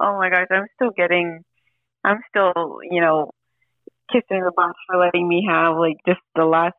Oh 0.00 0.18
my 0.18 0.30
gosh, 0.30 0.46
I'm 0.50 0.66
still 0.74 0.90
getting, 0.96 1.44
I'm 2.04 2.20
still, 2.28 2.78
you 2.90 3.00
know, 3.00 3.30
kissing 4.12 4.42
the 4.42 4.52
boss 4.54 4.74
for 4.86 4.98
letting 4.98 5.28
me 5.28 5.46
have 5.48 5.76
like 5.76 5.96
just 6.06 6.20
the 6.34 6.44
last 6.44 6.76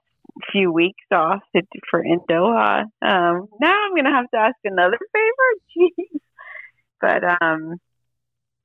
few 0.51 0.71
weeks 0.71 1.03
off 1.11 1.41
to, 1.55 1.61
for 1.89 2.03
in 2.03 2.19
Doha. 2.29 2.81
Um, 3.01 3.47
now 3.59 3.75
I'm 3.85 3.95
gonna 3.95 4.15
have 4.15 4.29
to 4.31 4.37
ask 4.37 4.55
another 4.63 4.97
favor. 5.13 5.89
Jeez. 6.11 6.19
But 7.01 7.41
um, 7.41 7.79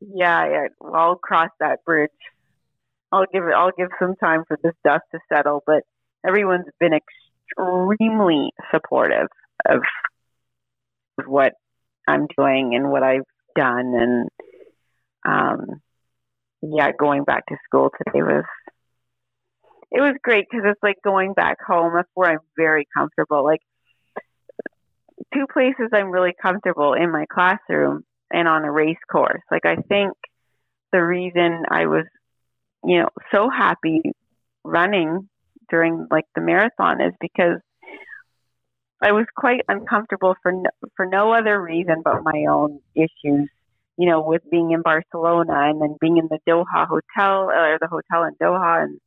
yeah, 0.00 0.46
yeah, 0.48 0.66
I'll 0.94 1.16
cross 1.16 1.50
that 1.60 1.84
bridge. 1.84 2.10
I'll 3.12 3.26
give 3.32 3.44
it. 3.44 3.54
I'll 3.54 3.72
give 3.76 3.88
some 3.98 4.16
time 4.16 4.44
for 4.46 4.58
this 4.62 4.74
dust 4.84 5.04
to 5.12 5.18
settle. 5.32 5.62
But 5.66 5.84
everyone's 6.26 6.66
been 6.80 6.92
extremely 6.92 8.50
supportive 8.70 9.28
of 9.68 9.82
what 11.26 11.54
I'm 12.06 12.26
doing 12.36 12.74
and 12.74 12.90
what 12.90 13.02
I've 13.02 13.22
done. 13.56 13.94
And 13.94 14.28
um, 15.26 15.80
yeah, 16.62 16.92
going 16.92 17.24
back 17.24 17.46
to 17.46 17.56
school 17.64 17.90
today 17.90 18.22
was 18.22 18.44
it 19.90 20.00
was 20.00 20.14
great 20.22 20.46
because 20.50 20.66
it's 20.68 20.82
like 20.82 20.96
going 21.04 21.34
back 21.34 21.58
home. 21.64 21.92
That's 21.94 22.08
where 22.14 22.32
I'm 22.32 22.38
very 22.56 22.86
comfortable. 22.96 23.44
Like 23.44 23.60
two 25.32 25.46
places 25.52 25.90
I'm 25.92 26.10
really 26.10 26.34
comfortable 26.40 26.94
in 26.94 27.12
my 27.12 27.26
classroom 27.32 28.04
and 28.32 28.48
on 28.48 28.64
a 28.64 28.72
race 28.72 28.98
course. 29.10 29.42
Like 29.50 29.64
I 29.64 29.76
think 29.76 30.12
the 30.92 31.02
reason 31.02 31.64
I 31.70 31.86
was, 31.86 32.04
you 32.84 33.02
know, 33.02 33.08
so 33.32 33.48
happy 33.48 34.02
running 34.64 35.28
during 35.70 36.08
like 36.10 36.24
the 36.34 36.40
marathon 36.40 37.00
is 37.00 37.12
because 37.20 37.60
I 39.02 39.12
was 39.12 39.26
quite 39.36 39.60
uncomfortable 39.68 40.34
for 40.42 40.52
no, 40.52 40.70
for 40.96 41.06
no 41.06 41.32
other 41.32 41.60
reason 41.60 42.02
but 42.04 42.22
my 42.22 42.46
own 42.50 42.80
issues. 42.94 43.48
You 43.96 44.08
know, 44.08 44.22
with 44.26 44.42
being 44.50 44.72
in 44.72 44.82
Barcelona 44.82 45.70
and 45.70 45.80
then 45.80 45.96
being 46.00 46.16
in 46.16 46.28
the 46.28 46.40
Doha 46.48 46.86
hotel 46.88 47.48
or 47.48 47.78
the 47.80 47.86
hotel 47.86 48.24
in 48.24 48.34
Doha 48.42 48.82
and 48.82 48.98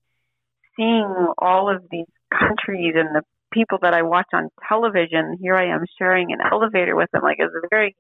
seeing 0.78 1.34
all 1.38 1.70
of 1.70 1.84
these 1.92 2.08
countries 2.32 2.94
and 2.96 3.14
the 3.14 3.24
people 3.52 3.80
that 3.82 3.94
I 3.94 4.04
watch 4.04 4.28
on 4.34 4.50
television. 4.68 5.38
Here 5.42 5.56
I 5.56 5.74
am 5.74 5.86
sharing 5.98 6.32
an 6.32 6.40
elevator 6.40 6.96
with 6.96 7.10
them. 7.12 7.24
Like 7.24 7.38
it's 7.40 7.54
a 7.54 7.68
very 7.70 7.96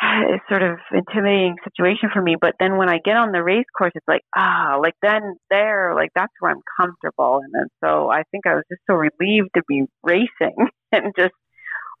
sort 0.48 0.62
of 0.62 0.78
intimidating 0.92 1.56
situation 1.64 2.10
for 2.12 2.22
me. 2.22 2.36
But 2.40 2.54
then 2.60 2.76
when 2.76 2.88
I 2.88 2.98
get 3.04 3.16
on 3.16 3.32
the 3.32 3.42
race 3.42 3.66
course, 3.76 3.92
it's 3.94 4.08
like, 4.08 4.22
ah, 4.36 4.78
like 4.80 4.94
then 5.02 5.36
there, 5.50 5.94
like 5.94 6.10
that's 6.14 6.32
where 6.40 6.50
I'm 6.50 6.62
comfortable. 6.78 7.40
And 7.44 7.52
then 7.52 7.66
so 7.82 8.10
I 8.10 8.22
think 8.30 8.46
I 8.46 8.54
was 8.54 8.64
just 8.70 8.82
so 8.86 8.94
relieved 8.94 9.50
to 9.56 9.62
be 9.68 9.84
racing 10.02 10.56
and 10.92 11.12
just 11.16 11.34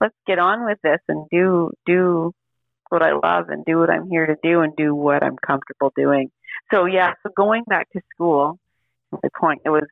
let's 0.00 0.14
get 0.26 0.38
on 0.38 0.64
with 0.64 0.78
this 0.82 1.00
and 1.08 1.26
do, 1.30 1.72
do 1.86 2.32
what 2.88 3.02
I 3.02 3.12
love 3.12 3.48
and 3.48 3.64
do 3.64 3.78
what 3.78 3.90
I'm 3.90 4.08
here 4.08 4.26
to 4.26 4.36
do 4.42 4.60
and 4.60 4.74
do 4.76 4.94
what 4.94 5.22
I'm 5.22 5.36
comfortable 5.44 5.92
doing. 5.96 6.30
So 6.72 6.86
yeah, 6.86 7.14
so 7.22 7.32
going 7.36 7.64
back 7.66 7.90
to 7.92 8.00
school, 8.14 8.58
the 9.10 9.30
point, 9.38 9.62
it 9.64 9.70
was 9.70 9.86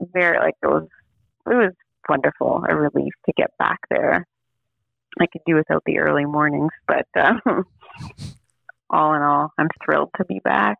very 0.00 0.38
like 0.38 0.54
it 0.62 0.66
was, 0.66 0.86
it 1.46 1.54
was 1.54 1.72
wonderful, 2.08 2.64
a 2.68 2.74
relief 2.74 3.12
to 3.26 3.32
get 3.36 3.50
back 3.58 3.78
there. 3.90 4.26
I 5.20 5.26
could 5.26 5.42
do 5.46 5.54
without 5.56 5.82
the 5.86 5.98
early 5.98 6.24
mornings, 6.24 6.72
but 6.86 7.06
um, 7.16 7.40
all 8.90 9.14
in 9.14 9.22
all, 9.22 9.52
I'm 9.58 9.68
thrilled 9.84 10.10
to 10.16 10.24
be 10.24 10.40
back. 10.40 10.78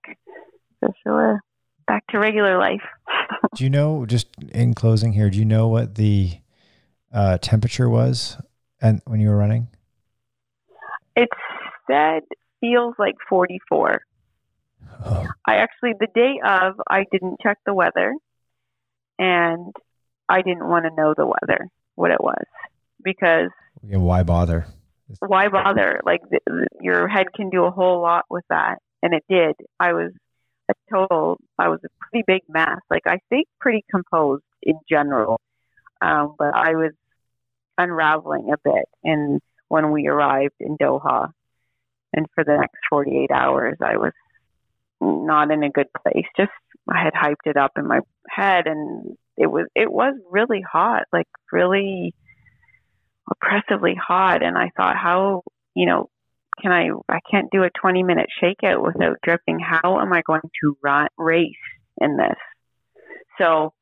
For 0.80 0.90
sure, 1.02 1.40
back 1.86 2.06
to 2.08 2.18
regular 2.18 2.56
life. 2.58 2.82
do 3.56 3.64
you 3.64 3.70
know? 3.70 4.06
Just 4.06 4.28
in 4.52 4.74
closing 4.74 5.12
here, 5.12 5.28
do 5.28 5.38
you 5.38 5.44
know 5.44 5.66
what 5.66 5.96
the 5.96 6.38
uh, 7.12 7.38
temperature 7.38 7.88
was 7.88 8.36
and 8.80 9.00
when 9.06 9.20
you 9.20 9.28
were 9.28 9.36
running? 9.36 9.68
It 11.16 11.28
said 11.90 12.22
feels 12.60 12.94
like 12.98 13.16
44. 13.28 14.00
Oh. 15.04 15.26
I 15.46 15.56
actually 15.56 15.94
the 15.98 16.08
day 16.14 16.40
of 16.44 16.74
I 16.88 17.04
didn't 17.10 17.40
check 17.42 17.58
the 17.66 17.74
weather, 17.74 18.14
and 19.18 19.74
I 20.28 20.42
didn't 20.42 20.68
want 20.68 20.84
to 20.84 20.94
know 20.94 21.14
the 21.16 21.26
weather 21.26 21.68
what 21.94 22.10
it 22.10 22.20
was 22.20 22.44
because 23.02 23.50
yeah, 23.86 23.98
why 23.98 24.22
bother? 24.22 24.66
Why 25.20 25.48
bother? 25.48 26.00
Like 26.04 26.20
your 26.80 27.08
head 27.08 27.26
can 27.34 27.50
do 27.50 27.64
a 27.64 27.70
whole 27.70 28.00
lot 28.00 28.24
with 28.28 28.44
that, 28.50 28.78
and 29.02 29.14
it 29.14 29.24
did. 29.28 29.56
I 29.80 29.92
was 29.92 30.12
a 30.68 30.74
total. 30.90 31.38
I 31.58 31.68
was 31.68 31.80
a 31.84 31.88
pretty 32.00 32.24
big 32.26 32.42
mess. 32.48 32.80
Like 32.90 33.06
I 33.06 33.18
stayed 33.26 33.46
pretty 33.60 33.84
composed 33.90 34.44
in 34.62 34.78
general, 34.88 35.40
um, 36.00 36.34
but 36.38 36.54
I 36.54 36.72
was 36.74 36.92
unraveling 37.78 38.50
a 38.52 38.58
bit. 38.62 38.84
And 39.04 39.40
when 39.68 39.92
we 39.92 40.08
arrived 40.08 40.54
in 40.60 40.76
Doha, 40.76 41.30
and 42.12 42.26
for 42.34 42.44
the 42.44 42.56
next 42.56 42.78
48 42.90 43.30
hours, 43.30 43.76
I 43.82 43.96
was 43.96 44.12
not 45.00 45.50
in 45.50 45.62
a 45.62 45.70
good 45.70 45.88
place. 46.02 46.26
Just 46.36 46.50
I 46.88 47.02
had 47.02 47.14
hyped 47.14 47.46
it 47.46 47.56
up 47.56 47.72
in 47.76 47.86
my 47.86 48.00
head, 48.28 48.66
and 48.66 49.16
it 49.36 49.46
was 49.46 49.66
it 49.74 49.90
was 49.90 50.14
really 50.30 50.60
hot, 50.60 51.04
like 51.12 51.28
really 51.52 52.14
oppressively 53.30 53.94
hot 53.94 54.42
and 54.42 54.56
I 54.56 54.70
thought 54.76 54.96
how 54.96 55.42
you 55.74 55.86
know 55.86 56.08
can 56.60 56.72
I 56.72 56.88
I 57.08 57.20
can't 57.30 57.50
do 57.50 57.62
a 57.62 57.70
20 57.80 58.02
minute 58.02 58.28
shakeout 58.42 58.84
without 58.84 59.18
dripping 59.22 59.58
how 59.60 60.00
am 60.00 60.12
I 60.12 60.22
going 60.26 60.40
to 60.62 60.76
run 60.82 61.08
race 61.16 61.52
in 62.00 62.16
this 62.16 62.38
so 63.38 63.72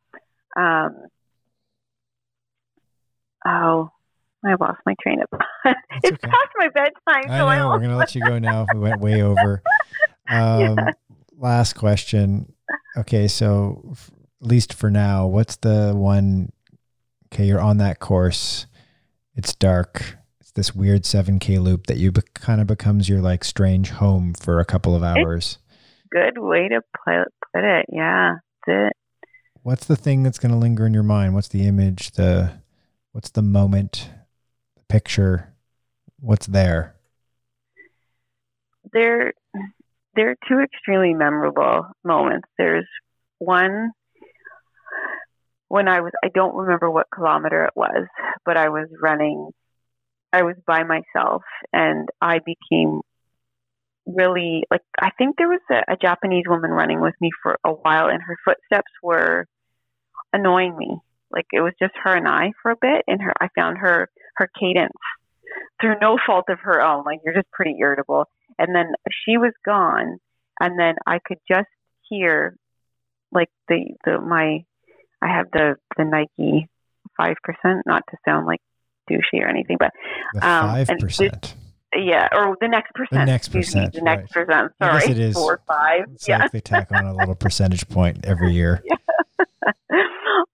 um 0.56 0.96
oh 3.46 3.90
I 4.44 4.54
lost 4.60 4.78
my 4.86 4.94
train 5.02 5.20
of 5.22 5.28
thought. 5.30 5.76
it's 6.04 6.24
okay. 6.24 6.28
past 6.28 6.50
my 6.56 6.68
bedtime. 6.68 7.28
So 7.28 7.48
I 7.48 7.58
know. 7.58 7.70
I 7.70 7.74
we're 7.74 7.80
gonna 7.80 7.96
let 7.96 8.14
you 8.14 8.20
go 8.20 8.38
now. 8.38 8.64
We 8.72 8.78
went 8.78 9.00
way 9.00 9.22
over. 9.22 9.62
Um, 10.28 10.78
yeah. 10.78 10.90
Last 11.38 11.74
question. 11.74 12.52
Okay, 12.96 13.28
so 13.28 13.90
f- 13.92 14.10
at 14.42 14.48
least 14.48 14.74
for 14.74 14.90
now, 14.90 15.28
what's 15.28 15.54
the 15.56 15.92
one? 15.94 16.50
Okay, 17.32 17.44
you're 17.44 17.60
on 17.60 17.76
that 17.78 18.00
course 18.00 18.66
it's 19.36 19.54
dark. 19.54 20.16
It's 20.40 20.50
this 20.52 20.74
weird 20.74 21.02
7K 21.02 21.60
loop 21.60 21.86
that 21.86 21.98
you 21.98 22.10
be- 22.10 22.22
kind 22.34 22.60
of 22.60 22.66
becomes 22.66 23.08
your 23.08 23.20
like 23.20 23.44
strange 23.44 23.90
home 23.90 24.34
for 24.34 24.58
a 24.58 24.64
couple 24.64 24.94
of 24.94 25.02
hours. 25.02 25.58
good 26.10 26.38
way 26.38 26.68
to 26.68 26.80
put, 27.04 27.28
put 27.52 27.64
it. 27.64 27.86
Yeah, 27.92 28.36
that's 28.66 28.88
it. 28.88 28.92
What's 29.62 29.86
the 29.86 29.96
thing 29.96 30.22
that's 30.22 30.38
going 30.38 30.52
to 30.52 30.58
linger 30.58 30.86
in 30.86 30.94
your 30.94 31.02
mind? 31.02 31.34
What's 31.34 31.48
the 31.48 31.66
image? 31.66 32.12
The 32.12 32.62
what's 33.12 33.30
the 33.30 33.42
moment? 33.42 34.10
The 34.76 34.82
picture? 34.88 35.52
What's 36.20 36.46
there? 36.46 36.94
There, 38.92 39.34
there 40.14 40.30
are 40.30 40.36
two 40.48 40.60
extremely 40.60 41.12
memorable 41.12 41.88
moments. 42.04 42.48
There's 42.56 42.86
one 43.38 43.90
when 45.68 45.88
I 45.88 46.00
was, 46.00 46.12
I 46.24 46.28
don't 46.28 46.54
remember 46.54 46.90
what 46.90 47.06
kilometer 47.12 47.64
it 47.64 47.72
was, 47.74 48.06
but 48.44 48.56
I 48.56 48.68
was 48.68 48.88
running, 49.00 49.50
I 50.32 50.42
was 50.42 50.56
by 50.66 50.84
myself 50.84 51.42
and 51.72 52.08
I 52.20 52.40
became 52.44 53.00
really 54.06 54.62
like, 54.70 54.82
I 55.00 55.10
think 55.18 55.36
there 55.36 55.48
was 55.48 55.60
a, 55.70 55.92
a 55.92 55.96
Japanese 55.96 56.44
woman 56.46 56.70
running 56.70 57.00
with 57.00 57.14
me 57.20 57.30
for 57.42 57.58
a 57.64 57.72
while 57.72 58.08
and 58.08 58.22
her 58.22 58.36
footsteps 58.44 58.92
were 59.02 59.46
annoying 60.32 60.76
me. 60.76 60.98
Like 61.30 61.46
it 61.52 61.60
was 61.60 61.72
just 61.80 61.94
her 62.04 62.14
and 62.14 62.28
I 62.28 62.52
for 62.62 62.70
a 62.70 62.76
bit 62.80 63.02
and 63.08 63.20
her, 63.20 63.32
I 63.40 63.48
found 63.56 63.78
her, 63.78 64.08
her 64.36 64.48
cadence 64.58 64.92
through 65.80 65.96
no 66.00 66.18
fault 66.24 66.44
of 66.48 66.60
her 66.60 66.80
own. 66.80 67.04
Like 67.04 67.20
you're 67.24 67.34
just 67.34 67.50
pretty 67.50 67.76
irritable. 67.80 68.26
And 68.58 68.74
then 68.74 68.92
she 69.24 69.36
was 69.36 69.52
gone 69.64 70.18
and 70.60 70.78
then 70.78 70.94
I 71.06 71.18
could 71.18 71.38
just 71.48 71.68
hear 72.08 72.56
like 73.32 73.50
the, 73.68 73.96
the, 74.04 74.20
my, 74.20 74.64
I 75.26 75.36
have 75.36 75.50
the 75.52 75.76
the 75.96 76.04
Nike 76.04 76.68
five 77.16 77.36
percent, 77.42 77.82
not 77.86 78.02
to 78.10 78.16
sound 78.24 78.46
like 78.46 78.60
douchey 79.10 79.42
or 79.42 79.48
anything, 79.48 79.76
but 79.78 79.90
five 80.40 80.88
um, 80.90 80.98
percent. 80.98 81.54
Yeah, 81.94 82.28
or 82.32 82.56
the 82.60 82.68
next 82.68 82.92
percent. 82.94 83.26
The 83.26 83.32
next 83.32 83.48
percent. 83.48 83.94
Me, 83.94 84.00
the 84.00 84.04
next 84.04 84.36
right. 84.36 84.46
percent. 84.46 84.72
Sorry, 84.80 85.10
it 85.10 85.18
is 85.18 85.34
four 85.34 85.60
five. 85.66 86.04
It's 86.14 86.28
yeah. 86.28 86.38
like 86.38 86.52
they 86.52 86.60
tack 86.60 86.92
on 86.92 87.06
a 87.06 87.14
little 87.14 87.34
percentage 87.34 87.88
point 87.88 88.24
every 88.24 88.52
year. 88.52 88.82
Yeah. 89.90 90.02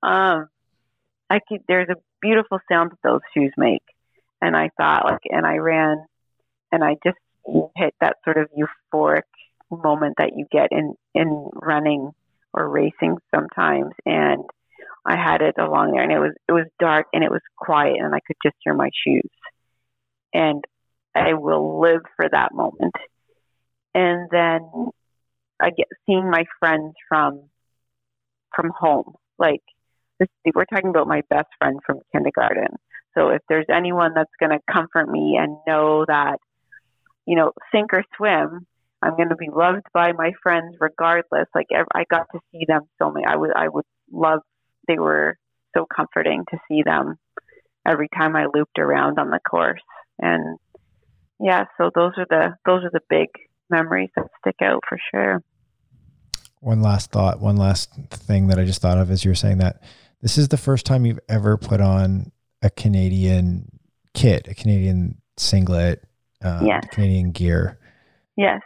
um, 0.03 0.49
I 1.29 1.41
could. 1.47 1.61
There's 1.69 1.89
a 1.89 1.97
beautiful 2.21 2.59
sound 2.71 2.91
that 2.91 2.99
those 3.03 3.21
shoes 3.35 3.53
make, 3.57 3.83
and 4.41 4.57
I 4.57 4.71
thought 4.77 5.05
like, 5.05 5.21
and 5.29 5.47
I 5.47 5.57
ran, 5.57 6.05
and 6.71 6.83
I 6.83 6.97
just 7.05 7.19
hit 7.77 7.95
that 8.01 8.17
sort 8.25 8.39
of 8.39 8.49
euphoric 8.57 9.23
moment 9.71 10.17
that 10.19 10.33
you 10.37 10.47
get 10.51 10.69
in 10.71 10.95
in 11.15 11.51
running 11.55 12.13
or 12.53 12.69
racing 12.69 13.19
sometimes 13.35 13.93
and 14.05 14.45
I 15.05 15.17
had 15.17 15.43
it 15.43 15.57
along 15.59 15.93
there 15.93 16.03
and 16.03 16.13
it 16.13 16.19
was 16.19 16.33
it 16.49 16.53
was 16.53 16.67
dark 16.79 17.07
and 17.13 17.25
it 17.25 17.31
was 17.31 17.41
quiet 17.57 17.97
and 17.99 18.15
I 18.15 18.21
could 18.27 18.37
just 18.45 18.57
hear 18.63 18.75
my 18.75 18.91
shoes. 19.05 19.31
And 20.33 20.65
I 21.15 21.35
will 21.35 21.81
live 21.81 22.03
for 22.17 22.29
that 22.29 22.55
moment. 22.55 22.95
And 23.95 24.29
then 24.31 24.61
I 25.61 25.71
get 25.71 25.89
seeing 26.07 26.31
my 26.31 26.45
friends 26.59 26.95
from 27.09 27.49
from 28.55 28.71
home. 28.77 29.15
Like 29.39 29.63
this, 30.19 30.29
we're 30.55 30.65
talking 30.67 30.91
about 30.91 31.09
my 31.09 31.23
best 31.29 31.49
friend 31.59 31.81
from 31.85 32.01
kindergarten. 32.13 32.77
So 33.15 33.29
if 33.29 33.43
there's 33.49 33.67
anyone 33.73 34.13
that's 34.15 34.31
going 34.41 34.51
to 34.51 34.73
comfort 34.73 35.09
me 35.09 35.39
and 35.39 35.57
know 35.67 36.05
that, 36.07 36.39
you 37.27 37.37
know, 37.37 37.53
sink 37.71 37.93
or 37.93 38.05
swim, 38.17 38.67
I'm 39.03 39.17
going 39.17 39.29
to 39.29 39.37
be 39.37 39.51
loved 39.53 39.83
by 39.93 40.13
my 40.13 40.33
friends 40.43 40.77
regardless. 40.81 41.49
Like 41.55 41.67
I 41.95 42.05
got 42.11 42.27
to 42.33 42.41
see 42.53 42.65
them 42.67 42.83
so 42.99 43.11
many. 43.11 43.27
I 43.27 43.37
would 43.37 43.51
I 43.55 43.69
would 43.69 43.85
love. 44.11 44.41
They 44.93 44.99
were 44.99 45.39
so 45.75 45.87
comforting 45.95 46.45
to 46.51 46.59
see 46.69 46.83
them 46.83 47.19
every 47.87 48.09
time 48.15 48.37
I 48.37 48.47
looped 48.55 48.79
around 48.79 49.19
on 49.19 49.31
the 49.31 49.41
course. 49.41 49.81
And 50.19 50.59
yeah, 51.41 51.65
so 51.79 51.91
those 51.95 52.13
are 52.19 52.27
the 52.29 52.57
those 52.67 52.85
are 52.85 52.91
the 52.93 53.01
big 53.09 53.29
memories 53.71 54.11
that 54.17 54.27
stick 54.41 54.57
out 54.63 54.83
for 54.87 54.99
sure. 55.11 55.43
One 56.61 56.83
last 56.83 57.11
thought, 57.11 57.41
one 57.41 57.57
last 57.57 57.91
thing 58.11 58.49
that 58.49 58.59
I 58.59 58.65
just 58.65 58.83
thought 58.83 58.99
of 58.99 59.11
as 59.11 59.25
you 59.25 59.31
were 59.31 59.35
saying 59.35 59.59
that 59.59 59.83
this 60.21 60.37
is 60.37 60.49
the 60.49 60.59
first 60.59 60.85
time 60.85 61.07
you've 61.07 61.19
ever 61.29 61.57
put 61.57 61.81
on 61.81 62.31
a 62.61 62.69
Canadian 62.69 63.69
kit, 64.13 64.47
a 64.47 64.55
Canadian 64.55 65.23
singlet, 65.39 66.05
uh, 66.45 66.61
Yes. 66.65 66.85
Canadian 66.93 67.33
gear. 67.33 67.79
Yes. 68.37 68.61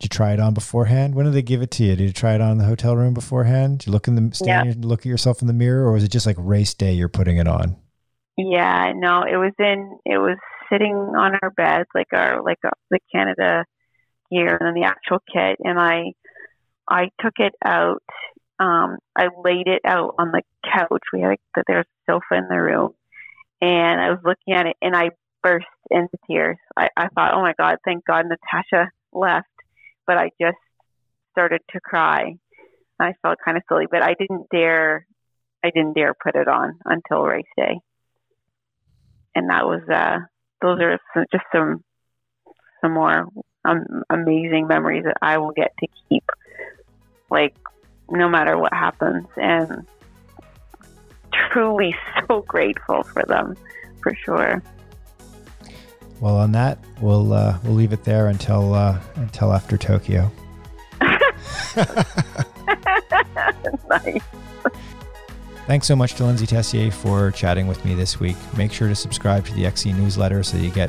Did 0.00 0.04
you 0.04 0.16
try 0.16 0.32
it 0.32 0.38
on 0.38 0.54
beforehand? 0.54 1.16
When 1.16 1.26
did 1.26 1.34
they 1.34 1.42
give 1.42 1.60
it 1.60 1.72
to 1.72 1.84
you? 1.84 1.96
Did 1.96 2.04
you 2.04 2.12
try 2.12 2.34
it 2.34 2.40
on 2.40 2.52
in 2.52 2.58
the 2.58 2.64
hotel 2.64 2.96
room 2.96 3.14
beforehand? 3.14 3.80
Did 3.80 3.86
you 3.88 3.92
look 3.92 4.06
in 4.06 4.14
the 4.14 4.34
stand 4.34 4.68
and 4.68 4.84
look 4.84 5.00
at 5.00 5.06
yourself 5.06 5.40
in 5.40 5.48
the 5.48 5.52
mirror, 5.52 5.86
or 5.86 5.92
was 5.92 6.04
it 6.04 6.12
just 6.12 6.24
like 6.24 6.36
race 6.38 6.72
day? 6.72 6.92
You're 6.92 7.08
putting 7.08 7.38
it 7.38 7.48
on. 7.48 7.76
Yeah, 8.36 8.92
no, 8.94 9.22
it 9.22 9.36
was 9.36 9.52
in. 9.58 9.98
It 10.04 10.18
was 10.18 10.38
sitting 10.70 10.94
on 10.94 11.32
our 11.42 11.50
bed, 11.50 11.86
like 11.96 12.06
our 12.12 12.42
like 12.44 12.58
uh, 12.64 12.70
the 12.90 13.00
Canada 13.12 13.64
gear, 14.30 14.56
and 14.56 14.68
then 14.68 14.74
the 14.74 14.86
actual 14.86 15.18
kit. 15.32 15.58
And 15.64 15.80
I, 15.80 16.12
I 16.88 17.08
took 17.20 17.34
it 17.38 17.54
out. 17.64 18.02
Um, 18.60 18.98
I 19.16 19.28
laid 19.44 19.66
it 19.66 19.82
out 19.84 20.14
on 20.18 20.30
the 20.30 20.42
couch. 20.64 21.02
We 21.12 21.22
had 21.22 21.38
that 21.56 21.64
there 21.66 21.78
was 21.78 21.86
a 21.86 22.12
sofa 22.12 22.38
in 22.38 22.48
the 22.48 22.60
room, 22.60 22.92
and 23.60 24.00
I 24.00 24.10
was 24.10 24.20
looking 24.24 24.54
at 24.54 24.66
it, 24.66 24.76
and 24.80 24.94
I 24.94 25.10
burst 25.42 25.66
into 25.90 26.16
tears. 26.28 26.56
I, 26.76 26.88
I 26.96 27.08
thought, 27.08 27.34
oh 27.34 27.42
my 27.42 27.54
god, 27.58 27.78
thank 27.84 28.04
God 28.04 28.26
Natasha 28.26 28.90
left, 29.12 29.46
but 30.08 30.18
I 30.18 30.30
just 30.40 30.58
started 31.30 31.60
to 31.70 31.80
cry. 31.80 32.34
I 32.98 33.12
felt 33.22 33.38
kind 33.44 33.56
of 33.56 33.62
silly, 33.68 33.86
but 33.88 34.02
I 34.02 34.14
didn't 34.14 34.48
dare. 34.50 35.06
I 35.64 35.70
didn't 35.70 35.94
dare 35.94 36.14
put 36.14 36.34
it 36.34 36.48
on 36.48 36.80
until 36.84 37.22
race 37.22 37.46
day 37.56 37.78
and 39.38 39.50
that 39.50 39.66
was 39.66 39.82
uh 39.88 40.18
those 40.60 40.80
are 40.80 40.98
some, 41.14 41.24
just 41.30 41.44
some 41.52 41.84
some 42.80 42.92
more 42.92 43.26
um, 43.64 44.02
amazing 44.10 44.66
memories 44.66 45.04
that 45.04 45.16
I 45.22 45.38
will 45.38 45.52
get 45.52 45.72
to 45.80 45.86
keep 46.08 46.24
like 47.30 47.56
no 48.10 48.28
matter 48.28 48.58
what 48.58 48.72
happens 48.72 49.26
and 49.36 49.86
truly 51.32 51.94
so 52.28 52.42
grateful 52.42 53.02
for 53.04 53.22
them 53.24 53.56
for 54.02 54.14
sure 54.24 54.62
Well, 56.20 56.36
on 56.36 56.52
that, 56.52 56.78
we'll 57.00 57.32
uh, 57.32 57.58
we'll 57.62 57.74
leave 57.74 57.92
it 57.92 58.04
there 58.04 58.28
until 58.28 58.74
uh, 58.74 59.00
until 59.16 59.52
after 59.52 59.76
Tokyo. 59.76 60.30
nice. 63.80 64.22
Thanks 65.68 65.86
so 65.86 65.94
much 65.94 66.14
to 66.14 66.22
Lyndsay 66.22 66.48
Tessier 66.48 66.90
for 66.90 67.30
chatting 67.30 67.66
with 67.66 67.84
me 67.84 67.94
this 67.94 68.18
week. 68.18 68.38
Make 68.56 68.72
sure 68.72 68.88
to 68.88 68.94
subscribe 68.94 69.44
to 69.46 69.52
the 69.52 69.66
XC 69.66 69.92
newsletter 69.92 70.42
so 70.42 70.56
you 70.56 70.70
get 70.70 70.88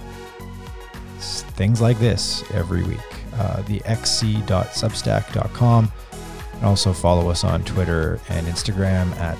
things 1.19 1.81
like 1.81 1.99
this 1.99 2.49
every 2.53 2.83
week. 2.83 2.97
Uh, 3.35 3.61
the 3.63 3.81
xc.substack.com. 3.81 5.91
And 6.53 6.63
also 6.63 6.93
follow 6.93 7.29
us 7.29 7.43
on 7.43 7.65
Twitter 7.65 8.21
and 8.29 8.47
Instagram 8.47 9.13
at 9.17 9.37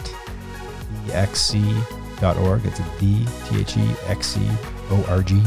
thexc.org. 1.08 2.66
It's 2.66 2.80
the 2.80 2.86
T 3.00 3.26
H 3.60 3.78
E 3.78 3.96
X 4.08 4.28
C 4.28 4.42
O 4.92 5.06
R 5.08 5.24
G. 5.24 5.42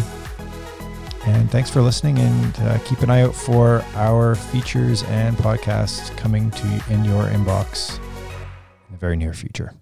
And 1.24 1.50
thanks 1.50 1.70
for 1.70 1.82
listening 1.82 2.18
and 2.18 2.58
uh, 2.60 2.78
keep 2.80 3.00
an 3.00 3.10
eye 3.10 3.22
out 3.22 3.34
for 3.34 3.84
our 3.94 4.34
features 4.34 5.04
and 5.04 5.36
podcasts 5.36 6.14
coming 6.16 6.50
to 6.50 6.84
in 6.90 7.04
your 7.04 7.24
inbox 7.26 7.98
in 7.98 8.92
the 8.92 8.98
very 8.98 9.16
near 9.16 9.32
future. 9.32 9.72